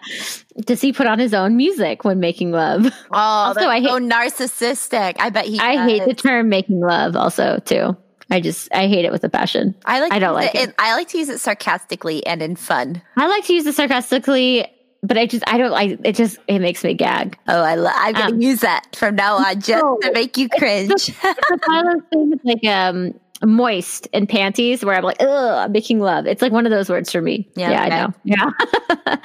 does 0.65 0.81
he 0.81 0.93
put 0.93 1.07
on 1.07 1.19
his 1.19 1.34
own 1.34 1.57
music 1.57 2.03
when 2.03 2.19
making 2.19 2.51
love? 2.51 2.86
Oh, 3.11 3.17
Also, 3.17 3.61
I 3.67 3.79
hate- 3.79 3.89
so 3.89 3.99
narcissistic. 3.99 5.15
I 5.19 5.29
bet 5.29 5.45
he. 5.45 5.59
I 5.59 5.84
hate 5.88 6.05
the 6.05 6.13
term 6.13 6.49
making 6.49 6.79
love. 6.81 7.15
Also, 7.15 7.59
too. 7.65 7.97
I 8.29 8.39
just, 8.39 8.73
I 8.73 8.88
hate 8.88 9.05
it 9.05 9.11
with 9.11 9.23
a 9.23 9.29
passion. 9.29 9.75
I 9.86 9.99
like. 9.99 10.11
I 10.13 10.19
don't 10.19 10.34
like 10.34 10.55
it. 10.55 10.69
in- 10.69 10.73
I 10.79 10.95
like 10.95 11.09
to 11.09 11.17
use 11.17 11.29
it 11.29 11.39
sarcastically 11.39 12.25
and 12.25 12.41
in 12.41 12.55
fun. 12.55 13.01
I 13.17 13.27
like 13.27 13.45
to 13.45 13.53
use 13.53 13.65
it 13.65 13.75
sarcastically, 13.75 14.65
but 15.04 15.18
I 15.18 15.26
just, 15.28 15.43
I 15.47 15.58
don't 15.58 15.72
like. 15.72 15.99
It 16.04 16.16
just, 16.16 16.38
it 16.47 16.60
makes 16.60 16.84
me 16.84 16.93
gag. 16.93 17.38
Oh, 17.47 17.62
I 17.62 17.76
lo- 17.76 17.91
I'm 17.93 18.14
gonna 18.14 18.34
Um, 18.36 18.41
use 18.41 18.62
that 18.62 18.95
from 18.95 19.16
now 19.16 19.36
on 19.38 19.56
just 19.62 19.70
no, 19.84 19.97
to 20.01 20.12
make 20.14 20.38
you 20.38 20.49
cringe. 20.49 20.91
It's 21.10 21.68
one 21.68 21.88
of 21.88 21.93
those 21.93 22.04
things 22.12 22.36
like 22.43 22.66
um 22.66 23.14
moist 23.45 24.08
and 24.14 24.30
panties 24.30 24.86
where 24.86 24.95
I'm 24.95 25.04
like, 25.04 25.18
ugh, 25.20 25.28
I'm 25.66 25.72
making 25.74 25.99
love. 25.99 26.26
It's 26.26 26.41
like 26.41 26.54
one 26.54 26.66
of 26.66 26.72
those 26.72 26.89
words 26.89 27.12
for 27.12 27.22
me. 27.22 27.45
Yeah, 27.56 27.72
Yeah, 27.72 27.86
okay. 27.86 27.95
I 27.95 28.06
know. 28.06 28.14
Yeah. 28.24 29.16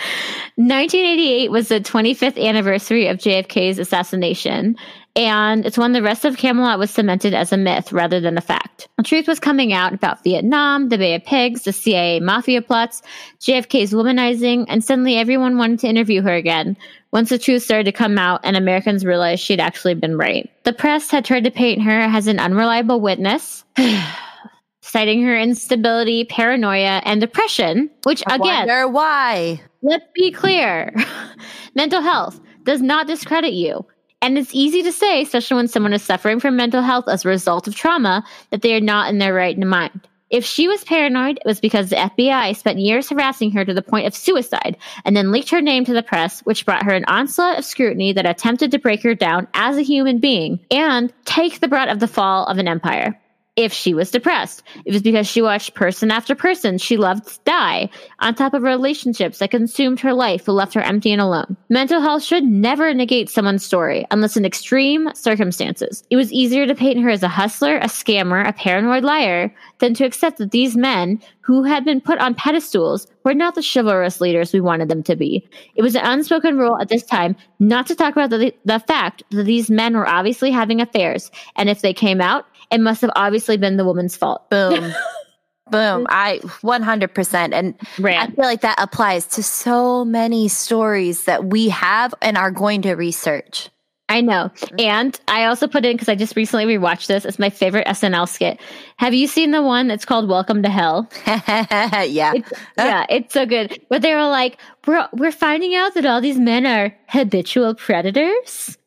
1988 0.57 1.51
was 1.51 1.68
the 1.68 1.81
25th 1.81 2.43
anniversary 2.43 3.07
of 3.07 3.18
JFK's 3.18 3.79
assassination. 3.79 4.76
And 5.19 5.66
it's 5.66 5.77
when 5.77 5.95
the 5.95 6.03
rest 6.03 6.25
of 6.25 6.37
Camelot 6.37 6.79
was 6.79 6.93
cemented 6.93 7.35
as 7.35 7.53
a 7.53 7.57
myth 7.57 7.93
rather 7.93 8.21
than 8.21 8.39
a 8.39 8.41
fact. 8.41 8.87
The 8.99 9.03
truth 9.03 9.27
was 9.27 9.41
coming 9.41 9.73
out 9.73 9.93
about 9.93 10.23
Vietnam, 10.23 10.91
the 10.91 10.97
Bay 10.97 11.16
of 11.16 11.25
Pigs, 11.25 11.64
the 11.64 11.73
CIA 11.73 12.21
mafia 12.21 12.62
plots, 12.62 13.03
JFK's 13.41 13.93
womanizing, 13.93 14.66
and 14.69 14.85
suddenly 14.85 15.16
everyone 15.16 15.59
wanted 15.59 15.81
to 15.81 15.89
interview 15.89 16.23
her 16.23 16.35
again. 16.35 16.77
Once 17.11 17.31
the 17.31 17.39
truth 17.39 17.64
started 17.64 17.83
to 17.87 17.93
come 17.93 18.16
out 18.16 18.43
and 18.45 18.57
Americans 18.57 19.05
realized 19.05 19.43
she'd 19.43 19.59
actually 19.59 19.95
been 19.95 20.16
right. 20.16 20.49
The 20.62 20.73
press 20.73 21.11
had 21.11 21.25
tried 21.25 21.45
to 21.45 21.51
paint 21.51 21.83
her 21.83 21.99
as 21.99 22.29
an 22.29 22.39
unreliable 22.39 23.01
witness, 23.01 23.64
citing 24.83 25.25
her 25.25 25.37
instability, 25.37 26.27
paranoia, 26.27 27.03
and 27.05 27.21
depression, 27.21 27.91
which 28.05 28.23
I 28.29 28.37
again, 28.37 28.69
wonder 28.69 28.87
why. 28.87 29.61
let's 29.83 30.07
be 30.14 30.31
clear 30.31 30.95
mental 31.75 32.03
health 32.03 32.41
does 32.62 32.81
not 32.81 33.09
discredit 33.09 33.55
you. 33.55 33.85
And 34.21 34.37
it's 34.37 34.55
easy 34.55 34.83
to 34.83 34.93
say, 34.93 35.23
especially 35.23 35.57
when 35.57 35.69
someone 35.69 35.93
is 35.93 36.03
suffering 36.03 36.41
from 36.41 36.57
mental 36.57 36.83
health 36.83 37.09
as 37.09 37.25
a 37.25 37.29
result 37.29 37.69
of 37.69 37.75
trauma, 37.75 38.25
that 38.51 38.62
they 38.62 38.75
are 38.75 38.81
not 38.81 39.09
in 39.09 39.19
their 39.19 39.33
right 39.33 39.57
mind. 39.57 40.01
If 40.31 40.45
she 40.45 40.69
was 40.69 40.85
paranoid, 40.85 41.39
it 41.39 41.47
was 41.47 41.61
because 41.61 41.89
the 41.89 41.97
FBI 41.97 42.55
spent 42.55 42.81
years 42.81 43.09
harassing 43.09 43.51
her 43.53 43.64
to 43.64 43.73
the 43.73 43.81
point 43.81 44.07
of 44.07 44.14
suicide 44.14 44.77
and 45.05 45.16
then 45.16 45.33
leaked 45.33 45.49
her 45.51 45.62
name 45.62 45.87
to 45.87 45.95
the 45.95 46.03
press, 46.03 46.41
which 46.41 46.66
brought 46.66 46.85
her 46.85 46.93
an 46.93 47.07
onslaught 47.07 47.59
of 47.59 47.64
scrutiny 47.64 48.12
that 48.12 48.27
attempted 48.29 48.71
to 48.73 48.79
break 48.79 49.03
her 49.03 49.14
down 49.14 49.49
as 49.55 49.79
a 49.79 49.83
human 49.83 50.19
being 50.19 50.61
and 50.71 51.12
take 51.25 51.61
the 51.61 51.69
brunt 51.69 51.91
of 51.91 52.01
the 52.01 52.09
fall 52.09 52.45
of 52.45 52.59
an 52.59 52.69
empire. 52.69 53.19
If 53.59 53.72
she 53.72 53.92
was 53.92 54.12
depressed, 54.12 54.62
it 54.84 54.92
was 54.92 55.02
because 55.02 55.26
she 55.26 55.42
watched 55.42 55.74
person 55.74 56.12
after 56.12 56.36
person 56.36 56.78
she 56.78 56.96
loved 56.96 57.44
die, 57.44 57.90
on 58.20 58.36
top 58.36 58.54
of 58.54 58.62
relationships 58.62 59.38
that 59.38 59.50
consumed 59.50 59.98
her 59.98 60.14
life 60.14 60.44
but 60.44 60.52
left 60.52 60.74
her 60.74 60.80
empty 60.80 61.11
and 61.11 61.20
alone. 61.20 61.56
Mental 61.68 62.00
health 62.00 62.22
should 62.22 62.44
never 62.44 62.94
negate 62.94 63.28
someone's 63.28 63.64
story, 63.64 64.06
unless 64.12 64.36
in 64.36 64.44
extreme 64.44 65.12
circumstances. 65.12 66.04
It 66.09 66.14
was 66.14 66.32
easier 66.32 66.68
to 66.68 66.74
paint 66.76 67.00
her 67.00 67.11
as 67.11 67.24
a 67.24 67.28
hustler, 67.28 67.78
a 67.78 67.86
scammer, 67.86 68.46
a 68.46 68.52
paranoid 68.52 69.02
liar, 69.02 69.52
than 69.80 69.92
to 69.94 70.04
accept 70.04 70.38
that 70.38 70.52
these 70.52 70.76
men, 70.76 71.20
who 71.40 71.64
had 71.64 71.84
been 71.84 72.00
put 72.00 72.20
on 72.20 72.36
pedestals, 72.36 73.09
were 73.24 73.34
not 73.34 73.56
the 73.56 73.68
chivalrous 73.74 74.20
leaders 74.20 74.52
we 74.52 74.61
wanted 74.61 74.88
them 74.88 75.02
to 75.02 75.16
be. 75.16 75.44
It 75.74 75.82
was 75.82 75.96
an 75.96 76.04
unspoken 76.04 76.59
rule 76.59 76.78
at 76.80 76.90
this 76.90 77.02
time 77.02 77.34
not 77.59 77.88
to 77.88 77.96
talk 77.96 78.12
about 78.12 78.30
the, 78.30 78.54
the 78.64 78.78
fact 78.78 79.24
that 79.30 79.44
these 79.44 79.68
men 79.68 79.96
were 79.96 80.09
obviously 80.09 80.52
having 80.52 80.80
affairs, 80.80 81.32
and 81.56 81.68
if 81.68 81.80
they 81.80 81.92
came 81.92 82.20
out, 82.20 82.46
it 82.71 82.81
must 82.81 83.01
have 83.03 83.11
obviously 83.16 83.57
been 83.57 83.77
the 83.77 83.85
woman's 83.85 84.16
fault. 84.16 84.49
Boom. 84.51 84.93
Boom. 85.71 86.07
I 86.09 86.39
100%. 86.43 87.53
And 87.53 87.75
I 88.03 88.27
feel 88.31 88.45
like 88.45 88.62
that 88.62 88.81
applies 88.81 89.27
to 89.27 89.43
so 89.43 90.05
many 90.05 90.49
stories 90.49 91.25
that 91.25 91.45
we 91.45 91.69
have 91.69 92.14
and 92.23 92.39
are 92.39 92.51
going 92.51 92.83
to 92.83 92.95
research. 92.95 93.69
I 94.11 94.23
know. 94.23 94.51
Mm-hmm. 94.57 94.81
And 94.81 95.20
I 95.28 95.45
also 95.45 95.69
put 95.69 95.85
in 95.85 95.95
because 95.95 96.09
I 96.09 96.15
just 96.15 96.35
recently 96.35 96.65
rewatched 96.65 97.09
this. 97.09 97.27
It's 97.27 97.39
my 97.39 97.51
favorite 97.51 97.86
SNL 97.86 98.27
skit. 98.27 98.59
Have 98.97 99.12
you 99.12 99.27
seen 99.27 99.51
the 99.51 99.61
one 99.61 99.86
that's 99.86 100.07
called 100.07 100.28
Welcome 100.28 100.62
to 100.62 100.70
Hell? 100.70 101.09
yeah. 101.27 102.32
It's, 102.35 102.53
yeah, 102.78 103.05
it's 103.11 103.35
so 103.35 103.45
good. 103.45 103.78
But 103.90 104.01
they 104.01 104.15
were 104.15 104.28
like, 104.28 104.59
we're 104.86 105.07
we're 105.12 105.32
finding 105.32 105.74
out 105.74 105.93
that 105.93 106.07
all 106.07 106.23
these 106.23 106.39
men 106.39 106.65
are 106.65 106.97
habitual 107.09 107.74
predators. 107.74 108.78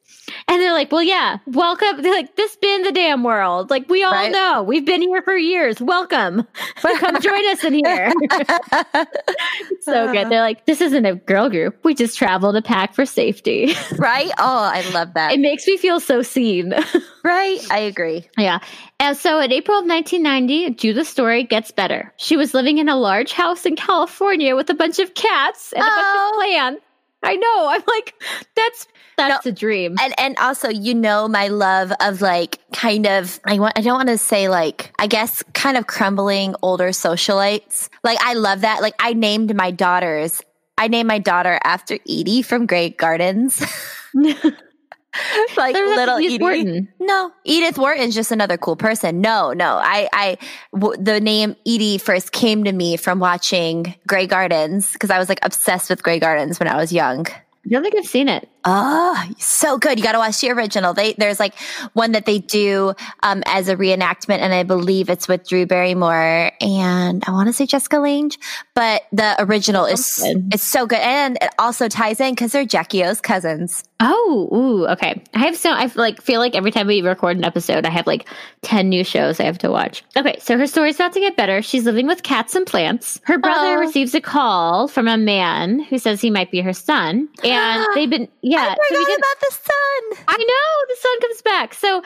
And 0.47 0.61
they're 0.61 0.73
like, 0.73 0.91
well, 0.91 1.03
yeah, 1.03 1.37
welcome. 1.45 2.01
They're 2.01 2.13
like, 2.13 2.35
this 2.35 2.55
been 2.57 2.83
the 2.83 2.91
damn 2.91 3.23
world. 3.23 3.69
Like, 3.69 3.87
we 3.89 4.03
all 4.03 4.11
Right. 4.11 4.31
know 4.31 4.63
we've 4.63 4.85
been 4.85 5.01
here 5.01 5.21
for 5.21 5.35
years. 5.37 5.79
Welcome. 5.81 6.47
But 6.81 6.97
Come 6.99 7.21
join 7.21 7.47
us 7.49 7.63
in 7.63 7.73
here. 7.75 8.11
so 9.81 10.11
good. 10.11 10.29
They're 10.29 10.41
like, 10.41 10.65
this 10.65 10.81
isn't 10.81 11.05
a 11.05 11.15
girl 11.15 11.49
group. 11.49 11.77
We 11.83 11.93
just 11.93 12.17
travel 12.17 12.53
to 12.53 12.61
pack 12.61 12.93
for 12.95 13.05
safety. 13.05 13.73
right? 13.97 14.31
Oh, 14.39 14.71
I 14.73 14.81
love 14.93 15.13
that. 15.13 15.31
it 15.33 15.39
makes 15.39 15.67
me 15.67 15.77
feel 15.77 15.99
so 15.99 16.21
seen. 16.21 16.73
right? 17.23 17.59
I 17.71 17.79
agree. 17.79 18.27
yeah. 18.37 18.59
And 18.99 19.15
so 19.17 19.39
in 19.39 19.51
April 19.51 19.77
of 19.79 19.85
1990, 19.85 20.71
Judith's 20.75 21.09
story 21.09 21.43
gets 21.43 21.71
better. 21.71 22.13
She 22.17 22.35
was 22.37 22.53
living 22.53 22.77
in 22.77 22.89
a 22.89 22.95
large 22.95 23.31
house 23.31 23.65
in 23.65 23.75
California 23.75 24.55
with 24.55 24.69
a 24.69 24.75
bunch 24.75 24.99
of 24.99 25.13
cats 25.13 25.71
and 25.73 25.81
a 25.83 25.85
bunch 25.85 26.01
Oh. 26.03 26.29
of 26.33 26.35
plants. 26.39 26.81
I 27.23 27.35
know. 27.35 27.67
I'm 27.69 27.83
like, 27.87 28.13
that's 28.55 28.87
that's 29.17 29.45
a 29.45 29.51
dream. 29.51 29.95
And 30.01 30.13
and 30.17 30.37
also, 30.37 30.69
you 30.69 30.95
know, 30.95 31.27
my 31.27 31.47
love 31.47 31.91
of 31.99 32.21
like 32.21 32.59
kind 32.73 33.05
of 33.05 33.39
I 33.45 33.59
want 33.59 33.77
I 33.77 33.81
don't 33.81 33.97
want 33.97 34.09
to 34.09 34.17
say 34.17 34.49
like 34.49 34.93
I 34.99 35.07
guess 35.07 35.43
kind 35.53 35.77
of 35.77 35.87
crumbling 35.87 36.55
older 36.61 36.89
socialites. 36.89 37.89
Like 38.03 38.17
I 38.21 38.33
love 38.33 38.61
that. 38.61 38.81
Like 38.81 38.95
I 38.99 39.13
named 39.13 39.55
my 39.55 39.71
daughters. 39.71 40.41
I 40.77 40.87
named 40.87 41.07
my 41.07 41.19
daughter 41.19 41.59
after 41.63 41.99
Edie 42.09 42.41
from 42.41 42.65
Grey 42.65 42.89
Gardens. 42.89 43.63
like 45.57 45.73
There 45.73 45.85
was 45.85 45.95
little 45.97 46.19
Edith. 46.19 46.41
Wharton. 46.41 46.87
No, 46.99 47.31
Edith 47.43 47.77
Wharton's 47.77 48.15
just 48.15 48.31
another 48.31 48.57
cool 48.57 48.75
person. 48.75 49.21
No, 49.21 49.51
no, 49.53 49.79
I, 49.83 50.07
I, 50.13 50.37
w- 50.73 51.01
the 51.01 51.19
name 51.19 51.55
Edie 51.67 51.97
first 51.97 52.31
came 52.31 52.63
to 52.63 52.71
me 52.71 52.97
from 52.97 53.19
watching 53.19 53.93
Grey 54.07 54.27
Gardens 54.27 54.93
because 54.93 55.09
I 55.09 55.19
was 55.19 55.27
like 55.29 55.39
obsessed 55.43 55.89
with 55.89 56.01
Grey 56.03 56.19
Gardens 56.19 56.59
when 56.59 56.67
I 56.67 56.77
was 56.77 56.93
young. 56.93 57.27
I 57.27 57.69
don't 57.69 57.83
think 57.83 57.95
I've 57.95 58.05
seen 58.05 58.27
it. 58.27 58.49
Oh, 58.65 59.23
so 59.39 59.77
good. 59.77 59.97
You 59.97 60.03
got 60.03 60.11
to 60.13 60.17
watch 60.19 60.39
the 60.41 60.51
original. 60.51 60.93
They, 60.93 61.13
there's 61.13 61.39
like 61.39 61.55
one 61.93 62.11
that 62.13 62.25
they 62.25 62.39
do, 62.39 62.93
um, 63.23 63.43
as 63.45 63.67
a 63.67 63.75
reenactment. 63.75 64.39
And 64.39 64.53
I 64.53 64.63
believe 64.63 65.09
it's 65.09 65.27
with 65.27 65.47
Drew 65.47 65.65
Barrymore 65.65 66.51
and 66.61 67.23
I 67.27 67.31
want 67.31 67.47
to 67.47 67.53
say 67.53 67.65
Jessica 67.65 67.97
Lange, 67.99 68.31
but 68.73 69.03
the 69.11 69.35
original 69.39 69.85
is, 69.85 70.21
it's 70.51 70.63
so 70.63 70.85
good. 70.85 70.99
And 70.99 71.37
it 71.41 71.49
also 71.59 71.87
ties 71.87 72.19
in 72.19 72.33
because 72.33 72.51
they're 72.51 72.65
Jackie 72.65 73.03
O's 73.03 73.19
cousins. 73.21 73.83
Oh, 74.03 74.49
ooh, 74.51 74.87
okay. 74.93 75.21
I 75.35 75.39
have 75.39 75.55
so 75.55 75.69
I 75.71 75.91
like 75.93 76.21
feel 76.23 76.39
like 76.39 76.55
every 76.55 76.71
time 76.71 76.87
we 76.87 77.01
record 77.03 77.37
an 77.37 77.43
episode, 77.43 77.85
I 77.85 77.91
have 77.91 78.07
like 78.07 78.27
ten 78.63 78.89
new 78.89 79.03
shows 79.03 79.39
I 79.39 79.43
have 79.43 79.59
to 79.59 79.69
watch. 79.69 80.03
Okay, 80.17 80.37
so 80.39 80.57
her 80.57 80.65
story's 80.65 80.95
about 80.95 81.13
to 81.13 81.19
get 81.19 81.37
better. 81.37 81.61
She's 81.61 81.85
living 81.85 82.07
with 82.07 82.23
cats 82.23 82.55
and 82.55 82.65
plants. 82.65 83.21
Her 83.25 83.37
brother 83.37 83.77
Oh. 83.77 83.79
receives 83.79 84.15
a 84.15 84.21
call 84.21 84.87
from 84.87 85.07
a 85.07 85.17
man 85.19 85.81
who 85.81 85.99
says 85.99 86.19
he 86.19 86.31
might 86.31 86.49
be 86.49 86.61
her 86.61 86.73
son, 86.73 87.29
and 87.43 87.85
they've 87.93 88.09
been 88.09 88.27
yeah. 88.51 88.67
I 88.69 88.75
so 88.75 88.95
forgot 88.95 89.07
didn't- 89.07 89.19
about 89.19 89.39
the 89.39 89.51
sun. 89.53 90.25
I 90.27 90.37
know 90.37 90.87
the 90.87 90.97
son 90.99 91.19
comes 91.21 91.41
back. 91.41 91.73
So, 91.73 92.03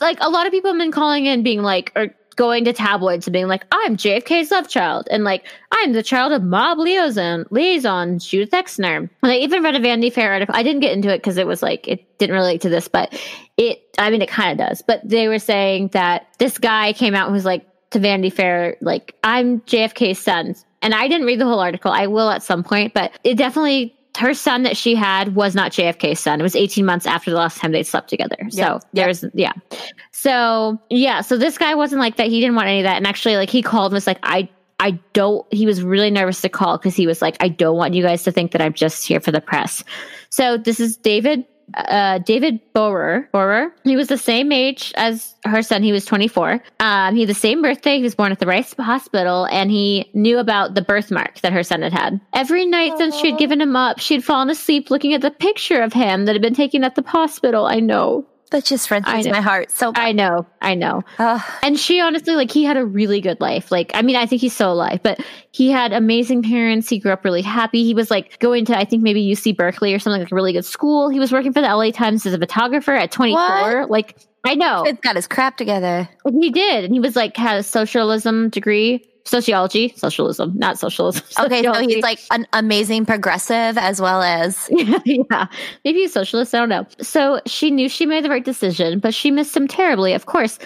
like, 0.00 0.18
a 0.20 0.28
lot 0.28 0.46
of 0.46 0.52
people 0.52 0.70
have 0.70 0.78
been 0.78 0.92
calling 0.92 1.26
in, 1.26 1.42
being 1.42 1.62
like, 1.62 1.92
or 1.96 2.08
going 2.36 2.64
to 2.64 2.72
tabloids 2.72 3.28
and 3.28 3.32
being 3.32 3.46
like, 3.46 3.64
"I'm 3.70 3.96
JFK's 3.96 4.50
love 4.50 4.68
child," 4.68 5.06
and 5.08 5.22
like, 5.22 5.44
"I'm 5.70 5.92
the 5.92 6.02
child 6.02 6.32
of 6.32 6.42
mob 6.42 6.78
liaison 6.78 7.44
liaison 7.50 8.18
Judith 8.18 8.50
Exner." 8.50 9.08
And 9.22 9.32
I 9.32 9.36
even 9.36 9.62
read 9.62 9.76
a 9.76 9.78
Vanity 9.78 10.10
Fair 10.10 10.32
article. 10.32 10.52
I 10.56 10.64
didn't 10.64 10.80
get 10.80 10.90
into 10.92 11.10
it 11.14 11.18
because 11.18 11.36
it 11.38 11.46
was 11.46 11.62
like 11.62 11.86
it 11.86 12.18
didn't 12.18 12.34
relate 12.34 12.60
to 12.62 12.68
this, 12.68 12.88
but 12.88 13.12
it. 13.56 13.82
I 13.98 14.10
mean, 14.10 14.20
it 14.20 14.28
kind 14.28 14.50
of 14.60 14.66
does. 14.68 14.82
But 14.82 15.08
they 15.08 15.28
were 15.28 15.38
saying 15.38 15.90
that 15.92 16.26
this 16.38 16.58
guy 16.58 16.92
came 16.92 17.14
out 17.14 17.26
and 17.26 17.32
was 17.32 17.44
like 17.44 17.64
to 17.90 18.00
Vanity 18.00 18.30
Fair, 18.30 18.76
like, 18.80 19.14
"I'm 19.22 19.60
JFK's 19.60 20.18
son," 20.18 20.56
and 20.82 20.92
I 20.92 21.06
didn't 21.06 21.28
read 21.28 21.38
the 21.38 21.44
whole 21.46 21.60
article. 21.60 21.92
I 21.92 22.08
will 22.08 22.30
at 22.30 22.42
some 22.42 22.64
point, 22.64 22.94
but 22.94 23.12
it 23.22 23.36
definitely 23.36 23.94
her 24.16 24.34
son 24.34 24.62
that 24.62 24.76
she 24.76 24.94
had 24.94 25.34
was 25.34 25.54
not 25.54 25.72
JFK's 25.72 26.20
son. 26.20 26.40
It 26.40 26.42
was 26.42 26.54
18 26.54 26.84
months 26.84 27.06
after 27.06 27.30
the 27.30 27.36
last 27.36 27.58
time 27.58 27.72
they 27.72 27.82
slept 27.82 28.08
together. 28.08 28.36
Yeah. 28.50 28.78
So 28.78 28.80
there's, 28.92 29.24
yeah. 29.34 29.52
So 30.12 30.80
yeah, 30.90 31.20
so 31.20 31.36
this 31.36 31.58
guy 31.58 31.74
wasn't 31.74 32.00
like 32.00 32.16
that. 32.16 32.28
He 32.28 32.40
didn't 32.40 32.56
want 32.56 32.68
any 32.68 32.80
of 32.80 32.84
that. 32.84 32.96
And 32.96 33.06
actually, 33.06 33.36
like, 33.36 33.50
he 33.50 33.62
called 33.62 33.92
and 33.92 33.94
was 33.94 34.06
like, 34.06 34.18
I, 34.22 34.48
I 34.78 34.92
don't, 35.12 35.46
he 35.52 35.66
was 35.66 35.82
really 35.82 36.10
nervous 36.10 36.40
to 36.42 36.48
call 36.48 36.78
because 36.78 36.94
he 36.94 37.06
was 37.06 37.22
like, 37.22 37.36
I 37.40 37.48
don't 37.48 37.76
want 37.76 37.94
you 37.94 38.02
guys 38.02 38.22
to 38.24 38.32
think 38.32 38.52
that 38.52 38.60
I'm 38.60 38.72
just 38.72 39.06
here 39.06 39.20
for 39.20 39.32
the 39.32 39.40
press. 39.40 39.82
So 40.30 40.56
this 40.56 40.80
is 40.80 40.96
David, 40.96 41.44
uh, 41.74 42.18
David 42.18 42.60
Borer, 42.72 43.28
Borer. 43.32 43.74
He 43.84 43.96
was 43.96 44.08
the 44.08 44.18
same 44.18 44.52
age 44.52 44.92
as 44.96 45.34
her 45.44 45.62
son. 45.62 45.82
He 45.82 45.92
was 45.92 46.04
24. 46.04 46.62
Um, 46.80 47.14
he 47.14 47.22
had 47.22 47.28
the 47.28 47.34
same 47.34 47.62
birthday. 47.62 47.96
He 47.96 48.02
was 48.02 48.14
born 48.14 48.32
at 48.32 48.38
the 48.38 48.46
Rice 48.46 48.74
Hospital 48.78 49.46
and 49.46 49.70
he 49.70 50.10
knew 50.14 50.38
about 50.38 50.74
the 50.74 50.82
birthmark 50.82 51.40
that 51.40 51.52
her 51.52 51.62
son 51.62 51.82
had 51.82 51.92
had. 51.92 52.20
Every 52.32 52.66
night 52.66 52.96
since 52.98 53.16
she 53.16 53.30
had 53.30 53.38
given 53.38 53.60
him 53.60 53.76
up, 53.76 53.98
she 53.98 54.14
had 54.14 54.24
fallen 54.24 54.50
asleep 54.50 54.90
looking 54.90 55.14
at 55.14 55.20
the 55.20 55.30
picture 55.30 55.82
of 55.82 55.92
him 55.92 56.24
that 56.24 56.34
had 56.34 56.42
been 56.42 56.54
taken 56.54 56.84
at 56.84 56.94
the 56.94 57.02
hospital. 57.02 57.66
I 57.66 57.80
know. 57.80 58.26
That 58.50 58.64
just 58.64 58.90
wrenches 58.90 59.26
my 59.26 59.40
heart. 59.40 59.70
So, 59.70 59.92
I 59.94 60.12
know. 60.12 60.46
I 60.60 60.74
know. 60.74 61.02
Ugh. 61.18 61.42
And 61.62 61.78
she 61.78 62.00
honestly, 62.00 62.36
like, 62.36 62.50
he 62.50 62.64
had 62.64 62.76
a 62.76 62.84
really 62.84 63.20
good 63.20 63.40
life. 63.40 63.72
Like, 63.72 63.90
I 63.94 64.02
mean, 64.02 64.16
I 64.16 64.26
think 64.26 64.40
he's 64.40 64.52
still 64.52 64.72
alive, 64.72 65.00
but 65.02 65.18
he 65.50 65.70
had 65.70 65.92
amazing 65.92 66.42
parents. 66.42 66.88
He 66.88 66.98
grew 66.98 67.12
up 67.12 67.24
really 67.24 67.42
happy. 67.42 67.84
He 67.84 67.94
was 67.94 68.10
like 68.10 68.38
going 68.38 68.64
to, 68.66 68.78
I 68.78 68.84
think 68.84 69.02
maybe 69.02 69.26
UC 69.26 69.56
Berkeley 69.56 69.94
or 69.94 69.98
something 69.98 70.22
like 70.22 70.30
a 70.30 70.34
really 70.34 70.52
good 70.52 70.64
school. 70.64 71.08
He 71.08 71.18
was 71.18 71.32
working 71.32 71.52
for 71.52 71.60
the 71.60 71.68
LA 71.68 71.90
Times 71.90 72.26
as 72.26 72.34
a 72.34 72.38
photographer 72.38 72.92
at 72.92 73.10
24. 73.10 73.80
What? 73.80 73.90
Like, 73.90 74.16
I 74.44 74.54
know 74.54 74.84
it's 74.84 75.00
got 75.00 75.16
his 75.16 75.26
crap 75.26 75.56
together. 75.56 76.08
he 76.30 76.50
did. 76.50 76.84
And 76.84 76.92
he 76.92 77.00
was 77.00 77.16
like, 77.16 77.36
had 77.36 77.58
a 77.58 77.62
socialism 77.62 78.50
degree, 78.50 79.04
sociology, 79.24 79.92
socialism, 79.96 80.52
not 80.56 80.78
socialism. 80.78 81.22
Okay, 81.44 81.62
so 81.62 81.72
he's 81.74 82.02
like 82.02 82.20
an 82.30 82.46
amazing 82.52 83.04
progressive 83.06 83.76
as 83.78 84.00
well 84.00 84.22
as 84.22 84.68
yeah, 84.70 84.98
yeah. 85.04 85.46
Maybe 85.84 86.00
he's 86.00 86.12
socialist. 86.12 86.54
I 86.54 86.58
don't 86.58 86.68
know. 86.68 86.86
So 87.00 87.40
she 87.46 87.70
knew 87.70 87.88
she 87.88 88.06
made 88.06 88.24
the 88.24 88.30
right 88.30 88.44
decision, 88.44 88.98
but 88.98 89.14
she 89.14 89.30
missed 89.30 89.56
him 89.56 89.68
terribly, 89.68 90.12
of 90.12 90.26
course. 90.26 90.58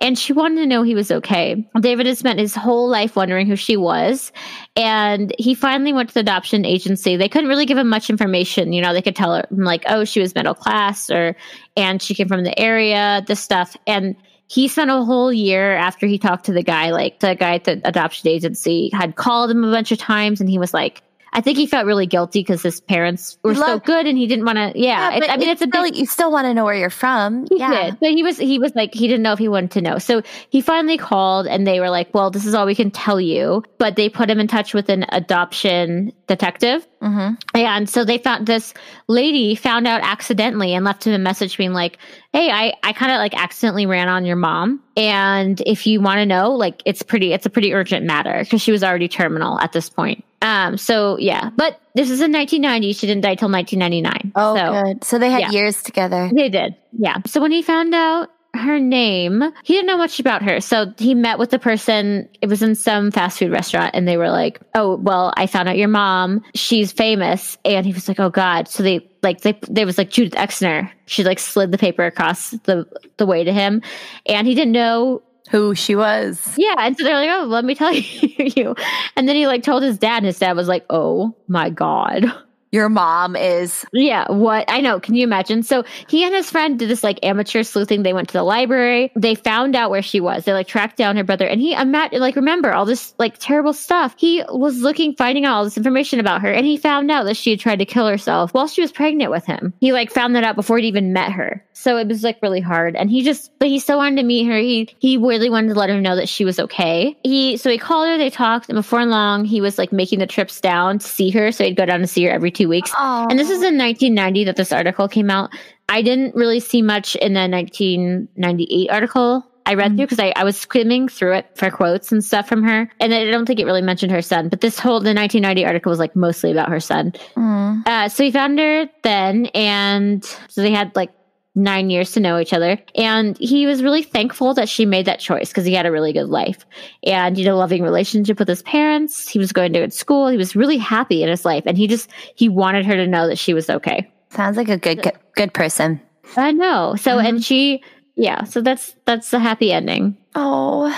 And 0.00 0.18
she 0.18 0.32
wanted 0.32 0.56
to 0.56 0.66
know 0.66 0.82
he 0.82 0.96
was 0.96 1.12
okay. 1.12 1.64
David 1.80 2.06
had 2.06 2.18
spent 2.18 2.40
his 2.40 2.54
whole 2.54 2.88
life 2.88 3.14
wondering 3.14 3.46
who 3.46 3.54
she 3.54 3.76
was. 3.76 4.32
And 4.74 5.32
he 5.38 5.54
finally 5.54 5.92
went 5.92 6.08
to 6.08 6.14
the 6.14 6.20
adoption 6.20 6.64
agency. 6.64 7.16
They 7.16 7.28
couldn't 7.28 7.48
really 7.48 7.64
give 7.64 7.78
him 7.78 7.88
much 7.88 8.10
information. 8.10 8.72
You 8.72 8.82
know, 8.82 8.92
they 8.92 9.02
could 9.02 9.14
tell 9.14 9.36
her, 9.36 9.46
like, 9.52 9.84
oh, 9.86 10.04
she 10.04 10.20
was 10.20 10.34
middle 10.34 10.54
class 10.54 11.10
or, 11.10 11.36
and 11.76 12.02
she 12.02 12.12
came 12.14 12.26
from 12.26 12.42
the 12.42 12.58
area, 12.58 13.22
this 13.28 13.38
stuff. 13.38 13.76
And 13.86 14.16
he 14.46 14.68
spent 14.68 14.90
a 14.90 15.02
whole 15.04 15.32
year 15.32 15.74
after 15.74 16.06
he 16.06 16.18
talked 16.18 16.46
to 16.46 16.52
the 16.52 16.62
guy, 16.62 16.90
like 16.90 17.20
the 17.20 17.34
guy 17.34 17.54
at 17.54 17.64
the 17.64 17.80
adoption 17.84 18.28
agency 18.28 18.90
had 18.92 19.16
called 19.16 19.50
him 19.50 19.64
a 19.64 19.70
bunch 19.70 19.90
of 19.92 19.98
times 19.98 20.40
and 20.40 20.48
he 20.50 20.58
was 20.58 20.74
like, 20.74 21.02
I 21.36 21.40
think 21.40 21.58
he 21.58 21.66
felt 21.66 21.84
really 21.84 22.06
guilty 22.06 22.40
because 22.40 22.62
his 22.62 22.80
parents 22.80 23.38
were 23.42 23.56
so 23.56 23.80
good 23.80 24.06
and 24.06 24.16
he 24.16 24.28
didn't 24.28 24.44
want 24.44 24.56
to, 24.56 24.72
yeah. 24.80 25.16
it- 25.16 25.28
I 25.28 25.36
mean, 25.36 25.48
it's, 25.48 25.62
a 25.62 25.66
big, 25.66 25.96
you 25.96 26.06
still 26.06 26.30
want 26.30 26.44
to 26.44 26.54
know 26.54 26.64
where 26.64 26.76
you're 26.76 26.90
from. 26.90 27.46
he 27.50 27.58
yeah. 27.58 27.86
did, 27.86 27.98
but 27.98 28.10
he 28.10 28.22
was 28.22 28.38
he 28.38 28.60
was 28.60 28.72
like 28.76 28.94
he 28.94 29.08
didn't 29.08 29.24
know 29.24 29.32
if 29.32 29.40
he 29.40 29.48
wanted 29.48 29.72
to 29.72 29.80
know. 29.80 29.98
So 29.98 30.22
he 30.50 30.60
finally 30.60 30.96
called, 30.96 31.48
and 31.48 31.66
they 31.66 31.80
were 31.80 31.90
like, 31.90 32.14
"Well, 32.14 32.30
this 32.30 32.46
is 32.46 32.54
all 32.54 32.66
we 32.66 32.76
can 32.76 32.92
tell 32.92 33.20
you." 33.20 33.64
But 33.78 33.96
they 33.96 34.08
put 34.08 34.30
him 34.30 34.38
in 34.38 34.46
touch 34.46 34.74
with 34.74 34.88
an 34.88 35.06
adoption 35.08 36.12
detective, 36.26 36.86
Mm-hmm. 37.02 37.34
and 37.54 37.88
so 37.88 38.04
they 38.04 38.16
found 38.16 38.46
this 38.46 38.72
lady 39.08 39.54
found 39.54 39.86
out 39.86 40.00
accidentally 40.02 40.74
and 40.74 40.84
left 40.84 41.06
him 41.06 41.12
a 41.12 41.18
message 41.18 41.58
being 41.58 41.72
like, 41.74 41.98
"Hey, 42.32 42.50
I 42.50 42.72
I 42.82 42.92
kind 42.94 43.12
of 43.12 43.18
like 43.18 43.34
accidentally 43.34 43.84
ran 43.84 44.08
on 44.08 44.24
your 44.24 44.36
mom, 44.36 44.82
and 44.96 45.60
if 45.66 45.86
you 45.86 46.00
want 46.00 46.18
to 46.18 46.26
know, 46.26 46.52
like 46.52 46.82
it's 46.86 47.02
pretty 47.02 47.32
it's 47.32 47.44
a 47.44 47.50
pretty 47.50 47.74
urgent 47.74 48.06
matter 48.06 48.38
because 48.40 48.62
she 48.62 48.72
was 48.72 48.82
already 48.82 49.08
terminal 49.08 49.60
at 49.60 49.72
this 49.72 49.90
point." 49.90 50.24
Um. 50.40 50.76
So 50.78 51.18
yeah, 51.18 51.50
but 51.56 51.80
this 51.94 52.10
is 52.10 52.20
in 52.20 52.32
1990. 52.32 52.92
She 52.94 53.06
didn't 53.06 53.22
die 53.22 53.34
till 53.34 53.50
1999. 53.50 54.32
Oh, 54.34 54.56
so. 54.56 54.82
good. 54.82 55.04
So 55.04 55.18
they 55.18 55.30
had 55.30 55.42
yeah. 55.42 55.50
years 55.50 55.82
together. 55.82 56.30
They 56.34 56.48
did. 56.48 56.74
Yeah. 56.92 57.18
So 57.26 57.40
when 57.40 57.50
he 57.52 57.62
found 57.62 57.94
out 57.94 58.30
her 58.54 58.78
name, 58.80 59.42
he 59.64 59.74
didn't 59.74 59.86
know 59.86 59.96
much 59.98 60.18
about 60.20 60.42
her. 60.42 60.60
So 60.60 60.92
he 60.98 61.14
met 61.14 61.38
with 61.38 61.50
the 61.50 61.58
person. 61.58 62.28
It 62.40 62.46
was 62.48 62.62
in 62.62 62.74
some 62.74 63.10
fast 63.10 63.38
food 63.38 63.50
restaurant 63.52 63.90
and 63.94 64.06
they 64.08 64.16
were 64.16 64.30
like, 64.30 64.60
"Oh, 64.74 64.96
well, 64.96 65.32
I 65.36 65.46
found 65.46 65.68
out 65.68 65.76
your 65.76 65.88
mom. 65.88 66.42
She's 66.54 66.92
famous." 66.92 67.58
And 67.64 67.84
he 67.84 67.92
was 67.92 68.08
like, 68.08 68.20
"Oh 68.20 68.30
god." 68.30 68.68
So 68.68 68.82
they 68.82 69.06
like 69.22 69.40
they 69.42 69.58
they 69.68 69.84
was 69.84 69.98
like 69.98 70.10
Judith 70.10 70.34
Exner. 70.34 70.90
She 71.06 71.24
like 71.24 71.38
slid 71.38 71.72
the 71.72 71.78
paper 71.78 72.04
across 72.06 72.50
the 72.64 72.86
the 73.16 73.26
way 73.26 73.44
to 73.44 73.52
him 73.52 73.82
and 74.26 74.46
he 74.46 74.54
didn't 74.54 74.72
know 74.72 75.22
Who 75.50 75.74
she 75.74 75.94
was. 75.94 76.54
yeah, 76.56 76.74
and 76.78 76.96
so 76.96 77.04
they're 77.04 77.14
like, 77.20 77.30
"Oh, 77.30 77.44
let 77.44 77.64
me 77.64 77.74
tell 77.74 77.92
you." 77.94 78.74
And 79.16 79.28
then 79.28 79.36
he 79.36 79.46
like 79.46 79.62
told 79.62 79.82
his 79.82 79.98
dad, 79.98 80.18
and 80.18 80.26
his 80.26 80.38
dad 80.38 80.56
was 80.56 80.68
like, 80.68 80.84
"Oh 80.90 81.34
my 81.48 81.68
god." 81.70 82.32
Your 82.74 82.88
mom 82.88 83.36
is. 83.36 83.86
Yeah, 83.92 84.28
what 84.32 84.64
I 84.66 84.80
know. 84.80 84.98
Can 84.98 85.14
you 85.14 85.22
imagine? 85.22 85.62
So 85.62 85.84
he 86.08 86.24
and 86.24 86.34
his 86.34 86.50
friend 86.50 86.76
did 86.76 86.90
this 86.90 87.04
like 87.04 87.20
amateur 87.22 87.62
sleuthing. 87.62 88.02
They 88.02 88.12
went 88.12 88.26
to 88.30 88.32
the 88.32 88.42
library. 88.42 89.12
They 89.14 89.36
found 89.36 89.76
out 89.76 89.92
where 89.92 90.02
she 90.02 90.18
was. 90.18 90.44
They 90.44 90.52
like 90.52 90.66
tracked 90.66 90.96
down 90.96 91.16
her 91.16 91.22
brother, 91.22 91.46
and 91.46 91.60
he 91.60 91.72
ima- 91.72 92.10
like 92.12 92.34
remember 92.34 92.72
all 92.72 92.84
this 92.84 93.14
like 93.16 93.38
terrible 93.38 93.74
stuff. 93.74 94.16
He 94.18 94.42
was 94.48 94.80
looking, 94.80 95.14
finding 95.14 95.44
out 95.44 95.54
all 95.54 95.62
this 95.62 95.76
information 95.76 96.18
about 96.18 96.42
her, 96.42 96.50
and 96.50 96.66
he 96.66 96.76
found 96.76 97.12
out 97.12 97.26
that 97.26 97.36
she 97.36 97.50
had 97.50 97.60
tried 97.60 97.78
to 97.78 97.84
kill 97.84 98.08
herself 98.08 98.52
while 98.52 98.66
she 98.66 98.82
was 98.82 98.90
pregnant 98.90 99.30
with 99.30 99.46
him. 99.46 99.72
He 99.78 99.92
like 99.92 100.10
found 100.10 100.34
that 100.34 100.42
out 100.42 100.56
before 100.56 100.78
he'd 100.78 100.88
even 100.88 101.12
met 101.12 101.30
her. 101.30 101.64
So 101.74 101.96
it 101.96 102.08
was 102.08 102.24
like 102.24 102.42
really 102.42 102.60
hard. 102.60 102.96
And 102.96 103.08
he 103.08 103.22
just, 103.22 103.56
but 103.60 103.68
he 103.68 103.78
still 103.78 103.98
wanted 103.98 104.16
to 104.16 104.26
meet 104.26 104.46
her. 104.48 104.58
He 104.58 104.88
he 104.98 105.16
really 105.16 105.48
wanted 105.48 105.74
to 105.74 105.78
let 105.78 105.90
her 105.90 106.00
know 106.00 106.16
that 106.16 106.28
she 106.28 106.44
was 106.44 106.58
okay. 106.58 107.16
He 107.22 107.56
so 107.56 107.70
he 107.70 107.78
called 107.78 108.08
her. 108.08 108.18
They 108.18 108.30
talked, 108.30 108.68
and 108.68 108.74
before 108.74 109.04
long, 109.06 109.44
he 109.44 109.60
was 109.60 109.78
like 109.78 109.92
making 109.92 110.18
the 110.18 110.26
trips 110.26 110.60
down 110.60 110.98
to 110.98 111.06
see 111.06 111.30
her. 111.30 111.52
So 111.52 111.62
he'd 111.62 111.76
go 111.76 111.86
down 111.86 112.00
to 112.00 112.08
see 112.08 112.24
her 112.24 112.32
every 112.32 112.50
two 112.50 112.63
two 112.64 112.68
weeks. 112.68 112.90
Oh. 112.98 113.26
And 113.28 113.38
this 113.38 113.48
is 113.50 113.62
in 113.62 113.76
1990 113.78 114.44
that 114.44 114.56
this 114.56 114.72
article 114.72 115.08
came 115.08 115.30
out. 115.30 115.50
I 115.88 116.02
didn't 116.02 116.34
really 116.34 116.60
see 116.60 116.82
much 116.82 117.14
in 117.16 117.34
the 117.34 117.46
1998 117.48 118.90
article 118.90 119.44
I 119.66 119.74
read 119.74 119.92
Mhm. 119.92 119.96
through 119.96 120.04
because 120.06 120.20
I, 120.20 120.32
I 120.36 120.44
was 120.44 120.58
skimming 120.58 121.08
through 121.08 121.36
it 121.36 121.46
for 121.54 121.70
quotes 121.70 122.12
and 122.12 122.22
stuff 122.22 122.46
from 122.46 122.62
her. 122.64 122.90
And 123.00 123.14
I 123.14 123.30
don't 123.30 123.46
think 123.46 123.60
it 123.60 123.64
really 123.64 123.80
mentioned 123.80 124.12
her 124.12 124.20
son, 124.20 124.50
but 124.50 124.60
this 124.60 124.78
whole, 124.78 125.00
the 125.00 125.14
1990 125.14 125.64
article 125.64 125.88
was 125.88 125.98
like 125.98 126.14
mostly 126.14 126.52
about 126.52 126.68
her 126.68 126.80
son. 126.80 127.12
Mm. 127.34 127.86
Uh, 127.88 128.08
so 128.10 128.24
he 128.24 128.30
found 128.30 128.58
her 128.58 128.86
then, 129.02 129.46
and 129.54 130.22
so 130.48 130.60
they 130.60 130.70
had 130.70 130.94
like 130.94 131.12
nine 131.54 131.88
years 131.90 132.12
to 132.12 132.20
know 132.20 132.38
each 132.38 132.52
other. 132.52 132.78
And 132.96 133.38
he 133.38 133.66
was 133.66 133.82
really 133.82 134.02
thankful 134.02 134.54
that 134.54 134.68
she 134.68 134.84
made 134.86 135.06
that 135.06 135.20
choice 135.20 135.48
because 135.50 135.64
he 135.64 135.72
had 135.74 135.86
a 135.86 135.92
really 135.92 136.12
good 136.12 136.28
life 136.28 136.66
and, 137.04 137.38
you 137.38 137.44
know, 137.44 137.56
loving 137.56 137.82
relationship 137.82 138.38
with 138.38 138.48
his 138.48 138.62
parents. 138.62 139.28
He 139.28 139.38
was 139.38 139.52
going 139.52 139.72
to 139.72 139.80
good 139.80 139.92
school. 139.92 140.28
He 140.28 140.36
was 140.36 140.56
really 140.56 140.78
happy 140.78 141.22
in 141.22 141.28
his 141.28 141.44
life. 141.44 141.62
And 141.66 141.78
he 141.78 141.86
just, 141.86 142.10
he 142.34 142.48
wanted 142.48 142.84
her 142.86 142.96
to 142.96 143.06
know 143.06 143.28
that 143.28 143.38
she 143.38 143.54
was 143.54 143.70
okay. 143.70 144.10
Sounds 144.30 144.56
like 144.56 144.68
a 144.68 144.76
good 144.76 145.02
good, 145.02 145.14
good 145.36 145.54
person. 145.54 146.00
I 146.36 146.50
know. 146.52 146.96
So, 146.96 147.18
Mhm. 147.18 147.28
and 147.28 147.44
she, 147.44 147.82
yeah, 148.16 148.42
so 148.44 148.60
that's, 148.60 148.96
that's 149.04 149.32
a 149.32 149.38
happy 149.38 149.70
ending. 149.72 150.16
Oh. 150.34 150.92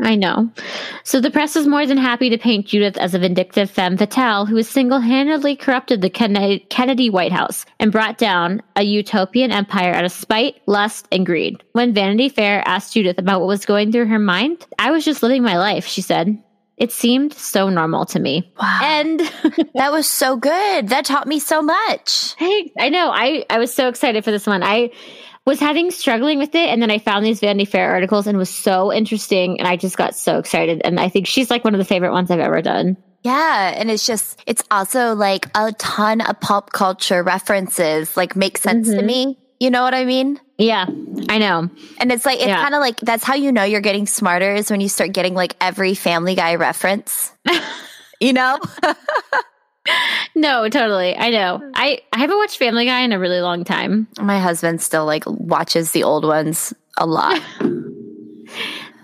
I 0.00 0.14
know. 0.14 0.50
So 1.04 1.20
the 1.20 1.30
press 1.30 1.56
is 1.56 1.66
more 1.66 1.86
than 1.86 1.98
happy 1.98 2.30
to 2.30 2.38
paint 2.38 2.66
Judith 2.66 2.96
as 2.96 3.14
a 3.14 3.18
vindictive 3.18 3.70
femme 3.70 3.96
fatale 3.96 4.46
who 4.46 4.56
has 4.56 4.68
single-handedly 4.68 5.56
corrupted 5.56 6.00
the 6.00 6.10
Kennedy, 6.10 6.66
Kennedy 6.70 7.10
White 7.10 7.32
House 7.32 7.64
and 7.78 7.92
brought 7.92 8.18
down 8.18 8.62
a 8.76 8.82
utopian 8.82 9.52
empire 9.52 9.92
out 9.94 10.04
of 10.04 10.12
spite, 10.12 10.56
lust, 10.66 11.08
and 11.12 11.24
greed. 11.24 11.62
When 11.72 11.94
Vanity 11.94 12.28
Fair 12.28 12.66
asked 12.66 12.94
Judith 12.94 13.18
about 13.18 13.40
what 13.40 13.48
was 13.48 13.66
going 13.66 13.92
through 13.92 14.06
her 14.06 14.18
mind, 14.18 14.66
I 14.78 14.90
was 14.90 15.04
just 15.04 15.22
living 15.22 15.42
my 15.42 15.58
life, 15.58 15.86
she 15.86 16.02
said. 16.02 16.42
It 16.76 16.92
seemed 16.92 17.34
so 17.34 17.68
normal 17.68 18.06
to 18.06 18.18
me. 18.18 18.50
Wow. 18.58 18.80
And 18.82 19.20
that 19.74 19.92
was 19.92 20.08
so 20.08 20.36
good. 20.36 20.88
That 20.88 21.04
taught 21.04 21.26
me 21.26 21.38
so 21.38 21.60
much. 21.60 22.34
Hey, 22.38 22.72
I 22.78 22.88
know. 22.88 23.10
I, 23.10 23.44
I 23.50 23.58
was 23.58 23.72
so 23.72 23.88
excited 23.88 24.24
for 24.24 24.30
this 24.30 24.46
one. 24.46 24.62
I 24.62 24.90
was 25.46 25.58
having 25.60 25.90
struggling 25.90 26.38
with 26.38 26.54
it 26.54 26.68
and 26.68 26.80
then 26.82 26.90
I 26.90 26.98
found 26.98 27.24
these 27.24 27.40
Vanity 27.40 27.64
Fair 27.64 27.90
articles 27.90 28.26
and 28.26 28.36
it 28.36 28.38
was 28.38 28.50
so 28.50 28.92
interesting 28.92 29.58
and 29.58 29.66
I 29.66 29.76
just 29.76 29.96
got 29.96 30.14
so 30.14 30.38
excited 30.38 30.82
and 30.84 31.00
I 31.00 31.08
think 31.08 31.26
she's 31.26 31.50
like 31.50 31.64
one 31.64 31.74
of 31.74 31.78
the 31.78 31.84
favorite 31.84 32.12
ones 32.12 32.30
I've 32.30 32.40
ever 32.40 32.60
done. 32.62 32.96
Yeah, 33.22 33.74
and 33.76 33.90
it's 33.90 34.06
just 34.06 34.40
it's 34.46 34.62
also 34.70 35.14
like 35.14 35.46
a 35.54 35.72
ton 35.72 36.20
of 36.22 36.40
pop 36.40 36.72
culture 36.72 37.22
references 37.22 38.16
like 38.16 38.36
make 38.36 38.58
sense 38.58 38.88
to 38.88 38.96
Mhm. 38.96 39.04
me. 39.04 39.38
You 39.58 39.70
know 39.70 39.82
what 39.82 39.92
I 39.92 40.06
mean? 40.06 40.40
Yeah, 40.56 40.86
I 41.28 41.36
know. 41.38 41.68
And 41.98 42.10
it's 42.12 42.24
like 42.24 42.38
it's 42.38 42.46
Yeah. 42.46 42.62
kind 42.62 42.74
of 42.74 42.80
like 42.80 42.98
that's 43.00 43.24
how 43.24 43.34
you 43.34 43.52
know 43.52 43.62
you're 43.64 43.82
getting 43.82 44.06
smarter 44.06 44.54
is 44.54 44.70
when 44.70 44.80
you 44.80 44.88
start 44.88 45.12
getting 45.12 45.34
like 45.34 45.54
every 45.60 45.94
Family 45.94 46.34
Guy 46.34 46.54
reference. 46.54 47.32
you 48.20 48.32
know? 48.32 48.58
No, 50.36 50.68
totally. 50.68 51.16
I 51.16 51.30
know. 51.30 51.58
Hmm. 51.58 51.70
I, 51.74 52.00
I 52.12 52.18
haven't 52.18 52.38
watched 52.38 52.56
Family 52.56 52.86
Guy 52.86 53.00
in 53.00 53.12
a 53.12 53.18
really 53.18 53.40
long 53.40 53.64
time. 53.64 54.06
My 54.20 54.38
husband 54.38 54.80
still 54.80 55.04
like 55.04 55.24
watches 55.26 55.90
the 55.90 56.04
old 56.04 56.24
ones 56.24 56.72
a 56.96 57.06
lot. 57.06 57.40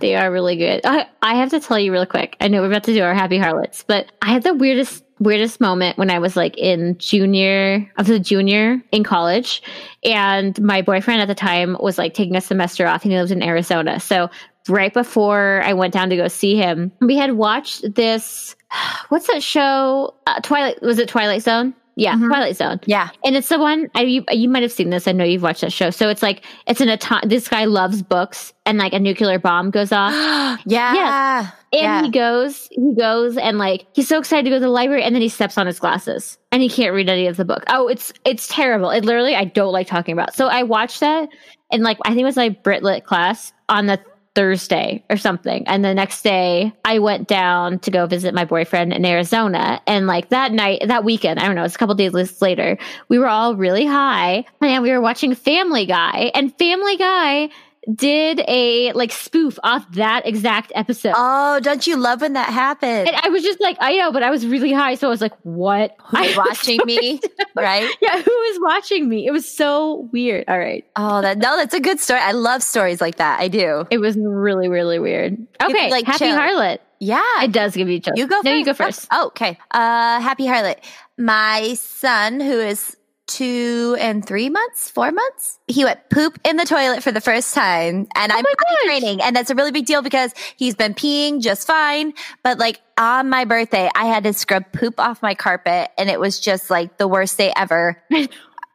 They 0.01 0.15
are 0.15 0.31
really 0.31 0.57
good. 0.57 0.83
I, 0.85 1.07
I 1.23 1.37
have 1.37 1.51
to 1.51 1.61
tell 1.61 1.79
you 1.79 1.93
real 1.93 2.05
quick. 2.05 2.37
I 2.41 2.49
know 2.49 2.61
we're 2.61 2.69
about 2.69 2.85
to 2.85 2.93
do 2.93 3.03
our 3.03 3.15
happy 3.15 3.39
harlots, 3.39 3.83
but 3.83 4.13
I 4.21 4.31
had 4.33 4.43
the 4.43 4.55
weirdest 4.55 5.03
weirdest 5.19 5.61
moment 5.61 5.97
when 5.97 6.11
I 6.11 6.19
was 6.19 6.37
like 6.37 6.59
in 6.59 6.99
junior 6.99 7.91
I 7.97 8.03
was 8.03 8.11
a 8.11 8.21
junior 8.21 8.83
in 8.93 9.03
college 9.03 9.63
and 10.05 10.61
my 10.61 10.83
boyfriend 10.83 11.23
at 11.23 11.29
the 11.29 11.35
time 11.35 11.75
was 11.81 11.97
like 11.97 12.13
taking 12.13 12.37
a 12.37 12.41
semester 12.43 12.87
off 12.87 13.03
and 13.03 13.13
he 13.13 13.19
lives 13.19 13.31
in 13.31 13.43
Arizona. 13.43 13.99
So 13.99 14.29
right 14.69 14.93
before 14.93 15.63
I 15.65 15.73
went 15.73 15.93
down 15.93 16.11
to 16.11 16.17
go 16.17 16.29
see 16.29 16.57
him, 16.57 16.93
we 17.01 17.17
had 17.17 17.33
watched 17.33 17.95
this 17.95 18.55
what's 19.09 19.27
that 19.29 19.43
show? 19.43 20.15
Uh, 20.27 20.41
Twilight 20.41 20.83
was 20.83 20.99
it 20.99 21.09
Twilight 21.09 21.43
Zone? 21.43 21.75
Yeah, 21.99 22.15
Mhm. 22.15 22.29
Twilight 22.29 22.57
Zone. 22.57 22.79
yeah. 22.85 23.09
And 23.25 23.37
it's 23.37 23.49
the 23.49 23.59
one 23.59 23.89
I, 23.95 24.03
you, 24.03 24.23
you 24.31 24.51
might 24.51 24.63
have 24.63 24.71
seen 24.73 24.91
this. 24.91 25.09
I 25.09 25.13
know 25.13 25.25
you've 25.25 25.43
watched 25.43 25.63
that 25.63 25.73
show. 25.73 25.89
So 25.89 26.11
it's 26.11 26.23
like 26.23 26.45
it's 26.67 26.83
an 26.83 26.91
atom. 26.91 27.21
This 27.27 27.49
guy 27.49 27.65
loves 27.65 28.03
books, 28.03 28.53
and 28.67 28.77
like 28.77 28.93
a 28.93 28.99
nuclear 29.01 29.39
bomb 29.39 29.71
goes 29.71 29.93
off, 29.93 30.13
yeah. 30.67 30.95
yeah. 30.95 31.51
and 31.73 31.81
Yeah. 31.83 32.03
he 32.03 32.11
goes, 32.11 32.69
he 32.71 32.95
goes, 32.99 33.39
and 33.39 33.57
like 33.57 33.87
he's 33.95 34.09
so 34.09 34.19
excited 34.19 34.45
to 34.45 34.51
go 34.51 34.57
to 34.57 34.61
the 34.61 34.69
library, 34.69 35.05
and 35.05 35.15
then 35.15 35.23
he 35.23 35.31
steps 35.31 35.57
on 35.57 35.67
his 35.67 35.81
glasses, 35.81 36.37
and 36.53 36.61
he 36.61 36.69
can't 36.69 36.93
read 36.93 37.09
any 37.09 37.29
of 37.29 37.39
the 37.39 37.47
book. 37.47 37.65
Oh, 37.69 37.89
it's 37.89 38.13
it's 38.27 38.47
terrible. 38.47 38.91
It 38.91 39.07
literally 39.07 39.35
I 39.35 39.45
don't 39.47 39.73
like 39.73 39.87
talking 39.87 40.13
about. 40.13 40.35
So 40.35 40.49
I 40.49 40.65
watched 40.65 41.01
that, 41.01 41.31
and 41.73 41.83
like 41.83 41.97
I 42.05 42.11
think 42.11 42.21
it 42.21 42.25
was 42.25 42.37
my 42.37 42.51
Brit 42.51 42.83
Lit 42.83 43.05
class 43.07 43.55
on 43.71 43.87
the 43.87 43.99
Thursday 44.37 45.03
or 45.09 45.17
something. 45.17 45.67
And 45.67 45.83
the 45.83 45.95
next 45.95 46.23
day 46.23 46.73
I 46.85 46.99
went 46.99 47.27
down 47.27 47.79
to 47.81 47.91
go 47.91 48.07
visit 48.07 48.35
my 48.35 48.45
boyfriend 48.45 48.93
in 48.93 49.05
Arizona. 49.05 49.81
And 49.87 50.07
like 50.07 50.29
that 50.29 50.53
night, 50.53 50.83
that 50.87 51.05
weekend, 51.05 51.41
I 51.41 51.47
don't 51.47 51.57
know, 51.57 51.65
it's 51.65 51.75
a 51.75 51.79
couple 51.79 51.95
days 51.95 52.43
later, 52.43 52.77
we 53.09 53.19
were 53.19 53.29
all 53.29 53.57
really 53.57 53.87
high 53.87 54.45
and 54.61 54.83
we 54.83 54.93
were 54.93 55.01
watching 55.01 55.35
Family 55.35 55.87
Guy 55.87 56.31
and 56.35 56.57
Family 56.59 56.99
Guy 56.99 57.49
did 57.95 58.41
a 58.49 58.93
like 58.93 59.13
spoof 59.13 59.59
off 59.63 59.91
that 59.93 60.27
exact 60.27 60.73
episode. 60.75 61.13
Oh, 61.17 61.61
don't 61.61 61.87
you 61.87 61.97
love 61.97 62.21
when 62.21 62.33
that 62.33 62.49
happens? 62.49 63.09
and 63.09 63.17
I 63.23 63.29
was 63.29 63.43
just 63.43 63.61
like, 63.61 63.77
I 63.81 63.97
know, 63.97 64.13
but 64.13 64.23
I 64.23 64.31
was 64.31 64.47
really 64.47 64.73
high. 64.73 64.95
So 64.97 65.07
I 65.07 65.11
was 65.11 65.21
like, 65.21 65.35
what? 65.43 65.97
Who's 66.07 66.37
watching 66.37 66.81
so 66.81 66.85
me? 66.85 67.21
right? 67.57 67.89
Yeah, 68.01 68.21
who 68.23 68.41
is 68.43 68.59
watching 68.61 69.09
me? 69.09 69.27
It 69.27 69.31
was 69.31 69.49
so 69.49 70.09
weird. 70.13 70.45
All 70.49 70.59
right. 70.59 70.85
Oh, 70.97 71.21
that 71.23 71.39
no, 71.39 71.57
that's 71.57 71.75
a 71.75 71.81
good 71.81 72.01
story. 72.01 72.21
I 72.21 72.33
love 72.33 72.63
stories 72.63 73.01
like 73.01 73.17
that. 73.17 73.41
I 73.41 73.49
do. 73.49 73.87
It 73.91 73.99
was 73.99 74.17
really, 74.17 74.69
really 74.69 74.99
weird. 74.99 75.39
Okay. 75.63 75.91
like, 75.91 76.07
Happy 76.07 76.19
chill. 76.19 76.37
Harlot. 76.37 76.79
Yeah. 76.99 77.43
It 77.43 77.53
does 77.53 77.77
give 77.77 77.89
you 77.89 78.01
chills. 78.01 78.19
You 78.19 78.27
go 78.27 78.37
No, 78.37 78.43
first. 78.43 78.59
you 78.59 78.65
go 78.65 78.75
first. 78.75 79.09
Oh, 79.13 79.27
okay. 79.27 79.59
Uh, 79.71 80.21
happy 80.21 80.45
Harlot. 80.47 80.79
My 81.19 81.75
son, 81.75 82.41
who 82.41 82.59
is 82.59 82.96
two 83.27 83.97
and 83.99 84.25
three 84.25 84.49
months, 84.49 84.89
four 84.89 85.11
months, 85.11 85.59
he 85.67 85.85
went 85.85 86.09
poop 86.11 86.39
in 86.45 86.57
the 86.57 86.65
toilet 86.65 87.03
for 87.03 87.13
the 87.13 87.21
first 87.21 87.55
time. 87.55 88.07
And 88.15 88.33
I'm 88.33 88.45
potty 88.45 88.55
gosh. 88.59 88.85
training. 88.85 89.23
And 89.23 89.35
that's 89.35 89.51
a 89.51 89.55
really 89.55 89.73
big 89.73 89.87
deal 89.87 90.03
because 90.03 90.33
he's 90.57 90.75
been 90.75 90.95
peeing 90.95 91.41
just 91.41 91.67
fine. 91.67 92.15
But 92.43 92.59
like 92.59 92.81
on 92.97 93.29
my 93.29 93.45
birthday, 93.45 93.91
I 93.95 94.07
had 94.07 94.25
to 94.25 94.33
scrub 94.33 94.65
poop 94.73 95.01
off 95.01 95.23
my 95.23 95.35
carpet 95.35 95.91
and 95.99 96.09
it 96.09 96.21
was 96.21 96.39
just 96.39 96.71
like 96.71 96.99
the 96.99 97.09
worst 97.09 97.37
day 97.37 97.53
ever. 97.57 98.03
I, 98.13 98.27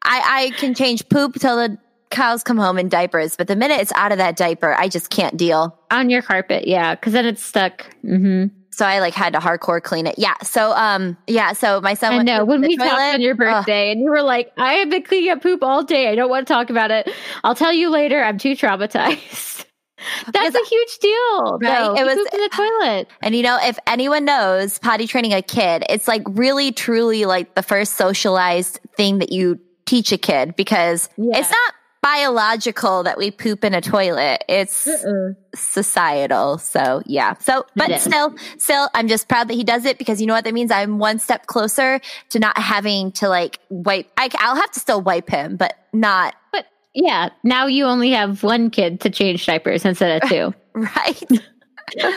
I 0.04 0.54
can 0.58 0.74
change 0.74 1.08
poop 1.10 1.36
till 1.36 1.56
the 1.56 1.78
cows 2.10 2.44
come 2.44 2.58
home 2.58 2.78
in 2.78 2.90
diapers. 2.90 3.36
But 3.38 3.48
the 3.48 3.56
minute 3.56 3.80
it's 3.80 3.94
out 3.94 4.12
of 4.12 4.18
that 4.18 4.36
diaper, 4.36 4.74
I 4.74 4.90
just 4.90 5.10
can't 5.10 5.38
deal. 5.38 5.78
On 5.90 6.10
your 6.10 6.22
carpet, 6.22 6.68
yeah, 6.68 6.96
because 6.96 7.14
then 7.14 7.26
it's 7.26 7.44
stuck. 7.44 7.86
hmm 8.02 8.48
So 8.74 8.86
I 8.86 9.00
like 9.00 9.14
had 9.14 9.34
to 9.34 9.40
hardcore 9.40 9.82
clean 9.84 10.08
it. 10.08 10.16
Yeah. 10.18 10.36
So 10.44 10.72
um 10.72 11.18
yeah. 11.28 11.54
So 11.54 11.82
my 11.82 11.94
son 11.94 12.14
I 12.14 12.24
know. 12.24 12.46
When 12.46 12.62
we 12.62 12.78
talked 12.78 12.92
on 13.16 13.22
your 13.22 13.34
Ugh. 13.34 13.38
birthday, 13.38 13.92
and 13.92 14.02
you 14.02 14.10
were 14.10 14.24
like, 14.24 14.52
"I 14.58 14.74
have 14.76 14.90
been 14.90 15.04
cleaning 15.04 15.30
up 15.32 15.42
poop 15.44 15.62
all 15.64 15.84
day. 15.84 16.08
I 16.10 16.16
don't 16.16 16.30
want 16.30 16.48
to 16.48 16.54
talk 16.54 16.70
about 16.70 16.90
it. 16.92 17.10
I'll 17.44 17.56
tell 17.56 17.74
you 17.74 17.90
later. 17.90 18.24
I'm 18.24 18.38
too 18.38 18.54
traumatized." 18.56 19.66
That's 20.34 20.48
Because- 20.52 20.56
a 20.56 20.66
huge 20.70 20.98
deal, 21.00 21.60
Right? 21.62 22.00
It 22.00 22.06
was- 22.06 22.16
in 22.34 22.42
the 22.42 22.50
toilet. 22.52 23.08
And 23.22 23.36
you 23.36 23.44
know, 23.44 23.60
if 23.62 23.78
anyone 23.86 24.26
knows 24.26 24.80
potty 24.80 25.06
training 25.06 25.34
a 25.34 25.42
kid, 25.44 25.84
it's 25.90 26.08
like 26.08 26.24
really 26.28 26.72
truly 26.72 27.26
like 27.26 27.54
the 27.56 27.62
first 27.64 27.96
socialized 27.96 28.80
thing 28.98 29.20
that 29.20 29.32
you 29.32 29.60
teach 29.86 30.12
a 30.12 30.18
kid 30.18 30.56
because 30.56 31.08
Yeah. 31.18 31.38
it's 31.38 31.52
not 31.52 31.74
biological 32.02 33.04
that 33.04 33.18
we 33.18 33.32
poop 33.32 33.64
in 33.64 33.74
a 33.74 33.82
toilet. 33.82 34.44
It's 34.50 34.88
Uh-uh. 34.88 35.34
societal. 35.56 36.58
So 36.58 37.02
yeah. 37.06 37.36
So, 37.40 37.66
but 37.76 38.00
still, 38.02 38.36
still, 38.58 38.90
I'm 38.94 39.08
just 39.08 39.28
proud 39.28 39.48
that 39.50 39.54
he 39.54 39.64
does 39.64 39.86
it 39.86 39.98
because 39.98 40.20
you 40.20 40.28
know 40.28 40.34
what 40.34 40.44
that 40.46 40.54
means? 40.54 40.72
I'm 40.72 40.98
one 41.00 41.20
step 41.20 41.46
closer 41.48 42.00
to 42.30 42.40
not 42.40 42.58
having 42.58 43.12
to 43.14 43.30
like 43.30 43.60
wipe. 43.70 44.12
I, 44.18 44.30
I'll 44.40 44.56
have 44.56 44.72
to 44.72 44.80
still 44.80 45.02
wipe 45.02 45.30
him, 45.30 45.58
but 45.58 45.76
not 45.94 46.36
But 46.52 46.66
yeah, 46.94 47.30
now 47.44 47.68
you 47.68 47.86
only 47.86 48.12
have 48.12 48.44
one 48.44 48.70
kid 48.70 49.02
to 49.02 49.10
change 49.10 49.46
diapers 49.46 49.86
instead 49.86 50.22
of 50.24 50.30
two. 50.34 50.54
right. 50.74 51.22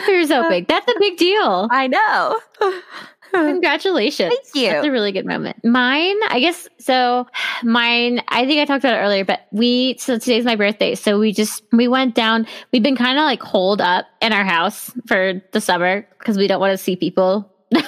You're 0.07 0.25
so 0.25 0.47
big. 0.47 0.67
That's 0.69 0.87
a 0.87 0.95
big 0.99 1.17
deal. 1.17 1.67
I 1.69 1.87
know. 1.87 2.39
Congratulations. 3.31 4.33
Thank 4.33 4.55
you. 4.55 4.69
That's 4.71 4.87
a 4.87 4.91
really 4.91 5.11
good 5.11 5.25
moment. 5.25 5.63
Mine, 5.63 6.15
I 6.29 6.39
guess, 6.39 6.67
so 6.79 7.27
mine, 7.63 8.21
I 8.27 8.45
think 8.45 8.61
I 8.61 8.65
talked 8.65 8.83
about 8.83 8.95
it 8.95 9.01
earlier, 9.01 9.25
but 9.25 9.41
we, 9.51 9.97
so 9.97 10.17
today's 10.17 10.45
my 10.45 10.55
birthday. 10.55 10.95
So 10.95 11.19
we 11.19 11.33
just, 11.33 11.63
we 11.71 11.87
went 11.87 12.15
down, 12.15 12.47
we've 12.71 12.83
been 12.83 12.95
kind 12.95 13.17
of 13.17 13.23
like 13.23 13.41
holed 13.41 13.81
up 13.81 14.05
in 14.21 14.33
our 14.33 14.45
house 14.45 14.91
for 15.07 15.41
the 15.51 15.61
summer 15.61 16.07
because 16.19 16.37
we 16.37 16.47
don't 16.47 16.59
want 16.59 16.71
to 16.71 16.77
see 16.77 16.95
people. 16.95 17.51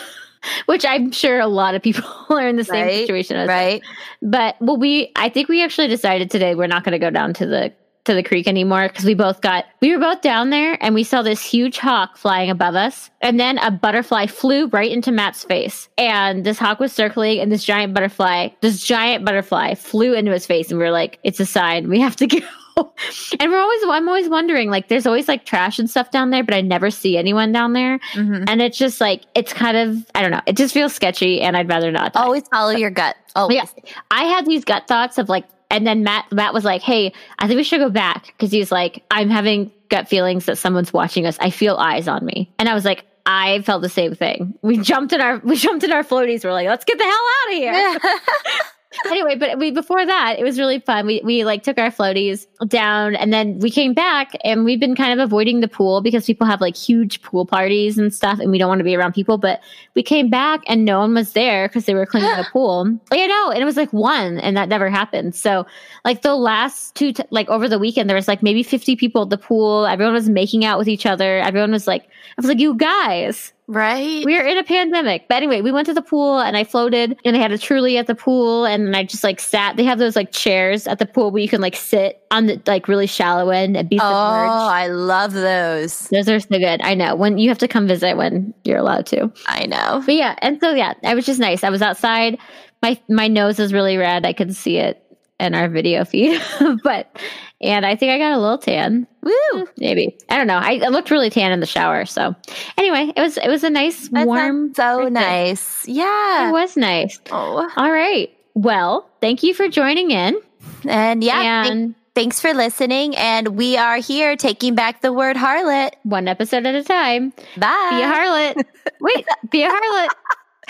Which 0.66 0.86
I'm 0.86 1.12
sure 1.12 1.40
a 1.40 1.48
lot 1.48 1.76
of 1.76 1.82
people 1.82 2.06
are 2.30 2.48
in 2.48 2.56
the 2.56 2.64
same 2.64 2.86
Right, 2.86 3.00
situation 3.00 3.36
as 3.36 3.50
us. 3.50 3.50
Right. 3.50 3.82
But 4.22 4.56
well, 4.62 4.78
we 4.78 5.12
I 5.16 5.28
think 5.28 5.50
we 5.50 5.62
actually 5.62 5.88
decided 5.88 6.32
today 6.32 6.56
we're 6.56 6.68
not 6.68 6.86
going 6.86 6.94
to 6.94 7.00
go 7.00 7.10
down 7.10 7.34
to 7.36 7.46
the 7.46 7.74
to 8.08 8.14
the 8.14 8.24
creek 8.24 8.48
anymore 8.48 8.88
because 8.88 9.06
we 9.06 9.14
both 9.14 9.42
got 9.42 9.66
we 9.82 9.94
were 9.94 10.00
both 10.00 10.22
down 10.22 10.50
there 10.50 10.78
and 10.84 10.96
we 10.96 11.04
saw 11.04 11.22
this 11.22 11.44
huge 11.44 11.78
hawk 11.78 12.18
flying 12.18 12.50
above 12.50 12.76
us 12.76 13.10
and 13.22 13.40
then 13.40 13.58
a 13.60 13.70
butterfly 13.70 14.26
flew 14.26 14.68
right 14.68 14.92
into 14.92 15.12
Matt's 15.12 15.44
face 15.44 15.88
and 15.98 16.44
this 16.46 16.58
hawk 16.58 16.80
was 16.80 16.92
circling 16.92 17.40
and 17.40 17.52
this 17.52 17.64
giant 17.64 17.94
butterfly 17.94 18.50
this 18.62 18.84
giant 18.84 19.24
butterfly 19.26 19.76
flew 19.76 20.14
into 20.14 20.32
his 20.32 20.46
face 20.46 20.70
and 20.72 20.80
we 20.80 20.84
were 20.86 20.92
like 20.92 21.20
it's 21.24 21.40
a 21.40 21.46
sign 21.46 21.90
we 21.90 22.00
have 22.00 22.16
to 22.16 22.28
go 22.28 22.40
and 23.40 23.52
we're 23.52 23.60
always, 23.60 23.82
I'm 23.90 24.08
always 24.08 24.30
wondering, 24.30 24.70
like, 24.70 24.88
there's 24.88 25.08
always 25.08 25.28
like 25.28 25.46
trash 25.46 25.80
and 25.80 25.90
stuff 25.90 26.12
down 26.12 26.30
there, 26.30 26.44
but 26.44 26.54
I 26.54 26.62
never 26.62 26.92
see 26.92 27.18
anyone 27.18 27.52
down 27.52 27.74
there. 27.74 28.00
Mhm. 28.14 28.46
And 28.48 28.62
it's 28.62 28.78
just 28.78 29.02
like, 29.02 29.24
it's 29.34 29.52
kind 29.52 29.78
of, 29.78 30.06
I 30.14 30.22
don't 30.22 30.30
know, 30.32 30.42
it 30.46 30.56
just 30.58 30.74
feels 30.74 30.94
sketchy 30.94 31.42
and 31.42 31.58
I'd 31.58 31.68
rather 31.70 31.92
not. 31.92 32.14
die. 32.14 32.22
Always 32.22 32.48
follow 32.48 32.72
your 32.72 32.92
gut. 32.92 33.16
Always. 33.36 33.56
Yeah. 33.56 33.66
I 34.12 34.26
had 34.26 34.46
these 34.46 34.64
gut 34.64 34.88
thoughts 34.88 35.18
of 35.18 35.28
like, 35.30 35.46
and 35.70 35.86
then 35.86 36.04
Matt, 36.04 36.32
Matt 36.32 36.54
was 36.54 36.64
like, 36.64 36.82
Hey, 36.82 37.14
I 37.40 37.48
think 37.48 37.58
we 37.58 37.64
should 37.64 37.80
go 37.80 37.90
back. 37.90 38.34
Cause 38.40 38.52
he's 38.52 38.72
like, 38.72 39.04
I'm 39.12 39.30
having 39.30 39.72
gut 39.90 40.08
feelings 40.08 40.46
that 40.46 40.58
someone's 40.58 40.94
watching 40.94 41.26
us. 41.26 41.38
I 41.40 41.50
feel 41.50 41.76
eyes 41.78 42.08
on 42.08 42.26
me. 42.26 42.52
And 42.60 42.70
I 42.70 42.74
was 42.74 42.86
like, 42.86 43.06
I 43.26 43.62
felt 43.64 43.82
the 43.82 43.90
same 43.90 44.16
thing. 44.16 44.58
We 44.62 44.78
jumped 44.78 45.14
in 45.14 45.22
our, 45.22 45.38
we 45.44 45.56
jumped 45.58 45.84
in 45.84 45.92
our 45.92 46.04
floaties. 46.04 46.44
We're 46.44 46.54
like, 46.54 46.68
let's 46.68 46.86
get 46.86 46.98
the 46.98 47.04
hell 47.04 47.14
out 47.14 47.52
of 47.52 47.58
here. 47.58 48.00
anyway, 49.08 49.36
but 49.36 49.58
we 49.58 49.72
before 49.72 50.06
that, 50.06 50.38
it 50.40 50.44
was 50.44 50.60
really 50.60 50.80
fun. 50.80 51.06
We 51.06 51.22
we 51.24 51.44
like 51.44 51.64
took 51.64 51.78
our 51.78 51.92
floaties 51.92 52.48
down 52.68 53.16
and 53.16 53.34
then 53.34 53.60
we 53.60 53.70
came 53.70 53.94
back 53.94 54.32
and 54.44 54.64
we've 54.66 54.80
been 54.80 54.96
kind 54.96 55.18
of 55.18 55.24
avoiding 55.24 55.60
the 55.60 55.68
pool 55.68 56.02
because 56.02 56.26
people 56.26 56.48
have 56.48 56.62
like 56.62 56.76
huge 56.76 57.22
pool 57.22 57.46
parties 57.46 57.98
and 57.98 58.14
stuff 58.14 58.40
and 58.40 58.52
we 58.52 58.58
don't 58.58 58.70
want 58.70 58.80
to 58.80 58.86
be 58.86 58.96
around 58.96 59.14
people. 59.14 59.38
But 59.38 59.62
we 59.96 60.04
came 60.04 60.30
back 60.30 60.62
and 60.68 60.86
no 60.86 61.00
one 61.00 61.14
was 61.14 61.34
there 61.34 61.68
because 61.68 61.86
they 61.86 61.94
were 61.94 62.06
cleaning 62.06 62.36
the 62.38 62.48
pool. 62.52 62.98
Yeah, 63.14 63.28
no, 63.28 63.52
and 63.52 63.62
it 63.62 63.66
was 63.66 63.78
like 63.78 63.92
one 63.92 64.38
and 64.40 64.56
that 64.58 64.70
never 64.70 64.90
happened. 64.90 65.36
So 65.36 65.66
like 66.06 66.22
the 66.22 66.36
last 66.36 66.96
two 66.96 67.14
t- 67.14 67.24
like 67.30 67.50
over 67.50 67.68
the 67.68 67.80
weekend 67.80 68.10
there 68.10 68.16
was 68.16 68.28
like 68.28 68.44
maybe 68.44 68.64
50 68.64 68.96
people 68.96 69.24
at 69.24 69.30
the 69.30 69.38
pool. 69.38 69.86
Everyone 69.86 70.14
was 70.14 70.30
making 70.30 70.66
out 70.66 70.80
with 70.80 70.88
each 70.88 71.06
other. 71.06 71.40
Everyone 71.40 71.72
was 71.72 71.88
like 71.88 72.04
I 72.04 72.42
was 72.42 72.48
like, 72.48 72.60
you 72.60 72.76
guys, 72.76 73.54
right. 73.68 74.26
we 74.26 74.38
are 74.38 74.46
in 74.46 74.58
a 74.58 74.64
pandemic. 74.64 75.28
But 75.28 75.36
anyway, 75.36 75.62
we 75.62 75.72
went 75.72 75.88
to 75.88 75.94
the 75.94 76.02
pool 76.02 76.40
and 76.40 76.58
I 76.58 76.64
floated 76.64 77.20
and 77.24 77.36
I 77.36 77.40
had 77.40 77.52
a 77.52 77.58
truly 77.58 77.98
at 77.98 78.08
the 78.08 78.16
pool 78.16 78.66
and 78.66 78.96
I 78.96 79.04
just 79.04 79.24
like 79.24 79.40
sat. 79.40 79.78
They 79.78 79.84
have 79.84 80.00
those 80.00 80.16
like 80.16 80.32
chairs 80.32 80.88
at 80.88 81.00
the 81.00 81.06
pool 81.06 81.32
where 81.32 81.42
you 81.42 81.50
can 81.50 81.62
like 81.62 81.76
sit 81.76 82.22
on 82.32 82.48
the 82.48 82.62
like 82.66 82.88
really 82.88 83.08
shallow 83.08 83.50
end 83.50 83.78
and 83.78 83.90
be 83.90 84.00
oh, 84.00 84.02
submerged. 84.02 84.52
oh. 84.52 84.68
I 84.68 84.88
love 84.88 85.34
those. 85.34 86.08
Those 86.10 86.30
are 86.30 86.40
so 86.40 86.58
good. 86.58 86.82
I 86.82 86.94
know. 86.94 87.16
When 87.16 87.38
you 87.38 87.50
have 87.50 87.60
to 87.60 87.68
come 87.68 87.88
visit 87.88 88.18
when 88.18 88.54
you're 88.64 88.78
allowed 88.78 89.06
to. 89.08 89.32
I 89.48 89.66
know. 89.66 90.04
But 90.06 90.16
yeah, 90.16 90.36
and 90.42 90.60
so 90.60 90.74
yeah, 90.74 90.94
it 91.04 91.16
was 91.16 91.26
just 91.26 91.40
nice. 91.40 91.64
I 91.64 91.70
was 91.70 91.82
outside. 91.82 92.38
My 92.82 93.00
my 93.10 93.28
nose 93.28 93.60
is 93.60 93.74
really 93.74 93.98
red. 93.98 94.26
I 94.26 94.34
could 94.34 94.56
see 94.56 94.78
it 94.78 95.07
in 95.40 95.54
our 95.56 95.70
video 95.70 96.04
feed. 96.06 96.42
but 96.84 97.16
and 97.62 97.86
I 97.86 97.96
think 97.96 98.12
I 98.12 98.18
got 98.18 98.34
a 98.34 98.40
little 98.40 98.58
tan. 98.58 99.08
Woo. 99.22 99.32
Hmm, 99.54 99.64
maybe. 99.78 100.18
I 100.30 100.38
don't 100.38 100.48
know. 100.48 100.58
I, 100.58 100.80
I 100.84 100.88
looked 100.90 101.12
really 101.12 101.30
tan 101.30 101.52
in 101.52 101.60
the 101.60 101.66
shower. 101.66 102.06
So 102.06 102.36
anyway, 102.78 103.12
it 103.16 103.22
was 103.22 103.38
it 103.38 103.48
was 103.48 103.64
a 103.64 103.70
nice 103.70 104.10
That 104.10 104.28
warm 104.28 104.74
so 104.74 104.98
birthday. 105.00 105.10
nice. 105.12 105.88
Yeah, 105.88 106.50
it 106.50 106.52
was 106.52 106.78
nice. 106.78 107.20
Oh. 107.32 107.70
All 107.76 107.92
right. 107.92 108.30
Well, 108.54 109.10
thank 109.22 109.44
you 109.44 109.54
for 109.54 109.68
joining 109.70 110.12
in. 110.12 110.40
And 110.88 111.24
yeah, 111.24 111.66
and 111.68 111.96
thanks 112.16 112.40
for 112.40 112.54
listening. 112.54 113.16
And 113.16 113.50
we 113.50 113.78
are 113.78 113.98
here 113.98 114.36
taking 114.36 114.74
back 114.76 115.02
the 115.02 115.14
word 115.14 115.36
harlot. 115.36 115.92
one 116.04 116.28
episode 116.28 116.66
at 116.66 116.74
a 116.76 116.84
time. 116.84 117.32
Bye. 117.58 117.90
Be 117.92 118.02
a 118.02 118.08
harlot. 118.08 118.64
Wait, 119.02 119.28
be 119.52 119.64
a 119.64 119.70
harlot. 119.70 120.08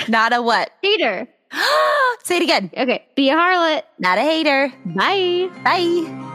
Not 0.10 0.34
a 0.34 0.41
what? 0.41 0.72
Hater. 0.81 1.27
Say 2.24 2.38
it 2.38 2.44
again. 2.44 2.72
Okay. 2.76 3.06
Be 3.15 3.30
a 3.30 3.36
harlot. 3.36 3.84
Not 3.99 4.18
a 4.18 4.22
hater. 4.22 4.72
Bye. 4.86 5.49
Bye. 5.64 6.28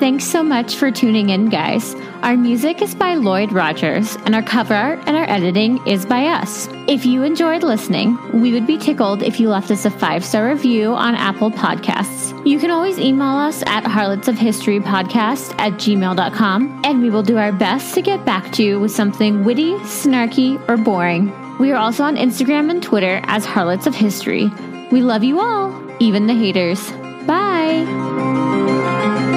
Thanks 0.00 0.24
so 0.24 0.42
much 0.42 0.74
for 0.74 0.90
tuning 0.90 1.30
in, 1.30 1.48
guys. 1.48 1.94
Our 2.22 2.36
music 2.36 2.82
is 2.82 2.94
by 2.94 3.14
Lloyd 3.14 3.52
Rogers, 3.52 4.16
and 4.26 4.34
our 4.34 4.42
cover 4.42 4.74
art 4.74 4.98
and 5.06 5.16
our 5.16 5.28
editing 5.30 5.86
is 5.86 6.04
by 6.04 6.26
us. 6.26 6.68
If 6.88 7.06
you 7.06 7.22
enjoyed 7.22 7.62
listening, 7.62 8.18
we 8.32 8.52
would 8.52 8.66
be 8.66 8.76
tickled 8.76 9.22
if 9.22 9.38
you 9.38 9.48
left 9.48 9.70
us 9.70 9.84
a 9.84 9.90
five 9.90 10.24
star 10.24 10.48
review 10.48 10.94
on 10.94 11.14
Apple 11.14 11.50
Podcasts. 11.50 12.34
You 12.46 12.58
can 12.58 12.70
always 12.70 12.98
email 12.98 13.36
us 13.36 13.62
at 13.66 13.86
harlots 13.86 14.26
of 14.26 14.36
history 14.36 14.80
podcast 14.80 15.54
at 15.58 15.74
gmail.com, 15.74 16.82
and 16.84 17.00
we 17.00 17.08
will 17.10 17.22
do 17.22 17.38
our 17.38 17.52
best 17.52 17.94
to 17.94 18.02
get 18.02 18.24
back 18.24 18.50
to 18.52 18.64
you 18.64 18.80
with 18.80 18.90
something 18.90 19.44
witty, 19.44 19.74
snarky, 19.84 20.60
or 20.68 20.76
boring. 20.76 21.43
We 21.60 21.70
are 21.70 21.76
also 21.76 22.04
on 22.04 22.16
Instagram 22.16 22.70
and 22.70 22.82
Twitter 22.82 23.20
as 23.24 23.44
Harlots 23.44 23.86
of 23.86 23.94
History. 23.94 24.50
We 24.90 25.00
love 25.00 25.22
you 25.22 25.40
all, 25.40 25.72
even 26.00 26.26
the 26.26 26.34
haters. 26.34 26.90
Bye. 27.26 29.32